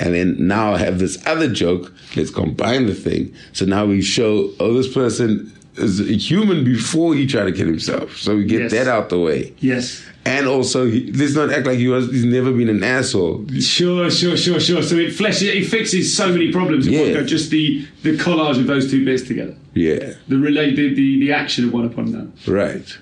and 0.00 0.14
then 0.14 0.36
now 0.46 0.74
I 0.74 0.78
have 0.78 0.98
this 0.98 1.24
other 1.26 1.48
joke, 1.52 1.92
let's 2.16 2.30
combine 2.30 2.86
the 2.86 2.94
thing. 2.94 3.34
So 3.52 3.64
now 3.64 3.86
we 3.86 4.02
show, 4.02 4.50
oh, 4.60 4.74
this 4.74 4.92
person 4.92 5.52
is 5.76 6.00
a 6.00 6.12
human 6.12 6.64
before 6.64 7.14
he 7.14 7.26
tried 7.26 7.44
to 7.44 7.52
kill 7.52 7.66
himself. 7.66 8.16
So 8.18 8.36
we 8.36 8.44
get 8.44 8.62
Yes. 8.62 8.72
that 8.72 8.88
out 8.88 9.08
the 9.08 9.18
way. 9.18 9.54
Yes. 9.60 10.02
And 10.24 10.46
also, 10.46 10.86
he, 10.86 11.10
let's 11.12 11.34
not 11.34 11.50
act 11.50 11.66
like 11.66 11.78
he 11.78 11.88
was, 11.88 12.10
he's 12.10 12.24
never 12.24 12.52
been 12.52 12.68
an 12.68 12.84
asshole. 12.84 13.46
Sure, 13.60 14.10
sure, 14.10 14.36
sure, 14.36 14.60
sure. 14.60 14.82
So 14.82 14.96
it 14.96 15.10
fleshes, 15.14 15.54
it 15.54 15.64
fixes 15.64 16.14
so 16.14 16.30
many 16.30 16.52
problems. 16.52 16.86
in 16.86 16.92
one 16.98 17.06
Yeah. 17.08 17.14
go, 17.14 17.24
Just 17.24 17.50
the 17.50 17.86
the 18.02 18.16
collage 18.18 18.58
of 18.60 18.66
those 18.66 18.90
two 18.90 19.04
bits 19.06 19.22
together, 19.22 19.56
Yeah, 19.74 20.14
the 20.28 20.36
relate, 20.38 20.76
the, 20.76 20.92
the 20.94 21.20
the 21.20 21.32
action 21.32 21.64
of 21.64 21.72
one 21.72 21.86
upon 21.86 22.08
another. 22.08 22.30
right. 22.46 22.98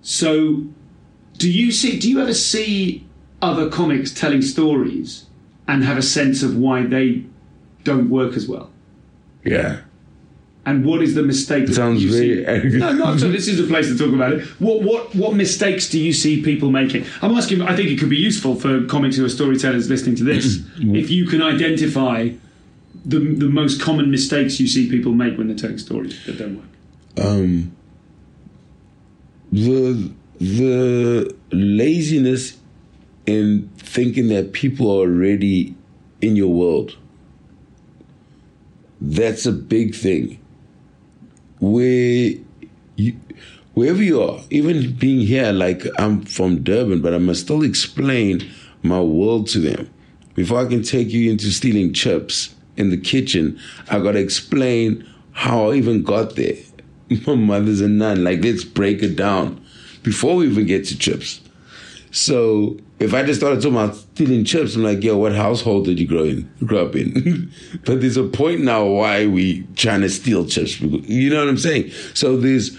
So, 0.00 0.64
do 1.38 1.50
you 1.50 1.70
see? 1.70 1.98
Do 1.98 2.08
you 2.10 2.20
ever 2.20 2.34
see 2.34 3.06
other 3.40 3.68
comics 3.68 4.12
telling 4.12 4.42
stories 4.42 5.26
and 5.68 5.84
have 5.84 5.96
a 5.98 6.02
sense 6.02 6.42
of 6.42 6.56
why 6.56 6.84
they 6.84 7.24
don't 7.84 8.08
work 8.10 8.34
as 8.34 8.48
well? 8.48 8.70
Yeah. 9.44 9.80
And 10.64 10.84
what 10.84 11.02
is 11.02 11.14
the 11.16 11.24
mistake? 11.24 11.66
that 11.66 11.74
sounds 11.74 12.04
you 12.04 12.10
very 12.12 12.36
see? 12.36 12.46
arrogant. 12.46 12.78
No, 12.78 12.92
no. 12.92 13.16
So 13.16 13.28
this 13.28 13.48
is 13.48 13.58
a 13.58 13.64
place 13.64 13.88
to 13.88 13.98
talk 13.98 14.14
about 14.14 14.32
it. 14.32 14.44
What 14.60 14.82
what 14.82 15.12
what 15.14 15.34
mistakes 15.34 15.88
do 15.88 15.98
you 15.98 16.12
see 16.12 16.40
people 16.40 16.70
making? 16.70 17.04
I'm 17.20 17.32
asking. 17.36 17.62
I 17.62 17.74
think 17.74 17.90
it 17.90 17.98
could 17.98 18.10
be 18.10 18.16
useful 18.16 18.54
for 18.54 18.84
comics 18.84 19.16
who 19.16 19.24
are 19.24 19.28
storytellers 19.28 19.90
listening 19.90 20.14
to 20.16 20.24
this. 20.24 20.60
if 20.78 21.10
you 21.10 21.26
can 21.26 21.42
identify 21.42 22.30
the 23.04 23.18
the 23.18 23.48
most 23.48 23.80
common 23.82 24.10
mistakes 24.10 24.60
you 24.60 24.68
see 24.68 24.88
people 24.88 25.12
make 25.12 25.36
when 25.36 25.48
they're 25.48 25.56
telling 25.56 25.78
stories 25.78 26.24
that 26.26 26.38
don't 26.38 26.56
work. 26.56 27.26
um, 27.26 27.72
the 29.50 30.12
the 30.38 31.34
laziness 31.50 32.56
in 33.26 33.68
thinking 33.78 34.28
that 34.28 34.52
people 34.52 34.86
are 34.88 35.00
already 35.00 35.74
in 36.20 36.36
your 36.36 36.52
world. 36.52 36.96
That's 39.00 39.44
a 39.46 39.52
big 39.52 39.94
thing. 39.96 40.38
Where 41.62 42.32
you 42.96 43.16
wherever 43.74 44.02
you 44.02 44.20
are, 44.20 44.40
even 44.50 44.94
being 44.96 45.24
here, 45.24 45.52
like 45.52 45.86
I'm 45.96 46.22
from 46.22 46.64
Durban, 46.64 47.00
but 47.00 47.14
I 47.14 47.18
must 47.18 47.42
still 47.42 47.62
explain 47.62 48.50
my 48.82 49.00
world 49.00 49.46
to 49.50 49.60
them. 49.60 49.88
Before 50.34 50.58
I 50.58 50.66
can 50.66 50.82
take 50.82 51.10
you 51.10 51.30
into 51.30 51.52
stealing 51.52 51.92
chips 51.92 52.54
in 52.76 52.90
the 52.90 52.96
kitchen, 52.96 53.60
I 53.88 54.00
gotta 54.00 54.18
explain 54.18 55.08
how 55.32 55.70
I 55.70 55.74
even 55.74 56.02
got 56.02 56.34
there. 56.34 56.56
My 57.26 57.36
mother's 57.36 57.80
a 57.80 57.88
nun. 57.88 58.24
Like, 58.24 58.42
let's 58.42 58.64
break 58.64 59.02
it 59.02 59.14
down 59.14 59.64
before 60.02 60.36
we 60.36 60.48
even 60.48 60.66
get 60.66 60.86
to 60.86 60.98
chips. 60.98 61.40
So 62.10 62.76
if 62.98 63.14
I 63.14 63.22
just 63.22 63.40
started 63.40 63.62
talking 63.62 63.76
about 63.76 64.01
stealing 64.14 64.44
chips, 64.44 64.76
I'm 64.76 64.82
like, 64.82 65.02
yo, 65.02 65.16
what 65.16 65.34
household 65.34 65.86
did 65.86 65.98
you 65.98 66.06
grow 66.06 66.24
in? 66.24 66.50
Grow 66.64 66.86
up 66.86 66.96
in? 66.96 67.50
but 67.84 68.00
there's 68.00 68.16
a 68.16 68.24
point 68.24 68.60
now 68.60 68.84
why 68.84 69.26
we 69.26 69.66
trying 69.76 70.02
to 70.02 70.10
steal 70.10 70.46
chips. 70.46 70.80
You 70.80 71.30
know 71.30 71.38
what 71.38 71.48
I'm 71.48 71.58
saying? 71.58 71.90
So 72.14 72.36
there's, 72.36 72.76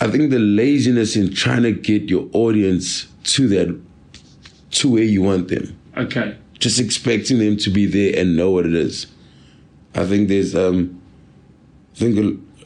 I 0.00 0.08
think 0.08 0.30
the 0.30 0.38
laziness 0.38 1.16
in 1.16 1.32
trying 1.32 1.62
to 1.62 1.72
get 1.72 2.10
your 2.10 2.28
audience 2.32 3.06
to 3.24 3.48
that, 3.48 3.80
to 4.72 4.90
where 4.90 5.02
you 5.02 5.22
want 5.22 5.48
them. 5.48 5.78
Okay. 5.96 6.36
Just 6.58 6.78
expecting 6.78 7.38
them 7.38 7.56
to 7.58 7.70
be 7.70 7.86
there 7.86 8.20
and 8.20 8.36
know 8.36 8.50
what 8.50 8.66
it 8.66 8.74
is. 8.74 9.06
I 9.94 10.04
think 10.04 10.28
there's, 10.28 10.54
um, 10.54 11.00
I 11.94 11.98
think 11.98 12.18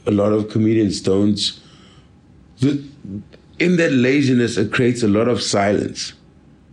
a, 0.06 0.10
a 0.10 0.12
lot 0.12 0.32
of 0.32 0.50
comedians 0.50 1.00
don't. 1.00 1.38
The, 2.58 2.82
in 3.58 3.76
that 3.76 3.92
laziness, 3.92 4.56
it 4.56 4.72
creates 4.72 5.04
a 5.04 5.08
lot 5.08 5.28
of 5.28 5.40
silence 5.40 6.14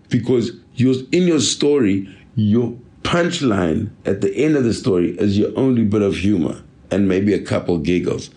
because 0.09 0.51
you're 0.80 0.95
in 1.11 1.27
your 1.27 1.39
story, 1.39 2.07
your 2.36 2.77
punchline 3.03 3.89
at 4.05 4.21
the 4.21 4.34
end 4.36 4.55
of 4.55 4.63
the 4.63 4.73
story 4.73 5.11
is 5.17 5.38
your 5.38 5.51
only 5.57 5.84
bit 5.84 6.01
of 6.01 6.15
humor 6.15 6.61
and 6.91 7.07
maybe 7.07 7.34
a 7.34 7.41
couple 7.41 7.77
giggles. 7.77 8.30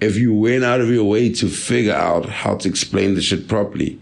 If 0.00 0.16
you 0.16 0.34
went 0.34 0.64
out 0.64 0.80
of 0.80 0.88
your 0.88 1.04
way 1.04 1.32
to 1.34 1.48
figure 1.48 1.94
out 1.94 2.28
how 2.28 2.56
to 2.56 2.68
explain 2.68 3.14
the 3.14 3.22
shit 3.22 3.46
properly, 3.46 4.00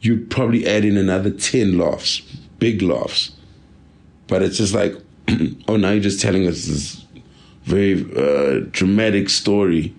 you'd 0.00 0.30
probably 0.30 0.66
add 0.66 0.84
in 0.84 0.96
another 0.96 1.30
10 1.30 1.78
laughs, 1.78 2.20
big 2.58 2.82
laughs. 2.82 3.32
But 4.26 4.42
it's 4.42 4.56
just 4.56 4.74
like, 4.74 4.94
oh, 5.68 5.76
now 5.76 5.90
you're 5.90 6.02
just 6.02 6.20
telling 6.20 6.46
us 6.46 6.64
this 6.64 7.04
very 7.64 8.02
uh, 8.16 8.66
dramatic 8.72 9.28
story 9.28 9.94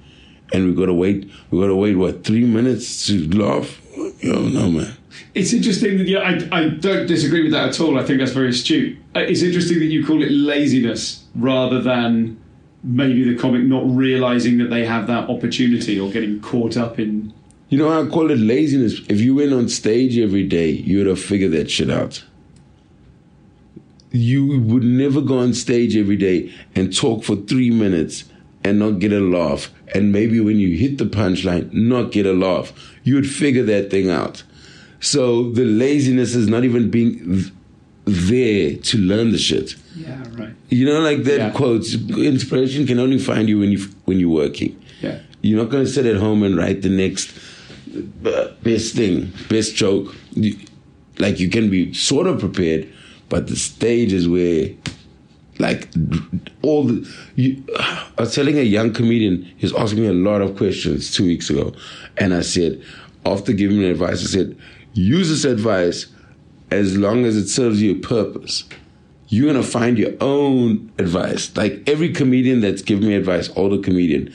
and 0.53 0.67
we 0.67 0.73
gotta 0.73 0.93
wait. 0.93 1.29
We 1.49 1.59
gotta 1.61 1.75
wait 1.75 1.95
what 1.95 2.23
three 2.23 2.45
minutes 2.45 3.07
to 3.07 3.27
laugh. 3.29 3.79
Yo, 4.21 4.41
no 4.49 4.69
man. 4.69 4.97
It's 5.33 5.53
interesting 5.53 5.97
that 5.97 6.07
yeah, 6.07 6.19
I, 6.19 6.57
I 6.57 6.69
don't 6.69 7.07
disagree 7.07 7.43
with 7.43 7.51
that 7.53 7.69
at 7.69 7.79
all. 7.79 7.97
I 7.97 8.03
think 8.03 8.19
that's 8.19 8.31
very 8.31 8.49
astute. 8.49 8.97
Uh, 9.15 9.19
It's 9.19 9.41
interesting 9.41 9.79
that 9.79 9.85
you 9.85 10.05
call 10.05 10.21
it 10.21 10.31
laziness 10.31 11.23
rather 11.35 11.81
than 11.81 12.37
maybe 12.83 13.23
the 13.23 13.39
comic 13.39 13.63
not 13.63 13.83
realizing 13.85 14.57
that 14.57 14.69
they 14.69 14.85
have 14.85 15.07
that 15.07 15.29
opportunity 15.29 15.99
or 15.99 16.09
getting 16.11 16.39
caught 16.41 16.77
up 16.77 16.99
in. 16.99 17.33
You 17.69 17.77
know, 17.77 17.89
I 17.89 18.05
call 18.09 18.31
it 18.31 18.39
laziness. 18.39 18.99
If 19.07 19.21
you 19.21 19.35
went 19.35 19.53
on 19.53 19.69
stage 19.69 20.17
every 20.17 20.45
day, 20.45 20.69
you 20.69 20.97
would 20.97 21.07
have 21.07 21.21
figured 21.21 21.53
that 21.53 21.71
shit 21.71 21.89
out. 21.89 22.23
You 24.11 24.59
would 24.59 24.83
never 24.83 25.21
go 25.21 25.37
on 25.39 25.53
stage 25.53 25.95
every 25.95 26.17
day 26.17 26.53
and 26.75 26.93
talk 26.95 27.23
for 27.23 27.37
three 27.37 27.69
minutes 27.69 28.25
and 28.63 28.77
not 28.77 28.99
get 28.99 29.13
a 29.13 29.21
laugh. 29.21 29.71
And 29.95 30.11
maybe 30.11 30.39
when 30.41 30.57
you 30.59 30.75
hit 30.77 30.97
the 30.97 31.05
punchline, 31.05 31.71
not 31.71 32.11
get 32.11 32.25
a 32.25 32.33
laugh. 32.33 32.73
You 33.03 33.15
would 33.15 33.29
figure 33.29 33.63
that 33.63 33.89
thing 33.89 34.09
out. 34.09 34.43
So 35.01 35.49
the 35.51 35.65
laziness 35.65 36.35
is 36.35 36.47
not 36.47 36.63
even 36.63 36.89
being 36.89 37.19
th- 37.33 37.51
there 38.05 38.75
to 38.77 38.97
learn 38.97 39.31
the 39.31 39.37
shit. 39.37 39.75
Yeah, 39.95 40.23
right. 40.37 40.53
You 40.69 40.85
know, 40.85 40.99
like 41.01 41.23
that 41.25 41.37
Yeah. 41.39 41.49
quote: 41.51 41.85
"Inspiration 42.17 42.85
can 42.87 42.99
only 42.99 43.17
find 43.19 43.49
you 43.49 43.59
when 43.59 43.71
you 43.71 43.79
when 44.05 44.19
you're 44.19 44.29
working." 44.29 44.75
Yeah. 45.01 45.19
You're 45.41 45.59
not 45.61 45.69
going 45.71 45.85
to 45.85 45.91
sit 45.91 46.05
at 46.05 46.17
home 46.17 46.43
and 46.43 46.55
write 46.55 46.81
the 46.83 46.89
next 46.89 47.31
uh, 48.25 48.47
best 48.63 48.95
thing, 48.95 49.31
best 49.49 49.75
joke. 49.75 50.15
Like 51.17 51.39
you 51.39 51.49
can 51.49 51.69
be 51.69 51.93
sort 51.93 52.27
of 52.27 52.39
prepared, 52.39 52.87
but 53.29 53.47
the 53.47 53.55
stage 53.55 54.13
is 54.13 54.27
where, 54.29 54.69
like, 55.59 55.89
all 56.61 56.83
the. 56.83 57.07
You, 57.35 57.63
I 57.79 58.21
was 58.23 58.33
telling 58.35 58.57
a 58.59 58.63
young 58.63 58.93
comedian, 58.93 59.43
he 59.57 59.65
was 59.65 59.73
asking 59.73 60.01
me 60.03 60.07
a 60.07 60.13
lot 60.13 60.41
of 60.41 60.55
questions 60.57 61.11
two 61.11 61.25
weeks 61.25 61.49
ago, 61.49 61.73
and 62.17 62.33
I 62.33 62.41
said, 62.41 62.81
after 63.25 63.51
giving 63.51 63.77
him 63.81 63.91
advice, 63.91 64.21
I 64.23 64.27
said, 64.27 64.55
use 64.93 65.29
this 65.29 65.45
advice 65.45 66.07
as 66.69 66.97
long 66.97 67.25
as 67.25 67.35
it 67.35 67.47
serves 67.47 67.81
you 67.81 67.91
a 67.93 67.99
purpose 67.99 68.63
you're 69.31 69.47
gonna 69.51 69.63
find 69.63 69.97
your 69.97 70.11
own 70.19 70.91
advice. 70.99 71.55
Like 71.55 71.81
every 71.87 72.09
comedian 72.11 72.59
that's 72.59 72.81
given 72.81 73.07
me 73.07 73.15
advice, 73.15 73.49
older 73.55 73.81
comedian, 73.81 74.33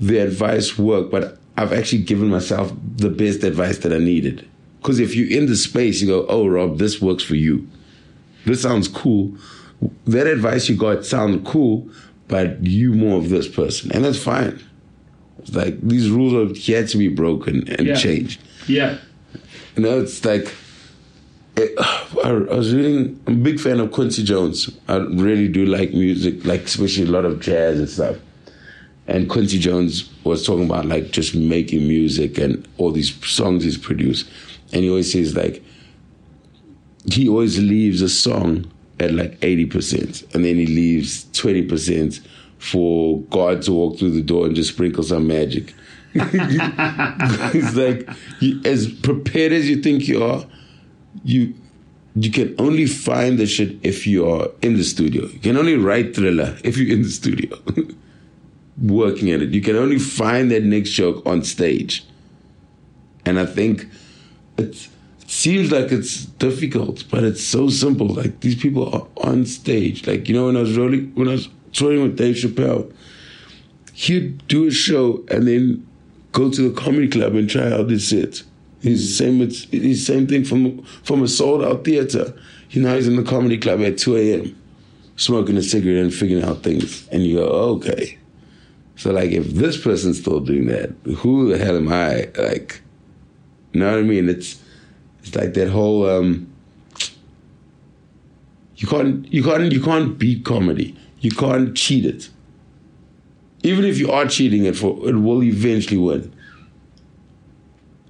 the 0.00 0.18
advice 0.18 0.76
worked, 0.76 1.12
but 1.12 1.38
I've 1.56 1.72
actually 1.72 2.02
given 2.02 2.28
myself 2.30 2.72
the 2.96 3.10
best 3.10 3.44
advice 3.44 3.78
that 3.78 3.92
I 3.92 3.98
needed. 3.98 4.44
Because 4.82 4.98
if 4.98 5.14
you're 5.14 5.30
in 5.30 5.46
the 5.46 5.54
space, 5.54 6.00
you 6.02 6.08
go, 6.08 6.26
"Oh, 6.28 6.48
Rob, 6.48 6.78
this 6.78 7.00
works 7.00 7.22
for 7.22 7.36
you. 7.36 7.68
This 8.44 8.60
sounds 8.60 8.88
cool." 8.88 9.36
That 10.08 10.26
advice 10.26 10.68
you 10.68 10.74
got 10.74 11.06
sounded 11.06 11.44
cool, 11.44 11.88
but 12.26 12.66
you 12.66 12.92
more 12.92 13.18
of 13.18 13.28
this 13.30 13.46
person, 13.46 13.92
and 13.92 14.04
that's 14.04 14.18
fine. 14.18 14.58
It's 15.38 15.54
like 15.54 15.80
these 15.80 16.10
rules 16.10 16.34
are 16.34 16.52
yet 16.58 16.88
to 16.88 16.98
be 16.98 17.06
broken 17.06 17.68
and 17.68 17.86
Yeah. 17.86 17.94
changed. 17.94 18.40
Yeah. 18.66 18.96
You 19.76 19.82
know, 19.82 20.00
it's 20.00 20.24
like 20.24 20.54
it, 21.56 21.74
I, 21.78 22.28
I 22.28 22.32
was 22.32 22.74
reading. 22.74 23.20
I'm 23.26 23.34
a 23.34 23.36
big 23.36 23.60
fan 23.60 23.80
of 23.80 23.92
Quincy 23.92 24.22
Jones. 24.22 24.70
I 24.88 24.96
really 24.96 25.48
do 25.48 25.64
like 25.66 25.92
music, 25.92 26.44
like 26.44 26.62
especially 26.62 27.04
a 27.04 27.10
lot 27.10 27.24
of 27.24 27.40
jazz 27.40 27.78
and 27.78 27.88
stuff. 27.88 28.16
And 29.06 29.28
Quincy 29.28 29.58
Jones 29.58 30.10
was 30.24 30.46
talking 30.46 30.64
about 30.64 30.86
like 30.86 31.10
just 31.10 31.34
making 31.34 31.86
music 31.86 32.38
and 32.38 32.66
all 32.78 32.90
these 32.90 33.14
songs 33.26 33.64
he's 33.64 33.76
produced. 33.76 34.28
And 34.72 34.82
he 34.82 34.88
always 34.88 35.12
says 35.12 35.36
like 35.36 35.62
he 37.12 37.28
always 37.28 37.58
leaves 37.58 38.00
a 38.00 38.08
song 38.08 38.70
at 39.00 39.12
like 39.12 39.38
80%, 39.40 40.34
and 40.34 40.44
then 40.44 40.56
he 40.56 40.66
leaves 40.66 41.24
20% 41.32 42.20
for 42.58 43.20
God 43.22 43.62
to 43.62 43.72
walk 43.72 43.98
through 43.98 44.12
the 44.12 44.22
door 44.22 44.46
and 44.46 44.54
just 44.54 44.70
sprinkle 44.70 45.02
some 45.02 45.26
magic. 45.26 45.74
it's 47.54 47.74
like 47.74 48.08
you, 48.40 48.60
as 48.64 48.88
prepared 48.88 49.52
as 49.52 49.68
you 49.68 49.82
think 49.82 50.06
you 50.06 50.22
are, 50.22 50.44
you 51.24 51.54
you 52.16 52.30
can 52.30 52.54
only 52.58 52.86
find 52.86 53.38
the 53.38 53.46
shit 53.46 53.76
if 53.82 54.06
you 54.06 54.28
are 54.28 54.48
in 54.62 54.76
the 54.76 54.84
studio. 54.84 55.26
You 55.26 55.40
can 55.40 55.56
only 55.56 55.76
write 55.76 56.14
thriller 56.14 56.56
if 56.64 56.76
you're 56.76 56.94
in 56.94 57.02
the 57.02 57.10
studio, 57.10 57.58
working 58.82 59.30
at 59.32 59.42
it. 59.42 59.50
You 59.50 59.60
can 59.60 59.76
only 59.76 59.98
find 59.98 60.50
that 60.52 60.62
next 60.62 60.90
joke 60.90 61.26
on 61.26 61.42
stage. 61.42 62.04
And 63.26 63.40
I 63.40 63.46
think 63.46 63.88
it 64.56 64.88
seems 65.26 65.72
like 65.72 65.90
it's 65.90 66.26
difficult, 66.26 67.04
but 67.10 67.24
it's 67.24 67.42
so 67.42 67.68
simple. 67.68 68.06
Like 68.06 68.40
these 68.40 68.54
people 68.54 68.94
are 68.94 69.06
on 69.28 69.46
stage. 69.46 70.06
Like 70.06 70.28
you 70.28 70.34
know, 70.34 70.46
when 70.46 70.56
I 70.56 70.60
was 70.60 70.76
rolling, 70.76 71.12
when 71.14 71.28
I 71.28 71.32
was 71.32 71.48
touring 71.72 72.02
with 72.02 72.16
Dave 72.16 72.36
Chappelle, 72.36 72.92
he'd 73.92 74.46
do 74.46 74.68
a 74.68 74.70
show 74.70 75.24
and 75.28 75.48
then 75.48 75.86
go 76.34 76.50
to 76.50 76.68
the 76.68 76.78
comedy 76.78 77.08
club 77.08 77.34
and 77.36 77.48
try 77.48 77.72
out 77.72 77.88
his 77.88 78.06
set. 78.06 78.42
He's 78.82 79.16
same. 79.16 79.40
It's 79.40 79.64
he's 79.64 80.04
same 80.06 80.26
thing 80.26 80.44
from 80.44 80.82
from 81.02 81.22
a 81.22 81.28
sold 81.28 81.64
out 81.64 81.84
theater. 81.84 82.34
You 82.70 82.82
know, 82.82 82.94
he's 82.94 83.08
in 83.08 83.16
the 83.16 83.22
comedy 83.22 83.56
club 83.56 83.80
at 83.80 83.96
two 83.96 84.16
a.m. 84.18 84.54
smoking 85.16 85.56
a 85.56 85.62
cigarette 85.62 86.02
and 86.02 86.12
figuring 86.12 86.44
out 86.44 86.62
things, 86.62 87.08
and 87.08 87.24
you 87.24 87.36
go, 87.36 87.46
okay. 87.46 88.18
So 88.96 89.10
like, 89.12 89.30
if 89.30 89.46
this 89.54 89.80
person's 89.80 90.20
still 90.20 90.40
doing 90.40 90.66
that, 90.66 90.90
who 91.16 91.48
the 91.50 91.56
hell 91.56 91.76
am 91.76 91.88
I? 91.88 92.28
Like, 92.36 92.82
you 93.72 93.80
know 93.80 93.90
what 93.90 94.00
I 94.00 94.02
mean? 94.02 94.28
It's 94.28 94.60
it's 95.20 95.34
like 95.34 95.54
that 95.54 95.70
whole 95.70 96.08
um. 96.10 96.50
You 98.76 98.88
can't 98.88 99.32
you 99.32 99.42
can't 99.42 99.72
you 99.72 99.80
can't 99.80 100.18
beat 100.18 100.44
comedy. 100.44 100.96
You 101.20 101.30
can't 101.30 101.74
cheat 101.76 102.04
it. 102.04 102.28
Even 103.64 103.84
if 103.86 103.98
you 103.98 104.12
are 104.12 104.26
cheating 104.26 104.66
it 104.66 104.76
for, 104.76 105.08
it 105.08 105.14
will 105.16 105.42
eventually 105.42 105.96
win. 105.96 106.32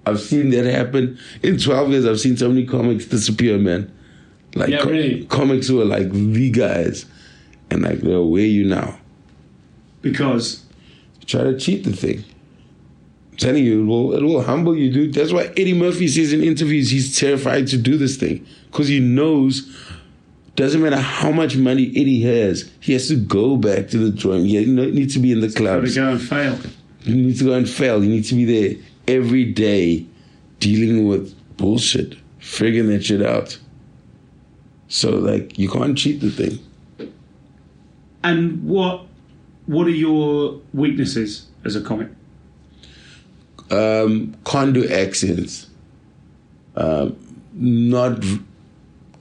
I've 0.05 0.21
seen 0.21 0.51
that 0.51 0.67
happen 0.67 1.17
in 1.43 1.59
12 1.59 1.91
years. 1.91 2.05
I've 2.07 2.21
seen 2.21 2.37
so 2.37 2.49
many 2.49 2.67
comics 2.67 3.07
disappear, 3.07 3.57
man. 3.57 3.91
Like 4.55 4.69
Yeah, 4.69 4.83
really? 4.83 5.25
comics 5.27 5.69
who 5.69 5.81
are 5.81 5.85
like 5.87 6.11
the 6.13 6.51
guys, 6.51 7.07
and 7.71 7.83
like, 7.83 8.03
yo, 8.03 8.25
where 8.27 8.43
are 8.43 8.47
you 8.47 8.65
now? 8.67 8.99
Because 10.03 10.61
Try 11.27 11.45
to 11.45 11.59
cheat 11.59 11.85
the 11.85 11.93
thing. 11.97 12.23
I'm 13.33 13.39
telling 13.39 13.65
you, 13.65 13.83
it 13.83 13.87
will, 13.87 14.15
it 14.15 14.23
will 14.23 14.43
humble 14.43 14.77
you, 14.77 14.93
dude. 14.93 15.15
That's 15.15 15.33
why 15.33 15.45
Eddie 15.57 15.73
Murphy 15.73 16.07
says 16.07 16.35
in 16.35 16.43
interviews 16.43 16.91
he's 16.91 17.19
terrified 17.19 17.67
to 17.69 17.79
do 17.79 17.97
this 17.97 18.17
thing 18.19 18.47
because 18.71 18.89
he 18.89 19.01
knows. 19.01 19.75
Doesn't 20.57 20.83
matter 20.83 20.97
how 21.01 21.33
much 21.33 21.57
money 21.57 21.89
Eddie 21.91 22.23
has, 22.23 22.71
he 22.81 22.93
has 22.93 23.09
to 23.09 23.17
go 23.17 23.57
back 23.57 23.89
to 23.89 23.99
the 23.99 24.11
drawing. 24.11 24.45
He 24.45 24.65
needs 24.65 25.15
to 25.15 25.21
be 25.21 25.33
in 25.33 25.41
the 25.41 25.51
clubs. 25.51 25.95
got 25.97 26.01
to 26.01 26.07
go 26.07 26.13
and 26.13 26.23
fail. 26.23 26.71
You 27.03 27.17
need 27.17 27.39
to 27.39 27.45
go 27.45 27.53
and 27.55 27.69
fail. 27.69 28.01
He 28.01 28.09
needs 28.09 28.29
to 28.29 28.37
be 28.37 28.45
there 28.45 28.81
every 29.09 29.45
day 29.45 30.07
dealing 30.61 31.09
with 31.09 31.35
bullshit, 31.57 32.17
figuring 32.39 32.89
that 32.91 33.05
shit 33.05 33.21
out. 33.21 33.59
So, 34.89 35.11
like, 35.11 35.59
you 35.59 35.69
can't 35.69 35.99
cheat 35.99 36.21
the 36.21 36.31
thing. 36.31 36.59
And 38.23 38.63
what 38.65 39.07
what 39.67 39.87
are 39.87 39.91
your 39.91 40.61
weaknesses 40.73 41.47
as 41.65 41.75
a 41.75 41.81
comic? 41.81 42.09
Um, 43.71 44.37
can't 44.45 44.73
do 44.75 44.87
accents. 44.89 45.69
Um, 46.77 47.17
not 47.55 48.23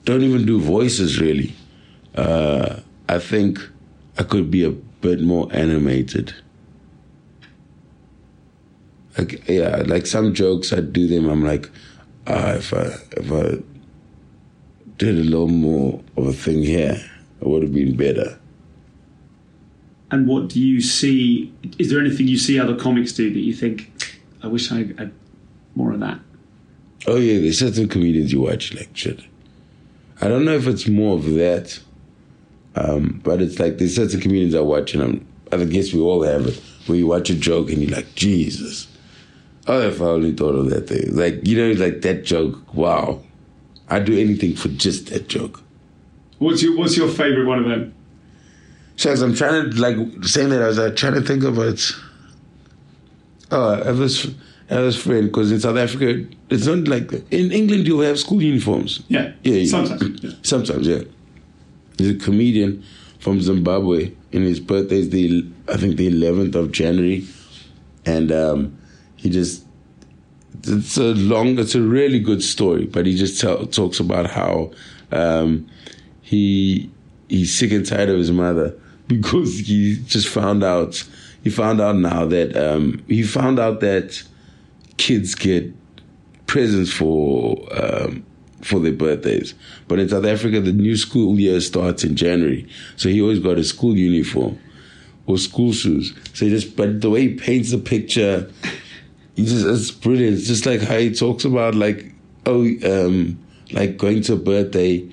don't 0.04 0.22
even 0.22 0.46
do 0.46 0.60
voices 0.60 1.20
really. 1.20 1.54
Uh, 2.14 2.80
I 3.08 3.18
think 3.18 3.58
I 4.18 4.22
could 4.22 4.50
be 4.50 4.64
a 4.64 4.70
bit 4.70 5.20
more 5.20 5.48
animated. 5.52 6.34
Like 9.18 9.48
yeah, 9.48 9.82
like 9.86 10.06
some 10.06 10.34
jokes 10.34 10.72
I 10.72 10.80
do 10.80 11.06
them. 11.06 11.28
I'm 11.28 11.44
like, 11.44 11.70
ah, 12.26 12.54
if 12.54 12.72
I 12.72 12.94
if 13.12 13.32
I 13.32 13.62
did 14.98 15.18
a 15.18 15.22
little 15.22 15.48
more 15.48 16.02
of 16.16 16.26
a 16.26 16.32
thing 16.32 16.62
here, 16.62 17.00
it 17.40 17.46
would 17.46 17.62
have 17.62 17.74
been 17.74 17.96
better. 17.96 18.38
And 20.10 20.28
what 20.28 20.48
do 20.48 20.60
you 20.60 20.80
see? 20.80 21.52
Is 21.78 21.90
there 21.90 22.00
anything 22.00 22.28
you 22.28 22.38
see 22.38 22.58
other 22.58 22.76
comics 22.76 23.12
do 23.12 23.32
that 23.32 23.40
you 23.40 23.54
think, 23.54 23.90
I 24.42 24.46
wish 24.46 24.70
I 24.70 24.78
had 24.98 25.12
more 25.74 25.92
of 25.92 26.00
that? 26.00 26.20
Oh 27.06 27.16
yeah, 27.16 27.40
there's 27.40 27.58
certain 27.58 27.88
comedians 27.88 28.32
you 28.32 28.40
watch 28.40 28.74
like 28.74 28.90
shit. 28.94 29.20
I 30.20 30.28
don't 30.28 30.44
know 30.44 30.54
if 30.54 30.66
it's 30.66 30.86
more 30.88 31.16
of 31.16 31.24
that, 31.34 31.78
um, 32.76 33.20
but 33.24 33.42
it's 33.42 33.58
like 33.58 33.78
there's 33.78 33.96
certain 33.96 34.20
comedians 34.20 34.54
I 34.54 34.60
watch, 34.60 34.94
and 34.94 35.02
I'm, 35.02 35.26
I 35.52 35.64
guess 35.64 35.92
we 35.92 36.00
all 36.00 36.22
have 36.22 36.46
it, 36.46 36.60
where 36.86 36.98
you 36.98 37.06
watch 37.06 37.30
a 37.30 37.34
joke 37.34 37.70
and 37.70 37.82
you're 37.82 37.96
like, 37.96 38.14
Jesus, 38.14 38.88
oh, 39.66 39.80
if 39.80 40.00
I 40.00 40.06
only 40.06 40.32
thought 40.32 40.54
of 40.54 40.70
that 40.70 40.88
thing. 40.88 41.14
Like 41.14 41.46
you 41.46 41.56
know, 41.56 41.84
like 41.84 42.02
that 42.02 42.24
joke. 42.24 42.74
Wow, 42.74 43.22
I'd 43.88 44.04
do 44.04 44.18
anything 44.18 44.54
for 44.56 44.68
just 44.68 45.10
that 45.10 45.28
joke. 45.28 45.62
What's 46.38 46.62
your 46.62 46.76
What's 46.76 46.96
your 46.96 47.08
favorite 47.08 47.46
one 47.46 47.58
of 47.58 47.68
them? 47.68 47.94
Shucks, 48.96 49.20
I'm 49.20 49.34
trying 49.34 49.70
to 49.70 49.80
like 49.80 49.96
saying 50.24 50.50
that 50.50 50.62
I 50.62 50.68
was 50.68 50.78
like, 50.78 50.96
trying 50.96 51.14
to 51.14 51.22
think 51.22 51.42
of 51.42 51.58
it. 51.58 51.80
Oh, 53.50 53.82
I 53.82 53.90
was 53.90 54.32
I 54.74 54.80
was 54.80 55.00
friend 55.00 55.26
because 55.26 55.52
in 55.52 55.60
South 55.60 55.76
Africa 55.76 56.26
it's 56.50 56.66
not 56.66 56.88
like 56.88 57.12
in 57.30 57.52
England 57.52 57.86
you'll 57.86 58.02
have 58.02 58.18
school 58.18 58.42
uniforms. 58.42 59.02
Yeah, 59.08 59.32
yeah, 59.42 59.64
sometimes. 59.66 60.22
Yeah. 60.22 60.30
Sometimes, 60.42 60.86
yeah. 60.86 61.02
There's 61.96 62.16
a 62.16 62.18
comedian 62.18 62.82
from 63.20 63.40
Zimbabwe, 63.40 64.12
and 64.32 64.42
his 64.44 64.60
birthday 64.60 64.98
is 64.98 65.10
the 65.10 65.46
I 65.68 65.76
think 65.76 65.96
the 65.96 66.10
11th 66.10 66.54
of 66.56 66.72
January, 66.72 67.26
and 68.04 68.32
um, 68.32 68.78
he 69.16 69.30
just 69.30 69.64
it's 70.66 70.96
a 70.96 71.14
long, 71.14 71.58
it's 71.58 71.74
a 71.74 71.82
really 71.82 72.20
good 72.20 72.42
story, 72.42 72.86
but 72.86 73.06
he 73.06 73.16
just 73.16 73.40
tell, 73.40 73.66
talks 73.66 74.00
about 74.00 74.30
how 74.30 74.70
um, 75.12 75.68
he 76.22 76.90
he's 77.28 77.56
sick 77.56 77.72
and 77.72 77.86
tired 77.86 78.08
of 78.08 78.18
his 78.18 78.30
mother 78.30 78.74
because 79.06 79.60
he 79.60 80.02
just 80.06 80.28
found 80.28 80.64
out 80.64 81.04
he 81.42 81.50
found 81.50 81.80
out 81.80 81.96
now 81.96 82.24
that 82.24 82.56
um, 82.56 83.04
he 83.08 83.22
found 83.22 83.58
out 83.58 83.80
that 83.80 84.22
kids 84.96 85.34
get 85.34 85.72
presents 86.46 86.92
for 86.92 87.66
um, 87.72 88.24
for 88.62 88.80
their 88.80 88.92
birthdays. 88.92 89.54
But 89.88 89.98
in 89.98 90.08
South 90.08 90.24
Africa, 90.24 90.60
the 90.60 90.72
new 90.72 90.96
school 90.96 91.38
year 91.38 91.60
starts 91.60 92.04
in 92.04 92.16
January, 92.16 92.68
so 92.96 93.08
he 93.08 93.20
always 93.20 93.40
got 93.40 93.58
a 93.58 93.64
school 93.64 93.96
uniform 93.96 94.58
or 95.26 95.38
school 95.38 95.72
shoes. 95.72 96.14
So 96.32 96.44
he 96.44 96.50
just, 96.50 96.76
but 96.76 97.00
the 97.00 97.10
way 97.10 97.28
he 97.28 97.34
paints 97.34 97.70
the 97.70 97.78
picture, 97.78 98.50
he 99.36 99.44
just 99.44 99.66
it's 99.66 99.90
brilliant. 99.90 100.38
It's 100.38 100.46
just 100.46 100.66
like 100.66 100.80
how 100.80 100.98
he 100.98 101.14
talks 101.14 101.44
about 101.44 101.74
like 101.74 102.12
oh 102.46 102.64
um, 102.84 103.38
like 103.72 103.96
going 103.96 104.22
to 104.22 104.34
a 104.34 104.36
birthday. 104.36 105.08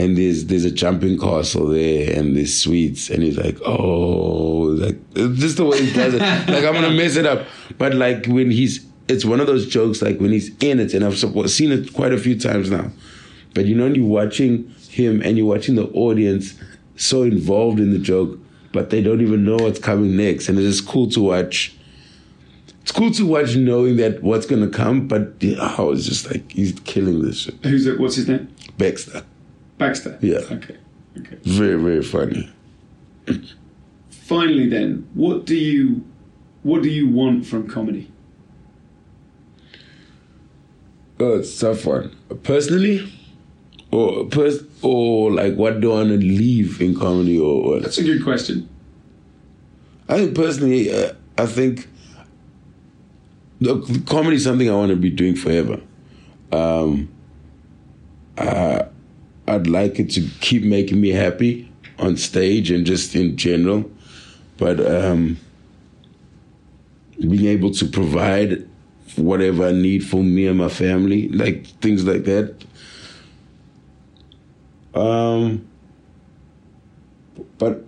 And 0.00 0.16
there's 0.16 0.44
there's 0.44 0.64
a 0.64 0.70
jumping 0.70 1.18
castle 1.18 1.66
there, 1.66 2.16
and 2.16 2.36
there's 2.36 2.56
sweets, 2.56 3.10
and 3.10 3.20
he's 3.20 3.36
like, 3.36 3.58
oh, 3.66 4.76
like 4.78 4.96
just 5.34 5.56
the 5.56 5.64
way 5.64 5.84
he 5.84 5.92
does 5.92 6.14
it. 6.14 6.20
like 6.20 6.64
I'm 6.64 6.72
gonna 6.72 6.92
mess 6.92 7.16
it 7.16 7.26
up, 7.26 7.48
but 7.78 7.94
like 7.94 8.26
when 8.26 8.48
he's 8.48 8.87
it's 9.08 9.24
one 9.24 9.40
of 9.40 9.46
those 9.46 9.66
jokes 9.66 10.02
like 10.02 10.18
when 10.18 10.30
he's 10.30 10.50
in 10.62 10.78
it, 10.78 10.94
and 10.94 11.04
I've 11.04 11.18
seen 11.50 11.72
it 11.72 11.92
quite 11.94 12.12
a 12.12 12.18
few 12.18 12.38
times 12.38 12.70
now. 12.70 12.90
But 13.54 13.64
you 13.64 13.74
know, 13.74 13.86
you're 13.86 14.06
watching 14.06 14.68
him 14.90 15.22
and 15.22 15.36
you're 15.36 15.46
watching 15.46 15.74
the 15.74 15.86
audience 15.88 16.54
so 16.96 17.22
involved 17.22 17.80
in 17.80 17.92
the 17.92 17.98
joke, 17.98 18.38
but 18.72 18.90
they 18.90 19.02
don't 19.02 19.20
even 19.20 19.44
know 19.44 19.56
what's 19.56 19.78
coming 19.78 20.16
next, 20.16 20.48
and 20.48 20.58
it's 20.58 20.76
just 20.76 20.88
cool 20.88 21.08
to 21.10 21.20
watch. 21.20 21.74
It's 22.82 22.92
cool 22.92 23.10
to 23.12 23.26
watch 23.26 23.56
knowing 23.56 23.96
that 23.96 24.22
what's 24.22 24.46
gonna 24.46 24.68
come, 24.68 25.08
but 25.08 25.34
oh, 25.42 25.74
I 25.78 25.82
was 25.82 26.06
just 26.06 26.30
like 26.30 26.52
he's 26.52 26.78
killing 26.80 27.22
this 27.22 27.40
shit. 27.40 27.54
Who's 27.64 27.86
it? 27.86 27.98
What's 27.98 28.16
his 28.16 28.28
name? 28.28 28.48
Baxter. 28.76 29.24
Baxter. 29.78 30.18
Yeah. 30.20 30.38
Okay. 30.38 30.76
Okay. 31.18 31.38
Very 31.42 31.80
very 31.80 32.02
funny. 32.02 32.50
Finally, 34.10 34.68
then, 34.68 35.08
what 35.14 35.46
do 35.46 35.54
you 35.54 36.04
what 36.62 36.82
do 36.82 36.90
you 36.90 37.08
want 37.08 37.46
from 37.46 37.66
comedy? 37.68 38.10
Oh, 41.20 41.38
it's 41.38 41.60
a 41.62 41.74
tough 41.74 41.84
one. 41.84 42.16
Personally, 42.42 43.12
or 43.90 44.26
pers- 44.26 44.62
or 44.82 45.32
like 45.32 45.54
what 45.56 45.80
do 45.80 45.92
I 45.92 45.96
want 45.96 46.08
to 46.10 46.16
leave 46.18 46.80
in 46.80 46.94
comedy, 46.94 47.38
or 47.38 47.62
what? 47.62 47.82
That's 47.82 47.98
a 47.98 48.04
good 48.04 48.22
question. 48.22 48.68
I 50.08 50.18
think 50.18 50.34
personally, 50.34 50.92
uh, 50.92 51.12
I 51.36 51.46
think 51.46 51.88
the 53.60 54.02
comedy 54.06 54.36
is 54.36 54.44
something 54.44 54.70
I 54.70 54.74
want 54.74 54.90
to 54.90 54.96
be 54.96 55.10
doing 55.10 55.34
forever. 55.34 55.80
Um, 56.52 57.08
I, 58.38 58.86
I'd 59.46 59.66
like 59.66 59.98
it 59.98 60.10
to 60.12 60.26
keep 60.40 60.62
making 60.62 61.00
me 61.00 61.10
happy 61.10 61.70
on 61.98 62.16
stage 62.16 62.70
and 62.70 62.86
just 62.86 63.14
in 63.14 63.36
general, 63.36 63.90
but 64.56 64.78
um, 64.80 65.36
being 67.20 67.46
able 67.46 67.72
to 67.72 67.86
provide 67.86 68.68
whatever 69.16 69.66
I 69.66 69.72
need 69.72 70.04
for 70.04 70.22
me 70.22 70.46
and 70.46 70.58
my 70.58 70.68
family, 70.68 71.28
like 71.28 71.66
things 71.80 72.04
like 72.04 72.24
that. 72.24 72.64
Um, 74.94 75.68
but 77.58 77.84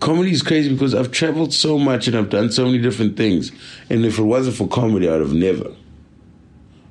comedy 0.00 0.32
is 0.32 0.42
crazy 0.42 0.72
because 0.72 0.94
I've 0.94 1.10
traveled 1.10 1.52
so 1.52 1.78
much 1.78 2.06
and 2.06 2.16
I've 2.16 2.30
done 2.30 2.50
so 2.50 2.66
many 2.66 2.78
different 2.78 3.16
things. 3.16 3.52
And 3.90 4.04
if 4.04 4.18
it 4.18 4.22
wasn't 4.22 4.56
for 4.56 4.68
comedy, 4.68 5.08
I'd 5.08 5.20
have 5.20 5.34
never. 5.34 5.74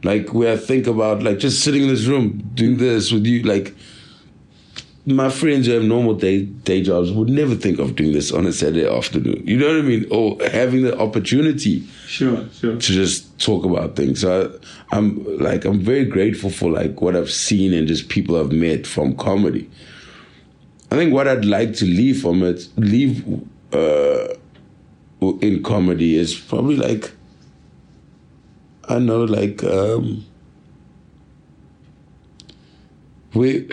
Like 0.03 0.33
where 0.33 0.53
I 0.53 0.57
think 0.57 0.87
about 0.87 1.23
like 1.23 1.39
just 1.39 1.63
sitting 1.63 1.83
in 1.83 1.87
this 1.87 2.05
room 2.05 2.49
doing 2.53 2.77
this 2.77 3.11
with 3.11 3.25
you, 3.25 3.43
like 3.43 3.73
my 5.05 5.29
friends 5.29 5.67
who 5.67 5.73
have 5.73 5.83
normal 5.83 6.13
day 6.13 6.43
day 6.43 6.81
jobs 6.81 7.11
would 7.11 7.29
never 7.29 7.55
think 7.55 7.77
of 7.79 7.95
doing 7.95 8.13
this 8.13 8.31
on 8.31 8.45
a 8.45 8.53
Saturday 8.53 8.87
afternoon. 8.87 9.43
You 9.45 9.57
know 9.57 9.67
what 9.67 9.77
I 9.77 9.81
mean? 9.81 10.05
Or 10.09 10.37
having 10.51 10.83
the 10.83 10.97
opportunity 10.97 11.81
Sure, 12.07 12.47
sure. 12.53 12.75
to 12.75 12.79
just 12.79 13.37
talk 13.39 13.65
about 13.65 13.95
things. 13.97 14.21
So 14.21 14.59
I, 14.91 14.95
I'm 14.95 15.23
like 15.39 15.65
I'm 15.65 15.81
very 15.81 16.05
grateful 16.05 16.49
for 16.49 16.71
like 16.71 17.01
what 17.01 17.15
I've 17.17 17.31
seen 17.31 17.73
and 17.73 17.85
just 17.87 18.07
people 18.07 18.37
I've 18.39 18.53
met 18.53 18.87
from 18.87 19.15
comedy. 19.17 19.69
I 20.89 20.95
think 20.95 21.11
what 21.13 21.27
I'd 21.27 21.43
like 21.45 21.73
to 21.77 21.85
leave 21.85 22.21
from 22.21 22.43
it, 22.43 22.67
leave 22.77 23.25
uh, 23.73 24.27
in 25.41 25.63
comedy 25.63 26.15
is 26.15 26.33
probably 26.35 26.75
like 26.77 27.11
I 28.87 28.99
know 28.99 29.23
like 29.23 29.63
um, 29.63 30.23
we 33.33 33.67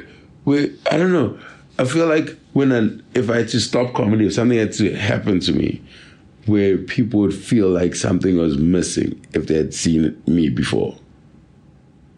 we 0.51 0.77
I 0.91 0.97
don't 0.97 1.13
know. 1.13 1.39
I 1.79 1.85
feel 1.85 2.07
like 2.07 2.37
when 2.53 2.73
I, 2.73 3.19
if 3.19 3.31
I 3.31 3.39
had 3.39 3.49
to 3.49 3.61
stop 3.61 3.95
comedy, 3.95 4.27
if 4.27 4.35
something 4.35 4.59
had 4.59 4.73
to 4.75 4.95
happen 4.95 5.41
to 5.41 5.53
me, 5.53 5.81
where 6.47 6.77
people 6.77 7.21
would 7.21 7.35
feel 7.35 7.69
like 7.69 7.95
something 7.95 8.37
was 8.37 8.59
missing 8.59 9.25
if 9.33 9.47
they 9.47 9.55
had 9.55 9.73
seen 9.73 10.21
me 10.27 10.49
before. 10.49 10.97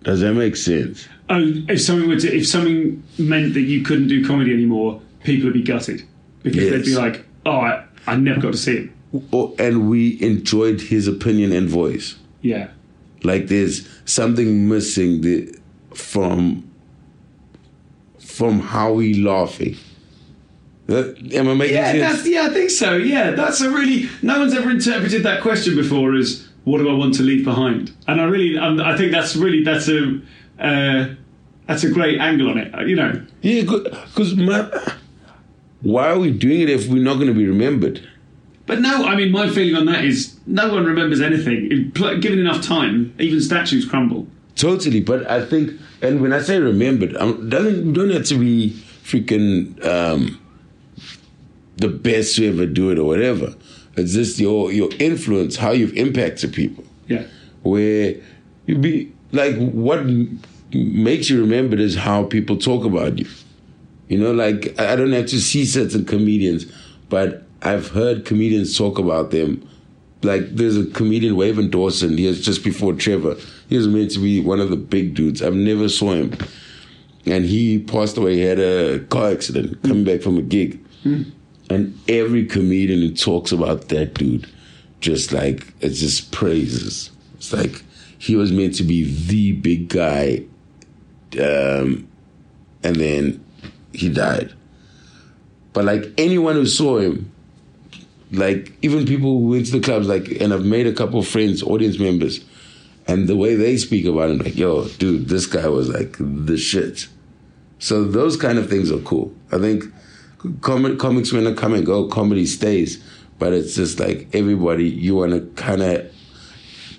Does 0.02 0.20
that 0.20 0.34
make 0.34 0.56
sense? 0.56 1.06
Oh, 1.28 1.40
if 1.68 1.80
something 1.80 2.08
were 2.08 2.16
to, 2.16 2.36
if 2.36 2.46
something 2.46 3.02
meant 3.18 3.54
that 3.54 3.60
you 3.60 3.82
couldn't 3.82 4.08
do 4.08 4.26
comedy 4.26 4.52
anymore, 4.52 5.00
people 5.22 5.44
would 5.44 5.54
be 5.54 5.62
gutted 5.62 6.02
because 6.42 6.70
they'd 6.70 6.84
be 6.84 6.96
like, 6.96 7.24
"Oh, 7.46 7.60
I, 7.60 7.84
I 8.06 8.16
never 8.16 8.40
got 8.40 8.52
to 8.52 8.58
see 8.58 8.76
him." 8.76 8.94
Or, 9.30 9.54
and 9.58 9.88
we 9.88 10.20
enjoyed 10.22 10.80
his 10.80 11.06
opinion 11.06 11.52
and 11.52 11.68
voice. 11.68 12.16
Yeah, 12.40 12.70
Like 13.22 13.46
there's 13.46 13.88
something 14.04 14.68
missing 14.68 15.20
the, 15.20 15.56
from 15.94 16.68
from 18.32 18.60
how 18.60 18.92
we 18.92 19.14
laughing. 19.14 19.76
That, 20.86 21.32
am 21.32 21.48
I 21.48 21.54
making 21.54 21.76
yeah, 21.76 21.92
sense? 21.92 22.16
that's, 22.16 22.28
yeah, 22.28 22.42
I 22.42 22.48
think 22.50 22.70
so. 22.70 22.96
Yeah, 22.96 23.30
that's 23.32 23.60
a 23.60 23.70
really 23.70 24.08
no 24.22 24.40
one's 24.40 24.54
ever 24.54 24.70
interpreted 24.70 25.22
that 25.22 25.40
question 25.42 25.76
before 25.76 26.14
as 26.14 26.48
what 26.64 26.78
do 26.78 26.88
I 26.88 26.94
want 26.94 27.14
to 27.14 27.22
leave 27.22 27.44
behind, 27.44 27.92
and 28.08 28.20
I 28.20 28.24
really, 28.24 28.58
um, 28.58 28.80
I 28.80 28.96
think 28.96 29.12
that's 29.12 29.36
really 29.36 29.62
that's 29.62 29.88
a 29.88 30.20
uh, 30.58 31.14
that's 31.66 31.84
a 31.84 31.90
great 31.90 32.20
angle 32.20 32.50
on 32.50 32.58
it. 32.58 32.74
uh, 32.74 32.82
You 32.82 32.96
know, 32.96 33.22
Yeah, 33.42 33.62
because 33.62 34.34
why 35.82 36.08
are 36.08 36.18
we 36.18 36.30
doing 36.30 36.60
it 36.62 36.70
if 36.70 36.88
we're 36.88 37.02
not 37.02 37.14
going 37.14 37.28
to 37.28 37.34
be 37.34 37.46
remembered? 37.46 38.08
but 38.66 38.80
no, 38.80 39.04
I 39.06 39.16
mean, 39.16 39.32
my 39.32 39.48
feeling 39.50 39.74
on 39.74 39.86
that 39.86 40.04
is 40.04 40.36
no 40.46 40.72
one 40.72 40.84
remembers 40.84 41.20
anything. 41.20 41.70
In 41.70 41.90
given 42.20 42.38
enough 42.38 42.62
time, 42.62 43.12
even 43.18 43.40
statues 43.40 43.84
crumble. 43.84 44.26
Totally, 44.62 45.00
but 45.00 45.28
I 45.28 45.44
think, 45.44 45.72
and 46.02 46.22
when 46.22 46.32
I 46.32 46.40
say 46.40 46.60
remembered, 46.60 47.16
um, 47.16 47.48
doesn't 47.48 47.94
don't 47.94 48.10
have 48.10 48.24
to 48.26 48.36
be 48.36 48.70
freaking 49.02 49.84
um, 49.84 50.40
the 51.78 51.88
best 51.88 52.36
to 52.36 52.48
ever 52.48 52.66
do 52.66 52.90
it 52.90 52.96
or 53.00 53.04
whatever. 53.04 53.56
It's 53.96 54.12
just 54.12 54.38
your 54.38 54.70
your 54.70 54.88
influence, 55.00 55.56
how 55.56 55.72
you've 55.72 55.96
impacted 55.96 56.52
people. 56.52 56.84
Yeah. 57.08 57.26
Where 57.64 58.14
you 58.66 58.78
be 58.78 59.12
like, 59.32 59.56
what 59.56 60.06
makes 60.72 61.28
you 61.28 61.40
remembered 61.40 61.80
is 61.80 61.96
how 61.96 62.22
people 62.26 62.56
talk 62.56 62.84
about 62.84 63.18
you. 63.18 63.26
You 64.06 64.18
know, 64.18 64.30
like 64.30 64.78
I 64.78 64.92
I 64.92 64.94
don't 64.94 65.10
have 65.10 65.26
to 65.26 65.40
see 65.40 65.64
certain 65.64 66.04
comedians, 66.04 66.66
but 67.08 67.48
I've 67.62 67.88
heard 67.88 68.24
comedians 68.24 68.78
talk 68.78 68.96
about 69.00 69.32
them. 69.32 69.68
Like 70.22 70.54
there's 70.54 70.76
a 70.76 70.86
comedian, 70.86 71.34
Waven 71.34 71.70
Dawson. 71.70 72.16
He 72.16 72.26
was 72.28 72.44
just 72.44 72.62
before 72.62 72.92
Trevor. 72.92 73.36
He 73.68 73.76
was 73.76 73.88
meant 73.88 74.12
to 74.12 74.20
be 74.20 74.40
one 74.40 74.60
of 74.60 74.70
the 74.70 74.76
big 74.76 75.14
dudes. 75.14 75.42
I've 75.42 75.54
never 75.54 75.88
saw 75.88 76.12
him, 76.12 76.36
and 77.26 77.44
he 77.44 77.80
passed 77.80 78.16
away. 78.16 78.36
He 78.36 78.42
had 78.42 78.60
a 78.60 79.00
car 79.06 79.30
accident 79.32 79.82
coming 79.82 80.04
back 80.04 80.20
from 80.22 80.38
a 80.38 80.42
gig, 80.42 80.78
and 81.70 81.98
every 82.08 82.46
comedian 82.46 83.00
who 83.00 83.12
talks 83.14 83.50
about 83.50 83.88
that 83.88 84.14
dude, 84.14 84.48
just 85.00 85.32
like 85.32 85.72
it's 85.80 85.98
just 85.98 86.30
praises. 86.30 87.10
It's 87.34 87.52
like 87.52 87.82
he 88.18 88.36
was 88.36 88.52
meant 88.52 88.76
to 88.76 88.84
be 88.84 89.04
the 89.26 89.52
big 89.52 89.88
guy, 89.88 90.44
um, 91.40 92.06
and 92.84 92.94
then 92.94 93.44
he 93.92 94.08
died. 94.08 94.52
But 95.72 95.84
like 95.84 96.12
anyone 96.16 96.54
who 96.54 96.66
saw 96.66 96.98
him, 96.98 97.31
like 98.32 98.72
even 98.82 99.06
people 99.06 99.38
who 99.38 99.50
went 99.50 99.66
to 99.66 99.72
the 99.72 99.80
clubs, 99.80 100.08
like, 100.08 100.28
and 100.40 100.52
I've 100.52 100.64
made 100.64 100.86
a 100.86 100.92
couple 100.92 101.20
of 101.20 101.28
friends, 101.28 101.62
audience 101.62 101.98
members, 101.98 102.44
and 103.06 103.28
the 103.28 103.36
way 103.36 103.54
they 103.54 103.76
speak 103.76 104.06
about 104.06 104.30
him, 104.30 104.38
like, 104.38 104.56
yo, 104.56 104.88
dude, 104.88 105.28
this 105.28 105.46
guy 105.46 105.68
was 105.68 105.88
like 105.88 106.16
the 106.18 106.56
shit. 106.56 107.08
So 107.78 108.04
those 108.04 108.36
kind 108.36 108.58
of 108.58 108.70
things 108.70 108.90
are 108.90 109.00
cool. 109.00 109.34
I 109.50 109.58
think 109.58 109.84
com- 110.60 110.96
comics 110.98 111.32
when 111.32 111.44
they 111.44 111.54
come 111.54 111.74
and 111.74 111.84
go, 111.84 112.08
comedy 112.08 112.46
stays, 112.46 113.02
but 113.38 113.52
it's 113.52 113.74
just 113.74 114.00
like 114.00 114.28
everybody, 114.32 114.88
you 114.88 115.16
want 115.16 115.32
to 115.32 115.40
kind 115.62 115.82
of 115.82 116.10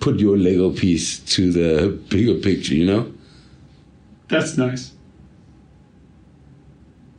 put 0.01 0.19
your 0.19 0.37
Lego 0.37 0.71
piece 0.71 1.19
to 1.19 1.51
the 1.51 1.89
bigger 2.09 2.35
picture, 2.35 2.75
you 2.75 2.85
know? 2.85 3.11
That's 4.27 4.57
nice. 4.57 4.91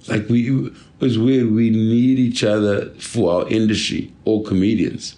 Like 0.06 0.28
we, 0.28 0.70
it's 1.04 1.16
weird. 1.16 1.50
We 1.50 1.70
need 1.70 2.18
each 2.18 2.42
other 2.44 2.90
for 2.98 3.32
our 3.32 3.48
industry, 3.48 4.12
all 4.24 4.42
comedians. 4.42 5.16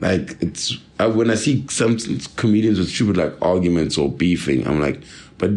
Like 0.00 0.36
it's 0.42 0.76
I, 0.98 1.06
when 1.06 1.30
I 1.30 1.34
see 1.34 1.66
some 1.68 1.98
comedians 2.36 2.78
with 2.78 2.88
stupid 2.88 3.16
like 3.16 3.40
arguments 3.40 3.96
or 3.96 4.10
beefing, 4.10 4.66
I'm 4.66 4.80
like, 4.80 5.00
but 5.38 5.50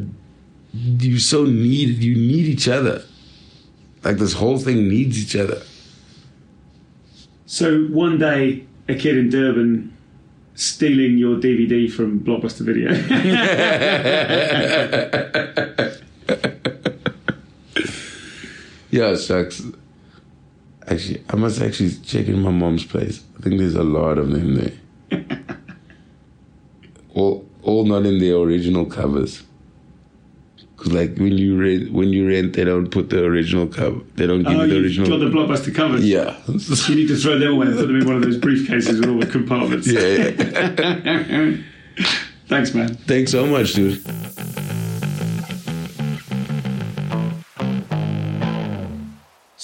you 0.74 1.20
so 1.20 1.46
need 1.46 2.04
you 2.04 2.16
need 2.16 2.46
each 2.46 2.68
other. 2.68 3.04
Like 4.04 4.18
this 4.18 4.34
whole 4.34 4.58
thing 4.60 4.88
needs 4.88 5.18
each 5.22 5.36
other. 5.36 5.62
So 7.46 7.86
one 7.86 8.20
day, 8.20 8.66
a 8.88 8.96
kid 8.96 9.18
in 9.18 9.30
Durban 9.30 9.96
stealing 10.56 11.18
your 11.18 11.38
DVD 11.38 11.92
from 11.92 12.20
Blockbuster 12.20 12.62
Video. 12.62 12.92
Yeah, 18.92 19.10
it 19.10 19.18
sucks. 19.18 19.62
Actually, 20.88 21.24
I 21.30 21.36
must 21.36 21.62
actually 21.62 21.92
check 21.92 22.28
in 22.28 22.42
my 22.42 22.52
mom's 22.52 22.86
place. 22.86 23.24
I 23.38 23.42
think 23.42 23.60
there's 23.60 23.76
a 23.76 23.84
lot 23.84 24.18
of 24.18 24.30
them 24.32 24.56
there. 24.56 25.26
all, 27.14 27.46
all 27.64 27.86
not 27.86 28.06
in 28.06 28.20
their 28.20 28.36
original 28.36 28.86
covers. 28.86 29.44
Cause 30.78 30.94
like 30.94 31.18
when 31.18 31.38
you 31.38 31.60
rent, 31.60 31.92
when 31.92 32.10
you 32.10 32.30
rent, 32.30 32.54
they 32.54 32.64
don't 32.64 32.90
put 32.90 33.10
the 33.10 33.24
original 33.24 33.68
cover. 33.68 34.00
They 34.14 34.28
don't 34.28 34.44
give 34.44 34.58
oh, 34.58 34.64
you 34.64 34.74
the 34.74 34.80
original. 34.80 35.10
got 35.10 35.26
the 35.26 35.32
Blockbuster 35.32 35.74
covers. 35.74 36.06
yeah, 36.06 36.38
You 36.48 36.96
need 36.96 37.08
to 37.08 37.16
throw 37.16 37.40
them 37.40 37.54
away 37.54 37.66
and 37.68 37.76
put 37.76 37.88
them 37.88 38.00
in 38.00 38.06
one 38.06 38.18
of 38.18 38.22
those 38.22 38.38
briefcases 38.38 39.00
with 39.00 39.10
all 39.10 39.20
the 39.20 39.26
compartments. 39.26 39.88
yeah, 39.88 40.28
yeah. 41.18 41.58
Thanks, 42.48 42.76
man. 42.76 42.94
Thanks 42.94 43.32
so 43.32 43.48
much, 43.48 43.74
dude. 43.74 44.06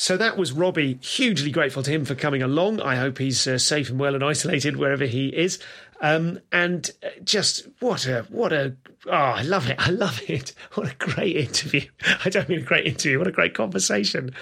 So 0.03 0.17
that 0.17 0.35
was 0.35 0.51
Robby. 0.51 0.99
Hugely 1.01 1.49
grateful 1.49 1.81
to 1.81 1.89
him 1.89 2.03
for 2.03 2.13
coming 2.13 2.43
along. 2.43 2.81
I 2.81 2.97
hope 2.97 3.19
he's 3.19 3.47
uh, 3.47 3.57
safe 3.57 3.89
and 3.89 3.97
well 3.97 4.15
and 4.15 4.21
isolated 4.21 4.75
wherever 4.75 5.05
he 5.05 5.29
is. 5.29 5.59
Um, 6.01 6.41
and 6.51 6.91
uh, 7.01 7.07
just 7.23 7.69
what 7.79 8.05
a 8.05 8.23
what 8.23 8.51
a 8.51 8.75
oh, 9.05 9.11
I 9.11 9.43
love 9.43 9.69
it. 9.69 9.77
I 9.79 9.91
love 9.91 10.21
it. 10.27 10.53
What 10.73 10.91
a 10.91 10.95
great 10.95 11.37
interview. 11.37 11.83
I 12.25 12.27
don't 12.27 12.49
mean 12.49 12.59
a 12.59 12.63
great 12.63 12.85
interview. 12.85 13.17
What 13.17 13.29
a 13.29 13.31
great 13.31 13.53
conversation. 13.53 14.35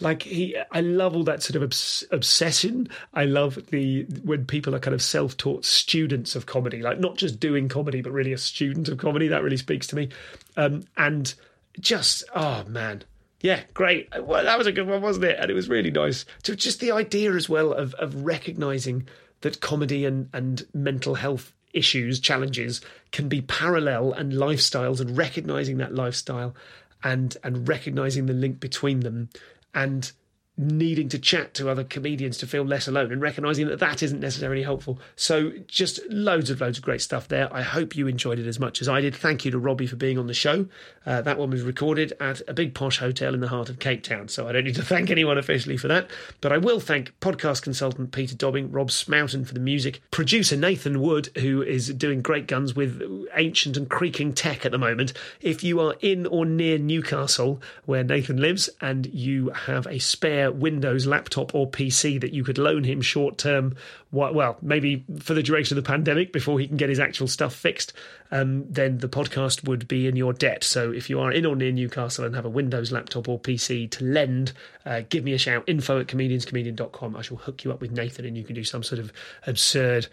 Like 0.00 0.24
he, 0.24 0.54
I 0.70 0.82
love 0.82 1.16
all 1.16 1.24
that 1.24 1.42
sort 1.42 1.56
of 1.56 1.62
obs- 1.62 2.04
obsession. 2.10 2.90
I 3.14 3.24
love 3.24 3.58
the 3.70 4.02
when 4.22 4.44
people 4.44 4.74
are 4.74 4.80
kind 4.80 4.92
of 4.92 5.00
self-taught 5.00 5.64
students 5.64 6.36
of 6.36 6.44
comedy, 6.44 6.82
like 6.82 7.00
not 7.00 7.16
just 7.16 7.40
doing 7.40 7.70
comedy, 7.70 8.02
but 8.02 8.12
really 8.12 8.34
a 8.34 8.38
student 8.38 8.90
of 8.90 8.98
comedy. 8.98 9.28
That 9.28 9.42
really 9.42 9.56
speaks 9.56 9.86
to 9.86 9.96
me. 9.96 10.10
Um, 10.58 10.82
and 10.98 11.32
just 11.80 12.22
oh 12.34 12.64
man, 12.64 13.04
yeah, 13.46 13.60
great. 13.74 14.08
Well, 14.20 14.42
that 14.42 14.58
was 14.58 14.66
a 14.66 14.72
good 14.72 14.88
one, 14.88 15.00
wasn't 15.02 15.26
it? 15.26 15.38
And 15.38 15.48
it 15.48 15.54
was 15.54 15.68
really 15.68 15.92
nice 15.92 16.24
So 16.42 16.56
just 16.56 16.80
the 16.80 16.90
idea 16.90 17.32
as 17.32 17.48
well 17.48 17.72
of 17.72 17.94
of 17.94 18.24
recognizing 18.24 19.06
that 19.42 19.60
comedy 19.60 20.04
and 20.04 20.28
and 20.32 20.66
mental 20.74 21.14
health 21.14 21.52
issues, 21.72 22.18
challenges 22.18 22.80
can 23.12 23.28
be 23.28 23.42
parallel 23.42 24.12
and 24.12 24.32
lifestyles, 24.32 25.00
and 25.00 25.16
recognizing 25.16 25.76
that 25.76 25.94
lifestyle 25.94 26.56
and 27.04 27.36
and 27.44 27.68
recognizing 27.68 28.26
the 28.26 28.32
link 28.32 28.58
between 28.58 29.00
them 29.00 29.28
and 29.74 30.10
needing 30.58 31.08
to 31.10 31.18
chat 31.18 31.52
to 31.54 31.68
other 31.68 31.84
comedians 31.84 32.38
to 32.38 32.46
feel 32.46 32.64
less 32.64 32.88
alone 32.88 33.12
and 33.12 33.20
recognizing 33.20 33.66
that 33.68 33.78
that 33.78 34.02
isn't 34.02 34.20
necessarily 34.20 34.62
helpful. 34.62 34.98
So 35.14 35.52
just 35.66 36.00
loads 36.08 36.50
of 36.50 36.60
loads 36.60 36.78
of 36.78 36.84
great 36.84 37.02
stuff 37.02 37.28
there. 37.28 37.52
I 37.54 37.62
hope 37.62 37.94
you 37.94 38.06
enjoyed 38.06 38.38
it 38.38 38.46
as 38.46 38.58
much 38.58 38.80
as 38.80 38.88
I 38.88 39.00
did. 39.00 39.14
Thank 39.14 39.44
you 39.44 39.50
to 39.50 39.58
Robby 39.58 39.86
for 39.86 39.96
being 39.96 40.18
on 40.18 40.26
the 40.26 40.34
show. 40.34 40.66
Uh, 41.04 41.20
that 41.22 41.38
one 41.38 41.50
was 41.50 41.62
recorded 41.62 42.12
at 42.20 42.40
a 42.48 42.54
big 42.54 42.74
posh 42.74 42.98
hotel 42.98 43.34
in 43.34 43.40
the 43.40 43.48
heart 43.48 43.68
of 43.68 43.78
Cape 43.78 44.02
Town, 44.02 44.28
so 44.28 44.48
I 44.48 44.52
don't 44.52 44.64
need 44.64 44.74
to 44.76 44.82
thank 44.84 45.10
anyone 45.10 45.38
officially 45.38 45.76
for 45.76 45.88
that. 45.88 46.10
But 46.40 46.52
I 46.52 46.58
will 46.58 46.80
thank 46.80 47.18
podcast 47.20 47.62
consultant 47.62 48.12
Peter 48.12 48.34
Dobbing, 48.34 48.72
Rob 48.72 48.90
Smoughton 48.90 49.46
for 49.46 49.54
the 49.54 49.60
music, 49.60 50.00
producer 50.10 50.56
Nathan 50.56 51.00
Wood, 51.00 51.28
who 51.38 51.62
is 51.62 51.88
doing 51.94 52.22
great 52.22 52.46
guns 52.46 52.74
with 52.74 53.02
ancient 53.34 53.76
and 53.76 53.88
creaking 53.88 54.32
tech 54.32 54.64
at 54.64 54.72
the 54.72 54.78
moment. 54.78 55.12
If 55.40 55.62
you 55.62 55.80
are 55.80 55.94
in 56.00 56.26
or 56.26 56.44
near 56.44 56.78
Newcastle, 56.78 57.60
where 57.84 58.02
Nathan 58.02 58.38
lives, 58.38 58.70
and 58.80 59.06
you 59.06 59.50
have 59.50 59.86
a 59.86 59.98
spare 59.98 60.45
Windows 60.52 61.06
laptop 61.06 61.54
or 61.54 61.68
PC 61.68 62.20
that 62.20 62.32
you 62.32 62.44
could 62.44 62.58
loan 62.58 62.84
him 62.84 63.00
short 63.00 63.38
term, 63.38 63.76
well, 64.10 64.56
maybe 64.62 65.04
for 65.20 65.34
the 65.34 65.42
duration 65.42 65.76
of 65.76 65.84
the 65.84 65.88
pandemic 65.88 66.32
before 66.32 66.58
he 66.58 66.66
can 66.66 66.76
get 66.76 66.88
his 66.88 67.00
actual 67.00 67.26
stuff 67.26 67.54
fixed, 67.54 67.92
um, 68.30 68.64
then 68.70 68.98
the 68.98 69.08
podcast 69.08 69.66
would 69.66 69.86
be 69.88 70.06
in 70.06 70.16
your 70.16 70.32
debt. 70.32 70.64
So 70.64 70.92
if 70.92 71.10
you 71.10 71.20
are 71.20 71.30
in 71.30 71.44
or 71.44 71.56
near 71.56 71.72
Newcastle 71.72 72.24
and 72.24 72.34
have 72.34 72.44
a 72.44 72.50
Windows 72.50 72.92
laptop 72.92 73.28
or 73.28 73.38
PC 73.38 73.90
to 73.92 74.04
lend, 74.04 74.52
uh, 74.84 75.02
give 75.08 75.24
me 75.24 75.32
a 75.32 75.38
shout. 75.38 75.64
Info 75.66 76.00
at 76.00 76.06
comedianscomedian.com. 76.06 77.16
I 77.16 77.22
shall 77.22 77.36
hook 77.36 77.64
you 77.64 77.72
up 77.72 77.80
with 77.80 77.92
Nathan 77.92 78.24
and 78.24 78.36
you 78.36 78.44
can 78.44 78.54
do 78.54 78.64
some 78.64 78.82
sort 78.82 78.98
of 78.98 79.12
absurd 79.46 80.06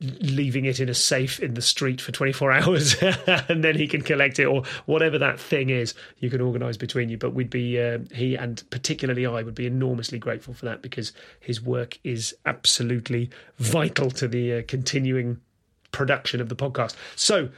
leaving 0.00 0.64
it 0.64 0.78
in 0.78 0.88
a 0.88 0.94
safe 0.94 1.40
in 1.40 1.54
the 1.54 1.62
street 1.62 2.00
for 2.00 2.12
24 2.12 2.52
hours 2.52 2.96
and 3.48 3.64
then 3.64 3.76
he 3.76 3.88
can 3.88 4.00
collect 4.00 4.38
it 4.38 4.44
or 4.44 4.62
whatever 4.86 5.18
that 5.18 5.40
thing 5.40 5.70
is 5.70 5.94
you 6.18 6.30
can 6.30 6.40
organise 6.40 6.76
between 6.76 7.08
you 7.08 7.18
but 7.18 7.34
we'd 7.34 7.50
be 7.50 7.80
uh, 7.80 7.98
he 8.14 8.36
and 8.36 8.62
particularly 8.70 9.26
I 9.26 9.42
would 9.42 9.54
be 9.56 9.66
enormously 9.66 10.18
grateful 10.18 10.54
for 10.54 10.66
that 10.66 10.82
because 10.82 11.12
his 11.40 11.60
work 11.60 11.98
is 12.04 12.34
absolutely 12.46 13.30
vital 13.58 14.10
to 14.12 14.28
the 14.28 14.58
uh, 14.58 14.62
continuing 14.68 15.40
production 15.90 16.40
of 16.40 16.48
the 16.48 16.56
podcast 16.56 16.94
so 17.16 17.48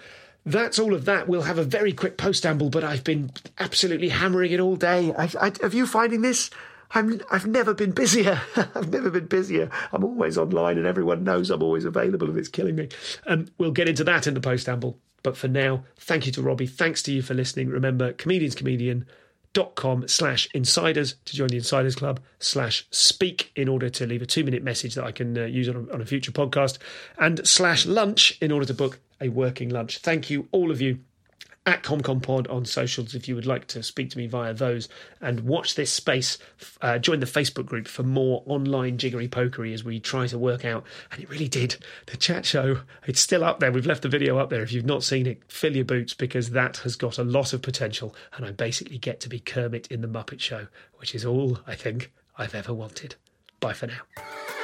that's 0.46 0.78
all 0.78 0.94
of 0.94 1.04
that. 1.04 1.28
We'll 1.28 1.42
have 1.42 1.58
a 1.58 1.64
very 1.64 1.92
quick 1.92 2.16
post 2.16 2.46
amble, 2.46 2.70
but 2.70 2.82
I've 2.82 3.04
been 3.04 3.30
absolutely 3.58 4.08
hammering 4.08 4.52
it 4.52 4.60
all 4.60 4.76
day. 4.76 5.12
I, 5.16 5.30
I, 5.38 5.52
have 5.60 5.74
you 5.74 5.86
finding 5.86 6.22
this? 6.22 6.50
I'm, 6.92 7.20
I've 7.30 7.46
never 7.46 7.72
been 7.74 7.92
busier. 7.92 8.40
I've 8.56 8.90
never 8.90 9.10
been 9.10 9.26
busier. 9.26 9.70
I'm 9.92 10.04
always 10.04 10.36
online 10.36 10.78
and 10.78 10.86
everyone 10.86 11.24
knows 11.24 11.50
I'm 11.50 11.62
always 11.62 11.84
available 11.84 12.28
and 12.28 12.38
it's 12.38 12.48
killing 12.48 12.76
me. 12.76 12.88
Um, 13.26 13.48
we'll 13.58 13.70
get 13.70 13.88
into 13.88 14.04
that 14.04 14.26
in 14.26 14.34
the 14.34 14.40
post 14.40 14.68
amble. 14.68 14.98
But 15.22 15.36
for 15.36 15.48
now, 15.48 15.84
thank 15.96 16.26
you 16.26 16.32
to 16.32 16.42
Robby. 16.42 16.66
Thanks 16.66 17.02
to 17.02 17.12
you 17.12 17.22
for 17.22 17.34
listening. 17.34 17.68
Remember, 17.68 18.12
comedianscomedian.com 18.14 20.08
slash 20.08 20.48
insiders 20.54 21.16
to 21.26 21.36
join 21.36 21.48
the 21.48 21.56
insiders 21.56 21.94
club 21.94 22.20
slash 22.38 22.86
speak 22.90 23.52
in 23.54 23.68
order 23.68 23.90
to 23.90 24.06
leave 24.06 24.22
a 24.22 24.26
two 24.26 24.44
minute 24.44 24.62
message 24.62 24.94
that 24.94 25.04
I 25.04 25.12
can 25.12 25.36
uh, 25.36 25.44
use 25.44 25.68
on 25.68 25.76
a, 25.76 25.92
on 25.92 26.00
a 26.00 26.06
future 26.06 26.32
podcast 26.32 26.78
and 27.18 27.46
slash 27.46 27.84
lunch 27.86 28.38
in 28.40 28.50
order 28.50 28.66
to 28.66 28.74
book 28.74 28.98
a 29.20 29.28
working 29.28 29.68
lunch. 29.68 29.98
Thank 29.98 30.30
you, 30.30 30.48
all 30.52 30.70
of 30.70 30.80
you 30.80 31.00
at 31.66 31.82
ComComPod 31.82 32.50
on 32.50 32.64
socials 32.64 33.14
if 33.14 33.28
you 33.28 33.34
would 33.34 33.46
like 33.46 33.66
to 33.66 33.82
speak 33.82 34.10
to 34.10 34.18
me 34.18 34.26
via 34.26 34.54
those 34.54 34.88
and 35.20 35.40
watch 35.40 35.74
this 35.74 35.92
space. 35.92 36.38
Uh, 36.80 36.98
join 36.98 37.20
the 37.20 37.26
Facebook 37.26 37.66
group 37.66 37.86
for 37.86 38.02
more 38.02 38.42
online 38.46 38.96
jiggery 38.96 39.28
pokery 39.28 39.74
as 39.74 39.84
we 39.84 40.00
try 40.00 40.26
to 40.26 40.38
work 40.38 40.64
out. 40.64 40.84
And 41.12 41.22
it 41.22 41.28
really 41.28 41.48
did. 41.48 41.76
The 42.06 42.16
chat 42.16 42.46
show, 42.46 42.80
it's 43.06 43.20
still 43.20 43.44
up 43.44 43.60
there. 43.60 43.70
We've 43.70 43.86
left 43.86 44.02
the 44.02 44.08
video 44.08 44.38
up 44.38 44.48
there. 44.50 44.62
If 44.62 44.72
you've 44.72 44.86
not 44.86 45.04
seen 45.04 45.26
it, 45.26 45.42
fill 45.48 45.76
your 45.76 45.84
boots 45.84 46.14
because 46.14 46.50
that 46.50 46.78
has 46.78 46.96
got 46.96 47.18
a 47.18 47.24
lot 47.24 47.52
of 47.52 47.62
potential. 47.62 48.14
And 48.36 48.46
I 48.46 48.52
basically 48.52 48.98
get 48.98 49.20
to 49.20 49.28
be 49.28 49.38
Kermit 49.38 49.86
in 49.88 50.00
the 50.00 50.08
Muppet 50.08 50.40
Show, 50.40 50.68
which 50.96 51.14
is 51.14 51.24
all 51.24 51.58
I 51.66 51.74
think 51.74 52.10
I've 52.38 52.54
ever 52.54 52.72
wanted. 52.72 53.16
Bye 53.60 53.74
for 53.74 53.86
now. 53.86 54.59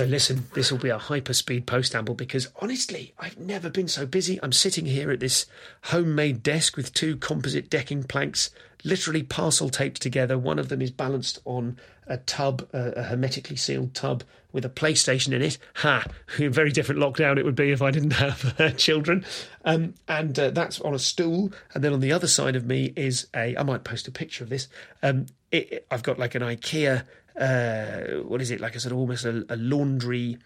So 0.00 0.06
listen, 0.06 0.46
this 0.54 0.72
will 0.72 0.78
be 0.78 0.88
a 0.88 0.98
hyperspeed 0.98 1.66
postamble 1.66 2.16
because 2.16 2.48
honestly, 2.62 3.12
I've 3.18 3.38
never 3.38 3.68
been 3.68 3.86
so 3.86 4.06
busy. 4.06 4.40
I'm 4.42 4.50
sitting 4.50 4.86
here 4.86 5.10
at 5.10 5.20
this 5.20 5.44
homemade 5.82 6.42
desk 6.42 6.74
with 6.74 6.94
two 6.94 7.18
composite 7.18 7.68
decking 7.68 8.04
planks, 8.04 8.48
literally 8.82 9.22
parcel 9.22 9.68
taped 9.68 10.00
together. 10.00 10.38
One 10.38 10.58
of 10.58 10.70
them 10.70 10.80
is 10.80 10.90
balanced 10.90 11.40
on 11.44 11.76
a 12.06 12.16
tub, 12.16 12.66
a, 12.72 13.02
hermetically 13.02 13.56
sealed 13.56 13.92
tub 13.92 14.24
with 14.52 14.64
a 14.64 14.70
PlayStation 14.70 15.34
in 15.34 15.42
it. 15.42 15.58
Ha! 15.76 16.06
Very 16.38 16.72
different 16.72 16.98
lockdown 16.98 17.36
it 17.36 17.44
would 17.44 17.54
be 17.54 17.70
if 17.70 17.82
I 17.82 17.90
didn't 17.90 18.12
have 18.12 18.58
uh, 18.58 18.70
children. 18.70 19.26
Um, 19.66 19.92
and 20.08 20.38
uh, 20.38 20.48
that's 20.48 20.80
on 20.80 20.94
a 20.94 20.98
stool. 20.98 21.52
And 21.74 21.84
then 21.84 21.92
on 21.92 22.00
the 22.00 22.12
other 22.12 22.26
side 22.26 22.56
of 22.56 22.64
me 22.64 22.94
is 22.96 23.26
a. 23.36 23.54
I 23.54 23.62
might 23.64 23.84
post 23.84 24.08
a 24.08 24.10
picture 24.10 24.44
of 24.44 24.48
this. 24.48 24.66
Um, 25.02 25.26
it, 25.52 25.86
I've 25.90 26.02
got 26.02 26.18
like 26.18 26.34
an 26.34 26.42
IKEA 26.42 27.04
uh, 27.38 28.22
what 28.22 28.40
is 28.40 28.50
it 28.50 28.60
like 28.60 28.74
a 28.74 28.80
sort 28.80 28.92
of 28.92 28.98
almost 28.98 29.24
a, 29.24 29.44
a 29.48 29.56
laundry 29.56 30.38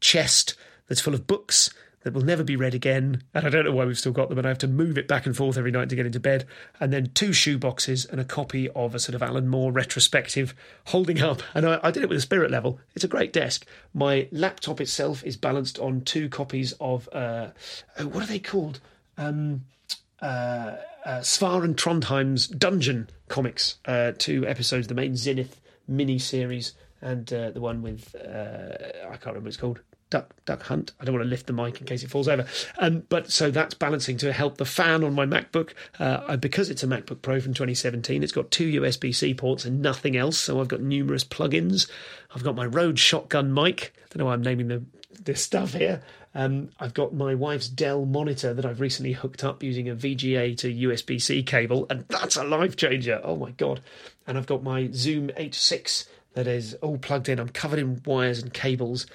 chest 0.00 0.54
that's 0.88 1.00
full 1.00 1.14
of 1.14 1.26
books 1.26 1.70
that 2.02 2.12
will 2.12 2.22
never 2.22 2.42
be 2.44 2.56
read 2.56 2.74
again. 2.74 3.22
And 3.34 3.46
I 3.46 3.50
don't 3.50 3.64
know 3.64 3.72
why 3.72 3.84
we've 3.84 3.98
still 3.98 4.12
got 4.12 4.28
them, 4.28 4.38
and 4.38 4.46
I 4.46 4.50
have 4.50 4.58
to 4.58 4.68
move 4.68 4.98
it 4.98 5.08
back 5.08 5.26
and 5.26 5.36
forth 5.36 5.56
every 5.56 5.70
night 5.70 5.88
to 5.90 5.96
get 5.96 6.06
into 6.06 6.20
bed. 6.20 6.46
And 6.80 6.92
then 6.92 7.10
two 7.14 7.32
shoe 7.32 7.58
boxes 7.58 8.04
and 8.04 8.20
a 8.20 8.24
copy 8.24 8.68
of 8.70 8.94
a 8.94 8.98
sort 8.98 9.14
of 9.14 9.22
Alan 9.22 9.48
Moore 9.48 9.72
retrospective 9.72 10.54
holding 10.86 11.20
up. 11.20 11.42
And 11.54 11.66
I, 11.66 11.80
I 11.82 11.90
did 11.90 12.02
it 12.02 12.08
with 12.08 12.18
a 12.18 12.22
spirit 12.22 12.50
level. 12.50 12.80
It's 12.94 13.04
a 13.04 13.08
great 13.08 13.32
desk. 13.32 13.66
My 13.94 14.28
laptop 14.32 14.80
itself 14.80 15.24
is 15.24 15.36
balanced 15.36 15.78
on 15.78 16.02
two 16.02 16.28
copies 16.28 16.72
of, 16.80 17.08
uh, 17.12 17.48
oh, 17.98 18.06
what 18.08 18.24
are 18.24 18.26
they 18.28 18.40
called? 18.40 18.80
Um, 19.16 19.64
uh, 20.20 20.76
uh, 21.04 21.20
Sfar 21.20 21.64
and 21.64 21.76
Trondheim's 21.76 22.46
Dungeon 22.46 23.08
comics, 23.28 23.76
uh, 23.86 24.12
two 24.18 24.46
episodes, 24.46 24.88
the 24.88 24.94
main 24.94 25.16
Zenith 25.16 25.60
mini 25.86 26.18
series, 26.18 26.74
and 27.00 27.32
uh, 27.32 27.50
the 27.50 27.60
one 27.60 27.82
with 27.82 28.14
uh, 28.14 29.08
I 29.08 29.16
can't 29.16 29.26
remember 29.26 29.40
what 29.40 29.48
it's 29.48 29.56
called. 29.56 29.80
Duck, 30.10 30.34
duck 30.44 30.64
hunt. 30.64 30.92
I 31.00 31.06
don't 31.06 31.14
want 31.14 31.24
to 31.24 31.30
lift 31.30 31.46
the 31.46 31.54
mic 31.54 31.80
in 31.80 31.86
case 31.86 32.02
it 32.02 32.10
falls 32.10 32.28
over. 32.28 32.46
Um, 32.76 33.04
but 33.08 33.30
so 33.30 33.50
that's 33.50 33.72
balancing 33.72 34.18
to 34.18 34.30
help 34.30 34.58
the 34.58 34.66
fan 34.66 35.04
on 35.04 35.14
my 35.14 35.24
MacBook. 35.24 35.70
Uh, 35.98 36.36
because 36.36 36.68
it's 36.68 36.82
a 36.82 36.86
MacBook 36.86 37.22
Pro 37.22 37.40
from 37.40 37.54
2017, 37.54 38.22
it's 38.22 38.30
got 38.30 38.50
two 38.50 38.82
USB 38.82 39.14
C 39.14 39.32
ports 39.32 39.64
and 39.64 39.80
nothing 39.80 40.14
else. 40.14 40.38
So 40.38 40.60
I've 40.60 40.68
got 40.68 40.82
numerous 40.82 41.24
plugins. 41.24 41.90
I've 42.34 42.44
got 42.44 42.54
my 42.54 42.66
Rode 42.66 42.98
Shotgun 42.98 43.54
mic. 43.54 43.94
I 43.96 44.08
don't 44.10 44.18
know 44.18 44.24
why 44.26 44.34
I'm 44.34 44.42
naming 44.42 44.68
the 44.68 44.82
this 45.24 45.42
stuff 45.42 45.74
here. 45.74 46.02
Um, 46.34 46.70
I've 46.80 46.94
got 46.94 47.12
my 47.12 47.34
wife's 47.34 47.68
Dell 47.68 48.06
monitor 48.06 48.54
that 48.54 48.64
I've 48.64 48.80
recently 48.80 49.12
hooked 49.12 49.44
up 49.44 49.62
using 49.62 49.88
a 49.88 49.94
VGA 49.94 50.56
to 50.58 50.72
USB 50.72 51.20
C 51.20 51.42
cable, 51.42 51.86
and 51.90 52.06
that's 52.08 52.36
a 52.36 52.44
life 52.44 52.76
changer. 52.76 53.20
Oh 53.22 53.36
my 53.36 53.50
god! 53.52 53.80
And 54.26 54.38
I've 54.38 54.46
got 54.46 54.62
my 54.62 54.90
Zoom 54.92 55.28
H6 55.28 56.06
that 56.34 56.46
is 56.46 56.74
all 56.74 56.98
plugged 56.98 57.28
in. 57.28 57.38
I'm 57.38 57.50
covered 57.50 57.78
in 57.78 58.02
wires 58.04 58.42
and 58.42 58.52
cables. 58.52 59.06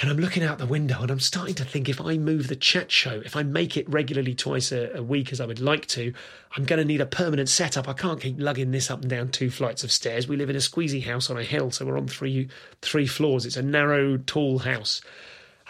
And 0.00 0.08
I'm 0.08 0.18
looking 0.18 0.44
out 0.44 0.58
the 0.58 0.66
window 0.66 1.02
and 1.02 1.10
I'm 1.10 1.18
starting 1.18 1.56
to 1.56 1.64
think 1.64 1.88
if 1.88 2.00
I 2.00 2.18
move 2.18 2.46
the 2.46 2.54
chat 2.54 2.92
show, 2.92 3.20
if 3.24 3.34
I 3.34 3.42
make 3.42 3.76
it 3.76 3.88
regularly 3.88 4.32
twice 4.32 4.70
a, 4.70 4.92
a 4.94 5.02
week 5.02 5.32
as 5.32 5.40
I 5.40 5.46
would 5.46 5.60
like 5.60 5.86
to, 5.88 6.12
I'm 6.56 6.64
going 6.64 6.78
to 6.78 6.84
need 6.84 7.00
a 7.00 7.06
permanent 7.06 7.48
setup. 7.48 7.88
I 7.88 7.94
can't 7.94 8.20
keep 8.20 8.36
lugging 8.38 8.70
this 8.70 8.92
up 8.92 9.00
and 9.00 9.10
down 9.10 9.30
two 9.30 9.50
flights 9.50 9.82
of 9.82 9.90
stairs. 9.90 10.28
We 10.28 10.36
live 10.36 10.50
in 10.50 10.56
a 10.56 10.60
squeezy 10.60 11.02
house 11.02 11.30
on 11.30 11.36
a 11.36 11.42
hill, 11.42 11.72
so 11.72 11.84
we're 11.84 11.98
on 11.98 12.06
three 12.06 12.48
three 12.80 13.06
floors. 13.08 13.44
It's 13.44 13.56
a 13.56 13.62
narrow, 13.62 14.18
tall 14.18 14.60
house. 14.60 15.00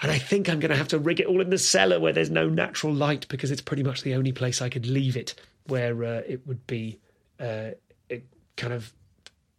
And 0.02 0.12
I 0.12 0.18
think 0.18 0.48
I'm 0.48 0.60
going 0.60 0.70
to 0.70 0.76
have 0.76 0.88
to 0.88 0.98
rig 0.98 1.20
it 1.20 1.26
all 1.26 1.40
in 1.40 1.50
the 1.50 1.58
cellar 1.58 1.98
where 1.98 2.12
there's 2.12 2.30
no 2.30 2.48
natural 2.48 2.92
light 2.92 3.26
because 3.28 3.50
it's 3.50 3.62
pretty 3.62 3.82
much 3.82 4.02
the 4.02 4.14
only 4.14 4.32
place 4.32 4.60
I 4.60 4.68
could 4.68 4.86
leave 4.86 5.16
it 5.16 5.34
where 5.66 6.04
uh, 6.04 6.22
it 6.26 6.46
would 6.46 6.66
be 6.66 6.98
uh, 7.40 7.70
kind 8.56 8.74
of 8.74 8.92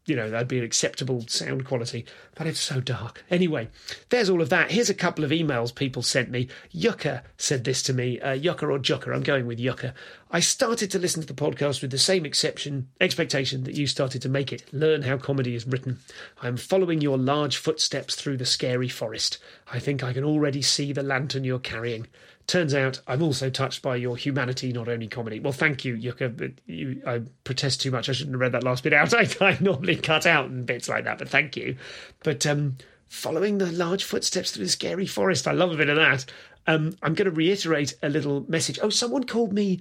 you 0.09 0.15
know, 0.15 0.29
that'd 0.29 0.47
be 0.47 0.57
an 0.57 0.63
acceptable 0.63 1.23
sound 1.27 1.65
quality, 1.65 2.05
but 2.35 2.47
it's 2.47 2.59
so 2.59 2.81
dark. 2.81 3.23
Anyway, 3.29 3.69
there's 4.09 4.29
all 4.29 4.41
of 4.41 4.49
that. 4.49 4.71
Here's 4.71 4.89
a 4.89 4.95
couple 4.95 5.23
of 5.23 5.31
emails 5.31 5.73
people 5.73 6.01
sent 6.01 6.29
me. 6.29 6.47
Yucca 6.71 7.23
said 7.37 7.63
this 7.63 7.83
to 7.83 7.93
me, 7.93 8.19
uh, 8.19 8.33
Yucca 8.33 8.65
or 8.65 8.79
Jucca, 8.79 9.13
I'm 9.13 9.23
going 9.23 9.45
with 9.45 9.59
Yucca. 9.59 9.93
I 10.31 10.39
started 10.39 10.91
to 10.91 10.99
listen 10.99 11.21
to 11.21 11.27
the 11.27 11.33
podcast 11.33 11.81
with 11.81 11.91
the 11.91 11.97
same 11.97 12.25
exception, 12.25 12.89
expectation 12.99 13.63
that 13.63 13.75
you 13.75 13.87
started 13.87 14.21
to 14.23 14.29
make 14.29 14.51
it. 14.51 14.63
Learn 14.73 15.03
how 15.03 15.17
comedy 15.17 15.55
is 15.55 15.65
written. 15.65 15.99
I 16.41 16.47
am 16.47 16.57
following 16.57 17.01
your 17.01 17.17
large 17.17 17.57
footsteps 17.57 18.15
through 18.15 18.37
the 18.37 18.45
scary 18.45 18.89
forest. 18.89 19.37
I 19.71 19.79
think 19.79 20.03
I 20.03 20.13
can 20.13 20.23
already 20.23 20.61
see 20.61 20.93
the 20.93 21.03
lantern 21.03 21.43
you're 21.43 21.59
carrying. 21.59 22.07
Turns 22.49 22.73
out 22.73 22.99
I'm 23.05 23.21
also 23.21 23.51
touched 23.51 23.83
by 23.83 23.95
your 23.95 24.17
humanity, 24.17 24.73
not 24.73 24.87
only 24.87 25.07
comedy. 25.07 25.39
Well, 25.39 25.53
thank 25.53 25.85
you, 25.85 25.93
Yucca. 25.93 26.29
But 26.29 26.53
you, 26.65 26.99
I 27.05 27.21
protest 27.43 27.79
too 27.79 27.91
much. 27.91 28.09
I 28.09 28.11
shouldn't 28.11 28.33
have 28.33 28.41
read 28.41 28.53
that 28.53 28.63
last 28.63 28.83
bit 28.83 28.91
out. 28.91 29.13
I, 29.13 29.27
I 29.39 29.55
normally 29.61 29.95
cut 29.95 30.25
out 30.25 30.65
bits 30.65 30.89
like 30.89 31.03
that, 31.03 31.19
but 31.19 31.29
thank 31.29 31.55
you. 31.55 31.77
But 32.23 32.47
um, 32.47 32.79
following 33.07 33.59
the 33.59 33.71
large 33.71 34.03
footsteps 34.03 34.49
through 34.49 34.65
the 34.65 34.71
scary 34.71 35.05
forest, 35.05 35.47
I 35.47 35.51
love 35.51 35.71
a 35.71 35.77
bit 35.77 35.89
of 35.89 35.97
that. 35.97 36.25
Um, 36.65 36.95
I'm 37.03 37.13
going 37.13 37.29
to 37.29 37.31
reiterate 37.31 37.93
a 38.01 38.09
little 38.09 38.43
message. 38.49 38.79
Oh, 38.81 38.89
someone 38.89 39.25
called 39.25 39.53
me. 39.53 39.75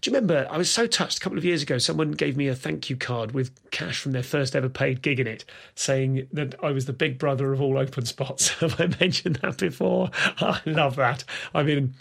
Do 0.00 0.10
you 0.10 0.16
remember? 0.16 0.48
I 0.50 0.56
was 0.56 0.70
so 0.70 0.86
touched 0.86 1.18
a 1.18 1.20
couple 1.20 1.36
of 1.36 1.44
years 1.44 1.62
ago. 1.62 1.76
Someone 1.76 2.12
gave 2.12 2.38
me 2.38 2.48
a 2.48 2.54
thank 2.54 2.88
you 2.88 2.96
card 2.96 3.32
with 3.32 3.50
cash 3.70 4.00
from 4.00 4.12
their 4.12 4.22
first 4.22 4.56
ever 4.56 4.70
paid 4.70 5.02
gig 5.02 5.20
in 5.20 5.26
it, 5.26 5.44
saying 5.74 6.26
that 6.32 6.54
I 6.64 6.70
was 6.70 6.86
the 6.86 6.94
big 6.94 7.18
brother 7.18 7.52
of 7.52 7.60
all 7.60 7.76
open 7.76 8.06
spots. 8.06 8.48
Have 8.60 8.80
I 8.80 8.88
mentioned 8.98 9.36
that 9.42 9.58
before? 9.58 10.08
I 10.14 10.62
love 10.64 10.96
that. 10.96 11.24
I 11.54 11.62
mean, 11.62 11.92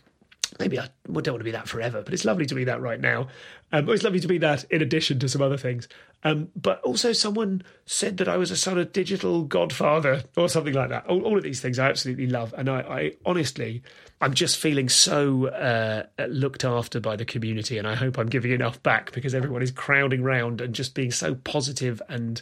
maybe 0.59 0.79
I 0.79 0.89
don't 1.05 1.15
want 1.15 1.39
to 1.39 1.43
be 1.43 1.51
that 1.51 1.67
forever, 1.67 2.01
but 2.01 2.13
it's 2.13 2.25
lovely 2.25 2.45
to 2.45 2.55
be 2.55 2.63
that 2.65 2.81
right 2.81 2.99
now. 2.99 3.27
Um, 3.71 3.89
it's 3.89 4.03
lovely 4.03 4.19
to 4.19 4.27
be 4.27 4.37
that 4.39 4.63
in 4.65 4.81
addition 4.81 5.19
to 5.19 5.29
some 5.29 5.41
other 5.41 5.57
things. 5.57 5.87
Um, 6.23 6.49
but 6.55 6.81
also, 6.81 7.11
someone 7.11 7.63
said 7.85 8.17
that 8.17 8.27
I 8.27 8.37
was 8.37 8.51
a 8.51 8.55
sort 8.55 8.77
of 8.77 8.93
digital 8.93 9.43
godfather 9.43 10.23
or 10.37 10.47
something 10.47 10.73
like 10.73 10.89
that. 10.89 11.05
All, 11.07 11.23
all 11.23 11.37
of 11.37 11.43
these 11.43 11.59
things 11.59 11.79
I 11.79 11.89
absolutely 11.89 12.27
love. 12.27 12.53
And 12.57 12.69
I, 12.69 12.81
I 12.81 13.11
honestly, 13.25 13.83
I'm 14.21 14.33
just 14.33 14.57
feeling 14.57 14.89
so 14.89 15.47
uh, 15.47 16.03
looked 16.27 16.63
after 16.63 16.99
by 16.99 17.15
the 17.15 17.25
community. 17.25 17.77
And 17.77 17.87
I 17.87 17.95
hope 17.95 18.17
I'm 18.17 18.29
giving 18.29 18.51
enough 18.51 18.81
back 18.83 19.11
because 19.11 19.35
everyone 19.35 19.63
is 19.63 19.71
crowding 19.71 20.23
round 20.23 20.61
and 20.61 20.73
just 20.73 20.93
being 20.93 21.11
so 21.11 21.35
positive 21.35 22.01
and 22.07 22.41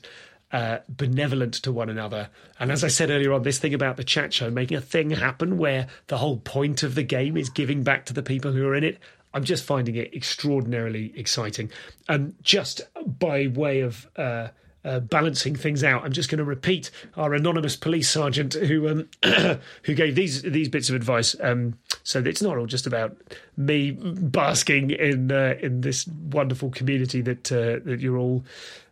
uh, 0.51 0.79
benevolent 0.89 1.53
to 1.55 1.71
one 1.71 1.89
another. 1.89 2.29
And 2.59 2.71
as 2.71 2.83
I 2.83 2.87
said 2.87 3.09
earlier 3.09 3.33
on, 3.33 3.43
this 3.43 3.59
thing 3.59 3.73
about 3.73 3.97
the 3.97 4.03
chat 4.03 4.33
show 4.33 4.49
making 4.49 4.77
a 4.77 4.81
thing 4.81 5.11
happen 5.11 5.57
where 5.57 5.87
the 6.07 6.17
whole 6.17 6.37
point 6.37 6.83
of 6.83 6.95
the 6.95 7.03
game 7.03 7.37
is 7.37 7.49
giving 7.49 7.83
back 7.83 8.05
to 8.07 8.13
the 8.13 8.23
people 8.23 8.51
who 8.51 8.67
are 8.67 8.75
in 8.75 8.83
it. 8.83 8.99
I'm 9.33 9.43
just 9.45 9.63
finding 9.63 9.95
it 9.95 10.13
extraordinarily 10.13 11.13
exciting. 11.15 11.71
And 12.09 12.35
just 12.43 12.81
by 13.05 13.47
way 13.47 13.79
of 13.79 14.07
uh, 14.17 14.49
uh, 14.83 14.99
balancing 14.99 15.55
things 15.55 15.83
out, 15.83 16.03
I'm 16.03 16.11
just 16.11 16.29
going 16.29 16.39
to 16.39 16.43
repeat 16.43 16.91
our 17.15 17.33
anonymous 17.33 17.75
police 17.75 18.09
sergeant 18.09 18.53
who 18.53 18.89
um, 18.89 19.09
who 19.83 19.93
gave 19.93 20.15
these 20.15 20.41
these 20.41 20.67
bits 20.67 20.89
of 20.89 20.95
advice. 20.95 21.35
Um, 21.39 21.77
so 22.03 22.19
it's 22.19 22.41
not 22.41 22.57
all 22.57 22.65
just 22.65 22.87
about 22.87 23.15
me 23.55 23.91
basking 23.91 24.91
in 24.91 25.31
uh, 25.31 25.55
in 25.61 25.81
this 25.81 26.07
wonderful 26.07 26.71
community 26.71 27.21
that 27.21 27.51
uh, 27.51 27.79
that 27.85 27.99
you're 28.01 28.17
all 28.17 28.43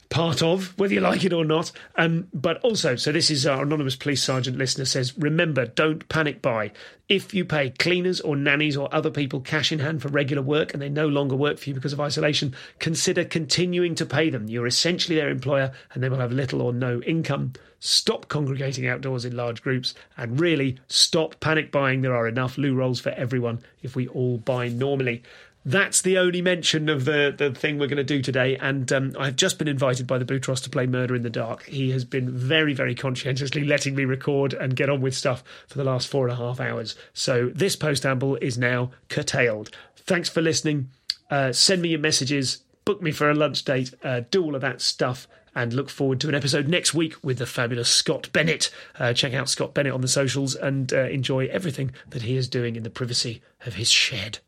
part 0.10 0.42
of, 0.42 0.78
whether 0.78 0.94
you 0.94 1.02
like 1.02 1.24
it 1.24 1.34
or 1.34 1.46
not. 1.46 1.72
Um, 1.96 2.28
but 2.34 2.60
also, 2.62 2.96
so 2.96 3.12
this 3.12 3.30
is 3.30 3.46
our 3.46 3.64
anonymous 3.64 3.96
police 3.96 4.24
sergeant 4.24 4.58
listener 4.58 4.86
says, 4.86 5.18
remember, 5.18 5.68
don't 5.68 6.08
panic 6.10 6.42
buy. 6.42 6.72
If 7.08 7.34
you 7.34 7.46
pay 7.46 7.72
cleaners 7.72 8.20
or 8.22 8.36
nannies 8.36 8.78
or 8.78 8.94
other 8.94 9.10
people 9.10 9.40
cash 9.40 9.72
in 9.72 9.80
hand 9.80 10.02
for 10.02 10.10
regular 10.10 10.44
work 10.44 10.74
and 10.74 10.82
they 10.82 10.90
no 10.90 11.08
longer 11.08 11.36
work 11.36 11.58
for 11.58 11.70
you 11.70 11.76
because 11.76 11.94
of 11.94 12.00
isolation, 12.00 12.56
consider 12.80 13.24
continuing 13.24 13.96
to 13.96 14.06
pay 14.06 14.30
them. 14.30 14.48
You're 14.48 14.68
essentially 14.68 15.16
their 15.16 15.30
employer 15.30 15.72
and 15.94 16.04
they 16.04 16.10
will 16.10 16.18
have 16.18 16.32
little 16.32 16.62
or 16.62 16.74
no 16.74 17.02
income. 17.02 17.54
Stop 17.80 18.28
congregating 18.28 18.88
outdoors 18.88 19.26
in 19.26 19.36
large 19.36 19.62
groups 19.62 19.94
and 20.18 20.40
really 20.40 20.78
stop 20.88 21.40
panic 21.40 21.72
buying. 21.72 22.02
There 22.02 22.16
are 22.16 22.28
enough 22.28 22.58
loo 22.58 22.76
rolls 22.76 23.00
for 23.00 23.10
everyone 23.12 23.60
if 23.82 23.96
we 23.96 24.08
all 24.10 24.38
buy 24.38 24.68
normally 24.68 25.24
that's 25.70 26.02
the 26.02 26.18
only 26.18 26.42
mention 26.42 26.90
of 26.90 27.06
the, 27.06 27.34
the 27.36 27.52
thing 27.52 27.78
we're 27.78 27.88
going 27.88 27.98
to 27.98 28.04
do 28.04 28.22
today. 28.22 28.58
And 28.58 28.92
um, 28.92 29.16
I've 29.20 29.36
just 29.36 29.60
been 29.60 29.68
invited 29.68 30.08
by 30.08 30.18
the 30.18 30.26
Boutros 30.26 30.64
to 30.64 30.70
play 30.70 30.88
Murder 30.88 31.16
in 31.16 31.22
the 31.22 31.30
Dark. 31.30 31.66
He 31.66 31.92
has 31.92 32.04
been 32.04 32.36
very, 32.36 32.74
very 32.74 32.96
conscientiously 32.96 33.64
letting 33.64 33.96
me 33.96 34.06
record 34.06 34.54
and 34.54 34.76
get 34.76 34.90
on 34.90 35.02
with 35.02 35.16
stuff 35.16 35.44
for 35.68 35.78
the 35.78 35.84
last 35.84 36.08
four 36.08 36.28
and 36.28 36.34
a 36.34 36.38
half 36.38 36.60
hours. 36.60 36.96
So 37.14 37.52
this 37.54 37.76
postamble 37.76 38.42
is 38.42 38.58
now 38.58 38.92
curtailed. 39.10 39.70
Thanks 39.96 40.28
for 40.28 40.42
listening. 40.42 40.90
Uh, 41.30 41.52
send 41.52 41.84
me 41.84 41.90
your 41.90 42.00
messages, 42.00 42.64
book 42.86 43.02
me 43.02 43.12
for 43.12 43.30
a 43.30 43.36
lunch 43.36 43.64
date, 43.64 43.94
uh, 44.04 44.22
do 44.32 44.44
all 44.44 44.56
of 44.56 44.62
that 44.62 44.82
stuff. 44.82 45.28
And 45.56 45.74
look 45.74 45.90
forward 45.90 46.20
to 46.22 46.30
an 46.30 46.36
episode 46.36 46.68
next 46.68 46.94
week 46.94 47.16
with 47.24 47.40
the 47.40 47.46
fabulous 47.46 47.90
Scott 47.90 48.30
Bennett. 48.32 48.70
Uh, 48.98 49.14
check 49.14 49.34
out 49.34 49.50
Scott 49.50 49.74
Bennett 49.74 49.94
on 49.94 50.02
the 50.02 50.08
socials 50.08 50.56
and 50.56 50.94
uh, 50.94 51.06
enjoy 51.06 51.48
everything 51.48 51.92
that 52.10 52.22
he 52.22 52.38
is 52.38 52.48
doing 52.48 52.76
in 52.76 52.84
the 52.84 52.90
privacy 52.90 53.42
of 53.66 53.74
his 53.74 53.90
shed. 53.90 54.40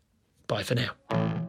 Bye 0.52 0.64
for 0.64 0.76
now. 0.76 1.48